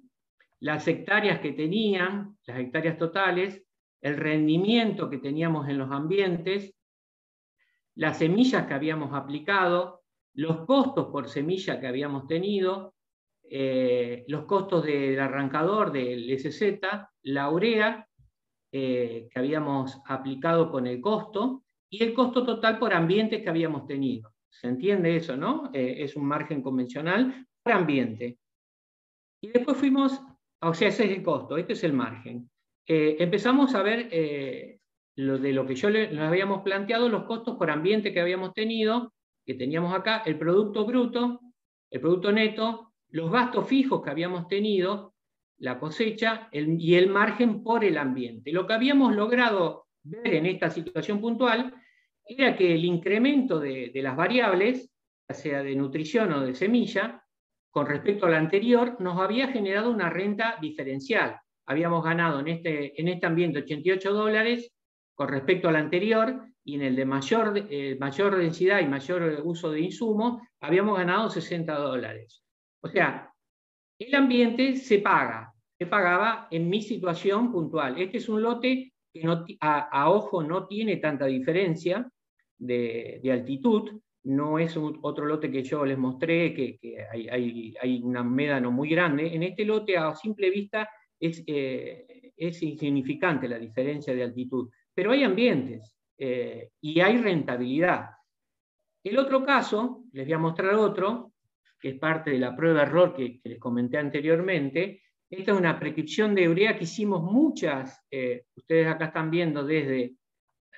las 0.60 0.88
hectáreas 0.88 1.40
que 1.40 1.52
tenían, 1.52 2.36
las 2.46 2.58
hectáreas 2.58 2.96
totales, 2.96 3.62
el 4.00 4.16
rendimiento 4.16 5.10
que 5.10 5.18
teníamos 5.18 5.68
en 5.68 5.78
los 5.78 5.90
ambientes, 5.90 6.74
las 7.94 8.18
semillas 8.18 8.66
que 8.66 8.74
habíamos 8.74 9.12
aplicado, 9.14 10.02
los 10.34 10.66
costos 10.66 11.06
por 11.12 11.28
semilla 11.28 11.78
que 11.80 11.86
habíamos 11.86 12.26
tenido, 12.26 12.95
eh, 13.50 14.24
los 14.28 14.44
costos 14.44 14.84
del 14.84 15.18
arrancador 15.20 15.92
del 15.92 16.38
SZ, 16.38 16.80
la 17.22 17.50
urea 17.50 18.08
eh, 18.72 19.28
que 19.30 19.38
habíamos 19.38 20.00
aplicado 20.06 20.70
con 20.70 20.86
el 20.86 21.00
costo 21.00 21.64
y 21.88 22.02
el 22.02 22.14
costo 22.14 22.44
total 22.44 22.78
por 22.78 22.92
ambientes 22.92 23.42
que 23.42 23.48
habíamos 23.48 23.86
tenido. 23.86 24.34
¿Se 24.48 24.68
entiende 24.68 25.16
eso, 25.16 25.36
no? 25.36 25.70
Eh, 25.72 25.96
es 25.98 26.16
un 26.16 26.26
margen 26.26 26.62
convencional 26.62 27.46
por 27.62 27.72
ambiente. 27.72 28.38
Y 29.40 29.48
después 29.48 29.76
fuimos 29.76 30.20
o 30.60 30.74
sea, 30.74 30.88
ese 30.88 31.04
es 31.04 31.10
el 31.10 31.22
costo, 31.22 31.56
este 31.58 31.74
es 31.74 31.84
el 31.84 31.92
margen. 31.92 32.50
Empezamos 32.88 33.74
a 33.74 33.82
ver 33.82 34.08
lo 35.16 35.38
de 35.38 35.52
lo 35.52 35.66
que 35.66 35.74
yo 35.74 35.90
le, 35.90 36.10
nos 36.10 36.28
habíamos 36.28 36.62
planteado, 36.62 37.08
los 37.08 37.24
costos 37.24 37.56
por 37.56 37.70
ambiente 37.70 38.12
que 38.12 38.20
habíamos 38.20 38.54
tenido, 38.54 39.12
que 39.44 39.54
teníamos 39.54 39.94
acá, 39.94 40.22
el 40.24 40.38
producto 40.38 40.86
bruto, 40.86 41.40
el 41.90 42.00
producto 42.00 42.32
neto, 42.32 42.94
los 43.16 43.32
gastos 43.32 43.66
fijos 43.66 44.02
que 44.02 44.10
habíamos 44.10 44.46
tenido, 44.46 45.14
la 45.60 45.80
cosecha 45.80 46.50
y 46.52 46.96
el 46.96 47.08
margen 47.08 47.62
por 47.62 47.82
el 47.82 47.96
ambiente. 47.96 48.52
Lo 48.52 48.66
que 48.66 48.74
habíamos 48.74 49.16
logrado 49.16 49.86
ver 50.02 50.34
en 50.34 50.44
esta 50.44 50.68
situación 50.68 51.18
puntual 51.18 51.74
era 52.26 52.54
que 52.54 52.74
el 52.74 52.84
incremento 52.84 53.58
de, 53.58 53.90
las 53.94 54.14
variables, 54.16 54.90
ya 55.26 55.34
sea 55.34 55.62
de 55.62 55.74
nutrición 55.74 56.30
o 56.34 56.42
de 56.42 56.54
semilla, 56.54 57.24
con 57.70 57.86
respecto 57.86 58.26
al 58.26 58.34
anterior, 58.34 59.00
nos 59.00 59.18
había 59.18 59.48
generado 59.48 59.90
una 59.90 60.10
renta 60.10 60.58
diferencial. 60.60 61.38
Habíamos 61.64 62.04
ganado 62.04 62.40
en 62.40 62.48
este, 62.48 63.00
en 63.00 63.08
este 63.08 63.24
ambiente 63.24 63.60
88 63.60 64.12
dólares 64.12 64.74
con 65.14 65.28
respecto 65.28 65.70
al 65.70 65.76
anterior 65.76 66.44
y 66.62 66.74
en 66.74 66.82
el 66.82 66.94
de 66.94 67.06
mayor, 67.06 67.66
eh, 67.70 67.96
mayor 67.98 68.36
densidad 68.36 68.80
y 68.80 68.86
mayor 68.86 69.40
uso 69.42 69.70
de 69.70 69.80
insumos, 69.80 70.42
habíamos 70.60 70.98
ganado 70.98 71.30
60 71.30 71.72
dólares. 71.78 72.45
O 72.80 72.88
sea, 72.88 73.32
el 73.98 74.14
ambiente 74.14 74.76
se 74.76 74.98
paga, 74.98 75.52
se 75.78 75.86
pagaba 75.86 76.48
en 76.50 76.68
mi 76.68 76.82
situación 76.82 77.50
puntual. 77.50 78.00
Este 78.00 78.18
es 78.18 78.28
un 78.28 78.42
lote 78.42 78.92
que 79.12 79.22
no, 79.22 79.44
a, 79.60 80.10
ojo 80.10 80.42
no 80.42 80.66
tiene 80.66 80.96
tanta 80.96 81.26
diferencia 81.26 82.10
de, 82.58 83.20
altitud, 83.30 83.90
no 84.24 84.58
es 84.58 84.76
otro 84.76 85.24
lote 85.24 85.50
que 85.50 85.62
yo 85.62 85.84
les 85.84 85.96
mostré, 85.96 86.52
que, 86.52 87.06
hay, 87.10 88.00
una 88.02 88.22
médano 88.22 88.70
muy 88.70 88.90
grande. 88.90 89.34
En 89.34 89.42
este 89.42 89.64
lote, 89.64 89.96
a 89.96 90.14
simple 90.14 90.50
vista, 90.50 90.88
es, 91.18 91.42
eh, 91.46 92.32
es 92.36 92.62
insignificante 92.62 93.48
la 93.48 93.58
diferencia 93.58 94.14
de 94.14 94.22
altitud, 94.22 94.68
pero 94.94 95.12
hay 95.12 95.24
ambientes 95.24 95.96
eh, 96.18 96.70
y 96.80 97.00
hay 97.00 97.18
rentabilidad. 97.18 98.10
El 99.02 99.18
otro 99.18 99.44
caso, 99.44 100.04
les 100.12 100.26
voy 100.26 100.32
a 100.32 100.38
mostrar 100.38 100.74
otro, 100.74 101.32
que 101.78 101.90
es 101.90 101.98
parte 101.98 102.30
de 102.30 102.38
la 102.38 102.54
prueba 102.56 102.80
de 102.80 102.86
error 102.86 103.14
que, 103.14 103.40
les 103.44 103.58
comenté 103.58 103.98
anteriormente. 103.98 105.02
Esta 105.28 105.52
es 105.52 105.58
una 105.58 105.78
prescripción 105.78 106.34
de 106.34 106.48
urea 106.48 106.76
que 106.76 106.84
hicimos 106.84 107.22
muchas, 107.22 108.02
eh, 108.10 108.44
ustedes 108.54 108.86
acá 108.86 109.06
están 109.06 109.30
viendo 109.30 109.64
desde 109.64 110.16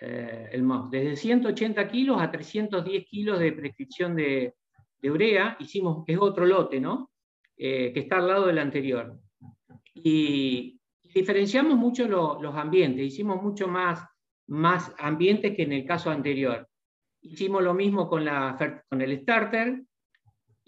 eh, 0.01 0.49
el 0.53 0.63
mouse. 0.63 0.91
Desde 0.91 1.17
180 1.17 1.89
kilos 1.89 2.21
a 2.21 2.31
310 2.31 3.05
kilos 3.07 3.39
de 3.41 3.53
prescripción 3.53 4.15
de, 4.15 4.55
urea, 5.03 5.57
hicimos, 5.61 6.05
es 6.07 6.19
otro 6.19 6.47
lote, 6.47 6.81
¿no? 6.81 7.11
Eh, 7.57 7.93
que 7.93 8.01
está 8.01 8.19
al 8.19 8.29
lado 8.29 8.47
del 8.47 8.59
anterior. 8.59 9.19
Y 9.95 10.81
diferenciamos 11.03 11.77
mucho 11.77 12.07
los 12.07 12.55
ambientes, 12.55 13.05
hicimos 13.05 13.43
mucho 13.43 13.67
más, 13.69 14.05
más 14.47 14.95
ambientes 14.99 15.55
que 15.57 15.63
en 15.63 15.73
el 15.73 15.85
caso 15.85 16.11
anterior. 16.11 16.69
Hicimos 17.21 17.63
lo 17.63 17.75
mismo 17.75 18.09
con, 18.09 18.25
la, 18.25 18.85
con 18.89 19.03
el 19.03 19.21
starter, 19.23 19.83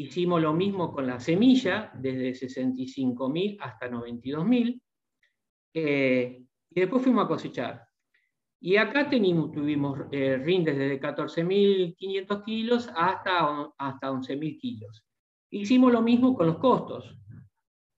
hicimos 0.01 0.40
lo 0.40 0.55
mismo 0.55 0.93
con 0.93 1.06
la 1.06 1.20
semilla, 1.20 1.93
desde 1.94 2.31
65.000 2.31 3.59
hasta 3.60 3.90
92.000, 3.90 4.81
eh, 5.74 6.43
y 6.70 6.81
después 6.81 7.02
fuimos 7.02 7.24
a 7.24 7.28
cosechar. 7.28 7.86
Y 8.62 8.77
acá 8.77 9.09
tenemos, 9.09 9.52
tuvimos 9.52 10.01
eh, 10.10 10.36
rindes 10.39 10.77
desde 10.77 11.01
14.500 11.01 12.44
kilos 12.44 12.89
hasta, 12.94 13.72
hasta 13.77 14.10
11.000 14.10 14.59
kilos. 14.59 15.05
Hicimos 15.51 15.93
lo 15.93 16.02
mismo 16.02 16.35
con 16.35 16.47
los 16.47 16.59
costos. 16.59 17.16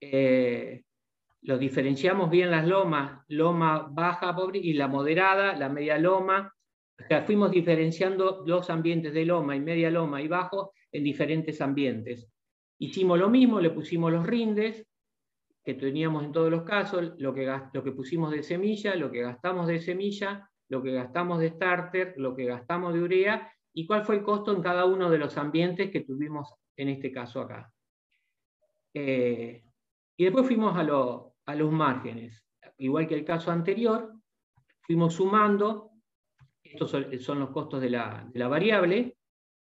Eh, 0.00 0.82
los 1.42 1.58
diferenciamos 1.60 2.30
bien 2.30 2.50
las 2.50 2.66
lomas, 2.66 3.20
loma 3.28 3.88
baja 3.90 4.34
pobre 4.34 4.58
y 4.58 4.72
la 4.72 4.88
moderada, 4.88 5.54
la 5.56 5.68
media 5.68 5.98
loma. 5.98 6.52
O 6.98 7.06
sea, 7.06 7.22
fuimos 7.22 7.50
diferenciando 7.50 8.42
los 8.46 8.70
ambientes 8.70 9.12
de 9.12 9.24
loma 9.24 9.54
y 9.56 9.60
media 9.60 9.90
loma 9.90 10.22
y 10.22 10.28
bajo 10.28 10.72
en 10.92 11.04
diferentes 11.04 11.60
ambientes. 11.60 12.28
Hicimos 12.78 13.18
lo 13.18 13.30
mismo, 13.30 13.60
le 13.60 13.70
pusimos 13.70 14.12
los 14.12 14.26
rindes, 14.26 14.86
que 15.64 15.74
teníamos 15.74 16.24
en 16.24 16.32
todos 16.32 16.50
los 16.50 16.62
casos, 16.62 17.14
lo 17.18 17.32
que, 17.32 17.46
lo 17.72 17.84
que 17.84 17.92
pusimos 17.92 18.30
de 18.32 18.42
semilla, 18.42 18.96
lo 18.96 19.10
que 19.10 19.22
gastamos 19.22 19.68
de 19.68 19.80
semilla, 19.80 20.48
lo 20.68 20.82
que 20.82 20.92
gastamos 20.92 21.38
de 21.38 21.50
starter, 21.50 22.14
lo 22.16 22.34
que 22.34 22.46
gastamos 22.46 22.94
de 22.94 23.02
urea 23.02 23.52
y 23.72 23.86
cuál 23.86 24.04
fue 24.04 24.16
el 24.16 24.22
costo 24.22 24.54
en 24.54 24.62
cada 24.62 24.84
uno 24.84 25.10
de 25.10 25.18
los 25.18 25.36
ambientes 25.36 25.90
que 25.90 26.00
tuvimos 26.00 26.52
en 26.76 26.88
este 26.88 27.12
caso 27.12 27.40
acá. 27.40 27.72
Eh, 28.94 29.64
y 30.16 30.24
después 30.24 30.46
fuimos 30.46 30.76
a, 30.76 30.82
los 30.82 31.72
márgenes. 31.72 32.44
Igual 32.78 33.06
que 33.06 33.14
el 33.14 33.24
caso 33.24 33.50
anterior, 33.50 34.12
fuimos 34.82 35.14
sumando, 35.14 35.90
estos 36.62 36.90
son, 36.90 37.38
los 37.38 37.50
costos 37.50 37.80
de 37.80 37.90
la, 37.90 38.30
variable, 38.34 39.16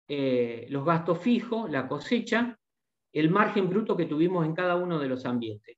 eh, 0.07 0.67
los 0.69 0.85
gastos 0.85 1.19
fijos, 1.19 1.69
la 1.69 1.87
cosecha, 1.87 2.57
el 3.13 3.29
margen 3.29 3.69
bruto 3.69 3.95
que 3.95 4.05
tuvimos 4.05 4.45
en 4.45 4.53
cada 4.53 4.75
uno 4.75 4.99
de 4.99 5.07
los 5.07 5.25
ambientes. 5.25 5.77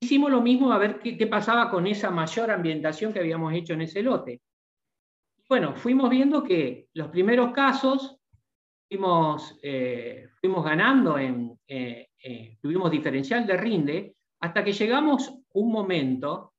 Hicimos 0.00 0.30
lo 0.30 0.40
mismo 0.40 0.72
a 0.72 0.78
ver 0.78 0.98
qué, 0.98 1.26
pasaba 1.26 1.70
con 1.70 1.86
esa 1.86 2.10
mayor 2.10 2.50
ambientación 2.50 3.12
que 3.12 3.20
habíamos 3.20 3.52
hecho 3.54 3.74
en 3.74 3.82
ese 3.82 4.02
lote. 4.02 4.40
Bueno, 5.48 5.76
fuimos 5.76 6.10
viendo 6.10 6.42
que 6.42 6.88
los 6.94 7.08
primeros 7.08 7.52
casos 7.52 8.16
fuimos, 8.88 9.58
eh, 9.62 10.28
fuimos 10.40 10.64
ganando, 10.64 11.18
en, 11.18 11.58
eh, 11.66 12.08
eh, 12.22 12.58
tuvimos 12.60 12.90
diferencial 12.90 13.46
de 13.46 13.56
rinde, 13.56 14.16
hasta 14.40 14.64
que 14.64 14.72
llegamos 14.72 15.32
un 15.52 15.70
momento 15.70 16.54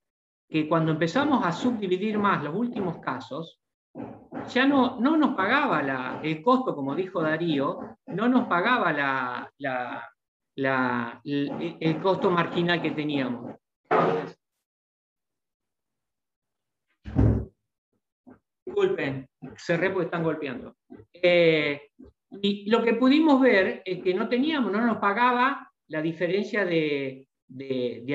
que 0.48 0.68
cuando 0.68 0.92
empezamos 0.92 1.46
a 1.46 1.52
subdividir 1.52 2.18
más 2.18 2.44
los 2.44 2.56
últimos 2.56 3.00
casos, 3.00 3.60
ya 4.50 4.66
no, 4.66 5.00
no 5.00 5.18
nos 5.18 5.36
pagaba 5.36 6.20
el 6.24 6.42
costo, 6.42 6.76
como 6.76 6.96
dijo 6.96 7.22
Darío, 7.22 7.98
no 8.08 8.28
nos 8.28 8.48
pagaba 8.48 8.92
la, 8.92 9.52
el, 10.56 12.00
costo 12.02 12.30
marginal 12.32 12.82
que 12.82 12.92
teníamos. 12.92 13.56
Disculpen, 18.66 19.30
cerré 19.56 19.90
porque 19.92 20.06
están 20.06 20.24
golpeando. 20.24 20.76
Eh, 21.14 21.92
y 22.42 22.70
lo 22.70 22.84
que 22.84 22.96
pudimos 22.96 23.40
ver 23.40 23.84
es 23.86 24.02
que 24.02 24.14
no 24.14 24.28
teníamos, 24.28 24.72
no 24.72 24.82
nos 24.82 24.98
pagaba 24.98 25.72
la 25.88 26.02
diferencia 26.02 26.66
de, 26.66 27.28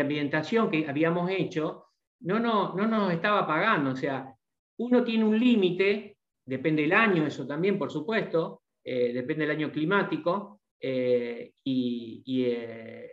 ambientación 0.00 0.68
que 0.68 0.88
habíamos 0.88 1.30
hecho, 1.30 1.84
no, 2.20 2.40
no, 2.40 2.74
no 2.74 2.86
nos 2.88 3.12
estaba 3.12 3.46
pagando. 3.46 3.90
O 3.90 3.96
sea, 3.96 4.34
uno 4.78 5.04
tiene 5.04 5.24
un 5.24 5.38
límite, 5.38 6.16
depende 6.44 6.82
del 6.82 6.92
año, 6.92 7.26
eso 7.26 7.46
también, 7.46 7.78
por 7.78 7.90
supuesto, 7.90 8.62
eh, 8.84 9.12
depende 9.12 9.46
del 9.46 9.56
año 9.56 9.72
climático, 9.72 10.60
eh, 10.80 11.52
y, 11.64 12.22
eh, 12.46 13.10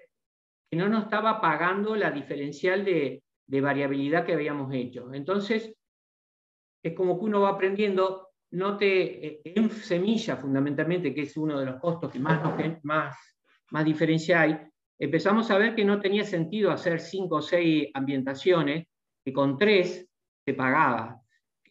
que 0.70 0.78
no 0.78 0.88
nos 0.88 1.06
estaba 1.06 1.42
pagando 1.42 1.96
la 1.96 2.12
diferencial 2.12 2.86
de, 2.86 3.22
variabilidad 3.48 4.26
que 4.26 4.34
habíamos 4.34 4.74
hecho. 4.74 5.14
Entonces, 5.14 5.74
es 6.84 6.94
como 6.94 7.18
que 7.18 7.26
uno 7.26 7.42
va 7.42 7.50
aprendiendo, 7.50 8.30
no 8.52 8.78
te, 8.78 9.42
en 9.58 9.70
semilla 9.70 10.36
fundamentalmente, 10.38 11.14
que 11.14 11.22
es 11.22 11.38
uno 11.38 11.60
de 11.60 11.66
los 11.66 11.80
costos 11.80 12.12
que 12.12 12.20
más, 12.20 12.42
más, 12.84 13.16
más 13.72 13.86
diferencia 13.86 14.42
hay, 14.42 14.58
empezamos 15.00 15.50
a 15.52 15.58
ver 15.58 15.76
que 15.76 15.86
no 15.86 16.00
tenía 16.00 16.24
sentido 16.24 16.72
hacer 16.72 17.00
cinco 17.00 17.38
o 17.38 17.42
seis 17.42 17.90
ambientaciones, 17.94 18.88
que 19.24 19.34
con 19.34 19.58
tres 19.58 20.08
se 20.46 20.54
pagaba. 20.54 21.24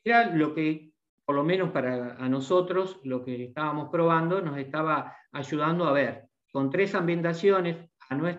Era 0.04 0.26
lo 0.34 0.54
que, 0.54 0.92
por 1.24 1.34
lo 1.34 1.42
menos 1.42 1.70
para 1.70 2.14
a 2.16 2.28
nosotros, 2.28 3.00
lo 3.04 3.24
que 3.24 3.44
estábamos 3.44 3.88
probando, 3.90 4.42
nos 4.42 4.58
estaba 4.58 5.16
ayudando 5.32 5.86
a 5.86 5.92
ver, 5.92 6.28
con 6.52 6.70
tres 6.70 6.94
ambientaciones 6.94 7.88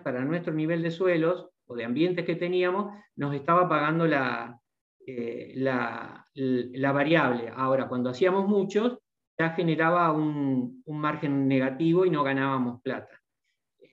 para 0.02 0.24
nuestro 0.24 0.54
nivel 0.54 0.82
de 0.82 0.90
suelos 0.90 1.50
o 1.66 1.74
de 1.74 1.84
ambientes 1.84 2.24
que 2.24 2.36
teníamos, 2.36 2.94
nos 3.16 3.34
estaba 3.34 3.68
pagando 3.68 4.06
la, 4.06 4.58
eh, 5.06 5.52
la, 5.56 6.92
variable. 6.92 7.52
Ahora, 7.54 7.88
cuando 7.88 8.10
hacíamos 8.10 8.46
muchos, 8.46 8.98
ya 9.38 9.50
generaba 9.50 10.12
un, 10.12 10.82
un 10.86 10.98
margen 10.98 11.46
negativo 11.48 12.06
y 12.06 12.10
no 12.10 12.22
ganábamos 12.22 12.80
plata. 12.80 13.20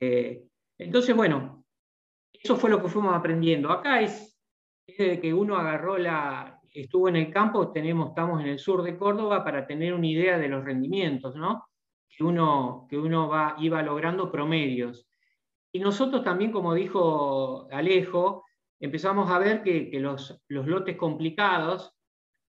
Eh, 0.00 0.44
entonces, 0.78 1.14
bueno, 1.14 1.64
eso 2.32 2.56
fue 2.56 2.70
lo 2.70 2.80
que 2.80 2.88
fuimos 2.88 3.14
aprendiendo. 3.14 3.70
Acá 3.70 4.00
es, 4.00 4.38
desde 4.86 5.20
que 5.20 5.34
uno 5.34 5.56
agarró 5.56 5.98
la, 5.98 6.53
estuvo 6.74 7.08
en 7.08 7.16
el 7.16 7.30
campo, 7.30 7.70
tenemos, 7.70 8.08
estamos 8.08 8.40
en 8.40 8.48
el 8.48 8.58
sur 8.58 8.82
de 8.82 8.96
Córdoba 8.96 9.44
para 9.44 9.66
tener 9.66 9.94
una 9.94 10.08
idea 10.08 10.38
de 10.38 10.48
los 10.48 10.64
rendimientos, 10.64 11.36
¿no? 11.36 11.68
Que 12.08 12.24
uno, 12.24 12.86
que 12.90 12.98
uno 12.98 13.28
va, 13.28 13.54
iba 13.58 13.80
logrando 13.82 14.30
promedios. 14.30 15.06
Y 15.72 15.78
nosotros 15.78 16.24
también, 16.24 16.52
como 16.52 16.74
dijo 16.74 17.68
Alejo, 17.70 18.44
empezamos 18.80 19.30
a 19.30 19.38
ver 19.38 19.62
que, 19.62 19.90
los, 20.00 20.40
lotes 20.48 20.96
complicados, 20.96 21.92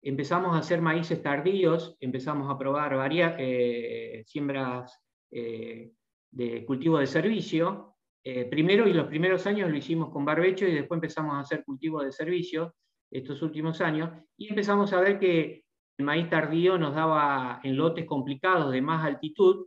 empezamos 0.02 0.54
a 0.54 0.60
hacer 0.60 0.80
maíces 0.80 1.22
tardíos, 1.22 1.96
empezamos 2.00 2.50
a 2.50 2.58
probar 2.58 2.96
varias 2.96 3.34
eh, 3.38 4.22
siembras 4.26 4.98
eh, 5.30 5.92
de 6.30 6.64
cultivo 6.64 6.98
de 6.98 7.06
servicio. 7.06 7.96
Eh, 8.24 8.46
primero 8.46 8.88
y 8.88 8.92
los 8.92 9.06
primeros 9.06 9.46
años 9.46 9.70
lo 9.70 9.76
hicimos 9.76 10.10
con 10.10 10.24
barbecho 10.24 10.66
y 10.66 10.74
después 10.74 10.96
empezamos 10.96 11.34
a 11.34 11.40
hacer 11.40 11.64
cultivo 11.64 12.02
de 12.02 12.12
servicio 12.12 12.74
estos 13.10 13.42
últimos 13.42 13.80
años 13.80 14.10
y 14.36 14.48
empezamos 14.48 14.92
a 14.92 15.00
ver 15.00 15.18
que 15.18 15.64
el 15.98 16.04
maíz 16.04 16.28
tardío 16.28 16.76
nos 16.78 16.94
daba 16.94 17.60
en 17.62 17.76
lotes 17.76 18.04
complicados 18.04 18.70
de 18.72 18.82
más 18.82 19.04
altitud, 19.04 19.66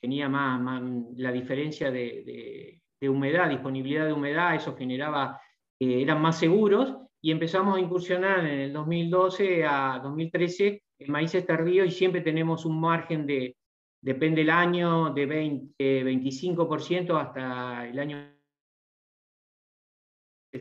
tenía 0.00 0.28
más, 0.28 0.82
la 1.16 1.32
diferencia 1.32 1.90
de, 1.90 2.80
de 3.00 3.08
humedad, 3.08 3.48
disponibilidad 3.48 4.06
de 4.06 4.12
humedad, 4.12 4.54
eso 4.54 4.76
generaba, 4.76 5.40
eh, 5.78 6.02
eran 6.02 6.20
más 6.20 6.38
seguros 6.38 6.96
y 7.20 7.30
empezamos 7.30 7.76
a 7.76 7.80
incursionar 7.80 8.40
en 8.40 8.60
el 8.60 8.72
2012 8.72 9.64
a 9.64 10.00
2013 10.02 10.82
en 11.00 11.12
maíces 11.12 11.46
tardíos 11.46 11.86
y 11.88 11.90
siempre 11.90 12.20
tenemos 12.20 12.64
un 12.64 12.80
margen 12.80 13.26
de, 13.26 13.56
depende 14.00 14.40
del 14.40 14.50
año, 14.50 15.12
de 15.12 15.26
20, 15.26 16.04
25% 16.04 17.20
hasta 17.20 17.86
el 17.86 17.98
año 17.98 18.37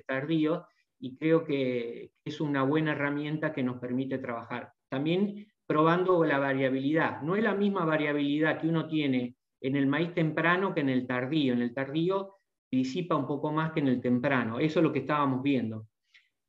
tardío 0.06 0.68
y 1.00 1.16
creo 1.18 1.44
que 1.44 2.12
es 2.26 2.42
una 2.42 2.64
buena 2.64 2.94
herramienta 2.94 3.54
que 3.54 3.64
nos 3.64 3.80
permite 3.80 4.18
trabajar. 4.18 4.74
También 4.90 5.48
probando 5.68 6.24
la 6.24 6.40
variabilidad. 6.40 7.22
No 7.22 7.36
es 7.36 7.44
la 7.44 7.54
misma 7.54 7.86
variabilidad 7.86 8.60
que 8.60 8.68
uno 8.68 8.88
tiene 8.88 9.36
en 9.62 9.76
el 9.76 9.88
maíz 9.88 10.14
temprano 10.14 10.74
que 10.74 10.82
en 10.82 10.90
el 10.90 11.06
tardío. 11.06 11.54
En 11.54 11.62
el 11.62 11.74
tardío 11.74 12.36
disipa 12.72 13.16
un 13.16 13.28
poco 13.28 13.52
más 13.52 13.74
que 13.74 13.82
en 13.82 13.90
el 13.90 14.02
temprano. 14.02 14.60
Eso 14.60 14.80
es 14.80 14.84
lo 14.84 14.94
que 14.94 15.00
estábamos 15.00 15.44
viendo. 15.44 15.88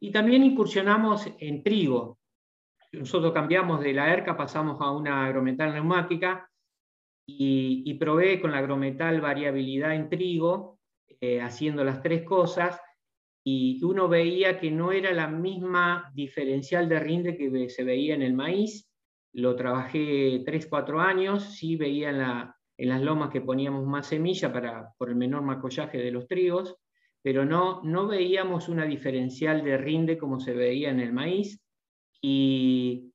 Y 0.00 0.12
también 0.12 0.44
incursionamos 0.44 1.28
en 1.38 1.62
trigo. 1.62 2.18
Nosotros 2.92 3.32
cambiamos 3.32 3.80
de 3.80 3.92
la 3.92 4.12
ERCA, 4.12 4.36
pasamos 4.36 4.80
a 4.80 4.90
una 4.92 5.26
agrometal 5.26 5.74
neumática 5.74 6.48
y, 7.26 7.92
probé 7.94 8.40
con 8.40 8.52
la 8.52 8.58
agrometal 8.58 9.20
variabilidad 9.20 9.94
en 9.94 10.08
trigo, 10.08 10.78
eh, 11.20 11.42
haciendo 11.42 11.84
las 11.84 12.00
tres 12.00 12.22
cosas, 12.22 12.80
y 13.50 13.82
uno 13.82 14.08
veía 14.08 14.60
que 14.60 14.70
no 14.70 14.92
era 14.92 15.10
la 15.12 15.26
misma 15.26 16.12
diferencial 16.14 16.86
de 16.86 17.00
rinde 17.00 17.34
que 17.34 17.70
se 17.70 17.82
veía 17.82 18.14
en 18.14 18.20
el 18.20 18.34
maíz. 18.34 18.90
Lo 19.32 19.56
trabajé 19.56 20.42
3, 20.44 20.66
4 20.66 21.00
años, 21.00 21.56
sí 21.56 21.76
veía 21.76 22.10
en 22.10 22.18
la, 22.18 22.56
en 22.76 22.88
las 22.90 23.00
lomas 23.00 23.30
que 23.30 23.40
poníamos 23.40 23.86
más 23.86 24.06
semilla 24.06 24.52
para, 24.52 24.92
por 24.98 25.08
el 25.08 25.16
menor 25.16 25.42
macollaje 25.42 25.96
de 25.96 26.10
los 26.10 26.28
trigos, 26.28 26.76
pero 27.22 27.46
no, 27.46 27.82
no 27.84 28.06
veíamos 28.06 28.68
una 28.68 28.84
diferencial 28.84 29.64
de 29.64 29.78
rinde 29.78 30.18
como 30.18 30.40
se 30.40 30.52
veía 30.52 30.90
en 30.90 31.00
el 31.00 31.14
maíz. 31.14 31.58
Y, 32.20 33.12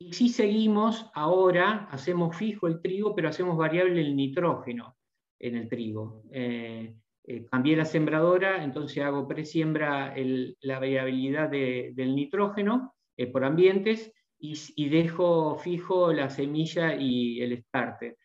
y 0.00 0.12
sí 0.12 0.30
seguimos 0.30 1.08
ahora, 1.14 1.86
hacemos 1.92 2.36
fijo 2.36 2.66
el 2.66 2.80
trigo, 2.80 3.14
pero 3.14 3.28
hacemos 3.28 3.56
variable 3.56 4.00
el 4.00 4.16
nitrógeno 4.16 4.96
en 5.38 5.56
el 5.56 5.68
trigo. 5.68 6.24
Eh, 6.32 6.96
eh, 7.24 7.44
cambié 7.44 7.76
la 7.76 7.84
sembradora, 7.84 8.64
entonces 8.64 9.02
hago 9.02 9.28
presiembra 9.28 10.14
la 10.16 10.78
variabilidad 10.78 11.50
del 11.50 12.14
nitrógeno 12.14 12.94
eh, 13.16 13.26
por 13.26 13.44
ambientes 13.44 14.12
y, 14.38 14.58
y, 14.74 14.88
dejo 14.88 15.56
fijo 15.56 16.12
la 16.12 16.30
semilla 16.30 16.94
y 16.96 17.40
el 17.42 17.62
starter. 17.62 18.16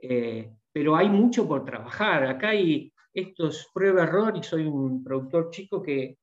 Eh, 0.00 0.50
pero 0.72 0.96
hay 0.96 1.08
mucho 1.08 1.46
por 1.46 1.64
trabajar. 1.64 2.24
Acá 2.24 2.50
hay 2.50 2.92
estos 3.12 3.68
prueba-error 3.74 4.36
y 4.36 4.42
soy 4.42 4.66
un 4.66 5.04
productor 5.04 5.50
chico 5.50 5.82
que 5.82 6.16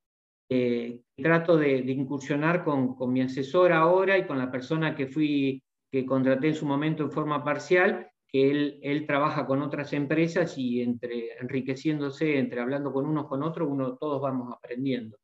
trato 1.15 1.57
de, 1.57 1.77
incursionar 1.77 2.63
con, 2.63 2.95
mi 3.11 3.21
asesor 3.21 3.71
ahora 3.71 4.17
y 4.17 4.25
con 4.25 4.37
la 4.37 4.51
persona 4.51 4.95
que 4.95 5.07
fui 5.07 5.61
que 5.91 6.05
contraté 6.05 6.49
en 6.49 6.55
su 6.55 6.65
momento 6.65 7.03
en 7.03 7.11
forma 7.11 7.43
parcial, 7.43 8.09
que 8.35 8.81
él, 8.81 9.05
trabaja 9.07 9.47
con 9.47 9.61
otras 9.61 9.93
empresas 9.93 10.57
y 10.57 10.81
entre 10.81 11.37
enriqueciéndose, 11.39 12.37
entre 12.37 12.59
hablando 12.59 12.91
con 12.91 13.05
unos 13.05 13.27
con 13.27 13.41
otros, 13.43 13.69
uno, 13.71 13.95
todos 13.95 14.21
vamos 14.21 14.53
aprendiendo. 14.53 15.17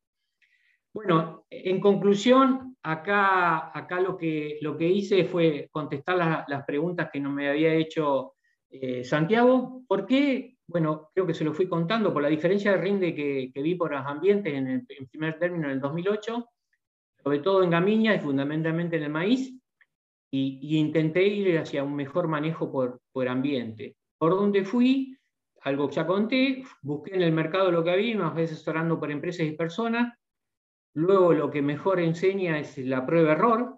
Bueno, 0.94 1.44
en 1.50 1.78
conclusión, 1.78 2.74
acá, 2.82 3.76
acá 3.76 4.00
lo, 4.00 4.16
que, 4.16 4.56
lo 4.62 4.78
que 4.78 4.88
hice 4.88 5.26
fue 5.26 5.68
contestar 5.70 6.46
las 6.48 6.64
preguntas 6.64 7.10
que 7.12 7.20
no 7.20 7.30
me 7.30 7.50
había 7.50 7.74
hecho 7.74 8.32
eh, 8.70 9.04
Santiago, 9.04 9.82
¿por 9.86 10.06
qué? 10.06 10.56
Bueno, 10.66 11.10
creo 11.12 11.26
que 11.26 11.34
se 11.34 11.44
lo 11.44 11.52
fui 11.52 11.68
contando 11.68 12.14
por 12.14 12.22
la 12.22 12.30
diferencia 12.30 12.72
de 12.72 12.78
rinde 12.78 13.14
que, 13.14 13.62
vi 13.62 13.74
por 13.74 13.92
los 13.92 14.06
ambientes 14.06 14.54
en 14.54 14.68
el 14.68 14.86
primer 15.10 15.38
término 15.38 15.66
en 15.66 15.72
el 15.72 15.80
2008, 15.80 16.48
sobre 17.22 17.40
todo 17.40 17.62
en 17.62 17.68
gamiña 17.68 18.14
y 18.14 18.20
fundamentalmente 18.20 18.96
en 18.96 19.02
el 19.02 19.10
maíz, 19.10 19.54
y, 20.34 20.78
intenté 20.78 21.24
ir 21.24 21.58
hacia 21.58 21.84
un 21.84 21.94
mejor 21.94 22.26
manejo 22.26 22.72
por, 22.72 23.00
por 23.12 23.28
ambiente. 23.28 23.96
Por 24.18 24.32
donde 24.32 24.64
fui, 24.64 25.16
algo 25.60 25.88
que 25.88 25.96
ya 25.96 26.06
conté, 26.06 26.64
busqué 26.80 27.14
en 27.14 27.22
el 27.22 27.32
mercado 27.32 27.70
lo 27.70 27.84
que 27.84 27.90
había, 27.90 28.16
más 28.16 28.34
veces 28.34 28.56
asesorando 28.56 28.98
por 28.98 29.10
empresas 29.10 29.46
y 29.46 29.52
personas. 29.52 30.16
Luego 30.94 31.34
lo 31.34 31.50
que 31.50 31.60
mejor 31.60 32.00
enseña 32.00 32.58
es 32.58 32.78
la 32.78 33.04
prueba-error. 33.04 33.76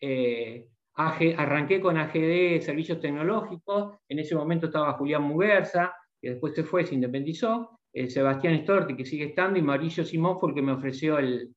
Eh, 0.00 0.68
arranqué 0.94 1.80
con 1.80 1.96
AGD 1.96 2.60
Servicios 2.60 3.00
Tecnológicos, 3.00 3.98
en 4.08 4.18
ese 4.20 4.34
momento 4.34 4.66
estaba 4.66 4.94
Julián 4.94 5.22
Muguerza, 5.22 5.94
que 6.20 6.30
después 6.30 6.54
se 6.54 6.64
fue, 6.64 6.84
se 6.84 6.94
independizó, 6.94 7.80
eh, 7.92 8.08
Sebastián 8.08 8.60
Storti, 8.62 8.96
que 8.96 9.04
sigue 9.04 9.26
estando, 9.26 9.58
y 9.58 9.62
Mauricio 9.62 10.04
Simón 10.04 10.38
fue 10.38 10.50
el 10.50 10.54
que 10.54 10.62
me 10.62 10.72
ofreció 10.72 11.18
el, 11.18 11.54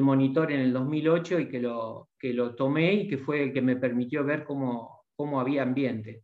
monitor 0.00 0.50
en 0.50 0.60
el 0.60 0.72
2008 0.72 1.40
y 1.40 1.48
que 1.48 1.60
lo, 1.60 2.08
que 2.18 2.32
lo 2.32 2.54
tomé 2.54 2.94
y 2.94 3.08
que 3.08 3.18
fue 3.18 3.42
el 3.42 3.52
que 3.52 3.60
me 3.60 3.76
permitió 3.76 4.24
ver 4.24 4.44
cómo, 4.44 5.04
cómo 5.14 5.38
había 5.38 5.62
ambiente. 5.62 6.22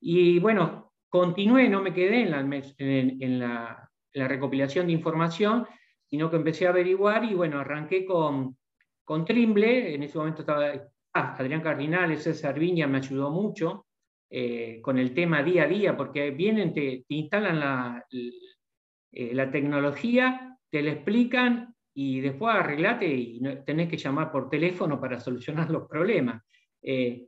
Y 0.00 0.38
bueno, 0.38 0.94
continué, 1.10 1.68
no 1.68 1.82
me 1.82 1.92
quedé 1.92 2.22
en 2.22 2.30
la, 2.30 2.62
en, 2.78 3.38
la, 3.38 3.90
la 4.14 4.28
recopilación 4.28 4.86
de 4.86 4.92
información, 4.92 5.66
sino 6.06 6.30
que 6.30 6.36
empecé 6.36 6.66
a 6.66 6.70
averiguar 6.70 7.24
y 7.24 7.34
bueno, 7.34 7.58
arranqué 7.58 8.06
con, 8.06 8.56
con 9.04 9.26
Trimble, 9.26 9.94
en 9.94 10.04
ese 10.04 10.16
momento 10.16 10.40
estaba 10.40 10.72
Ah, 11.12 11.34
Adrián 11.36 11.60
Cardinal, 11.60 12.16
César 12.18 12.58
Viña 12.58 12.86
me 12.86 12.98
ayudó 12.98 13.30
mucho. 13.30 13.86
eh, 14.32 14.80
con 14.80 14.96
el 14.96 15.12
tema 15.12 15.42
día 15.42 15.64
a 15.64 15.66
día, 15.66 15.96
porque 15.96 16.30
vienen, 16.30 16.72
te, 16.72 17.04
instalan 17.08 17.58
la, 17.58 18.06
eh, 18.12 19.34
la, 19.34 19.50
tecnología, 19.50 20.56
te 20.70 20.82
la 20.82 20.92
explican 20.92 21.74
y 21.94 22.20
después 22.20 22.54
arreglate 22.54 23.06
y 23.06 23.40
tenés 23.64 23.88
que 23.88 23.96
llamar 23.96 24.30
por 24.30 24.48
teléfono 24.48 25.00
para 25.00 25.20
solucionar 25.20 25.70
los 25.70 25.88
problemas. 25.88 26.42
Eh, 26.82 27.26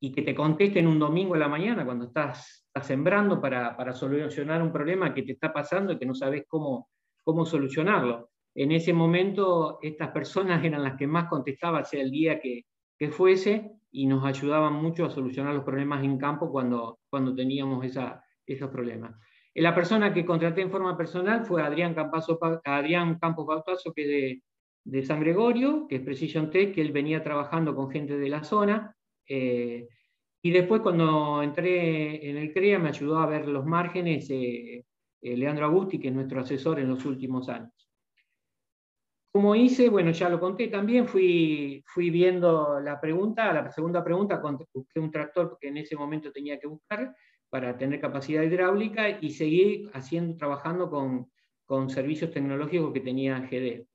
y 0.00 0.12
que 0.12 0.22
te 0.22 0.34
contesten 0.34 0.86
un 0.86 0.98
domingo 0.98 1.34
a 1.34 1.38
la 1.38 1.48
mañana 1.48 1.84
cuando 1.84 2.06
estás, 2.06 2.68
sembrando 2.82 3.40
para, 3.40 3.74
para, 3.74 3.94
solucionar 3.94 4.60
un 4.60 4.70
problema 4.70 5.14
que 5.14 5.22
te 5.22 5.32
está 5.32 5.50
pasando 5.50 5.92
y 5.92 5.98
que 5.98 6.04
no 6.04 6.14
sabes 6.14 6.44
cómo, 6.46 6.90
cómo 7.22 7.46
solucionarlo. 7.46 8.30
En 8.54 8.72
ese 8.72 8.92
momento, 8.92 9.78
estas 9.80 10.10
personas 10.10 10.62
eran 10.62 10.82
las 10.82 10.96
que 10.96 11.06
más 11.06 11.28
contestaban, 11.28 11.86
sea 11.86 12.02
el 12.02 12.10
día 12.10 12.38
que, 12.38 12.66
que 12.98 13.08
fuese, 13.08 13.72
y 13.90 14.06
nos 14.06 14.24
ayudaban 14.24 14.74
mucho 14.74 15.06
a 15.06 15.10
solucionar 15.10 15.54
los 15.54 15.64
problemas 15.64 16.04
en 16.04 16.18
campo 16.18 16.50
cuando, 16.50 16.98
cuando 17.08 17.34
teníamos 17.34 17.84
esa, 17.84 18.22
esos 18.44 18.68
problemas. 18.68 19.14
La 19.54 19.74
persona 19.74 20.12
que 20.12 20.24
contraté 20.24 20.62
en 20.62 20.70
forma 20.70 20.96
personal 20.96 21.44
fue 21.44 21.62
Adrián, 21.62 21.94
Campos 21.94 23.46
Bautazo, 23.46 23.92
que 23.92 24.02
es 24.02 24.42
de, 24.84 25.02
San 25.04 25.20
Gregorio, 25.20 25.86
que 25.88 25.96
es 25.96 26.02
Precision 26.02 26.50
Tech, 26.50 26.74
que 26.74 26.80
él 26.80 26.90
venía 26.90 27.22
trabajando 27.22 27.74
con 27.74 27.90
gente 27.90 28.18
de 28.18 28.28
la 28.28 28.42
zona. 28.42 28.96
Eh, 29.28 29.88
y 30.42 30.50
después 30.50 30.82
cuando 30.82 31.42
entré 31.42 32.28
en 32.28 32.36
el 32.36 32.52
CREA 32.52 32.78
me 32.78 32.88
ayudó 32.88 33.18
a 33.18 33.26
ver 33.26 33.46
los 33.46 33.64
márgenes 33.64 34.28
eh, 34.28 34.84
eh, 35.22 35.36
Leandro 35.36 35.66
Agusti, 35.66 35.98
que 36.00 36.08
es 36.08 36.14
nuestro 36.14 36.40
asesor 36.40 36.80
en 36.80 36.88
los 36.88 37.04
últimos 37.06 37.48
años. 37.48 37.72
Como 39.32 39.54
hice, 39.54 39.88
bueno, 39.88 40.10
ya 40.10 40.28
lo 40.28 40.38
conté 40.38 40.68
también, 40.68 41.08
fui, 41.08 41.82
fui 41.86 42.10
viendo 42.10 42.78
la 42.80 43.00
pregunta, 43.00 43.52
la 43.52 43.70
segunda 43.70 44.04
pregunta, 44.04 44.40
busqué 44.72 45.00
un 45.00 45.10
tractor 45.10 45.56
que 45.60 45.68
en 45.68 45.78
ese 45.78 45.96
momento 45.96 46.30
tenía 46.30 46.58
que 46.58 46.66
buscar 46.66 47.14
para 47.54 47.78
tener 47.78 48.00
capacidad 48.00 48.42
hidráulica 48.42 49.16
y 49.20 49.30
seguí 49.30 49.88
haciendo, 49.92 50.36
trabajando 50.36 50.90
con, 50.90 51.30
con 51.64 51.88
servicios 51.88 52.32
tecnológicos 52.32 52.92
que 52.92 52.98
tenía 52.98 53.38
GD. 53.38 53.86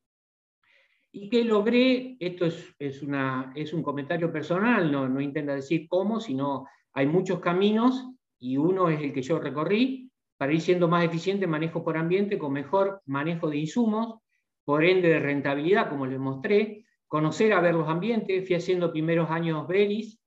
Y 1.11 1.29
que 1.29 1.43
logré, 1.43 2.15
esto 2.21 2.45
es, 2.45 2.73
es, 2.79 3.03
una, 3.03 3.51
es 3.57 3.73
un 3.73 3.83
comentario 3.83 4.31
personal, 4.31 4.89
no, 4.89 5.09
no 5.09 5.19
intenta 5.19 5.55
decir 5.55 5.89
cómo, 5.89 6.21
sino 6.21 6.67
hay 6.93 7.05
muchos 7.05 7.41
caminos 7.41 8.07
y 8.39 8.55
uno 8.55 8.87
es 8.87 9.01
el 9.01 9.11
que 9.11 9.23
yo 9.23 9.39
recorrí 9.39 10.09
para 10.37 10.53
ir 10.53 10.61
siendo 10.61 10.87
más 10.87 11.03
eficiente 11.03 11.45
manejo 11.45 11.83
por 11.83 11.97
ambiente 11.97 12.37
con 12.37 12.53
mejor 12.53 13.01
manejo 13.07 13.49
de 13.49 13.57
insumos, 13.57 14.21
por 14.63 14.85
ende 14.85 15.09
de 15.09 15.19
rentabilidad, 15.19 15.89
como 15.89 16.05
les 16.05 16.17
mostré, 16.17 16.85
conocer 17.09 17.51
a 17.51 17.59
ver 17.59 17.75
los 17.75 17.89
ambientes, 17.89 18.47
fui 18.47 18.55
haciendo 18.55 18.89
primeros 18.89 19.29
años 19.29 19.67
Beris, 19.67 20.17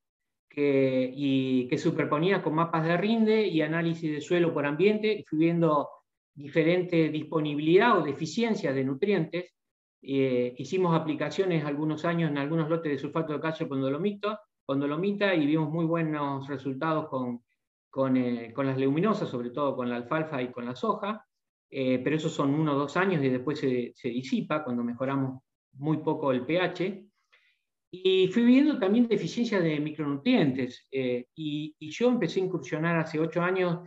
que, 0.52 1.10
y 1.14 1.66
que 1.68 1.78
superponía 1.78 2.42
con 2.42 2.54
mapas 2.54 2.84
de 2.84 2.96
rinde 2.96 3.46
y 3.46 3.62
análisis 3.62 4.12
de 4.12 4.20
suelo 4.20 4.52
por 4.52 4.66
ambiente, 4.66 5.24
fui 5.26 5.38
viendo 5.38 5.88
diferente 6.34 7.08
disponibilidad 7.08 7.98
o 7.98 8.02
deficiencia 8.02 8.72
de 8.72 8.84
nutrientes. 8.84 9.54
Eh, 10.02 10.54
hicimos 10.58 10.94
aplicaciones 10.94 11.64
algunos 11.64 12.04
años 12.04 12.30
en 12.30 12.38
algunos 12.38 12.68
lotes 12.68 12.92
de 12.92 12.98
sulfato 12.98 13.32
de 13.32 13.40
calcio 13.40 13.68
con 13.68 13.80
dolomito, 13.80 14.38
con 14.66 14.78
dolomita 14.78 15.34
y 15.34 15.46
vimos 15.46 15.70
muy 15.70 15.86
buenos 15.86 16.46
resultados 16.48 17.08
con, 17.08 17.42
con, 17.88 18.16
eh, 18.16 18.52
con 18.52 18.66
las 18.66 18.76
leguminosas, 18.76 19.30
sobre 19.30 19.50
todo 19.50 19.74
con 19.74 19.88
la 19.88 19.96
alfalfa 19.96 20.42
y 20.42 20.50
con 20.50 20.66
la 20.66 20.76
soja. 20.76 21.24
Eh, 21.70 22.00
pero 22.04 22.16
esos 22.16 22.32
son 22.32 22.52
uno 22.52 22.74
o 22.74 22.78
dos 22.78 22.98
años 22.98 23.24
y 23.24 23.30
después 23.30 23.58
se, 23.58 23.94
disipa 24.04 24.62
cuando 24.62 24.84
mejoramos 24.84 25.42
muy 25.78 25.98
poco 25.98 26.30
el 26.30 26.44
pH. 26.44 27.06
Y 27.94 28.28
fui 28.28 28.44
viendo 28.44 28.78
también 28.78 29.06
deficiencias 29.06 29.62
de 29.62 29.78
micronutrientes. 29.78 30.86
Eh, 30.90 31.26
y, 31.34 31.76
yo 31.90 32.08
empecé 32.08 32.40
a 32.40 32.44
incursionar 32.44 32.96
hace 32.96 33.20
ocho 33.20 33.42
años 33.42 33.80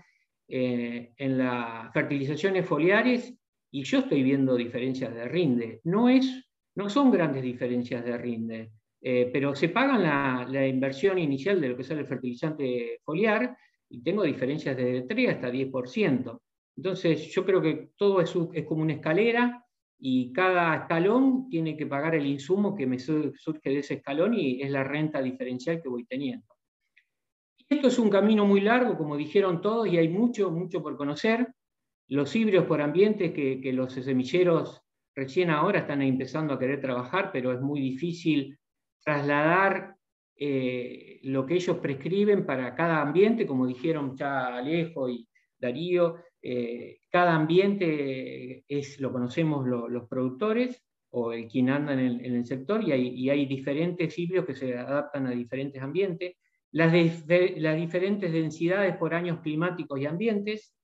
eh, 0.48 1.12
en 1.18 1.38
las 1.40 1.92
fertilizaciones 1.92 2.68
foliares 2.68 3.34
y 3.72 3.84
yo 3.84 4.00
estoy 4.00 4.22
viendo 4.22 4.56
diferencias 4.56 5.14
de 5.14 5.28
rinde. 5.28 5.82
No, 5.86 6.08
es, 6.08 6.46
no 6.76 6.88
son 6.88 7.10
grandes 7.10 7.42
diferencias 7.42 8.06
de 8.06 8.18
rinde, 8.18 8.72
pero 9.02 9.56
se 9.56 9.70
pagan 9.70 10.04
la, 10.04 10.48
la, 10.50 10.68
inversión 10.68 11.18
inicial 11.18 11.60
de 11.60 11.70
lo 11.70 11.78
que 11.78 11.84
sale 11.84 12.02
el 12.02 12.08
fertilizante 12.08 13.02
foliar 13.04 13.58
y 13.90 14.02
tengo 14.02 14.24
diferencias 14.24 14.78
de 14.78 15.02
3 15.02 15.30
hasta 15.30 15.52
10%. 15.52 16.42
Entonces, 16.78 17.34
yo 17.34 17.46
creo 17.46 17.62
que 17.62 17.90
todo 17.98 18.22
es, 18.22 18.34
es, 18.54 18.66
como 18.66 18.82
una 18.82 18.94
escalera 18.94 19.65
y 20.00 20.34
cada 20.34 20.76
escalón 20.76 21.50
tiene 21.50 21.78
que 21.78 21.86
pagar 21.86 22.16
el 22.16 22.26
insumo 22.26 22.76
que 22.76 22.86
me 22.86 23.00
surge 23.00 23.70
de 23.70 23.80
ese 23.80 23.96
escalón 23.96 24.34
y 24.34 24.62
es 24.62 24.70
la 24.70 24.84
renta 24.84 25.22
diferencial 25.22 25.82
que 25.82 25.90
voy 25.90 26.06
teniendo. 26.06 26.46
Esto 27.68 27.88
es 27.88 27.98
un 27.98 28.10
camino 28.10 28.46
muy 28.46 28.62
largo, 28.62 28.96
como 28.98 29.18
dijeron 29.18 29.62
todos, 29.62 29.88
y 29.88 29.98
hay 29.98 30.08
mucho, 30.10 30.52
mucho 30.52 30.84
por 30.84 30.98
conocer. 30.98 31.48
Los 32.08 32.36
híbridos 32.36 32.66
por 32.66 32.82
ambiente 32.82 33.34
que, 33.34 33.74
los 33.74 33.94
semilleros 33.94 34.84
recién 35.16 35.50
ahora 35.50 35.80
están 35.80 36.02
empezando 36.04 36.54
a 36.54 36.60
querer 36.60 36.80
trabajar, 36.80 37.32
pero 37.32 37.52
es 37.54 37.62
muy 37.62 37.80
difícil 37.80 38.60
trasladar 39.04 39.96
eh, 40.36 41.20
lo 41.24 41.46
que 41.46 41.56
ellos 41.56 41.78
prescriben 41.78 42.46
para 42.46 42.76
cada 42.76 43.02
ambiente, 43.02 43.48
como 43.48 43.66
dijeron 43.66 44.16
ya 44.16 44.56
Alejo 44.56 45.10
y 45.10 45.28
Darío, 45.58 46.18
eh, 46.48 47.00
cada 47.10 47.34
ambiente 47.34 48.64
es, 48.68 49.00
lo 49.00 49.12
conocemos 49.12 49.66
los 49.66 50.08
productores 50.08 50.80
o 51.10 51.34
el 51.34 51.48
quien 51.48 51.72
anda 51.72 51.94
en 51.94 52.24
el, 52.24 52.46
sector 52.46 52.84
y 52.84 52.92
hay, 52.92 53.46
diferentes 53.48 54.20
híbridos 54.20 54.46
que 54.46 54.54
se 54.54 54.78
adaptan 54.78 55.26
a 55.26 55.32
diferentes 55.32 55.82
ambientes. 55.82 56.36
Las, 56.72 56.94
diferentes 56.94 58.32
densidades 58.32 58.96
por 58.98 59.16
años 59.16 59.40
climáticos 59.40 60.00
y 60.00 60.06
ambientes, 60.06 60.76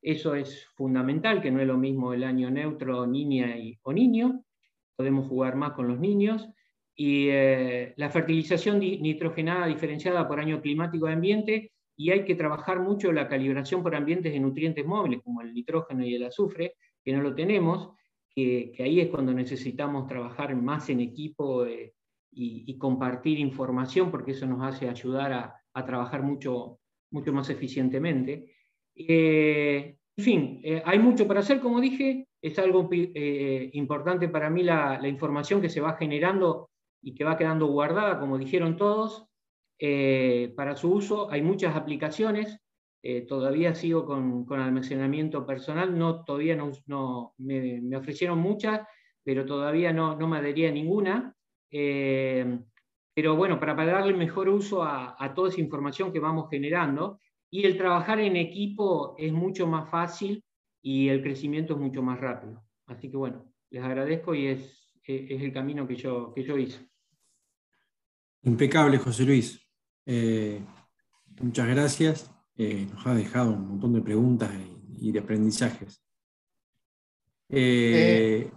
eso 0.00 0.34
es 0.34 0.66
fundamental, 0.76 1.42
que 1.42 1.50
no 1.50 1.60
es 1.60 1.66
lo 1.66 1.76
mismo 1.76 2.14
el 2.14 2.24
año 2.24 2.50
neutro, 2.50 3.06
niña 3.06 3.54
o 3.82 3.92
niño, 3.92 4.42
podemos 4.96 5.28
jugar 5.28 5.56
más 5.56 5.72
con 5.72 5.88
los 5.88 6.00
niños. 6.00 6.48
Y 6.94 7.28
eh, 7.28 7.92
la 7.98 8.08
fertilización 8.08 8.78
nitrogenada 8.78 9.66
diferenciada 9.66 10.26
por 10.26 10.40
año 10.40 10.62
climático 10.62 11.06
y 11.06 11.12
ambiente 11.12 11.71
y 11.96 12.10
hay 12.10 12.24
que 12.24 12.34
trabajar 12.34 12.80
mucho 12.80 13.12
la 13.12 13.28
calibración 13.28 13.82
por 13.82 13.94
ambientes 13.94 14.32
de 14.32 14.40
nutrientes 14.40 14.84
móviles, 14.84 15.20
como 15.22 15.42
el 15.42 15.52
nitrógeno 15.52 16.04
y 16.04 16.14
el 16.14 16.24
azufre, 16.24 16.74
que 17.04 17.12
no 17.12 17.22
lo 17.22 17.34
tenemos, 17.34 17.90
que, 18.34 18.74
ahí 18.78 19.00
es 19.00 19.08
cuando 19.08 19.32
necesitamos 19.32 20.06
trabajar 20.06 20.54
más 20.56 20.88
en 20.88 21.00
equipo 21.00 21.66
eh, 21.66 21.94
y, 22.30 22.78
compartir 22.78 23.38
información, 23.38 24.10
porque 24.10 24.30
eso 24.32 24.46
nos 24.46 24.62
hace 24.62 24.88
ayudar 24.88 25.32
a, 25.32 25.86
trabajar 25.86 26.22
mucho, 26.22 26.78
mucho 27.10 27.32
más 27.32 27.50
eficientemente. 27.50 28.54
Eh, 28.94 29.96
en 30.16 30.24
fin, 30.24 30.60
eh, 30.62 30.82
hay 30.84 30.98
mucho 30.98 31.26
para 31.26 31.40
hacer, 31.40 31.60
como 31.60 31.80
dije, 31.80 32.26
es 32.40 32.58
algo 32.58 32.88
importante 33.72 34.28
para 34.28 34.50
mí 34.50 34.62
la, 34.62 34.98
la 35.00 35.08
información 35.08 35.60
que 35.60 35.68
se 35.68 35.80
va 35.80 35.96
generando 35.96 36.70
y 37.02 37.14
que 37.14 37.24
va 37.24 37.36
quedando 37.36 37.66
guardada, 37.66 38.18
como 38.18 38.38
dijeron 38.38 38.76
todos, 38.76 39.26
eh, 39.84 40.52
para 40.54 40.76
su 40.76 40.92
uso. 40.92 41.28
Hay 41.28 41.42
muchas 41.42 41.74
aplicaciones, 41.74 42.56
eh, 43.02 43.22
todavía 43.22 43.74
sigo 43.74 44.06
con, 44.06 44.46
almacenamiento 44.48 45.44
personal, 45.44 45.98
no, 45.98 46.22
todavía 46.22 46.54
no, 46.54 47.34
me, 47.38 47.96
ofrecieron 47.96 48.38
muchas, 48.38 48.86
pero 49.24 49.44
todavía 49.44 49.92
no, 49.92 50.14
no 50.14 50.28
me 50.28 50.38
adhería 50.38 50.68
a 50.68 50.72
ninguna. 50.72 51.34
Eh, 51.68 52.60
pero 53.12 53.34
bueno, 53.34 53.58
para, 53.58 53.74
darle 53.74 54.14
mejor 54.14 54.48
uso 54.50 54.84
a, 54.84 55.32
toda 55.34 55.48
esa 55.48 55.60
información 55.60 56.12
que 56.12 56.20
vamos 56.20 56.48
generando, 56.48 57.18
y 57.50 57.66
el 57.66 57.76
trabajar 57.76 58.20
en 58.20 58.36
equipo 58.36 59.16
es 59.18 59.32
mucho 59.32 59.66
más 59.66 59.90
fácil 59.90 60.44
y 60.80 61.08
el 61.08 61.22
crecimiento 61.22 61.74
es 61.74 61.80
mucho 61.80 62.04
más 62.04 62.20
rápido. 62.20 62.62
Así 62.86 63.10
que 63.10 63.16
bueno, 63.16 63.52
les 63.70 63.82
agradezco 63.82 64.32
y 64.32 64.46
es, 64.46 64.94
es 65.02 65.42
el 65.42 65.52
camino 65.52 65.88
que 65.88 65.96
yo, 65.96 66.32
que 66.32 66.44
yo 66.44 66.56
hice. 66.56 66.88
Impecable, 68.44 68.98
José 68.98 69.24
Luis. 69.24 69.61
Eh, 70.04 70.60
muchas 71.40 71.68
gracias. 71.68 72.30
Eh, 72.56 72.86
nos 72.92 73.06
ha 73.06 73.14
dejado 73.14 73.52
un 73.52 73.68
montón 73.68 73.92
de 73.92 74.02
preguntas 74.02 74.50
y, 74.98 75.12
de 75.12 75.18
aprendizajes. 75.18 76.02
Eh, 77.48 78.50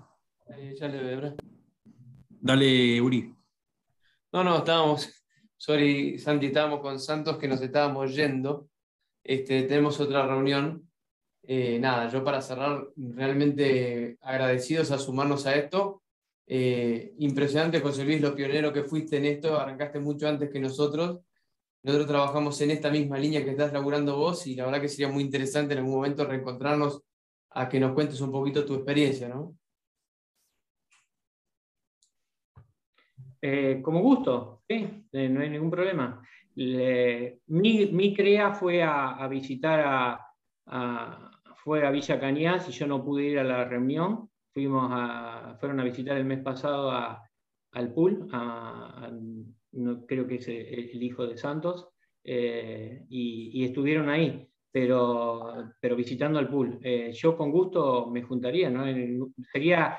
dale, 2.30 3.02
Uri. 3.02 3.36
No, 4.32 4.44
no, 4.44 4.58
estábamos, 4.58 5.10
sorry, 5.56 6.20
Santi, 6.20 6.48
estábamos 6.48 6.82
con 6.82 7.00
Santos 7.00 7.38
que 7.38 7.48
nos 7.48 7.62
estábamos 7.62 8.16
yendo. 8.16 8.70
Este, 9.24 9.64
tenemos 9.64 10.00
otra 10.00 10.28
reunión. 10.28 10.90
nada, 11.48 12.10
yo 12.10 12.24
para 12.24 12.42
cerrar, 12.42 12.88
realmente 12.96 14.18
agradecidos 14.22 14.92
a 14.92 14.98
sumarnos 14.98 15.46
a 15.46 15.56
esto. 15.56 16.04
impresionante, 16.48 17.80
José 17.82 18.04
Luis, 18.04 18.22
lo 18.22 18.36
pionero 18.36 18.74
que 18.74 18.84
fuiste 18.84 19.18
en 19.18 19.26
esto, 19.26 19.58
arrancaste 19.58 20.00
mucho 20.00 20.28
antes 20.28 20.50
que 20.50 20.60
nosotros 20.60 21.25
nosotros 21.86 22.08
trabajamos 22.08 22.60
en 22.62 22.72
esta 22.72 22.90
misma 22.90 23.20
línea 23.20 23.44
que 23.44 23.52
estás 23.52 23.72
laburando 23.72 24.18
vos 24.18 24.48
y 24.48 24.56
la 24.56 24.66
verdad 24.66 24.82
que 24.82 24.90
sería 24.90 25.08
muy 25.08 25.22
interesante 25.22 25.74
en 25.74 25.80
algún 25.80 25.94
momento 25.94 26.26
reencontrarnos 26.26 27.04
a 27.52 27.70
que 27.70 27.80
nos 27.80 27.94
cuentes 27.94 28.20
un 28.22 28.32
poquito 28.32 28.66
tu 28.66 28.74
experiencia, 28.74 29.30
¿no? 29.30 29.56
Eh, 33.40 33.82
como 33.84 34.02
gusto, 34.02 34.64
eh, 34.68 35.04
no 35.12 35.42
hay 35.42 35.50
ningún 35.52 35.70
problema. 35.70 36.28
mi, 36.56 38.16
CREA 38.16 38.56
fue 38.56 38.82
a, 38.82 39.28
visitar 39.28 40.18
a, 40.66 41.32
fue 41.58 41.86
a 41.86 41.92
Villa 41.92 42.20
Cañas 42.20 42.68
y 42.68 42.72
yo 42.72 42.88
no 42.88 43.06
pude 43.06 43.26
ir 43.26 43.38
a 43.38 43.44
la 43.44 43.64
reunión. 43.64 44.28
Fuimos 44.52 44.90
a, 44.92 45.56
fueron 45.60 45.80
a 45.80 45.84
visitar 45.84 46.18
el 46.18 46.26
mes 46.26 46.42
pasado 46.42 46.92
al 47.72 47.94
pool, 47.94 48.28
no, 49.76 50.06
creo 50.06 50.28
que 50.28 50.36
es 50.36 50.48
el, 50.48 51.02
hijo 51.02 51.28
de 51.28 51.38
Santos, 51.38 51.90
eh, 52.24 53.06
y, 53.10 53.64
estuvieron 53.64 54.10
ahí, 54.10 54.48
pero, 54.72 55.72
pero 55.80 55.96
visitando 55.96 56.40
al 56.40 56.50
pool. 56.50 56.80
Eh, 56.82 57.12
yo 57.14 57.38
con 57.38 57.52
gusto 57.52 58.08
me 58.08 58.24
juntaría, 58.24 58.70
¿no? 58.70 58.86
sería 59.52 59.98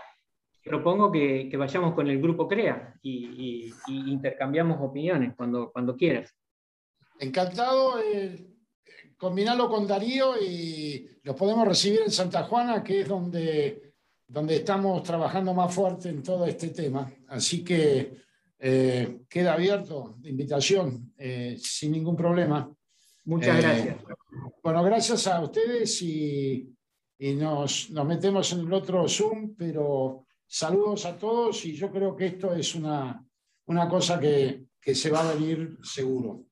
propongo 0.62 1.12
que, 1.12 1.54
vayamos 1.56 1.94
con 1.94 2.08
el 2.08 2.20
grupo 2.20 2.48
CREA 2.48 2.98
y, 3.02 3.72
intercambiamos 3.88 4.78
opiniones 4.80 5.34
cuando, 5.36 5.70
cuando 5.70 5.96
quieras. 5.96 6.34
Encantado. 7.20 8.00
Eh, 8.02 8.52
combinarlo 9.16 9.68
con 9.68 9.86
Darío 9.86 10.34
y 10.40 11.08
los 11.22 11.34
podemos 11.36 11.66
recibir 11.66 12.02
en 12.02 12.10
Santa 12.10 12.44
Juana, 12.44 12.82
que 12.82 13.00
es 13.00 13.08
donde, 13.08 13.94
donde 14.26 14.56
estamos 14.56 15.02
trabajando 15.02 15.54
más 15.54 15.74
fuerte 15.74 16.10
en 16.10 16.22
todo 16.22 16.46
este 16.46 16.68
tema. 16.68 17.10
Así 17.28 17.64
que 17.64 18.25
eh, 18.58 19.20
queda 19.28 19.54
abierto 19.54 20.16
la 20.20 20.28
invitación 20.28 21.12
eh, 21.16 21.56
sin 21.60 21.92
ningún 21.92 22.16
problema. 22.16 22.70
Muchas 23.24 23.60
gracias. 23.60 23.96
Bueno, 24.62 24.82
gracias 24.82 25.26
a 25.26 25.40
ustedes 25.40 26.00
y, 26.02 26.72
y 27.18 27.34
nos, 27.34 27.90
nos 27.90 28.06
metemos 28.06 28.52
en 28.52 28.60
el 28.60 28.72
otro 28.72 29.08
Zoom, 29.08 29.54
pero 29.56 30.26
Saludos 30.48 31.04
a 31.06 31.18
todos 31.18 31.64
y 31.64 31.74
yo 31.74 31.90
creo 31.90 32.14
que 32.14 32.26
esto 32.26 32.54
es 32.54 32.74
una, 32.76 33.24
una 33.66 33.88
cosa 33.88 34.20
que, 34.20 34.66
que 34.80 34.94
se 34.94 35.10
va 35.10 35.28
a 35.28 35.34
venir 35.34 35.76
seguro. 35.82 36.44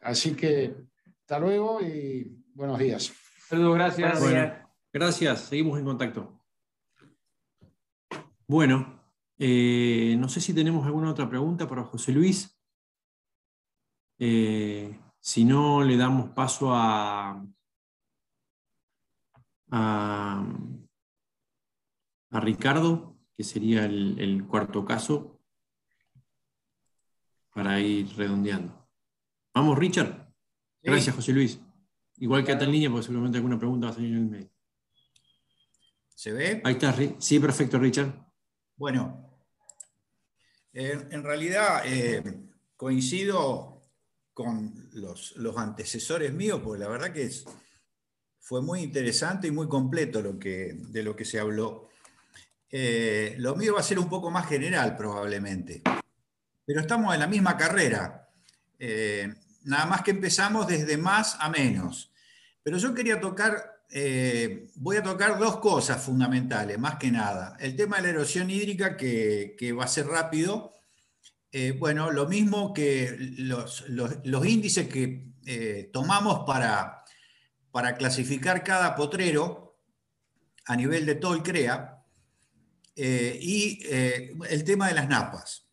Así 0.00 0.34
que 0.34 0.74
hasta 1.20 1.40
luego 1.40 1.80
y 1.80 2.30
buenos 2.54 2.78
días. 2.78 3.12
Saludos, 3.48 3.74
gracias. 3.74 4.22
gracias, 4.92 5.40
seguimos 5.40 5.78
en 5.78 5.84
contacto. 5.84 6.40
Bueno, 8.46 9.01
eh, 9.44 10.14
no 10.20 10.28
sé 10.28 10.40
si 10.40 10.54
tenemos 10.54 10.86
alguna 10.86 11.10
otra 11.10 11.28
pregunta 11.28 11.68
para 11.68 11.82
José 11.82 12.12
Luis. 12.12 12.56
Eh, 14.20 14.96
si 15.18 15.44
no, 15.44 15.82
le 15.82 15.96
damos 15.96 16.30
paso 16.30 16.72
a, 16.72 17.44
a, 19.72 20.46
a 22.30 22.40
Ricardo 22.40 23.18
que 23.36 23.42
sería 23.42 23.84
el, 23.84 24.46
cuarto 24.46 24.84
caso, 24.84 25.40
para 27.52 27.80
ir 27.80 28.14
redondeando. 28.16 28.88
Vamos, 29.52 29.76
Richard. 29.76 30.32
Gracias, 30.80 31.16
José 31.16 31.32
Luis. 31.32 31.60
Igual 32.18 32.44
que 32.44 32.52
a 32.52 32.60
en 32.60 32.70
línea, 32.70 32.90
porque 32.90 33.06
seguramente 33.06 33.38
alguna 33.38 33.58
pregunta 33.58 33.86
va 33.86 33.90
a 33.90 33.94
salir 33.96 34.12
en 34.12 34.18
el 34.18 34.30
medio. 34.30 34.50
¿Se 36.14 36.30
ve? 36.32 36.60
Ahí 36.62 36.74
está. 36.74 36.94
Sí, 37.18 37.40
perfecto, 37.40 37.80
Richard. 37.80 38.14
Bueno, 38.76 39.31
eh, 40.72 41.08
en 41.10 41.22
realidad 41.22 41.82
eh, 41.84 42.22
coincido 42.76 43.82
con 44.32 44.88
los, 44.92 45.34
antecesores 45.56 46.32
míos, 46.32 46.60
porque 46.64 46.80
la 46.80 46.88
verdad 46.88 47.12
que 47.12 47.24
es, 47.24 47.44
fue 48.38 48.62
muy 48.62 48.80
interesante 48.80 49.48
y 49.48 49.50
muy 49.50 49.68
completo 49.68 50.22
lo 50.22 50.38
que, 50.38 50.74
de 50.74 51.02
lo 51.02 51.14
que 51.14 51.24
se 51.24 51.38
habló. 51.38 51.88
Eh, 52.70 53.34
lo 53.38 53.54
mío 53.54 53.74
va 53.74 53.80
a 53.80 53.84
ser 53.84 53.98
un 53.98 54.08
poco 54.08 54.30
más 54.30 54.48
general 54.48 54.96
probablemente, 54.96 55.82
pero 56.64 56.80
estamos 56.80 57.12
en 57.12 57.20
la 57.20 57.26
misma 57.26 57.56
carrera. 57.56 58.30
Nada 59.64 59.86
más 59.86 60.02
que 60.02 60.10
empezamos 60.10 60.66
desde 60.66 60.96
más 60.96 61.36
a 61.38 61.48
menos. 61.48 62.12
Pero 62.62 62.78
yo 62.78 62.94
quería 62.94 63.20
tocar, 63.20 63.71
eh, 63.92 64.68
voy 64.76 64.96
a 64.96 65.02
tocar 65.02 65.38
dos 65.38 65.58
cosas 65.58 66.02
fundamentales, 66.02 66.78
más 66.78 66.96
que 66.96 67.10
nada. 67.10 67.56
El 67.60 67.76
tema 67.76 67.96
de 67.96 68.02
la 68.02 68.08
erosión 68.08 68.50
hídrica, 68.50 68.96
que, 68.96 69.74
va 69.78 69.84
a 69.84 69.88
ser 69.88 70.06
rápido. 70.06 70.72
bueno, 71.78 72.10
lo 72.10 72.26
mismo 72.26 72.72
que 72.72 73.14
los, 73.38 73.84
índices 74.44 74.88
que 74.88 75.90
tomamos 75.92 76.44
para, 76.46 77.04
para 77.70 77.96
clasificar 77.96 78.64
cada 78.64 78.94
potrero 78.94 79.78
a 80.66 80.76
nivel 80.76 81.06
de 81.06 81.16
todo 81.16 81.34
el 81.34 81.42
CREA, 81.42 82.02
eh, 82.94 83.38
y 83.40 83.80
eh, 83.86 84.36
el 84.50 84.64
tema 84.64 84.88
de 84.88 84.94
las 84.94 85.08
napas, 85.08 85.66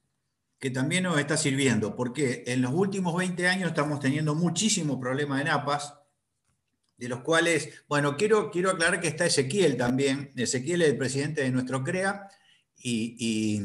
que 0.58 0.72
también 0.72 1.04
nos 1.04 1.20
está 1.20 1.38
sirviendo, 1.38 1.96
porque 1.96 2.44
en 2.48 2.62
los 2.62 2.72
últimos 2.74 3.16
20 3.16 3.48
años 3.48 3.70
estamos 3.70 4.00
teniendo 4.00 4.36
muchísimo 4.36 5.00
problema 5.00 5.38
de 5.38 5.46
napas, 5.46 5.94
de 7.00 7.10
los 7.10 7.22
cuales, 7.22 7.84
bueno, 7.88 8.18
quiero, 8.18 8.52
quiero 8.52 8.72
aclarar 8.72 9.00
que 9.00 9.08
está 9.08 9.26
Ezequiel 9.26 9.78
también. 9.78 10.34
Ezequiel 10.36 10.82
es 10.82 10.90
el 10.90 10.98
presidente 10.98 11.42
de 11.42 11.50
nuestro 11.50 11.84
CREA 11.84 12.28
y, 12.78 13.62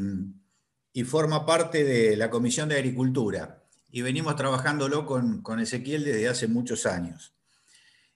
forma 1.05 1.45
parte 1.45 1.83
de 1.83 2.15
la 2.15 2.29
Comisión 2.29 2.69
de 2.69 2.75
Agricultura. 2.75 3.63
Y 3.91 4.01
venimos 4.01 4.35
trabajándolo 4.35 5.05
con, 5.05 5.41
con 5.41 5.59
Ezequiel 5.59 6.05
desde 6.05 6.29
hace 6.29 6.47
muchos 6.47 6.85
años. 6.85 7.35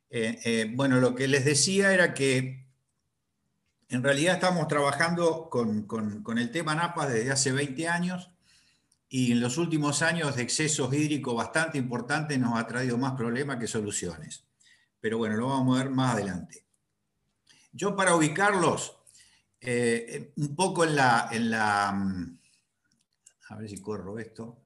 Eh, 0.10 0.72
bueno, 0.74 1.00
lo 1.00 1.14
que 1.14 1.28
les 1.28 1.46
decía 1.46 1.94
era 1.94 2.14
que 2.14 2.66
en 3.90 4.04
realidad 4.04 4.36
estamos 4.36 4.68
trabajando 4.68 5.50
con, 5.50 6.38
el 6.38 6.52
tema 6.52 6.76
NAPAS 6.76 7.12
desde 7.12 7.32
hace 7.32 7.52
20 7.52 7.88
años 7.88 8.32
y 9.10 9.32
en 9.32 9.42
los 9.42 9.58
últimos 9.58 10.02
años 10.02 10.36
de 10.36 10.44
excesos 10.44 10.94
hídricos 10.94 11.36
bastante 11.36 11.78
importantes 11.78 12.40
nos 12.40 12.58
ha 12.58 12.68
traído 12.68 12.98
más 12.98 13.14
problemas 13.14 13.58
que 13.58 13.68
soluciones. 13.68 14.49
Pero 15.00 15.18
bueno, 15.18 15.36
lo 15.36 15.48
vamos 15.48 15.80
a 15.80 15.84
ver 15.84 15.92
más 15.92 16.14
adelante. 16.14 16.66
Yo 17.72 17.96
para 17.96 18.16
ubicarlos, 18.16 19.00
eh, 19.62 20.34
un 20.38 20.56
poco 20.56 20.84
en 20.84 20.96
la, 20.96 21.30
en 21.32 21.52
la... 21.52 21.92
Mm, 21.92 22.40
a 23.50 23.56
ver 23.56 23.70
si 23.70 23.82
corro 23.82 24.20
esto. 24.20 24.64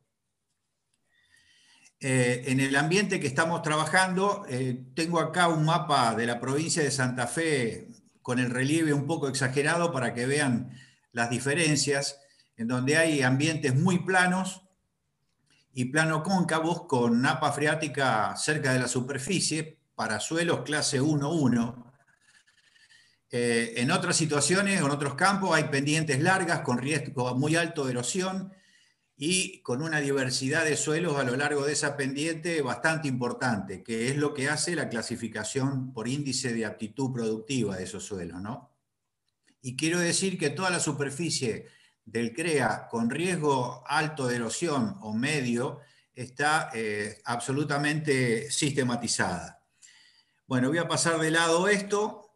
Eh, 1.99 2.43
en 2.47 2.60
el 2.60 2.76
ambiente 2.76 3.19
que 3.19 3.27
estamos 3.27 3.61
trabajando, 3.61 4.45
eh, 4.49 4.88
tengo 4.93 5.19
acá 5.19 5.47
un 5.47 5.64
mapa 5.64 6.14
de 6.15 6.26
la 6.26 6.39
provincia 6.39 6.84
de 6.84 6.91
Santa 6.91 7.27
Fe 7.27 7.88
con 8.22 8.39
el 8.39 8.49
relieve 8.49 8.93
un 8.93 9.07
poco 9.07 9.30
exagerado 9.30 9.91
para 9.91 10.14
que 10.14 10.26
vean 10.26 10.77
las 11.14 11.30
diferencias, 11.30 12.19
en 12.57 12.68
donde 12.68 12.97
hay 12.97 13.22
ambientes 13.22 13.76
muy 13.76 13.99
planos 13.99 14.64
y 15.73 15.85
plano 15.85 16.23
cóncavos 16.23 16.88
con 16.88 17.22
napa 17.22 17.51
freática 17.51 18.35
cerca 18.35 18.73
de 18.73 18.80
la 18.80 18.88
superficie 18.88 19.82
para 20.04 20.20
suelos 20.20 20.64
clase 20.64 21.02
1-1. 21.02 21.94
Eh, 23.32 23.76
en 23.78 23.90
otras 23.90 24.18
situaciones, 24.18 24.82
en 24.82 24.90
otros 24.90 25.16
campos, 25.16 25.56
hay 25.56 25.64
pendientes 25.70 26.20
largas 26.22 26.60
con 26.60 26.78
riesgo 26.78 27.34
muy 27.36 27.56
alto 27.56 27.86
de 27.86 27.92
erosión 27.92 28.52
y 29.16 29.62
con 29.62 29.82
una 29.82 30.02
diversidad 30.02 30.66
de 30.66 30.76
suelos 30.76 31.18
a 31.18 31.24
lo 31.24 31.38
largo 31.38 31.66
de 31.66 31.72
esa 31.72 31.96
pendiente 31.96 32.62
bastante 32.62 33.08
importante, 33.08 33.82
que 33.82 34.10
es 34.10 34.18
lo 34.18 34.34
que 34.34 34.50
hace 34.50 34.76
la 34.76 34.90
clasificación 34.90 35.94
por 35.94 36.10
índice 36.10 36.52
de 36.52 36.66
aptitud 36.66 37.14
productiva 37.14 37.78
de 37.78 37.86
esos 37.86 38.04
suelos. 38.04 38.42
¿no? 38.42 38.76
Y 39.62 39.78
quiero 39.78 40.00
decir 40.00 40.38
que 40.38 40.50
toda 40.50 40.70
la 40.70 40.82
superficie 40.82 41.68
del 42.04 42.34
CREA 42.34 42.90
con 42.90 43.10
riesgo 43.10 43.86
alto 43.88 44.28
de 44.28 44.36
erosión 44.36 44.98
o 45.00 45.14
medio 45.14 45.80
está 46.14 46.72
eh, 46.74 47.22
absolutamente 47.24 48.52
sistematizada. 48.52 49.62
Bueno, 50.45 50.68
voy 50.68 50.78
a 50.78 50.88
pasar 50.88 51.20
de 51.20 51.32
lado 51.32 51.68
esto 51.68 52.32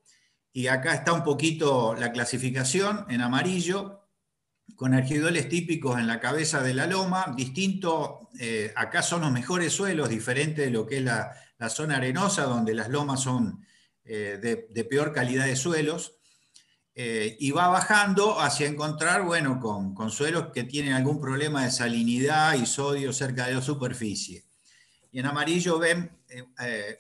y 0.54 0.68
acá 0.68 0.94
está 0.94 1.12
un 1.14 1.24
poquito 1.24 1.94
la 1.96 2.12
clasificación 2.12 3.06
en 3.10 3.22
amarillo 3.22 4.08
con 4.76 4.94
argidoles 4.94 5.50
típicos 5.50 6.00
en 6.00 6.08
la 6.08 6.20
cabeza 6.20 6.62
de 6.62 6.74
la 6.74 6.88
loma, 6.88 7.34
distinto, 7.36 8.30
eh, 8.40 8.72
acá 8.76 9.02
son 9.02 9.22
los 9.22 9.32
mejores 9.32 9.74
suelos, 9.74 10.10
diferente 10.10 10.64
de 10.64 10.70
lo 10.72 10.86
que 10.86 10.98
es 10.98 11.04
la, 11.04 11.34
zona 11.70 11.98
arenosa, 11.98 12.44
donde 12.44 12.76
las 12.76 12.90
lomas 12.90 13.22
son 13.22 13.66
eh, 14.04 14.38
de, 14.40 14.84
peor 14.84 15.12
calidad 15.12 15.46
de 15.46 15.56
suelos, 15.56 16.18
eh, 16.94 17.36
y 17.40 17.52
va 17.52 17.68
bajando 17.68 18.40
hacia 18.40 18.68
encontrar, 18.68 19.24
bueno, 19.24 19.60
con, 19.60 20.12
suelos 20.12 20.48
que 20.54 20.64
tienen 20.64 20.94
algún 20.94 21.20
problema 21.20 21.64
de 21.64 21.72
salinidad 21.72 22.54
y 22.56 22.66
sodio 22.66 23.12
cerca 23.14 23.48
de 23.48 23.56
la 23.56 23.62
superficie. 23.62 24.47
En 25.18 25.26
amarillo 25.26 25.80
ven 25.80 26.12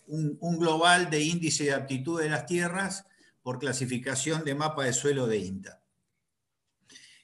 un, 0.07 0.39
un 0.41 0.57
global 0.57 1.07
de 1.11 1.21
índice 1.21 1.65
de 1.65 1.73
aptitud 1.75 2.19
de 2.19 2.31
las 2.31 2.47
tierras 2.47 3.05
por 3.43 3.59
clasificación 3.59 4.43
de 4.43 4.55
mapa 4.55 4.85
de 4.85 4.93
suelo 4.93 5.27
de 5.27 5.37
INTA. 5.37 5.83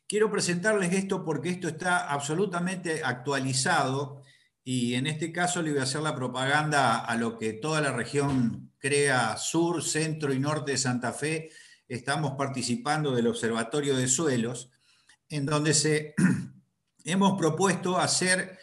Quiero 0.05 0.29
presentarles 0.29 0.93
esto 0.93 1.25
porque 1.25 1.49
esto 1.49 1.67
está 1.67 2.11
absolutamente 2.11 3.03
actualizado 3.03 4.21
y 4.63 4.93
en 4.93 5.07
este 5.07 5.31
caso 5.31 5.63
le 5.63 5.71
voy 5.71 5.79
a 5.79 5.83
hacer 5.83 6.01
la 6.01 6.15
propaganda 6.15 6.99
a 6.99 7.17
lo 7.17 7.39
que 7.39 7.53
toda 7.53 7.81
la 7.81 7.91
región 7.91 8.71
crea 8.77 9.35
sur, 9.37 9.83
centro 9.83 10.31
y 10.31 10.37
norte 10.37 10.73
de 10.73 10.77
Santa 10.77 11.11
Fe. 11.11 11.49
Estamos 11.87 12.33
participando 12.37 13.15
del 13.15 13.25
Observatorio 13.25 13.97
de 13.97 14.07
Suelos, 14.07 14.69
en 15.27 15.47
donde 15.47 15.73
se, 15.73 16.13
hemos 17.03 17.35
propuesto 17.35 17.97
hacer 17.97 18.59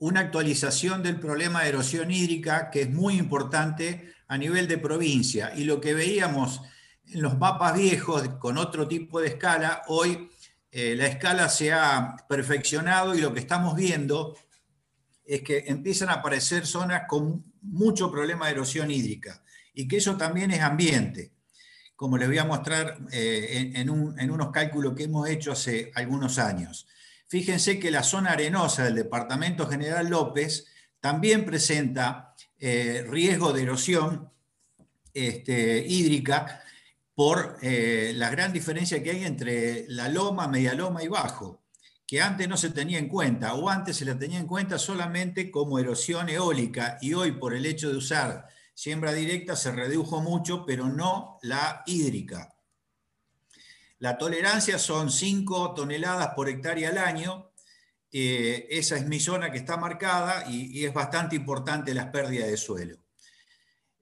una 0.00 0.20
actualización 0.20 1.02
del 1.02 1.20
problema 1.20 1.62
de 1.62 1.68
erosión 1.68 2.10
hídrica 2.10 2.70
que 2.70 2.82
es 2.82 2.90
muy 2.90 3.18
importante 3.18 4.12
a 4.26 4.38
nivel 4.38 4.66
de 4.66 4.78
provincia. 4.78 5.52
Y 5.54 5.64
lo 5.64 5.80
que 5.80 5.94
veíamos 5.94 6.62
en 7.06 7.22
los 7.22 7.38
mapas 7.38 7.76
viejos 7.76 8.26
con 8.40 8.58
otro 8.58 8.88
tipo 8.88 9.20
de 9.20 9.28
escala, 9.28 9.82
hoy 9.88 10.30
eh, 10.70 10.94
la 10.96 11.06
escala 11.06 11.48
se 11.48 11.72
ha 11.72 12.16
perfeccionado 12.28 13.14
y 13.14 13.20
lo 13.20 13.34
que 13.34 13.40
estamos 13.40 13.76
viendo 13.76 14.36
es 15.24 15.42
que 15.42 15.64
empiezan 15.66 16.08
a 16.08 16.14
aparecer 16.14 16.66
zonas 16.66 17.02
con 17.06 17.44
mucho 17.62 18.10
problema 18.10 18.46
de 18.46 18.52
erosión 18.52 18.90
hídrica 18.90 19.42
y 19.74 19.86
que 19.86 19.98
eso 19.98 20.16
también 20.16 20.50
es 20.50 20.60
ambiente, 20.60 21.32
como 21.94 22.16
les 22.16 22.26
voy 22.26 22.38
a 22.38 22.44
mostrar 22.44 22.98
eh, 23.12 23.72
en, 23.74 23.90
unos 23.90 24.50
cálculos 24.50 24.94
que 24.94 25.04
hemos 25.04 25.28
hecho 25.28 25.52
hace 25.52 25.92
algunos 25.94 26.38
años. 26.38 26.86
Fíjense 27.30 27.78
que 27.78 27.92
la 27.92 28.02
zona 28.02 28.32
arenosa 28.32 28.82
del 28.82 28.96
Departamento 28.96 29.68
General 29.68 30.04
López 30.10 30.66
también 30.98 31.44
presenta 31.44 32.34
eh, 32.58 33.06
riesgo 33.08 33.52
de 33.52 33.62
erosión 33.62 34.28
este, 35.14 35.86
hídrica 35.86 36.60
por 37.14 37.58
eh, 37.62 38.14
la 38.16 38.30
gran 38.30 38.52
diferencia 38.52 39.00
que 39.00 39.12
hay 39.12 39.24
entre 39.24 39.84
la 39.86 40.08
loma, 40.08 40.48
media 40.48 40.74
loma 40.74 41.04
y 41.04 41.08
bajo, 41.08 41.62
que 42.04 42.20
antes 42.20 42.48
no 42.48 42.56
se 42.56 42.70
tenía 42.70 42.98
en 42.98 43.06
cuenta, 43.06 43.54
o 43.54 43.68
antes 43.68 43.98
se 43.98 44.04
la 44.04 44.18
tenía 44.18 44.40
en 44.40 44.48
cuenta 44.48 44.76
solamente 44.76 45.52
como 45.52 45.78
erosión 45.78 46.28
eólica, 46.30 46.98
y 47.00 47.14
hoy 47.14 47.30
por 47.30 47.54
el 47.54 47.64
hecho 47.64 47.90
de 47.90 47.98
usar 47.98 48.48
siembra 48.74 49.12
directa 49.12 49.54
se 49.54 49.70
redujo 49.70 50.20
mucho, 50.20 50.66
pero 50.66 50.88
no 50.88 51.38
la 51.42 51.84
hídrica. 51.86 52.56
La 54.00 54.16
tolerancia 54.16 54.78
son 54.78 55.10
5 55.10 55.74
toneladas 55.74 56.28
por 56.34 56.48
hectárea 56.48 56.88
al 56.88 56.96
año. 56.96 57.52
Eh, 58.10 58.66
esa 58.70 58.96
es 58.96 59.06
mi 59.06 59.20
zona 59.20 59.52
que 59.52 59.58
está 59.58 59.76
marcada 59.76 60.50
y, 60.50 60.86
es 60.86 60.94
bastante 60.94 61.36
importante 61.36 61.92
las 61.92 62.06
pérdidas 62.06 62.48
de 62.48 62.56
suelo. 62.56 62.96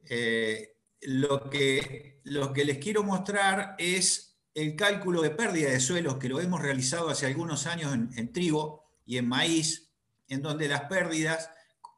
Eh, 0.09 0.77
lo, 1.01 1.51
que, 1.51 2.21
les 2.25 2.79
quiero 2.79 3.03
mostrar 3.03 3.75
es 3.77 4.39
el 4.55 4.77
cálculo 4.77 5.21
de 5.21 5.31
pérdida 5.31 5.71
de 5.71 5.81
suelos 5.81 6.19
que 6.19 6.29
lo 6.29 6.41
hemos 6.41 6.63
realizado 6.63 7.11
hace 7.11 7.27
algunos 7.27 7.67
años 7.67 7.93
en, 7.93 8.11
en 8.17 8.33
trigo 8.33 8.85
y 9.05 9.17
en 9.17 9.27
maíz, 9.27 9.91
en 10.29 10.43
donde 10.43 10.69
las 10.69 10.83
pérdidas 10.83 11.51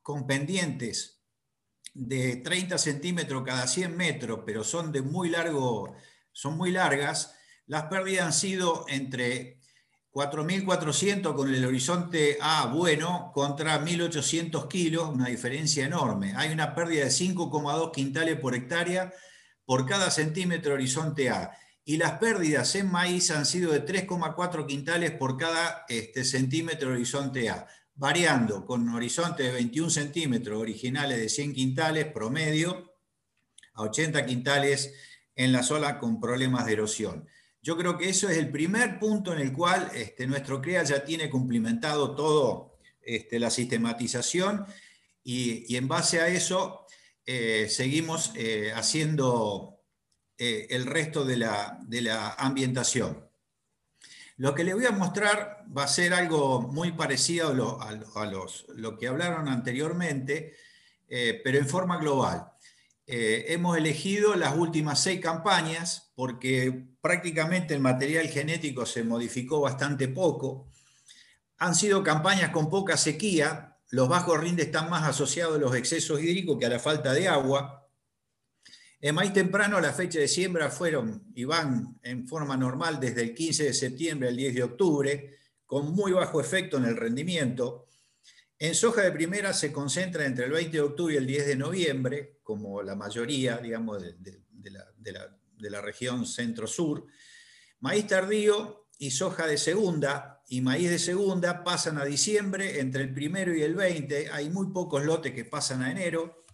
con 0.03 0.27
pendientes 0.27 1.21
de 1.93 2.37
30 2.37 2.79
centímetros 2.79 3.45
cada 3.45 3.67
100 3.67 3.95
metros, 3.95 4.41
pero 4.47 4.65
son 4.65 4.91
de 4.91 5.03
muy 5.03 5.29
largo, 5.29 5.95
son 6.33 6.57
muy 6.57 6.71
largas, 6.71 7.37
las 7.71 7.85
pérdidas 7.85 8.27
han 8.27 8.33
sido 8.33 8.85
entre 8.89 9.61
4.400 10.11 11.37
con 11.37 11.55
el 11.55 11.65
horizonte 11.65 12.37
A 12.41 12.67
bueno 12.67 13.31
contra 13.33 13.81
1.800 13.81 14.67
kilos, 14.67 15.09
una 15.09 15.27
diferencia 15.29 15.87
enorme. 15.87 16.35
Hay 16.37 16.53
una 16.53 16.75
pérdida 16.75 17.05
de 17.05 17.11
5,2 17.11 17.93
quintales 17.93 18.41
por 18.41 18.57
hectárea 18.57 19.15
por 19.65 19.87
cada 19.87 20.11
centímetro 20.11 20.75
horizonte 20.75 21.31
A. 21.31 21.53
Y 21.85 21.97
las 21.97 22.19
pérdidas 22.19 22.75
en 22.75 22.91
maíz 22.91 23.31
han 23.31 23.47
sido 23.47 23.71
de 23.71 23.87
3,4 23.87 24.67
quintales 24.67 25.13
por 25.13 25.37
cada 25.37 25.85
este, 25.89 26.25
centímetro 26.25 26.91
horizonte 26.91 27.51
A 27.51 27.69
variando 27.95 28.67
con 28.67 28.83
un 28.83 28.97
horizonte 28.97 29.45
de 29.45 29.53
21 29.53 29.91
centímetros 29.91 30.61
originales 30.61 31.19
de 31.19 31.29
100 31.29 31.53
quintales 31.53 32.07
promedio 32.07 32.97
a 33.75 33.83
80 33.83 34.27
quintales 34.27 34.93
en 35.37 35.53
la 35.53 35.63
zona 35.63 36.01
con 36.01 36.19
problemas 36.19 36.67
de 36.67 36.73
erosión. 36.73 37.29
Yo 37.63 37.77
creo 37.77 37.99
que 37.99 38.09
eso 38.09 38.29
es 38.29 38.39
el 38.39 38.51
primer 38.51 38.99
punto 38.99 39.35
en 39.35 39.41
el 39.41 39.53
cual 39.53 39.91
este, 39.95 40.27
nuestro 40.27 40.63
CREA 40.63 40.83
ya 40.83 41.05
tiene 41.05 41.29
cumplimentado 41.29 42.15
todo 42.15 42.79
este, 43.03 43.39
la 43.39 43.51
sistematización 43.51 44.65
y, 45.23 45.77
en 45.77 45.87
base 45.87 46.21
a 46.21 46.29
eso 46.29 46.87
eh, 47.27 47.69
seguimos 47.69 48.33
eh, 48.35 48.73
haciendo 48.75 49.79
eh, 50.39 50.69
el 50.71 50.87
resto 50.87 51.25
de 51.25 51.37
la, 51.37 52.35
ambientación. 52.39 53.29
Lo 54.39 54.55
que 54.55 54.65
les 54.65 54.75
voy 54.75 54.87
a 54.87 54.93
mostrar 54.93 55.67
va 55.77 55.85
a 55.85 55.89
ser 55.89 56.15
algo 56.15 56.63
muy 56.63 56.93
parecido 56.93 57.51
a 57.83 58.25
lo, 58.25 58.99
que 58.99 59.07
hablaron 59.07 59.49
anteriormente, 59.49 60.55
pero 61.07 61.59
en 61.59 61.69
forma 61.69 61.99
global. 61.99 62.50
Eh, 63.13 63.53
hemos 63.53 63.77
elegido 63.77 64.37
las 64.37 64.57
últimas 64.57 65.03
seis 65.03 65.21
campañas 65.21 66.13
porque 66.15 66.87
prácticamente 67.01 67.75
el 67.75 67.81
material 67.81 68.29
genético 68.29 68.87
se 68.87 69.03
modificó 69.03 69.61
bastante 69.61 70.07
poco. 70.07 70.69
Han 71.59 71.75
sido 71.75 72.05
campañas 72.05 72.51
con 72.51 72.71
poca 72.71 72.97
sequía, 72.97 73.79
los 73.89 74.09
bajos 74.09 74.39
rindes 74.39 74.67
están 74.67 74.89
más 74.89 75.09
asociados 75.09 75.57
a 75.57 75.61
los 75.61 75.75
excesos 75.75 76.23
hídricos 76.23 76.57
que 76.57 76.67
a 76.67 76.69
la 76.69 76.79
falta 76.79 77.13
de 77.13 77.27
agua. 77.27 77.91
En 79.01 79.17
maíz 79.17 79.33
temprano 79.33 79.81
la 79.81 79.93
fecha 79.93 80.21
de 80.21 80.29
siembra 80.29 80.71
fueron 80.71 81.33
y 81.35 81.43
van 81.43 81.99
en 82.05 82.29
forma 82.29 82.57
normal 82.57 83.01
desde 83.01 83.23
el 83.23 83.35
15 83.35 83.65
de 83.65 83.75
septiembre 83.75 84.29
al 84.29 84.37
10 84.37 84.55
de 84.55 84.63
octubre, 84.63 85.39
con 85.67 85.93
muy 85.97 86.13
bajo 86.13 86.41
efecto 86.41 86.77
en 86.77 86.85
el 86.85 86.97
rendimiento. 86.97 87.89
En 88.63 88.75
soja 88.75 89.01
de 89.01 89.11
primera 89.11 89.55
se 89.55 89.73
concentra 89.73 90.27
entre 90.27 90.45
el 90.45 90.51
20 90.51 90.71
de 90.71 90.83
octubre 90.83 91.15
y 91.15 91.17
el 91.17 91.27
10 91.27 91.47
de 91.47 91.57
noviembre, 91.57 92.41
como 92.43 92.83
la 92.83 92.95
mayoría, 92.95 93.57
digamos, 93.57 94.03
de, 94.03 95.71
la, 95.71 95.81
región 95.81 96.27
centro-sur. 96.27 97.07
Maíz 97.79 98.07
tardío 98.07 98.87
y 98.99 99.13
soja 99.13 99.47
de 99.47 99.57
segunda 99.57 100.43
y 100.47 100.61
maíz 100.61 100.91
de 100.91 100.99
segunda 100.99 101.65
pasan 101.65 101.97
a 101.97 102.05
diciembre, 102.05 102.81
entre 102.81 103.05
el 103.05 103.15
primero 103.15 103.55
y 103.55 103.63
el 103.63 103.75
20. 103.75 104.31
Hay 104.31 104.51
muy 104.51 104.71
pocos 104.75 105.07
lotes 105.07 105.33
que 105.33 105.47
pasan 105.47 105.83
a 105.83 105.91
enero. 105.91 106.45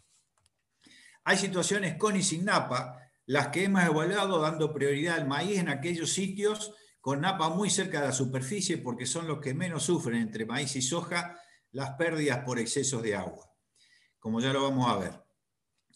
Hay 1.24 1.36
situaciones 1.36 1.96
con 1.96 2.14
y 2.14 2.22
sin 2.22 2.44
napa, 2.44 3.00
las 3.24 3.48
que 3.48 3.64
hemos 3.64 3.82
evaluado 3.82 4.40
dando 4.40 4.72
prioridad 4.72 5.16
al 5.16 5.26
maíz 5.26 5.58
en 5.58 5.68
aquellos 5.68 6.12
sitios 6.12 6.72
con 7.00 7.22
napa 7.22 7.48
muy 7.48 7.68
cerca 7.68 8.00
de 8.00 8.06
la 8.06 8.12
superficie 8.12 8.78
porque 8.78 9.06
son 9.06 9.26
los 9.26 9.40
que 9.40 9.54
menos 9.54 9.82
sufren 9.82 10.22
entre 10.22 10.46
maíz 10.46 10.76
y 10.76 10.82
soja 10.82 11.40
las 11.76 11.90
pérdidas 11.90 12.38
por 12.38 12.58
excesos 12.58 13.02
de 13.02 13.14
agua, 13.14 13.52
como 14.18 14.40
ya 14.40 14.50
lo 14.50 14.62
vamos 14.62 14.90
a 14.90 14.96
ver. 14.96 15.12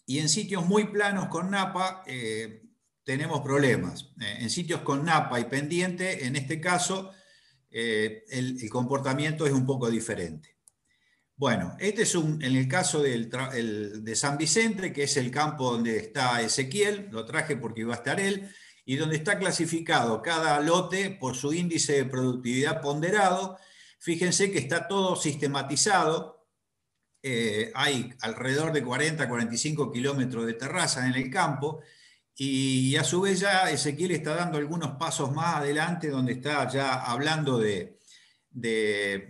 Y 0.05 0.19
en 0.19 0.29
sitios 0.29 0.63
muy 0.63 0.85
planos 0.85 1.27
con 1.27 1.49
napa 1.49 2.03
eh, 2.05 2.61
tenemos 3.03 3.41
problemas. 3.41 4.11
Eh, 4.21 4.37
en 4.41 4.51
sitios 4.51 4.81
con 4.81 5.03
napa 5.03 5.39
y 5.39 5.45
pendiente, 5.45 6.27
en 6.27 6.35
este 6.35 6.61
caso, 6.61 7.11
eh, 7.71 8.25
el 8.29 8.69
comportamiento 8.69 9.47
es 9.47 9.53
un 9.53 9.65
poco 9.65 9.89
diferente. 9.89 10.55
Bueno, 11.35 11.75
este 11.79 12.03
es 12.03 12.13
un, 12.13 12.39
en 12.43 12.55
el 12.55 12.67
caso 12.67 13.01
de 13.01 14.15
San 14.15 14.37
Vicente, 14.37 14.93
que 14.93 15.03
es 15.03 15.17
el 15.17 15.31
campo 15.31 15.71
donde 15.71 15.97
está 15.97 16.43
Ezequiel, 16.43 17.09
lo 17.09 17.25
traje 17.25 17.57
porque 17.57 17.81
iba 17.81 17.95
a 17.95 17.97
estar 17.97 18.19
él, 18.19 18.47
y 18.85 18.97
donde 18.97 19.15
está 19.15 19.39
clasificado 19.39 20.21
cada 20.21 20.59
lote 20.59 21.09
por 21.09 21.35
su 21.35 21.53
índice 21.53 21.93
de 21.93 22.05
productividad 22.05 22.81
ponderado. 22.81 23.57
Fíjense 24.01 24.51
que 24.51 24.57
está 24.57 24.87
todo 24.87 25.15
sistematizado. 25.15 26.47
Eh, 27.21 27.71
hay 27.75 28.11
alrededor 28.21 28.73
de 28.73 28.83
40, 28.83 29.29
45 29.29 29.91
kilómetros 29.91 30.47
de 30.47 30.53
terraza 30.53 31.05
en 31.05 31.13
el 31.13 31.29
campo. 31.29 31.81
Y 32.35 32.95
a 32.95 33.03
su 33.03 33.21
vez 33.21 33.41
ya 33.41 33.69
Ezequiel 33.69 34.09
está 34.09 34.33
dando 34.33 34.57
algunos 34.57 34.97
pasos 34.97 35.31
más 35.31 35.57
adelante 35.57 36.09
donde 36.09 36.33
está 36.33 36.67
ya 36.67 36.95
hablando 36.95 37.59
de, 37.59 37.99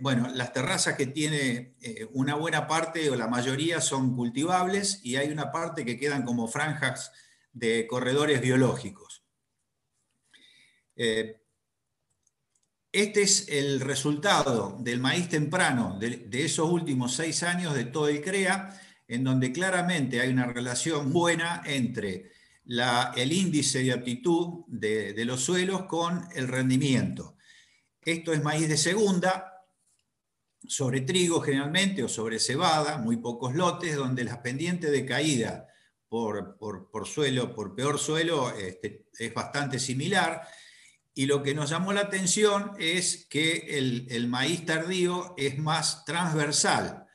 bueno, 0.00 0.30
las 0.32 0.54
terrazas 0.54 0.96
que 0.96 1.06
tiene 1.06 1.76
eh, 1.82 2.08
una 2.12 2.34
buena 2.36 2.66
parte 2.66 3.10
o 3.10 3.14
la 3.14 3.28
mayoría 3.28 3.82
son 3.82 4.16
cultivables 4.16 5.00
y 5.02 5.16
hay 5.16 5.28
una 5.28 5.52
parte 5.52 5.84
que 5.84 5.98
quedan 5.98 6.24
como 6.24 6.48
franjas 6.48 7.12
de 7.52 7.86
corredores 7.86 8.40
biológicos. 8.40 9.22
Eh, 10.96 11.41
este 12.92 13.22
es 13.22 13.48
el 13.48 13.80
resultado 13.80 14.76
del 14.80 15.00
maíz 15.00 15.28
temprano 15.28 15.98
de, 15.98 16.44
esos 16.44 16.70
últimos 16.70 17.14
seis 17.14 17.42
años 17.42 17.74
de 17.74 17.86
todo 17.86 18.08
el 18.08 18.20
CREA, 18.20 18.80
en 19.08 19.24
donde 19.24 19.50
claramente 19.52 20.20
hay 20.20 20.30
una 20.30 20.46
relación 20.46 21.12
buena 21.12 21.62
entre 21.64 22.30
el 23.16 23.32
índice 23.32 23.82
de 23.82 23.92
aptitud 23.92 24.64
de 24.68 25.24
los 25.24 25.40
suelos 25.40 25.84
con 25.84 26.28
el 26.34 26.48
rendimiento. 26.48 27.36
Esto 28.04 28.32
es 28.32 28.42
maíz 28.42 28.68
de 28.68 28.76
segunda, 28.76 29.52
sobre 30.66 31.00
trigo 31.00 31.40
generalmente 31.40 32.02
o 32.02 32.08
sobre 32.08 32.38
cebada, 32.38 32.98
muy 32.98 33.16
pocos 33.16 33.54
lotes, 33.54 33.96
donde 33.96 34.24
las 34.24 34.38
pendientes 34.38 34.90
de 34.90 35.04
caída 35.04 35.66
por, 36.08 36.56
suelo, 37.06 37.54
por 37.54 37.74
peor 37.74 37.98
suelo, 37.98 38.50
este, 38.50 39.06
es 39.18 39.32
bastante 39.32 39.78
similar. 39.78 40.42
Y 41.14 41.26
lo 41.26 41.42
que 41.42 41.54
nos 41.54 41.70
llamó 41.70 41.92
la 41.92 42.02
atención 42.02 42.72
es 42.78 43.26
que 43.28 43.78
el, 43.78 44.28
maíz 44.28 44.64
tardío 44.64 45.34
es 45.36 45.58
más 45.58 46.04
transversal. 46.04 47.06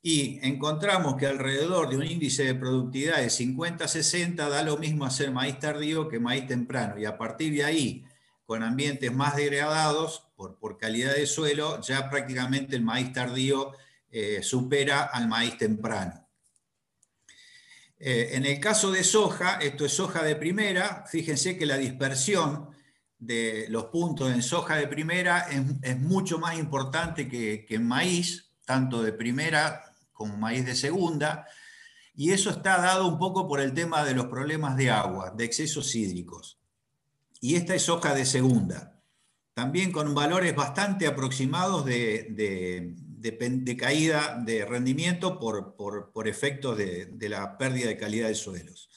Y 0.00 0.38
encontramos 0.46 1.16
que 1.16 1.26
alrededor 1.26 1.90
de 1.90 1.96
un 1.96 2.06
índice 2.06 2.44
de 2.44 2.54
productividad 2.54 3.18
de 3.18 3.26
50-60 3.26 4.48
da 4.48 4.62
lo 4.62 4.78
mismo 4.78 5.04
hacer 5.04 5.32
maíz 5.32 5.58
tardío 5.58 6.08
que 6.08 6.20
maíz 6.20 6.46
temprano. 6.46 6.98
Y 6.98 7.04
a 7.04 7.18
partir 7.18 7.52
de 7.52 7.64
ahí, 7.64 8.04
con 8.44 8.62
ambientes 8.62 9.12
más 9.12 9.36
degradados 9.36 10.28
por, 10.36 10.58
por 10.58 10.78
calidad 10.78 11.14
de 11.14 11.26
suelo, 11.26 11.80
ya 11.82 12.08
prácticamente 12.08 12.76
el 12.76 12.82
maíz 12.82 13.12
tardío 13.12 13.72
eh, 14.10 14.42
supera 14.42 15.02
al 15.02 15.28
maíz 15.28 15.58
temprano. 15.58 16.26
Eh, 17.98 18.30
en 18.32 18.46
el 18.46 18.60
caso 18.60 18.92
de 18.92 19.02
soja, 19.02 19.58
esto 19.60 19.84
es 19.84 19.92
soja 19.92 20.22
de 20.22 20.36
primera, 20.36 21.04
fíjense 21.06 21.58
que 21.58 21.66
la 21.66 21.76
dispersión 21.76 22.70
de 23.18 23.66
los 23.70 23.86
puntos 23.86 24.32
en 24.32 24.42
soja 24.42 24.76
de 24.76 24.88
primera 24.88 25.48
es, 25.82 25.98
mucho 25.98 26.38
más 26.38 26.58
importante 26.58 27.28
que, 27.28 27.64
que, 27.66 27.76
en 27.76 27.86
maíz, 27.86 28.52
tanto 28.64 29.02
de 29.02 29.12
primera 29.12 29.82
como 30.12 30.36
maíz 30.36 30.64
de 30.64 30.74
segunda, 30.74 31.46
y 32.14 32.32
eso 32.32 32.50
está 32.50 32.78
dado 32.78 33.06
un 33.06 33.18
poco 33.18 33.46
por 33.46 33.60
el 33.60 33.74
tema 33.74 34.02
de 34.04 34.14
los 34.14 34.26
problemas 34.26 34.76
de 34.76 34.90
agua, 34.90 35.34
de 35.36 35.44
excesos 35.44 35.94
hídricos. 35.94 36.58
Y 37.40 37.56
esta 37.56 37.74
es 37.74 37.82
soja 37.82 38.14
de 38.14 38.24
segunda, 38.24 38.98
también 39.52 39.92
con 39.92 40.14
valores 40.14 40.56
bastante 40.56 41.06
aproximados 41.06 41.84
de, 41.84 42.26
de, 42.30 43.76
caída 43.76 44.42
de 44.44 44.64
rendimiento 44.64 45.38
por, 45.38 45.76
por, 45.76 46.28
efectos 46.28 46.78
de, 46.78 47.28
la 47.28 47.58
pérdida 47.58 47.88
de 47.88 47.98
calidad 47.98 48.28
de 48.28 48.34
suelos. 48.34 48.88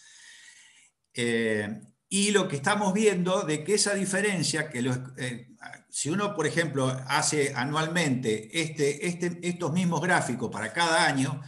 Eh, 1.14 1.82
y 2.10 2.32
lo 2.32 2.48
que 2.48 2.56
estamos 2.56 2.92
viendo 2.94 3.44
de 3.44 3.64
que 3.64 3.76
esa 3.76 3.94
diferencia, 3.94 4.70
que 4.70 4.80
eh, 5.18 5.48
si 5.90 6.10
uno, 6.10 6.36
por 6.36 6.48
ejemplo, 6.48 6.88
hace 7.08 7.54
anualmente 7.56 8.50
este, 8.60 9.08
este, 9.08 9.40
estos 9.44 9.72
mismos 9.72 10.02
gráficos 10.02 10.50
para 10.52 10.74
cada 10.74 11.06
año, 11.06 11.40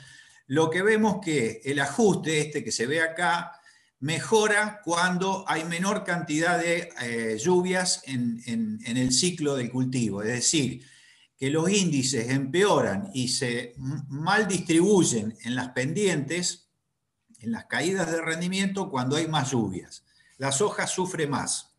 lo 0.45 0.69
que 0.69 0.83
vemos 0.83 1.17
que 1.23 1.61
el 1.65 1.79
ajuste 1.79 2.41
este 2.41 2.63
que 2.63 2.71
se 2.71 2.85
ve 2.85 3.01
acá 3.01 3.53
mejora 3.99 4.81
cuando 4.83 5.45
hay 5.47 5.63
menor 5.63 6.03
cantidad 6.03 6.59
de 6.59 6.89
eh, 7.01 7.38
lluvias 7.39 8.03
en, 8.05 8.41
en, 8.45 8.97
el 8.97 9.11
ciclo 9.13 9.55
del 9.55 9.71
cultivo. 9.71 10.21
Es 10.21 10.29
decir, 10.29 10.85
que 11.38 11.49
los 11.49 11.71
índices 11.71 12.29
empeoran 12.29 13.09
y 13.13 13.29
se 13.29 13.73
mal 13.77 14.47
distribuyen 14.47 15.35
en 15.43 15.55
las 15.55 15.69
pendientes, 15.69 16.69
en 17.39 17.51
las 17.51 17.65
caídas 17.65 18.11
de 18.11 18.21
rendimiento, 18.21 18.91
cuando 18.91 19.15
hay 19.15 19.27
más 19.27 19.51
lluvias. 19.51 20.03
La 20.41 20.51
soja 20.51 20.88
sufre 20.88 21.27
más. 21.27 21.76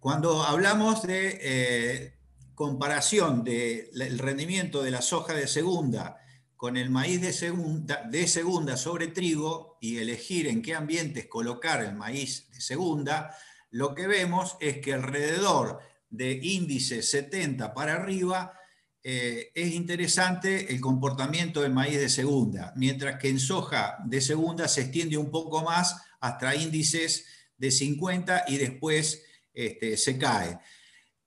Cuando 0.00 0.44
hablamos 0.44 1.02
de 1.02 1.38
eh, 1.42 2.14
comparación 2.54 3.44
del 3.44 4.18
rendimiento 4.18 4.82
de 4.82 4.90
la 4.90 5.02
soja 5.02 5.34
de 5.34 5.46
segunda 5.46 6.16
con 6.56 6.78
el 6.78 6.88
maíz 6.88 7.20
de 7.20 7.34
segunda, 7.34 8.02
de 8.10 8.26
segunda 8.26 8.78
sobre 8.78 9.08
trigo 9.08 9.76
y 9.82 9.98
elegir 9.98 10.46
en 10.46 10.62
qué 10.62 10.74
ambientes 10.74 11.26
colocar 11.26 11.84
el 11.84 11.94
maíz 11.94 12.48
de 12.50 12.62
segunda, 12.62 13.36
lo 13.70 13.94
que 13.94 14.06
vemos 14.06 14.56
es 14.58 14.78
que 14.78 14.94
alrededor 14.94 15.80
de 16.08 16.32
índice 16.32 17.02
70 17.02 17.74
para 17.74 17.96
arriba, 17.96 18.54
eh, 19.02 19.52
es 19.54 19.74
interesante 19.74 20.72
el 20.72 20.80
comportamiento 20.80 21.60
del 21.60 21.74
maíz 21.74 21.98
de 21.98 22.08
segunda, 22.08 22.72
mientras 22.74 23.18
que 23.18 23.28
en 23.28 23.38
soja 23.38 23.98
de 24.06 24.22
segunda 24.22 24.66
se 24.66 24.80
extiende 24.80 25.18
un 25.18 25.30
poco 25.30 25.62
más 25.62 26.07
hasta 26.20 26.54
índices 26.54 27.26
de 27.56 27.70
50 27.70 28.44
y 28.48 28.56
después 28.56 29.22
este, 29.52 29.96
se 29.96 30.18
cae. 30.18 30.58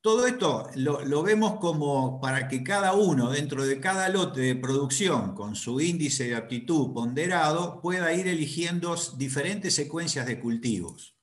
Todo 0.01 0.25
esto 0.25 0.67
lo, 0.73 1.21
vemos 1.21 1.59
como 1.59 2.19
para 2.19 2.47
que 2.47 2.63
cada 2.63 2.93
uno 2.93 3.29
dentro 3.29 3.67
de 3.67 3.79
cada 3.79 4.09
lote 4.09 4.41
de 4.41 4.55
producción 4.55 5.35
con 5.35 5.55
su 5.55 5.79
índice 5.79 6.23
de 6.23 6.35
aptitud 6.35 6.91
ponderado 6.91 7.79
pueda 7.81 8.11
ir 8.11 8.27
eligiendo 8.27 8.95
diferentes 9.17 9.75
secuencias 9.75 10.25
de 10.25 10.39
cultivos. 10.39 11.15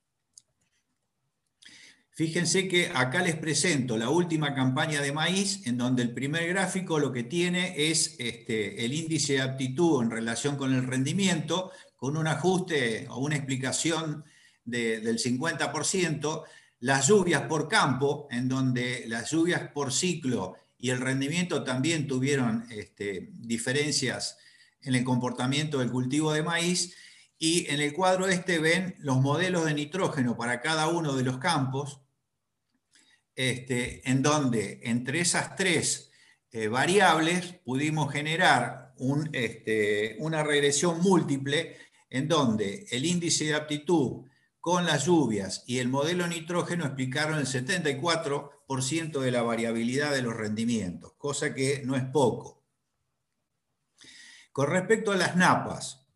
Fíjense 2.13 2.69
que 2.69 2.91
acá 2.95 3.23
les 3.23 3.37
presento 3.37 3.97
la 3.97 4.11
última 4.11 4.55
campaña 4.55 5.01
de 5.01 5.13
maíz, 5.13 5.67
en 5.67 5.77
donde 5.77 6.03
el 6.03 6.15
primer 6.15 6.49
gráfico 6.49 7.01
lo 7.01 7.13
que 7.13 7.25
tiene 7.25 7.91
es 7.91 8.15
este, 8.19 8.85
el 8.85 8.93
índice 8.93 9.35
de 9.35 9.43
aptitud 9.43 10.03
en 10.03 10.11
relación 10.11 10.57
con 10.57 10.73
el 10.73 10.85
rendimiento, 10.85 11.73
con 11.99 12.17
un 12.17 12.29
ajuste 12.29 13.07
o 13.11 13.19
una 13.19 13.35
explicación 13.35 14.25
del 14.65 15.19
50%, 15.19 16.45
las 16.81 17.09
lluvias 17.09 17.43
por 17.43 17.69
campo, 17.69 18.29
en 18.31 18.49
donde 18.49 19.05
las 19.09 19.33
lluvias 19.33 19.69
por 19.73 19.93
ciclo 19.93 20.55
y 20.79 20.91
el 20.91 21.01
rendimiento 21.01 21.65
también 21.65 22.07
tuvieron 22.07 22.67
este, 22.71 23.31
diferencias 23.33 24.39
en 24.81 24.95
el 24.95 25.03
comportamiento 25.03 25.81
del 25.81 25.91
cultivo 25.91 26.33
de 26.33 26.45
maíz, 26.45 26.95
y 27.37 27.69
en 27.69 27.81
el 27.81 27.93
cuadro 27.93 28.29
este 28.29 28.61
ven 28.61 28.95
los 29.01 29.21
modelos 29.21 29.65
de 29.65 29.75
nitrógeno 29.75 30.37
para 30.37 30.61
cada 30.61 30.87
uno 30.87 31.15
de 31.15 31.25
los 31.25 31.39
campos, 31.39 32.01
este, 33.35 34.09
en 34.09 34.23
donde 34.23 34.81
entre 34.85 35.19
esas 35.21 35.57
tres 35.57 36.13
eh, 36.53 36.69
variables 36.69 37.55
pudimos 37.65 38.13
generar 38.13 38.95
este, 39.33 40.17
una 40.21 40.43
regresión 40.43 41.01
múltiple 41.01 41.77
en 42.11 42.29
donde 42.29 42.87
el 42.91 43.05
índice 43.05 43.45
de 43.45 43.55
aptitud 43.55 44.25
con 44.61 44.87
las 44.87 45.07
lluvias 45.07 45.65
y 45.67 45.79
el 45.79 45.89
modelo 45.89 46.27
nitrógeno 46.27 46.85
explicaron 46.85 47.39
el 47.39 47.47
74% 47.47 49.21
de 49.21 49.31
la 49.31 49.43
variabilidad 49.43 50.13
de 50.13 50.23
los 50.23 50.35
rendimientos, 50.35 51.15
cosa 51.17 51.55
que 51.55 51.83
no 51.85 51.97
es 51.97 52.05
poco. 52.05 52.63
Con 54.53 54.71
respecto 54.71 55.13
a 55.13 55.17
las 55.17 55.37
napas, 55.37 56.07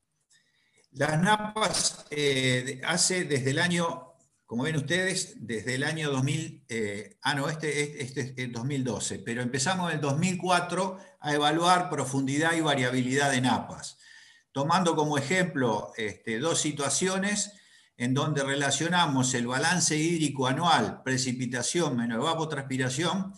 las 0.93 1.23
napas 1.23 2.05
eh, 2.11 2.81
hace 2.85 3.25
desde 3.25 3.51
el 3.51 3.59
año 3.59 4.13
como 4.53 4.65
ven 4.65 4.77
ustedes, 4.77 5.37
desde 5.47 5.77
el 5.77 5.83
año 5.83 6.11
2000, 6.11 6.67
eh, 6.69 7.17
ah, 7.23 7.35
no, 7.35 7.49
este, 7.49 8.03
este, 8.03 8.35
es 8.37 8.53
2012, 8.53 9.21
pero 9.21 9.41
empezamos 9.41 9.89
en 9.89 9.97
el 9.97 10.03
2004 10.03 10.99
a 11.21 11.33
evaluar 11.33 11.89
profundidad 11.89 12.53
y 12.53 12.61
variabilidad 12.61 13.31
de 13.31 13.41
napas, 13.41 13.97
tomando 14.53 14.95
como 14.95 15.19
ejemplo 15.19 15.93
este, 15.97 16.39
dos 16.39 16.61
situaciones 16.61 17.53
en 17.97 18.15
donde 18.15 18.43
relacionamos 18.43 19.35
el 19.35 19.47
balance 19.47 19.97
hídrico 19.97 20.47
anual, 20.47 21.03
precipitación 21.03 21.97
menos 21.97 22.19
evapotranspiración, 22.19 23.35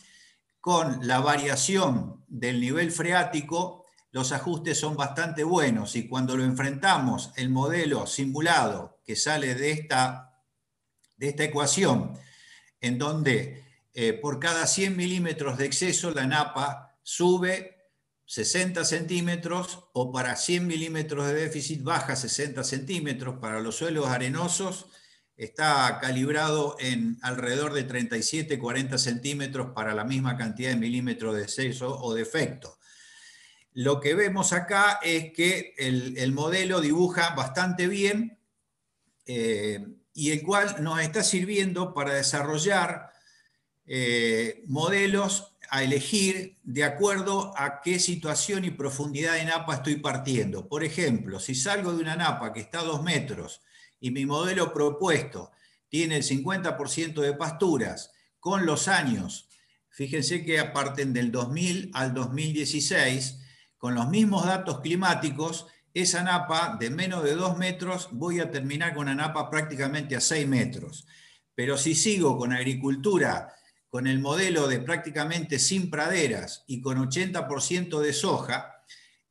con 0.60 1.06
la 1.06 1.20
variación 1.20 2.24
del 2.26 2.60
nivel 2.60 2.90
freático, 2.90 3.84
los 4.10 4.32
ajustes 4.32 4.78
son 4.78 4.96
bastante 4.96 5.44
buenos 5.44 5.96
y 5.96 6.08
cuando 6.08 6.36
lo 6.36 6.44
enfrentamos 6.44 7.32
el 7.36 7.50
modelo 7.50 8.06
simulado 8.06 9.00
que 9.04 9.16
sale 9.16 9.54
de 9.54 9.72
esta 9.72 10.30
de 11.16 11.28
esta 11.28 11.44
ecuación, 11.44 12.18
en 12.80 12.98
donde 12.98 13.64
eh, 13.92 14.12
por 14.14 14.40
cada 14.40 14.66
100 14.66 14.96
milímetros 14.96 15.58
de 15.58 15.66
exceso 15.66 16.10
la 16.10 16.26
napa 16.26 16.98
sube 17.02 17.73
60 18.34 18.84
centímetros 18.84 19.84
o 19.92 20.10
para 20.10 20.34
100 20.34 20.66
milímetros 20.66 21.28
de 21.28 21.34
déficit 21.34 21.84
baja 21.84 22.16
60 22.16 22.64
centímetros. 22.64 23.38
Para 23.38 23.60
los 23.60 23.76
suelos 23.76 24.08
arenosos 24.08 24.86
está 25.36 26.00
calibrado 26.00 26.74
en 26.80 27.16
alrededor 27.22 27.74
de 27.74 27.86
37-40 27.86 28.98
centímetros 28.98 29.68
para 29.72 29.94
la 29.94 30.02
misma 30.02 30.36
cantidad 30.36 30.70
de 30.70 30.76
milímetros 30.76 31.36
de 31.36 31.42
exceso 31.42 31.96
o 32.00 32.12
defecto. 32.12 32.76
Lo 33.72 34.00
que 34.00 34.16
vemos 34.16 34.52
acá 34.52 34.98
es 35.00 35.32
que 35.32 35.72
el, 35.78 36.32
modelo 36.32 36.80
dibuja 36.80 37.36
bastante 37.36 37.86
bien 37.86 38.40
eh, 39.26 39.86
y 40.12 40.32
el 40.32 40.42
cual 40.42 40.82
nos 40.82 41.00
está 41.00 41.22
sirviendo 41.22 41.94
para 41.94 42.14
desarrollar 42.14 43.12
eh, 43.86 44.64
modelos 44.66 45.53
a 45.70 45.82
elegir 45.82 46.58
de 46.62 46.84
acuerdo 46.84 47.52
a 47.56 47.80
qué 47.80 47.98
situación 47.98 48.64
y 48.64 48.70
profundidad 48.70 49.34
de 49.34 49.44
napa 49.44 49.74
estoy 49.74 49.96
partiendo. 49.96 50.68
Por 50.68 50.84
ejemplo, 50.84 51.40
si 51.40 51.54
salgo 51.54 51.92
de 51.92 52.02
una 52.02 52.16
napa 52.16 52.52
que 52.52 52.60
está 52.60 52.80
a 52.80 52.84
dos 52.84 53.02
metros 53.02 53.60
y 54.00 54.10
mi 54.10 54.26
modelo 54.26 54.72
propuesto 54.72 55.50
tiene 55.88 56.16
el 56.16 56.22
50% 56.22 57.20
de 57.20 57.34
pasturas, 57.34 58.12
con 58.40 58.66
los 58.66 58.88
años, 58.88 59.48
fíjense 59.88 60.44
que 60.44 60.58
aparten 60.58 61.12
del 61.12 61.32
2000 61.32 61.90
al 61.94 62.12
2016, 62.12 63.40
con 63.78 63.94
los 63.94 64.08
mismos 64.08 64.44
datos 64.44 64.80
climáticos, 64.80 65.66
esa 65.94 66.22
napa 66.22 66.76
de 66.78 66.90
menos 66.90 67.22
de 67.22 67.34
2 67.34 67.56
metros 67.56 68.08
voy 68.10 68.40
a 68.40 68.50
terminar 68.50 68.94
con 68.94 69.04
una 69.04 69.14
napa 69.14 69.48
prácticamente 69.48 70.16
a 70.16 70.20
6 70.20 70.46
metros. 70.48 71.06
Pero 71.54 71.78
si 71.78 71.94
sigo 71.94 72.36
con 72.36 72.52
agricultura, 72.52 73.54
con 73.94 74.08
el 74.08 74.18
modelo 74.18 74.66
de 74.66 74.80
prácticamente 74.80 75.60
sin 75.60 75.88
praderas 75.88 76.64
y 76.66 76.80
con 76.80 76.98
80% 76.98 78.00
de 78.00 78.12
soja, 78.12 78.82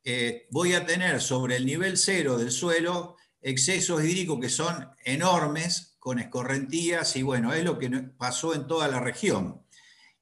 eh, 0.02 0.46
voy 0.50 0.72
a 0.72 0.86
tener 0.86 1.20
sobre 1.20 1.56
el 1.56 1.66
nivel 1.66 1.98
cero 1.98 2.38
del 2.38 2.50
suelo 2.50 3.18
excesos 3.42 4.02
hídricos 4.02 4.40
que 4.40 4.48
son 4.48 4.88
enormes, 5.04 5.96
con 5.98 6.18
escorrentías, 6.18 7.14
y 7.16 7.22
bueno, 7.22 7.52
es 7.52 7.62
lo 7.62 7.78
que 7.78 7.90
pasó 7.90 8.54
en 8.54 8.66
toda 8.66 8.88
la 8.88 9.00
región. 9.00 9.60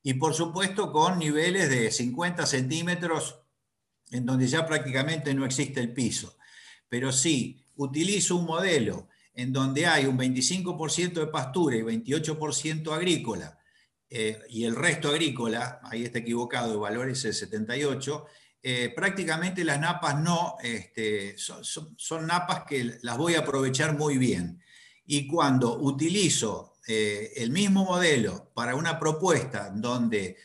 Y 0.02 0.14
por 0.14 0.34
supuesto 0.34 0.90
con 0.90 1.20
niveles 1.20 1.70
de 1.70 1.92
50 1.92 2.44
centímetros 2.44 3.38
en 4.10 4.26
donde 4.26 4.48
ya 4.48 4.66
prácticamente 4.66 5.34
no 5.34 5.46
existe 5.46 5.78
el 5.78 5.94
piso. 5.94 6.36
Pero 6.88 7.12
si 7.12 7.64
utilizo 7.76 8.34
un 8.34 8.46
modelo 8.46 9.08
en 9.34 9.52
donde 9.52 9.86
hay 9.86 10.06
un 10.06 10.18
25% 10.18 11.12
de 11.12 11.26
pastura 11.28 11.76
y 11.76 11.82
28% 11.82 12.92
agrícola, 12.92 13.56
eh, 14.14 14.38
y 14.50 14.64
el 14.64 14.76
resto 14.76 15.08
agrícola, 15.08 15.80
ahí 15.84 16.04
está 16.04 16.18
equivocado, 16.18 16.74
el 16.74 16.78
valor 16.78 17.08
es 17.08 17.24
el 17.24 17.32
78, 17.32 18.26
eh, 18.62 18.92
prácticamente 18.94 19.64
las 19.64 19.80
napas 19.80 20.20
no, 20.20 20.56
este, 20.62 21.34
son, 21.38 22.26
napas 22.26 22.64
que 22.64 22.98
las 23.00 23.16
voy 23.16 23.36
a 23.36 23.40
aprovechar 23.40 23.96
muy 23.96 24.18
bien. 24.18 24.62
Y 25.06 25.26
cuando 25.26 25.78
utilizo 25.78 26.74
eh, 26.86 27.32
el 27.36 27.50
mismo 27.50 27.86
modelo 27.86 28.52
para 28.54 28.76
una 28.76 28.98
propuesta 28.98 29.70
donde 29.74 30.36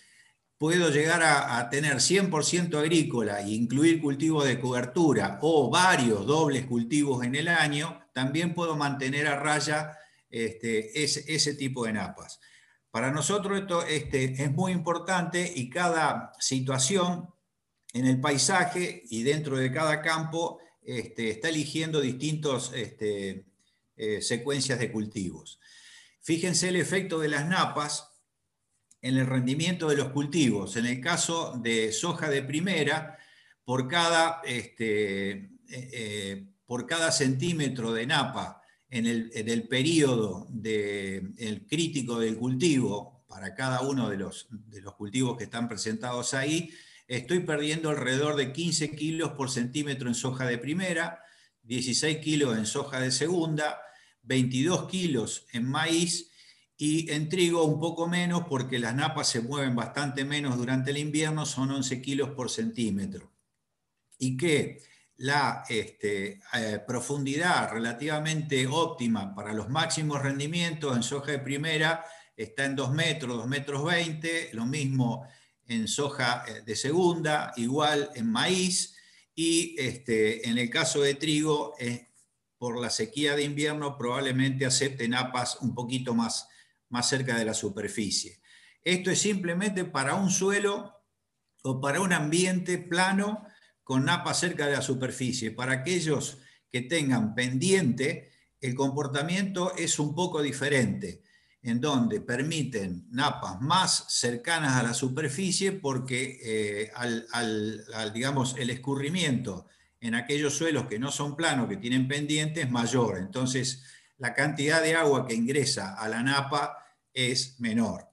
puedo 0.58 0.90
llegar 0.90 1.22
a, 1.22 1.70
tener 1.70 1.98
100% 1.98 2.80
agrícola 2.80 3.42
e 3.42 3.50
incluir 3.50 4.02
cultivos 4.02 4.46
de 4.46 4.62
cobertura 4.62 5.40
o 5.42 5.70
varios 5.70 6.26
dobles 6.26 6.66
cultivos 6.66 7.26
en 7.26 7.36
el 7.36 7.50
año, 7.50 8.02
también 8.14 8.54
puedo 8.54 8.78
mantener 8.78 9.28
a 9.28 9.36
raya 9.36 9.92
este, 10.30 11.04
ese, 11.04 11.54
tipo 11.54 11.86
de 11.86 11.94
napas. 11.94 12.40
Para 12.92 13.12
nosotros 13.12 13.60
esto 13.60 13.84
este, 13.84 14.44
es 14.44 14.52
muy 14.52 14.72
importante 14.72 15.52
y 15.56 15.70
cada 15.70 16.32
situación 16.40 17.30
en 17.94 18.06
el 18.06 18.20
paisaje 18.20 19.04
y 19.10 19.24
dentro 19.24 19.58
de 19.58 19.72
cada 19.72 20.02
campo 20.02 20.60
este, 20.82 21.30
está 21.30 21.50
eligiendo 21.50 22.00
distintas 22.00 22.72
este, 22.74 23.46
eh, 23.96 24.22
secuencias 24.22 24.80
de 24.80 24.92
cultivos. 24.92 25.60
Fíjense 26.22 26.70
el 26.70 26.76
efecto 26.76 27.20
de 27.20 27.30
las 27.30 27.48
napas 27.48 28.10
en 29.02 29.18
el 29.18 29.26
rendimiento 29.26 29.90
de 29.90 29.98
los 29.98 30.10
cultivos. 30.10 30.76
En 30.76 30.86
el 30.86 31.02
caso 31.02 31.54
de 31.62 31.92
soja 31.92 32.30
de 32.30 32.42
primera, 32.42 33.18
por 33.64 33.88
cada, 33.88 34.42
eh, 34.46 35.50
eh, 35.70 36.48
por 36.66 36.86
cada 36.86 37.12
centímetro 37.12 37.92
de 37.92 38.08
napa 38.08 38.57
en 38.90 39.06
el, 39.06 39.68
periodo 39.68 40.48
de, 40.50 41.34
crítico 41.70 42.20
del 42.20 42.38
cultivo, 42.38 43.26
para 43.28 43.54
cada 43.54 43.82
uno 43.82 44.10
de 44.10 44.18
los, 44.18 44.48
de 44.50 44.82
los 44.82 44.96
cultivos 44.96 45.38
que 45.38 45.44
están 45.44 45.68
presentados 45.68 46.34
ahí, 46.34 46.72
estoy 47.08 47.42
perdiendo 47.42 47.90
alrededor 47.90 48.36
de 48.36 48.54
15 48.54 48.96
kilos 48.96 49.32
por 49.32 49.50
centímetro 49.50 50.08
en 50.08 50.16
soja 50.16 50.46
de 50.46 50.58
primera, 50.58 51.22
16 51.64 52.18
kilos 52.18 52.58
en 52.58 52.66
soja 52.66 53.00
de 53.00 53.12
segunda, 53.12 53.82
22 54.24 54.88
kilos 54.88 55.48
en 55.52 55.66
maíz 55.66 56.32
y 56.78 57.12
en 57.12 57.28
trigo 57.28 57.66
un 57.66 57.80
poco 57.80 58.08
menos 58.08 58.44
porque 58.48 58.78
las 58.78 58.96
napas 58.96 59.30
se 59.30 59.42
mueven 59.42 59.76
bastante 59.76 60.24
menos 60.24 60.58
durante 60.58 60.92
el 60.92 60.98
invierno, 60.98 61.46
son 61.46 61.72
11 61.72 62.02
kilos 62.02 62.30
por 62.32 62.50
centímetro. 62.50 63.32
Y 64.20 64.38
que 64.38 64.82
la 65.18 65.64
este, 65.68 66.40
eh, 66.54 66.80
profundidad 66.86 67.72
relativamente 67.72 68.68
óptima 68.68 69.34
para 69.34 69.54
los 69.54 69.70
máximos 69.70 70.22
rendimientos 70.22 70.96
en 70.96 71.04
soja 71.04 71.32
de 71.32 71.40
primera 71.40 72.06
está 72.36 72.66
en 72.66 72.76
2 72.76 72.94
metros, 72.94 73.38
2 73.38 73.48
metros 73.48 73.84
20, 73.84 74.52
lo 74.54 74.66
mismo 74.66 75.28
en 75.66 75.88
soja 75.88 76.46
eh, 76.48 76.62
de 76.62 76.76
segunda, 76.76 77.52
igual 77.56 78.12
en 78.14 78.32
maíz 78.32 78.96
y 79.34 79.76
este, 79.80 80.48
en 80.48 80.58
el 80.58 80.70
caso 80.70 81.02
de 81.02 81.16
trigo, 81.16 81.76
por 82.58 82.80
la 82.80 82.90
sequía 82.90 83.36
de 83.36 83.44
invierno 83.44 83.98
probablemente 83.98 84.66
acepten 84.66 85.12
napas 85.12 85.58
un 85.62 85.76
poquito 85.76 86.16
más, 86.16 86.48
más 86.90 87.08
cerca 87.08 87.38
de 87.38 87.46
la 87.46 87.54
superficie. 87.54 88.40
Esto 88.84 89.12
es 89.12 89.20
simplemente 89.20 89.84
para 89.86 90.16
un 90.16 90.32
suelo 90.32 90.94
o 91.64 91.82
para 91.82 92.02
un 92.02 92.14
ambiente 92.14 92.78
plano 92.78 93.46
con 93.88 94.04
napas 94.04 94.42
cerca 94.42 94.68
de 94.68 94.74
la 94.74 94.82
superficie. 94.82 95.52
Para 95.52 95.72
aquellos 95.72 96.40
que 96.70 96.82
tengan 96.82 97.34
pendiente, 97.34 98.34
el 98.60 98.76
comportamiento 98.76 99.74
es 99.78 99.98
un 99.98 100.14
poco 100.14 100.42
diferente 100.42 101.24
en 101.62 101.80
donde 101.80 102.20
permiten 102.20 103.08
napas 103.12 103.62
más 103.62 104.04
cercanas 104.10 104.74
a 104.74 104.84
la 104.84 104.94
superficie 104.94 105.72
porque 105.72 106.38
eh, 106.44 106.92
al, 106.96 108.12
digamos, 108.14 108.58
el 108.58 108.72
escurrimiento 108.72 109.68
en 110.02 110.16
aquellos 110.16 110.58
suelos 110.58 110.88
que 110.88 111.00
no 111.00 111.10
son 111.10 111.38
planos, 111.38 111.70
que 111.70 111.78
tienen 111.78 112.10
pendientes, 112.10 112.66
es 112.66 112.70
mayor. 112.70 113.18
Entonces, 113.18 113.86
la 114.18 114.34
cantidad 114.34 114.82
de 114.82 114.96
agua 114.96 115.26
que 115.26 115.34
ingresa 115.34 115.94
a 115.94 116.10
la 116.10 116.22
napa 116.22 116.78
es 117.14 117.58
menor. 117.62 118.06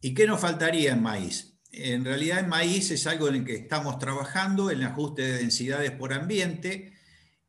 ¿Y 0.00 0.14
qué 0.14 0.24
nos 0.28 0.40
faltaría 0.40 0.92
en 0.92 1.02
maíz? 1.02 1.53
En 1.76 2.04
realidad 2.04 2.40
en 2.40 2.48
maíz 2.48 2.90
es 2.90 3.06
algo 3.06 3.28
en 3.28 3.36
el 3.36 3.44
que 3.44 3.56
estamos 3.56 3.98
trabajando, 3.98 4.70
el 4.70 4.82
ajuste 4.84 5.22
de 5.22 5.38
densidades 5.38 5.90
por 5.90 6.12
ambiente, 6.12 6.92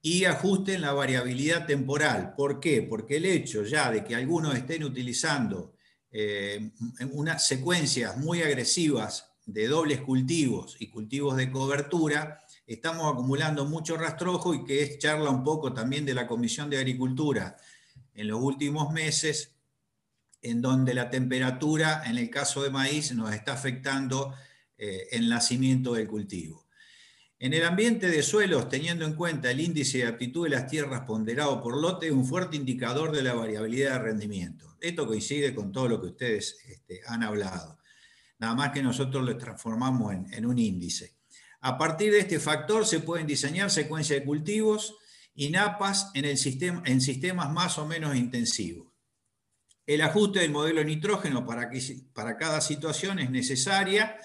y 0.01 0.25
ajusten 0.25 0.81
la 0.81 0.93
variabilidad 0.93 1.65
temporal. 1.65 2.35
¿Por 2.35 2.59
qué? 2.59 2.83
Porque 2.83 3.17
el 3.17 3.25
hecho 3.25 3.63
ya 3.63 3.91
de 3.91 4.03
que 4.03 4.15
algunos 4.15 4.55
estén 4.55 4.83
utilizando 4.83 5.73
eh, 6.11 6.71
unas 7.11 7.47
secuencias 7.47 8.15
muy 8.17 8.41
agresivas 8.41 9.31
de 9.45 9.67
dobles 9.67 10.01
cultivos 10.01 10.77
y 10.79 10.89
cultivos 10.89 11.37
de 11.37 11.51
cobertura, 11.51 12.39
estamos 12.67 13.11
acumulando 13.11 13.65
mucho 13.65 13.97
rastrojo 13.97 14.53
y 14.53 14.63
que 14.63 14.83
es 14.83 14.99
charla 14.99 15.29
un 15.29 15.43
poco 15.43 15.73
también 15.73 16.05
de 16.05 16.13
la 16.13 16.27
Comisión 16.27 16.69
de 16.69 16.77
Agricultura 16.77 17.57
en 18.13 18.27
los 18.27 18.41
últimos 18.41 18.93
meses, 18.93 19.54
en 20.45 20.61
donde 20.61 20.93
la 20.93 21.09
temperatura, 21.09 22.03
en 22.05 22.17
el 22.17 22.29
caso 22.29 22.61
de 22.61 22.69
maíz, 22.69 23.11
nos 23.13 23.33
está 23.33 23.53
afectando 23.53 24.33
eh, 24.77 25.07
el 25.11 25.27
nacimiento 25.27 25.93
del 25.93 26.07
cultivo. 26.07 26.67
En 27.39 27.53
el 27.53 27.65
ambiente 27.65 28.07
de 28.09 28.23
suelos, 28.23 28.69
teniendo 28.69 29.05
en 29.05 29.13
cuenta 29.13 29.51
el 29.51 29.59
índice 29.59 29.99
de 29.99 30.07
aptitud 30.07 30.45
de 30.45 30.51
las 30.51 30.67
tierras 30.67 31.01
ponderado 31.01 31.61
por 31.61 31.81
lote, 31.81 32.07
es 32.07 32.11
un 32.11 32.25
fuerte 32.25 32.55
indicador 32.55 33.11
de 33.11 33.23
la 33.23 33.33
variabilidad 33.33 33.93
de 33.93 33.99
rendimiento. 33.99 34.77
Esto 34.79 35.07
coincide 35.07 35.53
con 35.53 35.71
todo 35.71 35.87
lo 35.87 35.99
que 35.99 36.07
ustedes 36.07 36.57
este, 36.67 37.01
han 37.07 37.23
hablado. 37.23 37.79
Nada 38.37 38.53
más 38.53 38.71
que 38.71 38.83
nosotros 38.83 39.25
lo 39.25 39.35
transformamos 39.37 40.13
en, 40.31 40.45
un 40.45 40.59
índice. 40.59 41.15
A 41.61 41.77
partir 41.77 42.11
de 42.11 42.19
este 42.19 42.39
factor 42.39 42.85
se 42.85 42.99
pueden 42.99 43.25
diseñar 43.25 43.71
secuencias 43.71 44.19
de 44.19 44.25
cultivos 44.25 44.95
y 45.33 45.49
napas 45.49 46.11
en, 46.13 46.25
el 46.25 46.37
sistema, 46.37 46.83
en 46.85 47.01
sistemas 47.01 47.51
más 47.51 47.79
o 47.79 47.85
menos 47.85 48.15
intensivos. 48.15 48.84
El 49.85 50.01
ajuste 50.01 50.39
del 50.39 50.51
modelo 50.51 50.83
nitrógeno 50.83 51.45
para, 51.45 51.69
cada 52.37 52.61
situación 52.61 53.19
es 53.19 53.29
necesaria 53.29 54.17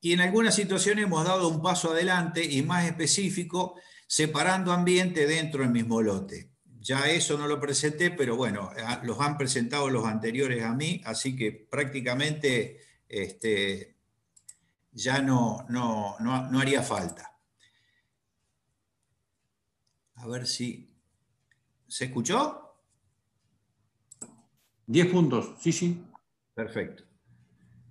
y 0.00 0.12
en 0.12 0.20
algunas 0.20 0.54
situaciones 0.54 1.04
hemos 1.04 1.24
dado 1.24 1.48
un 1.48 1.60
paso 1.60 1.92
adelante 1.92 2.44
y 2.44 2.62
más 2.62 2.86
específico, 2.86 3.78
separando 4.06 4.72
ambiente 4.72 5.26
dentro 5.26 5.62
del 5.62 5.70
mismo 5.70 6.00
lote. 6.00 6.50
Ya 6.80 7.08
eso 7.08 7.38
no 7.38 7.46
lo 7.46 7.60
presenté, 7.60 8.10
pero 8.10 8.36
bueno, 8.36 8.70
los 9.04 9.20
han 9.20 9.38
presentado 9.38 9.88
los 9.88 10.04
anteriores 10.04 10.64
a 10.64 10.72
mí, 10.74 11.00
así 11.04 11.36
que 11.36 11.52
prácticamente 11.52 12.80
este, 13.06 13.92
ya 14.92 15.20
no, 15.22 15.64
no, 15.68 16.16
no, 16.20 16.60
haría 16.60 16.82
falta. 16.82 17.38
A 20.16 20.26
ver 20.26 20.46
si... 20.46 20.88
¿Se 21.88 22.06
escuchó? 22.06 22.71
Diez 24.92 25.06
puntos, 25.06 25.54
sí, 25.58 25.72
sí. 25.72 26.04
Perfecto. 26.52 27.04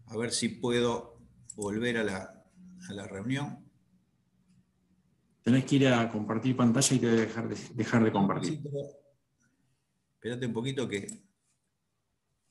A 0.05 0.17
ver 0.17 0.29
si 0.29 0.49
puedo 0.49 1.17
volver 1.55 1.97
a 1.97 2.03
la, 2.03 3.07
reunión. 3.07 3.67
Tenés 5.41 5.65
que 5.65 5.77
ir 5.77 5.87
a 5.87 6.07
compartir 6.11 6.55
pantalla 6.55 6.95
y 6.95 6.99
te 6.99 7.07
dejar 7.07 7.49
de, 7.49 7.57
dejar 7.73 8.03
de 8.03 8.11
compartir. 8.11 8.61
espérate 10.13 10.45
un 10.45 10.53
poquito 10.53 10.87
que 10.87 11.07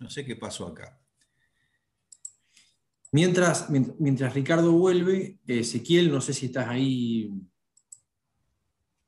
no 0.01 0.11
sé 0.11 0.25
qué 0.25 0.35
pasó 0.35 0.67
acá. 0.67 1.01
Mientras, 3.13 3.71
mientras 3.71 4.35
Ricardo 4.35 4.73
vuelve, 4.73 5.39
Ezequiel, 5.47 6.11
no 6.11 6.21
sé 6.21 6.35
si 6.35 6.47
estás 6.47 6.67
ahí. 6.67 7.31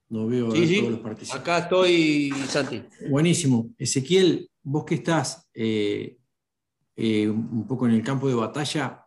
No 0.08 0.28
veo 0.28 0.50
a 0.50 0.54
todos 0.54 0.90
los 0.90 1.00
participantes. 1.00 1.34
Acá 1.34 1.58
estoy, 1.58 2.30
Santi. 2.46 2.84
Buenísimo. 3.10 3.74
Ezequiel, 3.76 4.51
vos 4.62 4.84
que 4.84 4.96
estás 4.96 5.48
eh, 5.54 6.18
eh, 6.96 7.28
un 7.28 7.66
poco 7.66 7.86
en 7.86 7.94
el 7.94 8.02
campo 8.02 8.28
de 8.28 8.34
batalla, 8.34 9.02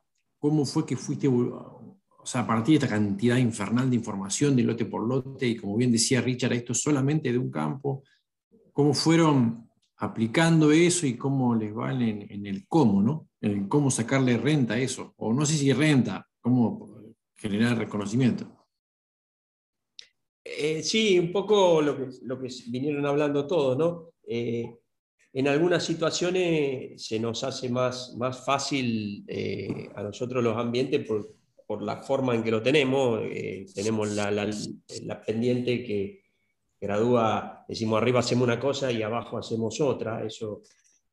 ¿Cómo 0.45 0.64
fue 0.64 0.86
que 0.86 0.95
fuiste, 0.95 1.27
o 1.27 1.98
sea, 2.23 2.41
a 2.41 2.45
partir 2.45 2.77
de 2.77 2.86
esta 2.86 2.95
cantidad 2.95 3.38
infernal 3.38 3.90
de 3.90 3.95
información 3.95 4.56
de 4.56 4.61
lote 4.61 4.86
por 4.86 5.07
lote, 5.07 5.48
y 5.48 5.56
como 5.56 5.76
bien 5.76 5.91
decía 5.91 6.22
Richard, 6.22 6.53
esto 6.53 6.76
solamente 6.76 7.32
de 7.32 7.40
un 7.40 7.49
campo, 7.49 8.03
cómo 8.72 8.94
fueron 8.94 9.68
aplicando 9.98 10.72
eso 10.72 11.07
y 11.07 11.18
cómo 11.18 11.56
les 11.56 11.73
vale 11.73 12.27
en, 12.30 12.45
el 12.45 12.68
cómo, 12.68 13.02
¿no? 13.02 13.30
En 13.41 13.68
cómo 13.68 13.90
sacarle 13.90 14.38
renta 14.38 14.76
a 14.76 14.80
eso, 14.80 15.15
o 15.18 15.34
no 15.34 15.48
sé 15.48 15.56
si 15.56 15.73
renta, 15.73 16.27
cómo 16.41 17.15
generar 17.36 17.77
reconocimiento. 17.77 18.68
Eh, 20.44 20.84
sí, 20.84 21.18
un 21.18 21.32
poco 21.32 21.82
lo 21.82 21.98
que, 21.98 22.10
lo 22.22 22.40
que 22.40 22.49
vinieron 22.68 23.03
hablando 23.07 23.48
todos, 23.48 23.76
¿no? 23.77 24.11
Eh, 24.27 24.77
en 25.36 25.49
algunas 25.49 25.84
situaciones 25.84 27.06
se 27.06 27.20
nos 27.20 27.44
hace 27.44 27.68
más, 27.68 28.16
más 28.16 28.45
fácil 28.45 29.26
eh, 29.28 29.90
a 29.94 30.02
nosotros 30.02 30.41
los 30.41 30.56
ambientes 30.56 31.06
por, 31.06 31.36
por, 31.68 31.84
la 31.84 32.02
forma 32.02 32.34
en 32.34 32.41
que 32.41 32.52
lo 32.52 32.64
tenemos. 32.64 33.20
Eh, 33.22 33.66
tenemos 33.76 34.12
la, 34.12 34.32
la, 34.32 35.22
pendiente 35.22 35.84
que 35.84 36.24
gradúa, 36.80 37.66
decimos 37.68 38.02
arriba 38.02 38.22
hacemos 38.22 38.45
una 38.45 38.62
cosa 38.62 38.90
y 38.94 39.03
abajo 39.03 39.38
hacemos 39.38 39.82
otra. 39.82 40.24
Eso 40.24 40.62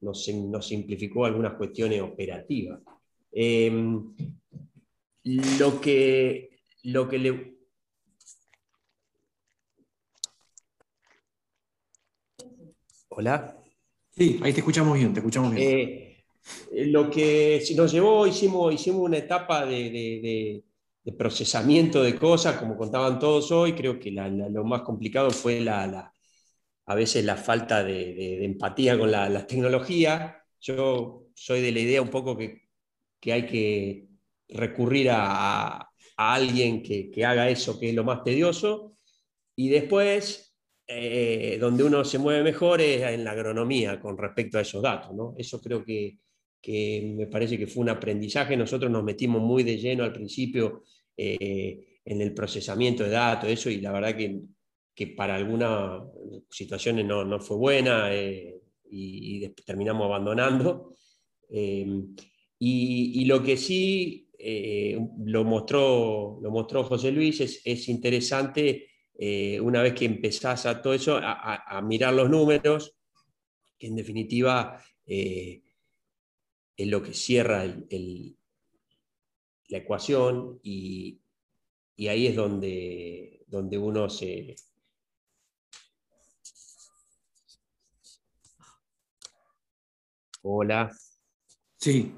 nos, 0.02 0.28
nos 0.28 0.68
simplificó 0.68 1.24
algunas 1.24 1.54
cuestiones 1.54 2.00
operativas. 2.00 2.78
Em, 3.32 4.14
lo, 5.24 5.80
que, 5.80 6.60
lo 6.84 7.08
que 7.08 7.18
le... 7.18 7.56
Hola. 13.08 13.61
Sí, 14.22 14.38
ahí 14.40 14.52
te 14.52 14.60
escuchamos 14.60 14.96
bien, 14.96 15.12
te 15.12 15.18
escuchamos 15.18 15.52
bien. 15.52 15.68
Eh, 15.68 16.24
lo 16.86 17.10
que 17.10 17.60
nos 17.74 17.90
llevó, 17.90 18.24
hicimos, 18.24 18.72
hicimos 18.72 19.00
una 19.00 19.16
etapa 19.18 19.66
de, 19.66 20.62
procesamiento 21.18 22.00
de 22.04 22.14
cosas, 22.14 22.56
como 22.56 22.76
contaban 22.76 23.18
todos 23.18 23.50
hoy, 23.50 23.72
creo 23.72 23.98
que 23.98 24.12
lo 24.12 24.62
más 24.62 24.82
complicado 24.82 25.32
fue 25.32 25.58
la, 25.58 26.12
a 26.86 26.94
veces 26.94 27.24
la 27.24 27.36
falta 27.36 27.82
de, 27.82 28.44
empatía 28.44 28.96
con 28.96 29.10
la, 29.10 29.44
tecnología. 29.44 30.40
Yo 30.60 31.26
soy 31.34 31.60
de 31.60 31.72
la 31.72 31.80
idea 31.80 32.00
un 32.00 32.10
poco 32.10 32.36
que, 32.36 32.68
hay 33.24 33.44
que 33.44 34.06
recurrir 34.50 35.08
a, 35.10 35.90
alguien 36.16 36.80
que, 36.80 37.24
haga 37.26 37.50
eso, 37.50 37.80
que 37.80 37.88
es 37.88 37.94
lo 37.96 38.04
más 38.04 38.22
tedioso, 38.22 38.96
y 39.56 39.68
después, 39.68 40.51
eh, 40.86 41.58
donde 41.60 41.84
uno 41.84 42.04
se 42.04 42.18
mueve 42.18 42.42
mejor 42.42 42.80
es 42.80 43.02
en 43.02 43.24
la 43.24 43.32
agronomía 43.32 44.00
con 44.00 44.16
respecto 44.16 44.58
a 44.58 44.62
esos 44.62 44.82
datos. 44.82 45.14
¿no? 45.14 45.34
Eso 45.36 45.60
creo 45.60 45.84
que, 45.84 46.18
me 46.64 47.26
parece 47.26 47.58
que 47.58 47.66
fue 47.66 47.82
un 47.82 47.88
aprendizaje. 47.88 48.56
Nosotros 48.56 48.90
nos 48.90 49.02
metimos 49.02 49.42
muy 49.42 49.62
de 49.62 49.78
lleno 49.78 50.04
al 50.04 50.12
principio 50.12 50.82
eh, 51.16 51.98
en 52.04 52.20
el 52.20 52.34
procesamiento 52.34 53.04
de 53.04 53.10
datos, 53.10 53.50
eso, 53.50 53.70
y 53.70 53.80
la 53.80 53.92
verdad 53.92 54.16
que 54.16 54.42
que 54.94 55.06
para 55.08 55.34
algunas 55.36 56.02
situaciones 56.50 57.06
no, 57.06 57.24
no 57.24 57.40
fue 57.40 57.56
buena 57.56 58.14
eh, 58.14 58.60
y, 58.90 59.48
terminamos 59.64 60.04
abandonando. 60.04 60.94
Eh, 61.48 62.04
y, 62.58 63.24
lo 63.24 63.42
que 63.42 63.56
sí 63.56 64.28
eh, 64.38 64.98
lo, 65.24 65.44
mostró, 65.44 66.38
lo 66.40 66.50
mostró 66.50 66.84
José 66.84 67.10
Luis 67.10 67.40
es, 67.40 67.60
es 67.64 67.88
interesante 67.88 68.88
una 69.60 69.82
vez 69.82 69.94
que 69.94 70.04
empezás 70.04 70.66
a 70.66 70.82
todo 70.82 70.94
eso, 70.94 71.18
a, 71.22 71.80
mirar 71.82 72.14
los 72.14 72.28
números, 72.28 72.96
que 73.78 73.86
en 73.88 73.96
definitiva 73.96 74.82
es 75.04 75.62
lo 76.78 77.02
que 77.02 77.14
cierra 77.14 77.64
la 77.64 78.36
ecuación 79.78 80.60
y, 80.62 81.20
y, 81.96 82.08
ahí 82.08 82.26
es 82.26 82.36
donde, 82.36 83.44
donde 83.46 83.78
uno 83.78 84.10
se, 84.10 84.56
Hola. 90.44 90.90
Sí, 91.76 92.16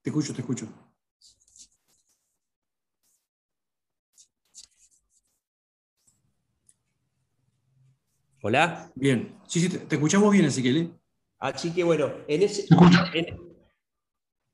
te 0.00 0.10
escucho, 0.10 0.32
te 0.32 0.42
escucho. 0.42 0.87
Hola. 8.40 8.92
Bien, 8.94 9.36
sí, 9.46 9.60
sí, 9.60 9.68
te, 9.68 9.96
escuchamos 9.96 10.32
bien, 10.32 10.44
Ezequiel. 10.44 10.76
¿eh? 10.76 10.90
Así 11.38 11.72
que 11.72 11.82
bueno, 11.82 12.12
en 12.28 12.42
ese, 12.42 12.66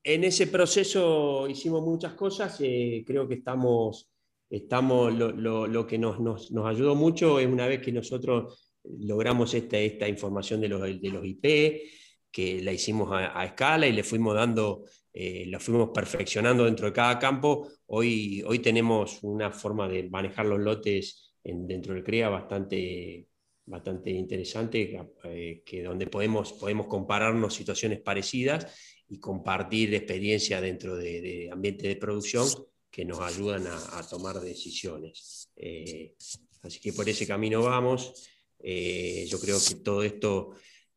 en, 0.03 0.25
ese 0.25 0.47
proceso 0.47 1.47
hicimos 1.49 1.83
muchas 1.83 2.15
cosas, 2.15 2.59
eh, 2.61 3.05
creo 3.07 3.29
que 3.29 3.35
estamos, 3.35 4.11
estamos 4.49 5.13
lo, 5.15 5.87
que 5.87 5.99
nos, 5.99 6.19
nos, 6.21 6.51
nos, 6.51 6.67
ayudó 6.67 6.95
mucho 6.95 7.39
es 7.39 7.47
una 7.47 7.67
vez 7.67 7.81
que 7.81 7.93
nosotros 7.93 8.73
logramos 8.85 9.53
esta, 9.55 9.79
esta 9.79 10.09
información 10.09 10.61
de 10.61 10.69
los, 10.69 10.81
de 10.83 11.11
los 11.11 11.25
IP, 11.25 11.83
que 12.31 12.63
la 12.63 12.73
hicimos 12.73 13.11
a, 13.13 13.45
escala 13.45 13.87
y 13.87 13.93
le 13.93 14.03
fuimos 14.03 14.35
dando, 14.35 14.85
eh, 15.13 15.45
la 15.47 15.61
fuimos 15.61 15.91
perfeccionando 15.91 16.65
dentro 16.65 16.87
de 16.87 16.93
cada 16.93 17.19
campo. 17.19 17.69
Hoy, 17.87 18.43
hoy 18.47 18.59
tenemos 18.59 19.23
una 19.23 19.51
forma 19.51 19.89
de 19.89 20.09
manejar 20.11 20.47
los 20.47 20.59
lotes 20.59 21.35
en, 21.45 21.67
dentro 21.67 21.95
del 21.95 22.03
CREA 22.03 22.29
bastante, 22.29 23.29
bastante 23.67 24.11
interesante, 24.11 25.01
eh, 25.25 25.63
que 25.65 25.83
donde 25.83 26.07
podemos, 26.07 26.53
podemos 26.53 26.87
compararnos 26.87 27.55
situaciones 27.55 28.01
parecidas 28.01 28.67
y 29.09 29.19
compartir 29.19 29.95
experiencia 29.95 30.61
dentro 30.61 30.97
de, 30.97 31.21
de 31.21 31.51
ambiente 31.51 31.89
de 31.89 31.97
producción 31.97 32.47
que 32.91 33.05
nos 33.05 33.21
ayudan 33.21 33.67
a, 33.67 34.07
tomar 34.09 34.41
decisiones. 34.41 35.51
Eh, 35.57 36.15
así 36.63 36.79
que 36.81 36.93
por 36.93 37.09
ese 37.09 37.27
camino 37.27 37.63
vamos. 37.63 38.29
yo 38.61 39.41
creo 39.41 39.59
que 39.59 39.75
todo 39.77 40.03
esto 40.03 40.55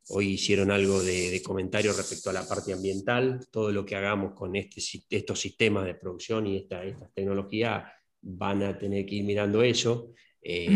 Hoy 0.10 0.27
hicieron 0.34 0.72
algo 0.72 1.03
de, 1.03 1.41
comentario 1.44 1.91
respecto 1.91 2.30
a 2.30 2.34
la 2.34 2.48
parte 2.48 2.72
ambiental. 2.72 3.45
Todo 3.52 3.72
lo 3.72 3.85
que 3.85 3.95
hagamos 3.98 4.34
con 4.34 4.56
este, 4.56 4.81
estos 5.10 5.39
sistemas 5.39 5.85
de 5.85 5.95
producción 5.95 6.48
y 6.48 6.57
esta, 6.57 6.85
estas 6.85 7.14
tecnologías 7.14 7.91
van 8.22 8.64
a 8.64 8.77
tener 8.77 9.06
que 9.06 9.15
ir 9.15 9.26
mirando 9.26 9.61
eso. 9.61 10.14
Eh, 10.49 10.69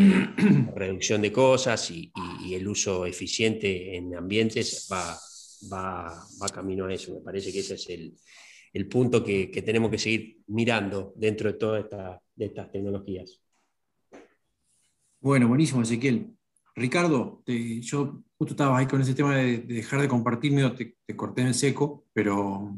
reducción 0.75 1.21
de 1.21 1.31
cosas 1.31 1.91
y, 1.91 2.11
el 2.53 2.67
uso 2.67 3.05
eficiente 3.05 3.95
en 3.95 4.13
ambientes 4.13 4.89
va, 4.91 5.17
va, 5.71 6.27
va, 6.41 6.49
camino 6.49 6.87
a 6.87 6.93
eso. 6.93 7.13
Me 7.13 7.21
parece 7.21 7.53
que 7.53 7.59
ese 7.59 7.75
es 7.75 7.89
el, 7.89 8.13
el 8.73 8.87
punto 8.89 9.23
que, 9.23 9.49
que, 9.49 9.61
tenemos 9.61 9.89
que 9.89 9.97
seguir 9.97 10.41
mirando 10.47 11.13
dentro 11.15 11.49
de 11.49 11.57
todas 11.57 11.85
esta, 11.85 12.21
de 12.35 12.45
estas 12.47 12.69
tecnologías. 12.69 13.41
Bueno, 15.21 15.47
buenísimo, 15.47 15.81
Ezequiel. 15.81 16.35
Ricardo, 16.75 17.41
yo 17.45 18.23
justo 18.37 18.53
estaba 18.53 18.77
ahí 18.77 18.87
con 18.87 18.99
ese 18.99 19.13
tema 19.13 19.37
de, 19.37 19.59
dejar 19.59 20.01
de 20.01 20.09
compartir, 20.09 20.75
te, 20.75 20.97
te, 21.05 21.15
corté 21.15 21.43
en 21.43 21.47
el 21.47 21.53
seco, 21.53 22.07
pero 22.11 22.77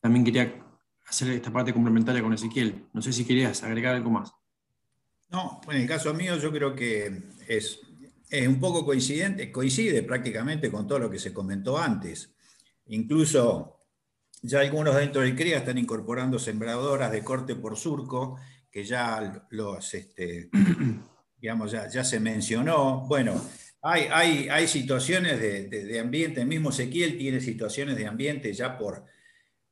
también 0.00 0.24
quería 0.24 0.66
hacer 1.06 1.30
esta 1.30 1.52
parte 1.52 1.72
complementaria 1.72 2.24
con 2.24 2.32
Ezequiel. 2.32 2.88
No 2.92 3.00
sé 3.00 3.12
si 3.12 3.24
querías 3.24 3.62
agregar 3.62 3.94
algo 3.94 4.10
más. 4.10 4.32
No, 5.34 5.60
en 5.68 5.78
el 5.78 5.88
caso 5.88 6.14
mío 6.14 6.36
yo 6.36 6.52
creo 6.52 6.76
que 6.76 7.22
es, 7.48 7.80
es 8.30 8.46
un 8.46 8.60
poco 8.60 8.84
coincidente, 8.84 9.50
coincide 9.50 10.04
prácticamente 10.04 10.70
con 10.70 10.86
todo 10.86 11.00
lo 11.00 11.10
que 11.10 11.18
se 11.18 11.32
comentó 11.32 11.76
antes. 11.76 12.32
Incluso 12.86 13.80
ya 14.42 14.60
algunos 14.60 14.94
dentro 14.94 15.22
del 15.22 15.34
CRIA 15.34 15.58
están 15.58 15.76
incorporando 15.76 16.38
sembradoras 16.38 17.10
de 17.10 17.24
corte 17.24 17.56
por 17.56 17.76
surco, 17.76 18.38
que 18.70 18.84
ya 18.84 19.44
los, 19.50 19.94
este, 19.94 20.50
digamos, 21.36 21.72
ya, 21.72 21.88
ya 21.88 22.04
se 22.04 22.20
mencionó. 22.20 23.04
Bueno, 23.08 23.44
hay, 23.82 24.06
hay, 24.12 24.48
hay 24.48 24.68
situaciones 24.68 25.40
de, 25.40 25.66
de, 25.66 25.98
ambiente, 25.98 26.42
el 26.42 26.46
mismo 26.46 26.70
Ezequiel 26.70 27.18
tiene 27.18 27.40
situaciones 27.40 27.96
de 27.96 28.06
ambiente 28.06 28.52
ya 28.52 28.78
por, 28.78 29.04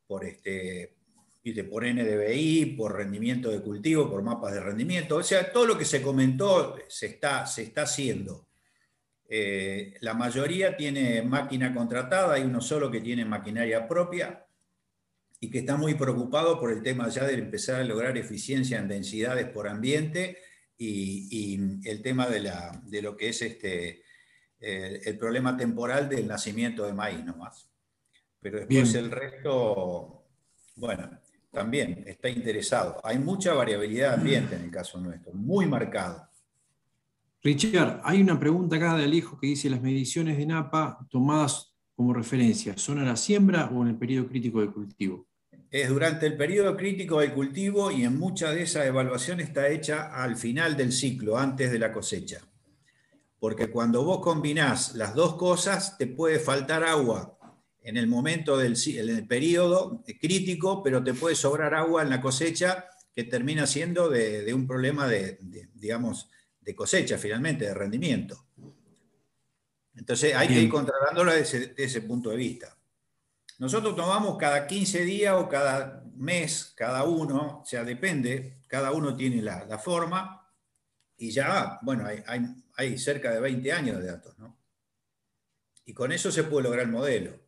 por, 0.09 0.25
este, 0.25 0.97
por 1.69 1.85
NDVI, 1.85 2.77
por 2.77 2.97
rendimiento 2.97 3.51
de 3.51 3.61
cultivo, 3.61 4.09
por 4.09 4.23
mapas 4.23 4.55
de 4.55 4.61
rendimiento. 4.61 5.17
O 5.17 5.23
sea, 5.23 5.53
todo 5.53 5.67
lo 5.67 5.77
que 5.77 5.85
se 5.85 6.01
comentó 6.01 6.77
se 6.89 7.07
está, 7.07 7.47
se 7.47 7.63
está 7.63 7.83
haciendo. 7.83 8.49
Eh, 9.29 9.95
la 10.01 10.15
mayoría 10.15 10.77
tiene 10.77 11.23
máquina 11.23 11.75
contratada, 11.75 12.35
hay 12.35 12.43
uno 12.43 12.61
solo 12.61 12.91
que 12.91 13.01
tiene 13.01 13.25
maquinaria 13.25 13.89
propia 13.89 14.47
y 15.41 15.51
que 15.51 15.61
está 15.61 15.77
muy 15.77 15.95
preocupado 15.95 16.61
por 16.61 16.71
el 16.71 16.83
tema 16.83 17.09
ya 17.09 17.25
de 17.25 17.35
empezar 17.35 17.81
a 17.81 17.85
lograr 17.85 18.17
eficiencia 18.17 18.79
en 18.79 18.89
densidades 18.89 19.49
por 19.49 19.67
ambiente 19.67 20.39
y, 20.79 21.59
el 21.89 22.03
tema 22.03 22.29
de, 22.29 22.41
la, 22.41 22.83
de, 22.85 23.03
lo 23.03 23.17
que 23.17 23.29
es 23.29 23.43
este, 23.43 24.03
el, 24.61 25.19
problema 25.19 25.57
temporal 25.57 26.09
del 26.09 26.27
nacimiento 26.27 26.85
de 26.85 26.93
maíz 26.93 27.25
nomás. 27.25 27.69
Pero 28.41 28.59
después 28.59 28.95
el 28.95 29.11
resto, 29.11 30.27
bueno, 30.77 31.22
también 31.53 32.03
está 32.07 32.29
interesado. 32.29 33.01
Hay 33.05 33.19
mucha 33.19 33.55
variabilidad 33.55 34.09
de 34.09 34.15
ambiente 34.15 34.57
en 34.57 34.65
el 34.65 34.71
caso 34.71 34.99
nuestro, 34.99 35.33
muy 35.33 35.67
marcado. 35.67 36.29
Richard, 37.43 38.01
hay 38.05 38.21
una 38.23 38.39
pregunta 38.39 38.77
acá 38.77 38.97
del 38.97 39.15
hijo 39.15 39.39
que 39.39 39.49
dice, 39.49 39.71
las 39.71 39.83
mediciones 39.83 40.39
de 40.39 40.47
NAPA 40.47 41.07
tomadas 41.11 41.75
como 41.95 42.15
referencia, 42.15 42.77
¿son 42.79 42.99
a 42.99 43.05
la 43.05 43.17
siembra 43.17 43.67
o 43.67 43.83
en 43.83 43.89
el 43.89 43.97
periodo 43.97 44.29
crítico 44.29 44.61
de 44.61 44.73
cultivo? 44.73 45.27
es 45.73 45.89
durante 45.89 46.27
el 46.27 46.37
periodo 46.37 46.77
crítico 46.77 47.21
del 47.21 47.33
cultivo 47.33 47.91
y 47.91 48.05
en 48.05 48.19
mucha 48.19 48.51
de 48.51 48.63
esa 48.63 48.85
evaluación 48.85 49.41
está 49.41 49.69
hecha 49.69 50.15
al 50.15 50.37
final 50.37 50.77
del 50.77 50.93
ciclo, 50.93 51.39
antes 51.39 51.73
de 51.73 51.79
la 51.79 51.91
cosecha. 51.91 52.43
Porque 53.39 53.71
cuando 53.71 54.05
vos 54.05 54.21
combinás 54.21 54.95
las 54.95 55.15
dos 55.15 55.37
cosas, 55.37 55.97
te 55.97 56.07
puede 56.07 56.39
faltar 56.39 56.85
agua 56.85 57.39
en 57.83 57.97
el 57.97 58.07
momento 58.07 58.57
del 58.57 58.77
el 58.97 59.27
periodo 59.27 60.03
crítico, 60.21 60.83
pero 60.83 61.03
te 61.03 61.15
puede 61.15 61.35
sobrar 61.35 61.75
agua 61.75 62.03
en 62.03 62.11
la 62.11 62.21
cosecha 62.21 62.89
que 63.15 63.25
termina 63.25 63.67
siendo 63.67 64.09
de, 64.09 64.53
un 64.55 64.67
problema 64.67 65.07
de, 65.07 65.39
digamos, 65.75 66.31
de 66.61 66.75
cosecha 66.75 67.19
finalmente, 67.19 67.67
de 67.67 67.75
rendimiento. 67.75 68.47
Entonces 69.95 70.35
hay 70.35 70.49
que 70.49 70.61
ir 70.61 70.71
controlándolo 70.71 71.33
desde 71.33 71.75
ese 71.77 72.03
punto 72.03 72.31
de 72.31 72.37
vista. 72.37 72.77
Nosotros 73.59 73.95
tomamos 73.95 74.39
cada 74.39 74.67
15 74.67 75.05
días 75.05 75.35
o 75.37 75.49
cada 75.49 76.03
mes, 76.17 76.73
cada 76.77 77.05
uno, 77.05 77.61
o 77.63 77.65
sea, 77.65 77.85
depende, 77.85 78.59
cada 78.67 78.93
uno 78.93 79.15
tiene 79.15 79.43
la, 79.43 79.79
forma 79.79 80.51
y 81.17 81.31
ya, 81.31 81.79
bueno, 81.83 82.07
hay, 82.77 82.99
cerca 82.99 83.31
de 83.31 83.41
20 83.41 83.73
años 83.73 83.99
de 83.99 84.07
datos, 84.07 84.39
¿no? 84.39 84.59
Y 85.85 85.93
con 85.93 86.13
eso 86.13 86.33
se 86.33 86.45
puede 86.45 86.65
lograr 86.65 86.87
el 86.87 86.93
modelo. 86.93 87.39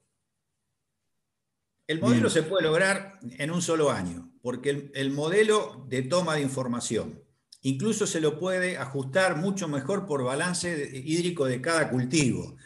El 1.86 2.00
modelo 2.00 2.30
se 2.30 2.42
puede 2.42 2.62
lograr 2.62 3.18
en 3.22 3.50
un 3.50 3.60
solo 3.60 3.90
año, 3.90 4.32
porque 4.40 4.90
el, 4.94 5.10
modelo 5.10 5.84
de 5.88 6.02
toma 6.02 6.34
de 6.34 6.40
información, 6.40 7.22
incluso 7.60 8.06
se 8.06 8.22
lo 8.22 8.38
puede 8.38 8.78
ajustar 8.78 9.36
mucho 9.36 9.68
mejor 9.68 10.06
por 10.06 10.24
balance 10.24 10.90
hídrico 10.94 11.44
de 11.44 11.60
cada 11.60 11.90
cultivo, 11.90 12.56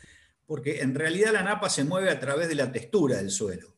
porque 0.47 0.83
en 0.83 0.95
realidad 0.95 1.33
la 1.33 1.43
napa 1.43 1.69
se 1.69 1.83
mueve 1.83 2.11
a 2.11 2.21
través 2.21 2.49
de 2.49 2.55
la 2.55 2.71
textura 2.71 3.17
del 3.17 3.31
suelo. 3.31 3.75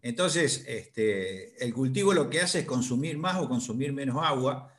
Entonces, 0.00 0.64
este, 0.66 1.62
el 1.62 1.74
cultivo 1.74 2.14
lo 2.14 2.30
que 2.30 2.40
hace 2.40 2.60
es 2.60 2.66
consumir 2.66 3.18
más 3.18 3.36
o 3.36 3.48
consumir 3.48 3.92
menos 3.92 4.22
agua, 4.22 4.74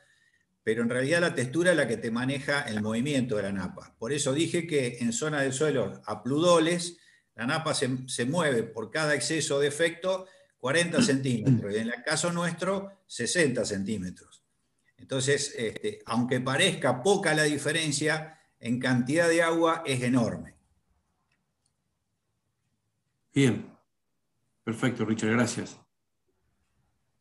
pero 0.64 0.82
en 0.82 0.90
realidad 0.90 1.20
la 1.20 1.36
textura 1.36 1.70
es 1.70 1.76
la 1.76 1.86
que 1.86 1.96
te 1.96 2.10
maneja 2.10 2.62
el 2.62 2.82
movimiento 2.82 3.36
de 3.36 3.44
la 3.44 3.52
napa. 3.52 3.94
Por 3.98 4.12
eso 4.12 4.32
dije 4.32 4.66
que 4.66 4.98
en 4.98 5.12
zona 5.12 5.40
del 5.40 5.52
suelo 5.52 6.02
a 6.04 6.24
pludoles, 6.24 6.98
la 7.36 7.46
napa 7.46 7.74
se, 7.74 8.24
mueve 8.24 8.62
por 8.62 8.90
cada 8.90 9.14
exceso 9.14 9.60
de 9.60 9.68
efecto 9.68 10.26
40 10.58 11.02
centímetros 11.02 11.72
y 11.72 11.78
en 11.78 11.88
el 11.88 12.02
caso 12.02 12.32
nuestro 12.32 13.02
60 13.06 13.64
centímetros. 13.64 14.42
Entonces, 14.96 15.54
este, 15.56 16.00
aunque 16.06 16.40
parezca 16.40 17.02
poca 17.02 17.34
la 17.34 17.44
diferencia, 17.44 18.40
en 18.58 18.80
cantidad 18.80 19.28
de 19.28 19.42
agua 19.42 19.82
es 19.84 20.02
enorme. 20.02 20.54
Bien, 23.34 23.70
perfecto, 24.64 25.04
Richard, 25.04 25.32
gracias. 25.32 25.78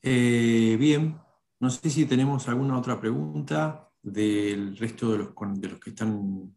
Eh, 0.01 0.77
bien, 0.79 1.19
no 1.59 1.69
sé 1.69 1.89
si 1.89 2.05
tenemos 2.05 2.47
alguna 2.47 2.79
otra 2.79 3.01
pregunta 3.01 3.91
del 4.01 4.77
resto 4.77 5.11
de 5.11 5.17
los, 5.17 5.33
de 5.59 5.67
los 5.67 5.79
que 5.79 5.89
están 5.89 6.55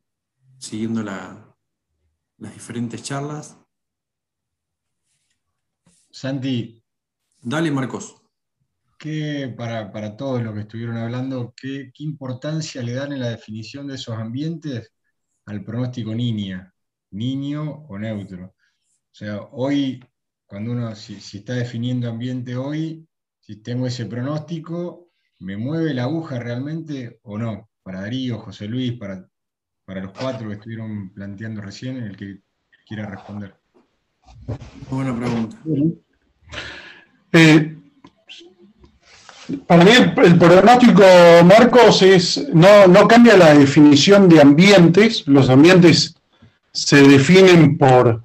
siguiendo 0.58 1.02
la, 1.02 1.47
las 2.38 2.54
diferentes 2.54 3.02
charlas. 3.02 3.56
Santi. 6.10 6.82
Dale, 7.40 7.70
Marcos. 7.70 8.22
¿Qué, 8.98 9.54
para, 9.56 9.92
para 9.92 10.16
todos 10.16 10.42
los 10.42 10.54
que 10.54 10.60
estuvieron 10.60 10.96
hablando, 10.96 11.54
¿qué, 11.56 11.92
importancia 11.98 12.82
le 12.82 12.94
dan 12.94 13.12
en 13.12 13.20
la 13.20 13.30
definición 13.30 13.86
de 13.86 13.94
esos 13.94 14.16
ambientes 14.16 14.92
al 15.46 15.62
pronóstico 15.64 16.14
niña, 16.14 16.74
niño 17.10 17.86
o 17.88 17.98
neutro? 17.98 18.46
O 18.46 19.14
sea, 19.14 19.40
hoy, 19.52 20.04
cuando 20.46 20.72
uno, 20.72 20.96
si, 20.96 21.20
si 21.20 21.38
está 21.38 21.54
definiendo 21.54 22.08
ambiente 22.08 22.56
hoy, 22.56 23.06
si 23.40 23.56
tengo 23.62 23.86
ese 23.86 24.06
pronóstico, 24.06 25.10
¿me 25.38 25.56
mueve 25.56 25.94
la 25.94 26.04
aguja 26.04 26.40
realmente 26.40 27.20
o 27.22 27.38
no? 27.38 27.70
Para 27.82 28.02
Darío, 28.02 28.38
José 28.40 28.66
Luis, 28.66 28.98
para 28.98 29.28
para 29.88 30.02
los 30.02 30.12
cuatro 30.12 30.46
que 30.48 30.56
estuvieron 30.56 31.08
planteando 31.14 31.62
recién, 31.62 31.96
el 31.96 32.14
que 32.14 32.40
quiera 32.86 33.06
responder. 33.06 33.54
Buena 34.90 35.16
pregunta. 35.16 35.56
Eh, 37.32 37.74
para 39.66 39.84
mí 39.84 39.90
el, 39.92 40.12
pronóstico, 40.38 41.02
Marcos, 41.42 42.02
es, 42.02 42.48
no, 42.52 42.86
no 42.86 43.08
cambia 43.08 43.38
la 43.38 43.54
definición 43.54 44.28
de 44.28 44.42
ambientes. 44.42 45.26
Los 45.26 45.48
ambientes 45.48 46.14
se 46.70 47.02
definen 47.08 47.78
por, 47.78 48.22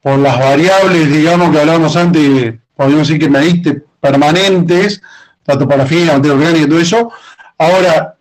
por 0.00 0.18
las 0.20 0.38
variables, 0.38 1.12
digamos, 1.12 1.50
que 1.50 1.60
hablábamos 1.60 1.94
antes, 1.96 2.54
podríamos 2.74 3.08
decir 3.08 3.20
que 3.20 3.28
me 3.28 3.40
diste 3.40 3.84
permanentes, 4.00 5.02
tanto 5.42 5.68
para 5.68 5.84
materia 5.84 6.14
orgánica 6.16 6.64
y 6.64 6.66
todo 6.66 6.80
eso. 6.80 7.12
Ahora, 7.58 8.16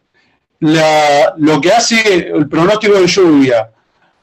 lo 0.61 1.59
que 1.59 1.71
hace 1.71 2.29
el 2.29 2.47
pronóstico 2.47 2.99
de 2.99 3.07
lluvia 3.07 3.69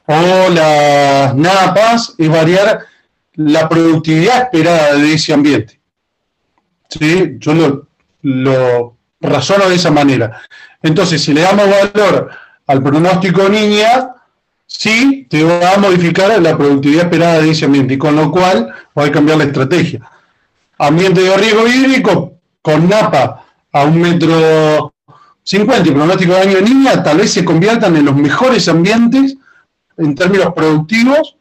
o 0.05 0.49
las 0.49 1.35
napas 1.35 2.15
es 2.17 2.29
variar 2.29 2.85
la 3.35 3.69
productividad 3.69 4.43
esperada 4.43 4.95
de 4.95 5.13
ese 5.13 5.33
ambiente. 5.33 5.79
¿Sí? 6.89 7.35
Yo 7.37 7.53
lo, 7.53 7.87
lo 8.23 8.97
razono 9.21 9.69
de 9.69 9.75
esa 9.75 9.91
manera. 9.91 10.41
Entonces, 10.81 11.21
si 11.21 11.33
le 11.33 11.41
damos 11.41 11.67
valor 11.69 12.31
al 12.65 12.81
pronóstico 12.83 13.47
niña, 13.49 14.09
sí 14.65 15.27
te 15.29 15.43
va 15.43 15.73
a 15.73 15.77
modificar 15.77 16.41
la 16.41 16.57
productividad 16.57 17.03
esperada 17.05 17.41
de 17.41 17.51
ese 17.51 17.65
ambiente, 17.65 17.95
y 17.95 17.97
con 17.97 18.15
lo 18.15 18.31
cual 18.31 18.73
va 18.97 19.05
a 19.05 19.11
cambiar 19.11 19.37
la 19.37 19.43
estrategia. 19.45 20.09
Ambiente 20.77 21.21
de 21.21 21.37
riesgo 21.37 21.67
hídrico, 21.67 22.33
con 22.61 22.87
napa 22.87 23.45
a 23.71 23.83
un 23.83 24.01
metro 24.01 24.93
50 25.49 25.89
y 25.89 25.91
pronóstico 25.91 26.33
de 26.33 26.41
año 26.41 26.55
de 26.57 26.61
niña 26.61 27.01
tal 27.01 27.17
vez 27.17 27.33
se 27.33 27.43
conviertan 27.43 27.95
en 27.95 28.05
los 28.05 28.15
mejores 28.15 28.67
ambientes 28.67 29.35
en 29.97 30.13
términos 30.13 30.53
productivos 30.53 31.37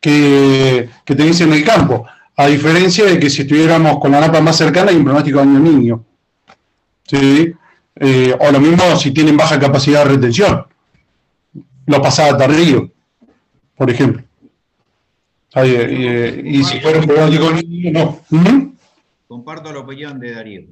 que, 0.00 0.88
que 1.04 1.14
tenéis 1.16 1.40
en 1.40 1.52
el 1.52 1.64
campo, 1.64 2.06
a 2.36 2.46
diferencia 2.46 3.04
de 3.04 3.18
que 3.18 3.28
si 3.28 3.42
estuviéramos 3.42 3.98
con 3.98 4.12
la 4.12 4.20
napa 4.20 4.40
más 4.40 4.56
cercana 4.56 4.92
y 4.92 4.96
un 4.96 5.04
pronóstico 5.04 5.38
de 5.38 5.42
año 5.42 5.58
niño. 5.58 6.04
¿Sí? 7.02 7.52
Eh, 7.96 8.32
o 8.38 8.52
lo 8.52 8.60
mismo 8.60 8.94
si 8.94 9.10
tienen 9.10 9.36
baja 9.36 9.58
capacidad 9.58 10.04
de 10.04 10.10
retención. 10.14 10.64
Lo 11.86 12.00
pasaba 12.00 12.38
tardío, 12.38 12.92
por 13.76 13.90
ejemplo. 13.90 14.22
Eh, 15.56 15.64
eh, 15.64 16.42
y 16.44 16.62
si 16.62 16.78
fuera 16.78 17.00
un 17.00 17.06
pronóstico 17.08 17.50
de 17.50 17.62
niño, 17.64 17.90
no. 17.90 18.20
¿Mm? 18.30 18.72
Comparto 19.26 19.72
la 19.72 19.80
opinión 19.80 20.20
de 20.20 20.30
Darío. 20.30 20.62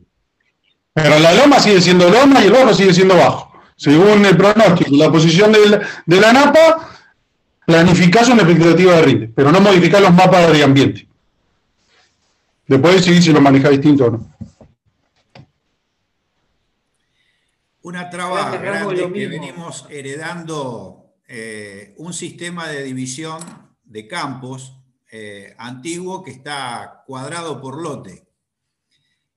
Pero 0.96 1.18
la 1.18 1.34
loma 1.34 1.60
sigue 1.60 1.78
siendo 1.82 2.08
loma 2.08 2.42
y 2.42 2.46
el 2.46 2.52
bajo 2.52 2.72
sigue 2.72 2.94
siendo 2.94 3.14
bajo. 3.16 3.52
Según 3.76 4.24
el 4.24 4.34
pronóstico, 4.34 4.96
la 4.96 5.12
posición 5.12 5.52
de 5.52 6.20
la 6.20 6.32
napa, 6.32 6.88
planificás 7.66 8.30
una 8.30 8.44
expectativa 8.44 8.94
de 8.94 9.02
rinde, 9.02 9.28
pero 9.28 9.52
no 9.52 9.60
modificar 9.60 10.00
los 10.00 10.14
mapas 10.14 10.50
de 10.50 10.64
ambiente. 10.64 11.06
Después 12.66 12.94
decidir 12.94 13.22
si 13.22 13.30
lo 13.30 13.42
maneja 13.42 13.68
distinto 13.68 14.06
o 14.06 14.10
no. 14.12 14.36
Una 17.82 18.08
traba 18.08 18.56
grande 18.56 19.12
que 19.12 19.26
venimos 19.28 19.86
heredando 19.90 21.12
eh, 21.28 21.94
un 21.98 22.14
sistema 22.14 22.68
de 22.68 22.82
división 22.84 23.42
de 23.84 24.08
campos 24.08 24.78
eh, 25.12 25.54
antiguo 25.58 26.24
que 26.24 26.30
está 26.30 27.02
cuadrado 27.06 27.60
por 27.60 27.82
lote. 27.82 28.25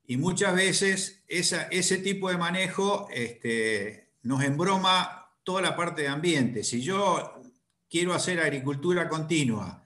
Y 0.09 0.17
muchas 0.17 0.55
veces 0.55 1.23
ese 1.27 1.97
tipo 1.99 2.31
de 2.31 2.37
manejo 2.39 3.07
este, 3.13 4.09
nos 4.23 4.43
embroma 4.43 5.35
toda 5.43 5.61
la 5.61 5.75
parte 5.75 6.01
de 6.01 6.07
ambiente. 6.07 6.63
Si 6.63 6.81
yo 6.81 7.39
quiero 7.87 8.15
hacer 8.15 8.39
agricultura 8.39 9.07
continua 9.07 9.83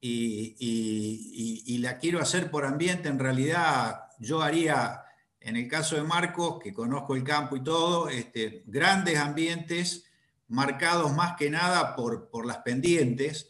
y, 0.00 1.78
la 1.80 1.98
quiero 1.98 2.20
hacer 2.20 2.48
por 2.48 2.64
ambiente, 2.64 3.08
en 3.08 3.18
realidad 3.18 4.02
yo 4.20 4.40
haría, 4.40 5.02
en 5.40 5.56
el 5.56 5.66
caso 5.66 5.96
de 5.96 6.04
Marcos, 6.04 6.60
que 6.62 6.72
conozco 6.72 7.16
el 7.16 7.24
campo 7.24 7.56
y 7.56 7.64
todo, 7.64 8.08
este, 8.08 8.62
grandes 8.66 9.18
ambientes 9.18 10.04
marcados 10.46 11.12
más 11.12 11.36
que 11.36 11.50
nada 11.50 11.96
por, 11.96 12.30
por 12.30 12.46
las 12.46 12.58
pendientes 12.58 13.48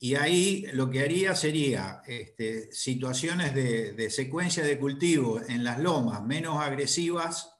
y 0.00 0.14
ahí 0.14 0.66
lo 0.72 0.90
que 0.90 1.00
haría 1.00 1.34
sería 1.34 2.02
este, 2.06 2.72
situaciones 2.72 3.52
de, 3.54 4.10
secuencia 4.10 4.62
de 4.62 4.78
cultivo 4.78 5.40
en 5.48 5.64
las 5.64 5.80
lomas 5.80 6.22
menos 6.22 6.62
agresivas, 6.62 7.56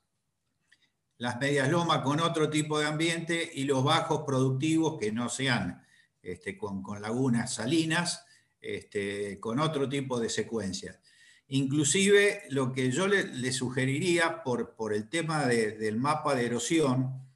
las 1.16 1.40
medias 1.40 1.68
lomas 1.68 2.02
con 2.02 2.20
otro 2.20 2.48
tipo 2.48 2.78
de 2.78 2.86
ambiente 2.86 3.50
y 3.52 3.64
los 3.64 3.82
bajos 3.82 4.22
productivos 4.24 4.98
que 5.00 5.10
no 5.10 5.28
sean 5.28 5.84
este, 6.22 6.56
con, 6.56 6.84
lagunas 7.00 7.54
salinas, 7.54 8.24
este, 8.60 9.40
con 9.40 9.58
otro 9.58 9.88
tipo 9.88 10.20
de 10.20 10.28
secuencia. 10.28 11.00
Inclusive 11.48 12.42
lo 12.50 12.72
que 12.72 12.92
yo 12.92 13.08
le, 13.08 13.52
sugeriría 13.52 14.44
por 14.44 14.94
el 14.94 15.08
tema 15.08 15.46
del 15.46 15.96
mapa 15.96 16.36
de 16.36 16.46
erosión, 16.46 17.27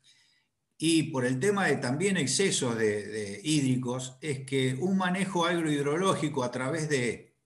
y 0.84 1.04
por 1.04 1.24
el 1.24 1.38
tema 1.38 1.68
de 1.68 1.76
también 1.76 2.16
excesos 2.16 2.76
de, 2.76 3.40
hídricos, 3.44 4.18
es 4.20 4.40
que 4.40 4.74
un 4.80 4.96
manejo 4.96 5.46
agrohidrológico 5.46 6.42
a 6.42 6.50
través 6.50 6.88
de 6.88 7.36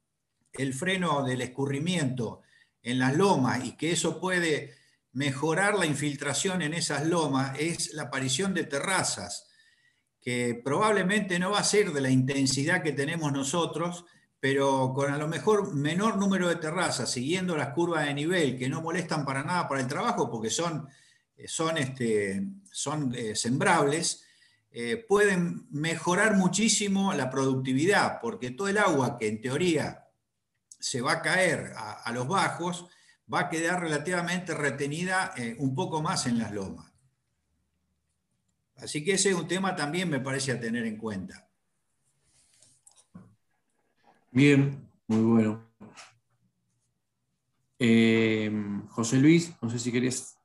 freno 0.72 1.22
del 1.22 1.42
escurrimiento 1.42 2.40
en 2.80 2.98
las 2.98 3.14
lomas 3.14 3.62
y 3.62 3.72
que 3.72 3.92
eso 3.92 4.22
puede 4.22 4.72
mejorar 5.12 5.78
la 5.78 5.84
infiltración 5.84 6.62
en 6.62 6.72
esas 6.72 7.04
lomas 7.04 7.54
es 7.58 7.92
la 7.92 8.04
aparición 8.04 8.54
de 8.54 8.64
terrazas, 8.64 9.50
que 10.18 10.58
probablemente 10.64 11.38
no 11.38 11.50
va 11.50 11.58
a 11.58 11.64
ser 11.64 11.92
de 11.92 12.00
la 12.00 12.08
intensidad 12.08 12.82
que 12.82 12.92
tenemos 12.92 13.34
nosotros, 13.34 14.06
pero 14.40 14.94
con 14.94 15.12
a 15.12 15.18
lo 15.18 15.28
mejor 15.28 15.74
menor 15.74 16.16
número 16.16 16.48
de 16.48 16.56
terrazas, 16.56 17.10
siguiendo 17.10 17.54
las 17.54 17.74
curvas 17.74 18.06
de 18.06 18.14
nivel, 18.14 18.56
que 18.56 18.70
no 18.70 18.80
molestan 18.80 19.26
para 19.26 19.42
nada 19.44 19.68
para 19.68 19.82
el 19.82 19.88
trabajo, 19.88 20.30
porque 20.30 20.48
son 20.48 20.88
son, 21.46 21.78
este, 21.78 22.42
son 22.70 23.14
eh, 23.14 23.34
sembrables, 23.34 24.24
eh, 24.70 25.04
pueden 25.08 25.66
mejorar 25.70 26.36
muchísimo 26.36 27.12
la 27.14 27.30
productividad, 27.30 28.20
porque 28.20 28.50
todo 28.50 28.68
el 28.68 28.78
agua 28.78 29.16
que 29.18 29.28
en 29.28 29.40
teoría 29.40 30.06
se 30.78 31.00
va 31.00 31.12
a 31.12 31.22
caer 31.22 31.72
a, 31.76 32.12
los 32.12 32.28
bajos, 32.28 32.86
va 33.32 33.40
a 33.40 33.48
quedar 33.48 33.80
relativamente 33.80 34.54
retenida 34.54 35.34
un 35.58 35.74
poco 35.74 36.00
más 36.02 36.26
en 36.26 36.38
las 36.38 36.52
lomas. 36.52 36.92
Así 38.76 39.02
que 39.02 39.14
ese 39.14 39.30
es 39.30 39.34
un 39.34 39.48
tema 39.48 39.74
también 39.74 40.08
me 40.08 40.20
parece 40.20 40.52
a 40.52 40.60
tener 40.60 40.84
en 40.84 40.96
cuenta. 40.96 41.48
Bien, 44.30 44.86
Muy 45.06 45.22
bueno. 45.22 45.66
Eh, 47.78 48.50
José 48.90 49.16
Luis, 49.18 49.52
no 49.60 49.70
sé 49.70 49.78
si 49.78 49.92
querías. 49.92 50.35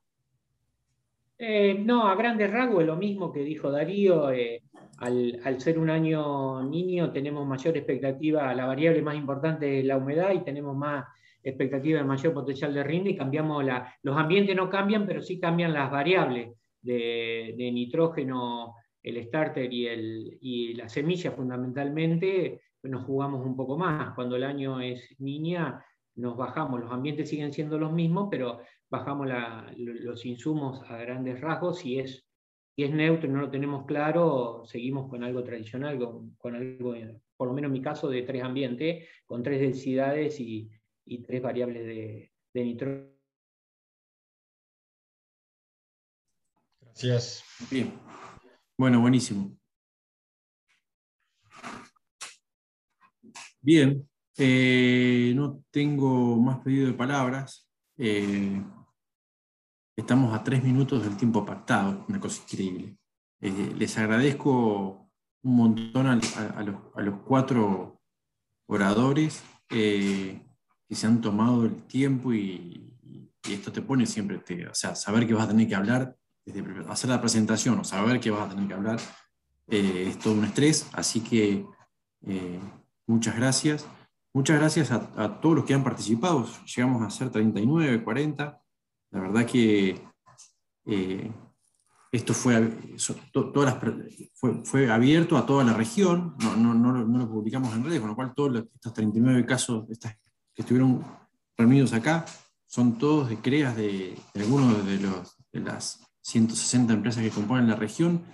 Eh, 1.44 1.74
no, 1.74 2.06
a 2.06 2.14
grandes 2.14 2.52
rasgos 2.52 2.84
lo 2.84 2.94
mismo 2.94 3.32
que 3.32 3.42
dijo 3.42 3.68
Darío. 3.68 4.30
Eh, 4.30 4.62
al, 4.98 5.60
ser 5.60 5.76
un 5.76 5.90
año 5.90 6.62
niño 6.62 7.10
tenemos 7.10 7.44
mayor 7.44 7.76
expectativa, 7.76 8.54
la 8.54 8.64
variable 8.64 9.02
más 9.02 9.16
importante 9.16 9.80
es 9.80 9.84
la 9.84 9.96
humedad 9.96 10.30
y 10.32 10.44
tenemos 10.44 10.76
más 10.76 11.04
expectativa 11.42 11.98
de 11.98 12.04
mayor 12.04 12.32
potencial 12.32 12.72
de 12.72 12.84
rinde 12.84 13.10
y 13.10 13.16
cambiamos 13.16 13.64
los 14.04 14.16
ambientes 14.16 14.54
no 14.54 14.70
cambian, 14.70 15.04
pero 15.04 15.20
sí 15.20 15.40
cambian 15.40 15.72
las 15.72 15.90
variables 15.90 16.50
de, 16.80 17.70
nitrógeno, 17.72 18.76
el 19.02 19.24
starter 19.24 19.72
y, 19.72 20.38
y 20.40 20.74
la 20.74 20.88
semilla 20.88 21.32
fundamentalmente, 21.32 22.60
nos 22.84 23.04
jugamos 23.04 23.44
un 23.44 23.56
poco 23.56 23.76
más. 23.76 24.14
Cuando 24.14 24.36
el 24.36 24.44
año 24.44 24.80
es 24.80 25.16
niña, 25.18 25.84
nos 26.14 26.36
bajamos, 26.36 26.80
los 26.80 26.92
ambientes 26.92 27.28
siguen 27.28 27.52
siendo 27.52 27.78
los 27.78 27.92
mismos, 27.92 28.28
pero 28.30 28.60
bajamos 28.92 29.26
la, 29.26 29.72
los 29.76 30.24
insumos 30.26 30.82
a 30.88 30.98
grandes 30.98 31.40
rasgos. 31.40 31.78
Si 31.78 31.98
es, 31.98 32.26
si 32.76 32.84
es 32.84 32.92
neutro 32.92 33.26
y 33.26 33.32
no 33.32 33.40
lo 33.40 33.50
tenemos 33.50 33.86
claro, 33.86 34.64
seguimos 34.66 35.08
con 35.08 35.24
algo 35.24 35.42
tradicional, 35.42 35.98
con, 35.98 36.34
con, 36.36 36.54
algo, 36.54 36.94
por 37.36 37.48
lo 37.48 37.54
menos 37.54 37.70
en 37.70 37.72
mi 37.72 37.80
caso, 37.80 38.10
de 38.10 38.22
tres 38.22 38.42
ambientes, 38.44 39.08
con 39.24 39.42
tres 39.42 39.60
densidades 39.60 40.38
y, 40.38 40.70
y 41.06 41.22
tres 41.22 41.40
variables 41.40 41.86
de, 41.86 42.32
de 42.52 42.64
nitrógeno. 42.64 43.08
Gracias. 46.82 47.42
Bien. 47.70 47.94
Bueno, 48.76 49.00
buenísimo. 49.00 49.56
Bien, 53.62 54.06
eh, 54.36 55.32
no 55.34 55.62
tengo 55.70 56.36
más 56.36 56.58
pedido 56.58 56.88
de 56.88 56.92
palabras. 56.92 57.66
Eh, 57.96 58.60
estamos 59.96 60.34
a 60.34 60.42
tres 60.42 60.62
minutos 60.62 61.02
del 61.02 61.16
tiempo 61.16 61.44
pactado, 61.44 62.04
una 62.08 62.20
cosa 62.20 62.42
increíble. 62.42 62.96
Eh, 63.40 63.74
les 63.76 63.98
agradezco 63.98 65.10
un 65.42 65.56
montón 65.56 66.06
a, 66.06 66.12
a, 66.12 66.62
los, 66.62 66.76
a 66.94 67.02
los, 67.02 67.20
cuatro 67.26 68.00
oradores 68.66 69.42
que 69.68 70.40
se 70.90 71.06
han 71.06 71.20
tomado 71.20 71.64
el 71.64 71.82
tiempo 71.84 72.32
y, 72.32 72.88
esto 73.50 73.72
te 73.72 73.82
pone 73.82 74.06
siempre, 74.06 74.40
o 74.70 74.74
sea, 74.74 74.94
saber 74.94 75.26
que 75.26 75.34
vas 75.34 75.46
a 75.46 75.48
tener 75.48 75.66
que 75.66 75.74
hablar, 75.74 76.16
hacer 76.88 77.10
la 77.10 77.20
presentación 77.20 77.80
o 77.80 77.82
saber 77.82 78.20
que 78.20 78.30
vas 78.30 78.46
a 78.46 78.50
tener 78.50 78.68
que 78.68 78.74
hablar, 78.74 79.00
es 79.66 80.16
todo 80.20 80.34
un 80.34 80.44
estrés, 80.44 80.88
así 80.92 81.20
que 81.20 81.66
muchas 83.04 83.34
gracias. 83.34 83.84
Muchas 84.32 84.60
gracias 84.60 84.92
a, 84.92 85.10
a, 85.16 85.40
todos 85.40 85.56
los 85.56 85.64
que 85.64 85.74
han 85.74 85.82
participado. 85.82 86.46
Llegamos 86.64 87.02
a 87.02 87.10
ser 87.10 87.30
39, 87.30 88.04
40. 88.04 88.61
La 89.12 89.20
verdad 89.20 89.46
que 89.46 90.00
eh, 90.86 91.30
esto 92.10 92.34
fue, 92.34 92.96
fue, 94.64 94.90
abierto 94.90 95.36
a 95.36 95.46
toda 95.46 95.64
la 95.64 95.74
región, 95.74 96.34
no, 96.40 96.56
no, 96.56 96.74
no, 96.74 97.18
lo 97.18 97.28
publicamos 97.30 97.74
en 97.74 97.84
redes, 97.84 98.00
con 98.00 98.10
lo 98.10 98.16
cual 98.16 98.34
todos 98.34 98.64
estos 98.74 98.92
39 98.92 99.46
casos 99.46 99.84
estas, 99.90 100.16
que 100.54 100.62
estuvieron 100.62 101.04
reunidos 101.56 101.92
acá 101.92 102.24
son 102.66 102.98
todos 102.98 103.28
de 103.28 103.36
CREAS 103.36 103.76
de, 103.76 104.18
de 104.34 104.42
algunos 104.42 104.84
de, 104.86 104.98
los, 104.98 105.36
de 105.52 105.60
las 105.60 106.00
160 106.22 106.92
empresas 106.92 107.22
que 107.22 107.30
componen 107.30 107.68
la 107.68 107.76
región. 107.76 108.24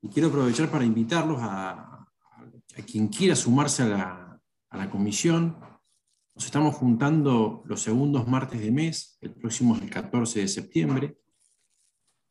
Y 0.00 0.08
quiero 0.08 0.28
aprovechar 0.28 0.70
para 0.70 0.84
invitarlos 0.84 1.38
a, 1.40 2.06
a 2.76 2.82
quien 2.86 3.08
quiera 3.08 3.36
sumarse 3.36 3.82
a 3.82 3.86
la, 3.86 4.40
a 4.70 4.76
la 4.76 4.90
comisión. 4.90 5.56
Nos 6.34 6.46
estamos 6.46 6.76
juntando 6.76 7.62
los 7.66 7.82
segundos 7.82 8.26
martes 8.26 8.60
de 8.60 8.70
mes, 8.70 9.18
el 9.20 9.32
próximo 9.32 9.76
es 9.76 9.82
el 9.82 9.90
14 9.90 10.40
de 10.40 10.48
septiembre. 10.48 11.18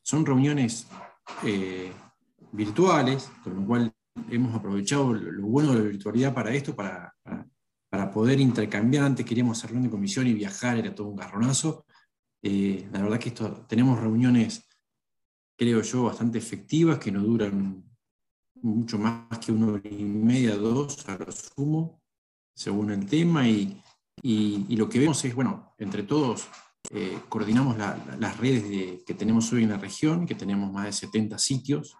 Son 0.01 0.25
reuniones 0.25 0.87
eh, 1.43 1.91
virtuales, 2.51 3.31
con 3.43 3.55
lo 3.55 3.65
cual 3.67 3.93
hemos 4.29 4.55
aprovechado 4.55 5.13
lo 5.13 5.45
bueno 5.45 5.73
de 5.73 5.79
la 5.79 5.89
virtualidad 5.89 6.33
para 6.33 6.51
esto, 6.51 6.75
para, 6.75 7.15
para, 7.89 8.09
poder 8.09 8.39
intercambiar. 8.39 9.03
Antes 9.03 9.23
queríamos 9.23 9.57
hacer 9.57 9.69
reunión 9.69 9.91
de 9.91 9.95
comisión 9.95 10.25
y 10.25 10.33
viajar, 10.33 10.79
era 10.79 10.95
todo 10.95 11.07
un 11.07 11.15
garronazo. 11.15 11.85
Eh, 12.41 12.89
la 12.91 13.03
verdad 13.03 13.19
que 13.19 13.29
esto, 13.29 13.65
tenemos 13.67 13.99
reuniones, 13.99 14.67
creo 15.55 15.83
yo, 15.83 16.05
bastante 16.05 16.39
efectivas, 16.39 16.97
que 16.97 17.11
no 17.11 17.21
duran 17.21 17.83
mucho 18.55 18.97
más 18.97 19.37
que 19.37 19.51
una 19.51 19.67
hora 19.67 19.89
y 19.89 20.03
media, 20.03 20.55
dos 20.55 21.07
a 21.07 21.17
lo 21.19 21.31
sumo 21.31 22.01
según 22.55 22.91
el 22.91 23.05
tema, 23.05 23.47
y, 23.47 23.81
y, 24.23 24.75
lo 24.75 24.87
que 24.87 24.99
vemos 24.99 25.23
es, 25.25 25.33
bueno, 25.33 25.73
entre 25.77 26.03
todos 26.03 26.47
eh, 26.91 27.19
coordinamos 27.29 27.77
la, 27.77 27.97
la, 28.07 28.17
las 28.17 28.37
redes 28.37 28.67
de, 28.69 29.03
que 29.05 29.13
tenemos 29.13 29.51
hoy 29.53 29.63
en 29.63 29.69
la 29.69 29.77
región, 29.77 30.25
que 30.25 30.35
tenemos 30.35 30.71
más 30.71 30.85
de 30.85 30.93
70 30.93 31.37
sitios, 31.39 31.95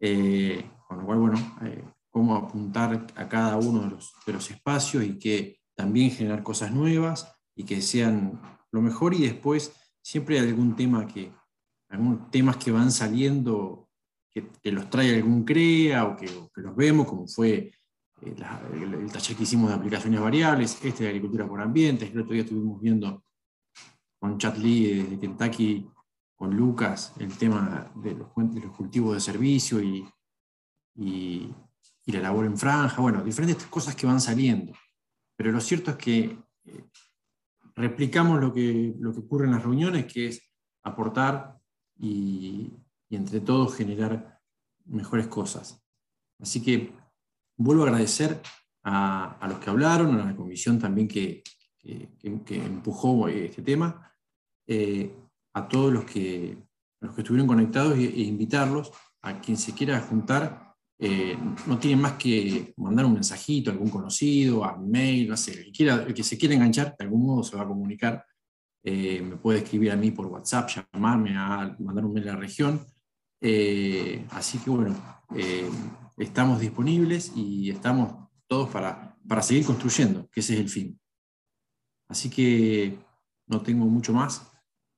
eh, 0.00 0.70
con 0.86 0.98
lo 0.98 1.06
cual, 1.06 1.18
bueno, 1.18 1.56
eh, 1.62 1.84
cómo 2.10 2.36
apuntar 2.36 3.06
a 3.14 3.28
cada 3.28 3.56
uno 3.56 3.82
de 3.82 4.32
los, 4.32 4.50
espacios 4.50 5.04
y 5.04 5.18
que 5.18 5.60
también 5.74 6.10
generar 6.10 6.42
cosas 6.42 6.72
nuevas 6.72 7.32
y 7.54 7.64
que 7.64 7.80
sean 7.82 8.40
lo 8.72 8.80
mejor 8.80 9.14
y 9.14 9.22
después 9.22 9.72
siempre 10.02 10.38
hay 10.38 10.48
algún 10.48 10.74
tema 10.74 11.06
que, 11.06 11.32
algunos 11.88 12.30
temas 12.30 12.56
que 12.56 12.70
van 12.70 12.92
saliendo 12.92 13.88
que, 14.30 14.48
que 14.62 14.72
los 14.72 14.88
trae 14.88 15.16
algún 15.16 15.44
CREA 15.44 16.04
o 16.04 16.16
que, 16.16 16.26
o 16.28 16.50
que 16.50 16.60
los 16.60 16.74
vemos, 16.76 17.06
como 17.06 17.26
fue 17.26 17.72
la, 18.36 18.60
el, 18.72 19.10
taller 19.10 19.36
que 19.36 19.42
hicimos 19.42 19.70
de 19.70 19.76
aplicaciones 19.76 20.20
variables, 20.20 20.78
este 20.82 21.04
de 21.04 21.10
agricultura 21.10 21.48
por 21.48 21.60
ambientes, 21.60 22.10
el 22.10 22.20
otro 22.20 22.32
día 22.32 22.42
estuvimos 22.42 22.80
viendo 22.80 23.24
con 24.18 24.38
Chad 24.38 24.56
Lee 24.56 25.02
de 25.02 25.18
Kentucky, 25.18 25.88
con 26.36 26.56
Lucas, 26.56 27.14
el 27.18 27.36
tema 27.36 27.90
de 27.96 28.14
los, 28.14 28.28
cultivos 28.28 29.14
de 29.14 29.20
servicio 29.20 29.82
y, 29.82 30.06
y, 30.94 31.54
y, 32.04 32.12
la 32.12 32.20
labor 32.20 32.46
en 32.46 32.56
franja, 32.56 33.00
bueno, 33.00 33.22
diferentes 33.22 33.66
cosas 33.66 33.94
que 33.94 34.06
van 34.06 34.20
saliendo. 34.20 34.72
Pero 35.36 35.52
lo 35.52 35.60
cierto 35.60 35.92
es 35.92 35.96
que 35.96 36.38
eh, 36.64 36.84
replicamos 37.74 38.40
lo 38.40 38.52
que, 38.52 38.94
lo 38.98 39.12
que 39.12 39.20
ocurre 39.20 39.46
en 39.46 39.52
las 39.52 39.62
reuniones, 39.62 40.10
que 40.10 40.28
es 40.28 40.42
aportar 40.82 41.58
y, 41.96 42.72
y 43.08 43.16
entre 43.16 43.40
todos 43.40 43.76
generar 43.76 44.40
mejores 44.86 45.28
cosas. 45.28 45.82
Así 46.38 46.62
que 46.62 46.92
vuelvo 47.60 47.84
a 47.84 47.88
agradecer 47.88 48.40
a, 48.82 49.36
a, 49.38 49.48
los 49.48 49.58
que 49.58 49.70
hablaron, 49.70 50.18
a 50.18 50.24
la 50.24 50.36
comisión 50.36 50.78
también 50.78 51.06
que, 51.06 51.42
que, 51.78 52.08
que 52.44 52.56
empujó 52.56 53.28
este 53.28 53.62
tema, 53.62 54.10
eh, 54.66 55.14
a 55.54 55.68
todos 55.68 55.92
los 55.92 56.04
que, 56.04 56.56
los 57.00 57.14
que 57.14 57.20
estuvieron 57.20 57.46
conectados 57.46 57.98
e, 57.98 58.04
e, 58.04 58.22
invitarlos 58.22 58.92
a 59.22 59.40
quien 59.40 59.56
se 59.56 59.74
quiera 59.74 60.00
juntar. 60.00 60.74
Eh, 60.98 61.36
no 61.66 61.78
tienen 61.78 62.00
más 62.00 62.12
que 62.14 62.74
mandar 62.76 63.06
un 63.06 63.14
mensajito 63.14 63.70
a 63.70 63.72
algún 63.72 63.88
conocido, 63.88 64.64
a 64.64 64.76
mail, 64.76 65.28
no 65.28 65.36
sé, 65.36 65.52
el 65.52 65.64
que, 65.66 65.72
quiera, 65.72 65.94
el 66.06 66.14
que 66.14 66.22
se 66.22 66.36
quiera 66.36 66.54
enganchar, 66.54 66.94
de 66.98 67.04
algún 67.04 67.26
modo 67.26 67.42
se 67.42 67.56
va 67.56 67.62
a 67.62 67.68
comunicar. 67.68 68.24
Eh, 68.82 69.20
me 69.22 69.36
puede 69.36 69.58
escribir 69.58 69.92
a 69.92 69.96
mí 69.96 70.10
por 70.10 70.26
WhatsApp, 70.26 70.70
llamarme, 70.92 71.36
a 71.36 71.76
mandar 71.78 72.04
un 72.04 72.12
mail 72.14 72.28
a 72.28 72.32
la 72.34 72.40
región. 72.40 72.86
Eh, 73.42 74.26
así 74.30 74.58
que 74.58 74.70
bueno, 74.70 74.94
estamos 76.22 76.60
disponibles 76.60 77.32
y 77.34 77.70
estamos 77.70 78.28
todos 78.46 78.68
para, 78.68 79.16
para 79.26 79.42
seguir 79.42 79.64
construyendo, 79.64 80.28
que 80.30 80.40
ese 80.40 80.54
es 80.54 80.60
el 80.60 80.68
fin. 80.68 81.00
Así 82.08 82.28
que 82.28 82.98
no 83.46 83.62
tengo 83.62 83.86
mucho 83.86 84.12
más 84.12 84.50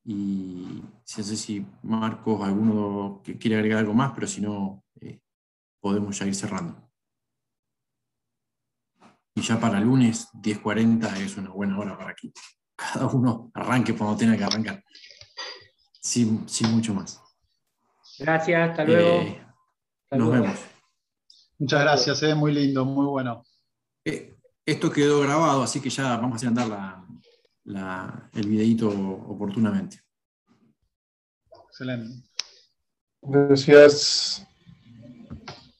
y 0.05 0.82
no 0.82 1.03
sé 1.05 1.36
si 1.36 1.65
Marcos, 1.82 2.43
alguno 2.43 3.20
que 3.23 3.39
quiere 3.39 3.57
agregar 3.57 3.78
algo 3.81 3.94
más, 3.94 4.12
pero 4.15 4.27
si 4.27 4.40
no, 4.40 4.85
eh, 5.01 5.20
podemos 5.81 6.19
ya 6.19 6.27
ir 6.27 6.35
cerrando. 6.35 6.90
Y 9.35 9.43
ya 9.43 9.61
para 9.61 9.81
lunes, 9.81 10.28
10.40 10.35 11.16
es 11.19 11.36
una 11.36 11.51
buena 11.51 11.78
hora 11.78 11.97
para 11.97 12.15
que 12.15 12.32
cada 12.74 13.07
uno 13.07 13.51
arranque 13.55 13.94
cuando 13.94 14.16
tenga 14.16 14.36
que 14.36 14.44
arrancar. 14.44 14.85
Sin, 16.01 16.49
sin 16.49 16.70
mucho 16.73 16.93
más. 16.94 17.23
Gracias, 18.19 18.70
hasta 18.70 18.85
luego. 18.85 19.09
Eh, 19.23 19.47
hasta 20.05 20.16
nos 20.16 20.28
luego. 20.28 20.43
vemos. 20.43 20.61
Muchas 21.63 21.81
gracias, 21.81 22.23
eh, 22.25 22.35
muy 22.35 22.53
lindo, 22.53 22.85
muy 22.85 23.07
bueno. 23.07 23.45
Eh, 24.05 24.37
esto 24.67 24.91
quedó 24.91 25.21
grabado, 25.21 25.63
así 25.63 25.81
que 25.81 25.91
ya 25.91 26.17
vamos 26.17 26.33
a 26.33 26.35
hacer 26.35 26.49
andar 26.49 26.67
la, 26.67 27.07
la, 27.63 28.31
el 28.35 28.49
videito 28.49 28.89
oportunamente. 28.89 30.03
Excelente. 31.69 32.29
Gracias. 33.23 34.45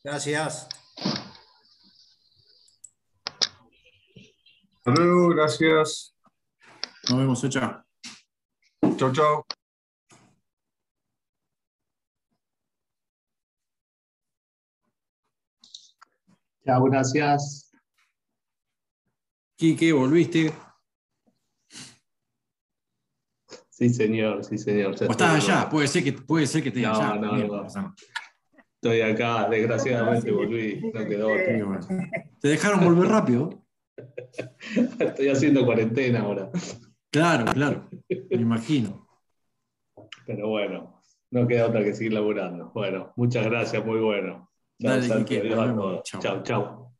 Gracias. 0.05 0.69
Hasta 4.77 4.91
luego, 4.93 5.31
gracias. 5.31 6.15
Nos 7.11 7.19
vemos, 7.19 7.49
chao. 7.51 7.85
Chao, 8.97 9.13
chao. 9.13 9.47
Chao, 16.65 16.85
gracias. 16.85 17.73
Quique, 19.57 19.93
volviste. 19.93 20.53
Sí, 23.69 23.89
señor, 23.89 24.45
sí, 24.45 24.59
señor. 24.59 24.93
O 24.93 25.11
estás 25.11 25.49
allá, 25.49 25.69
puede 25.69 25.89
ser 25.89 26.05
que, 26.05 26.13
puede 26.13 26.47
ser 26.47 26.63
que 26.63 26.69
estés 26.69 26.85
no, 26.85 26.95
allá. 26.95 27.15
No, 27.17 27.35
Bien, 27.35 27.49
no, 27.49 27.63
pasa 27.63 27.95
Estoy 28.75 29.01
acá, 29.01 29.49
desgraciadamente 29.49 30.31
volví, 30.31 30.91
no 30.93 31.05
quedó 31.07 31.33
otra. 31.33 31.81
¿Te 32.41 32.49
dejaron 32.49 32.85
volver 32.85 33.09
rápido? 33.09 33.65
Estoy 34.99 35.29
haciendo 35.29 35.65
cuarentena 35.65 36.21
ahora. 36.21 36.51
Claro, 37.11 37.45
claro, 37.53 37.89
me 38.09 38.37
imagino. 38.37 39.09
Pero 40.27 40.49
bueno, 40.49 41.01
no 41.31 41.47
queda 41.47 41.67
otra 41.67 41.85
que 41.85 41.95
seguir 41.95 42.13
laburando. 42.13 42.71
Bueno, 42.73 43.13
muchas 43.17 43.45
gracias, 43.47 43.85
muy 43.85 44.01
bueno. 44.01 44.52
Chao, 44.83 44.91
Dale, 44.91 45.09
Santi, 45.09 45.39
vemos. 45.39 45.75
todos. 45.77 46.03
Chao. 46.05 46.21
Chao, 46.21 46.43
chao. 46.43 46.93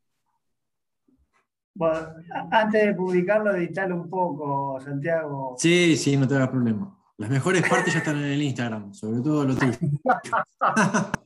Bueno, 1.75 2.07
antes 2.51 2.85
de 2.85 2.93
publicarlo, 2.93 3.53
editalo 3.55 3.95
un 3.95 4.09
poco, 4.09 4.79
Santiago. 4.79 5.55
Sí, 5.57 5.97
sí, 5.97 6.15
no 6.17 6.27
te 6.27 6.35
hagas 6.35 6.49
problema. 6.49 6.97
Las 7.17 7.29
mejores 7.29 7.67
partes 7.67 7.93
ya 7.93 7.99
están 7.99 8.17
en 8.17 8.25
el 8.25 8.41
Instagram, 8.41 8.93
sobre 8.93 9.21
todo 9.21 9.45
lo 9.45 9.55
tuyo. 9.55 9.73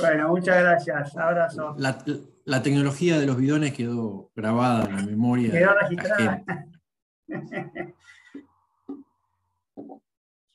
Bueno, 0.00 0.28
muchas 0.30 0.62
gracias. 0.62 1.14
Abrazo. 1.14 1.74
La, 1.76 1.98
la 2.46 2.62
tecnología 2.62 3.18
de 3.18 3.26
los 3.26 3.36
bidones 3.36 3.74
quedó 3.74 4.30
grabada 4.34 4.86
en 4.86 4.96
la 4.96 5.02
memoria. 5.02 5.50
Quedó 5.50 5.74
registrada. 5.78 6.42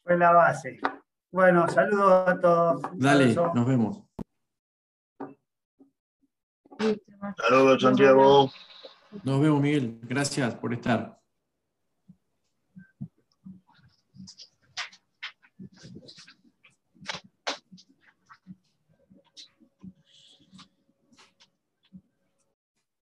Fue 0.04 0.18
la 0.18 0.32
base. 0.32 0.80
Bueno, 1.32 1.68
saludos 1.70 2.28
a 2.28 2.40
todos. 2.40 2.82
Dale, 2.94 3.26
abrazo. 3.26 3.52
nos 3.54 3.68
vemos. 3.68 4.00
Saludos, 6.80 7.82
Santiago. 7.82 8.52
Nos 9.24 9.42
vemos, 9.42 9.62
Miguel. 9.62 10.00
Gracias 10.04 10.56
por 10.56 10.74
estar. 10.74 11.20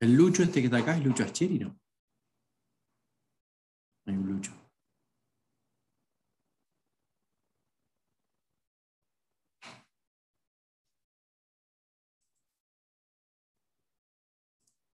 El 0.01 0.15
Lucho 0.15 0.43
este 0.43 0.61
que 0.61 0.67
está 0.67 0.79
acá 0.79 0.97
es 0.97 1.05
Lucho 1.05 1.23
Ascheri, 1.23 1.61
¿no? 1.61 1.79
Hay 4.05 4.17
un 4.17 4.27
Lucho. 4.27 4.62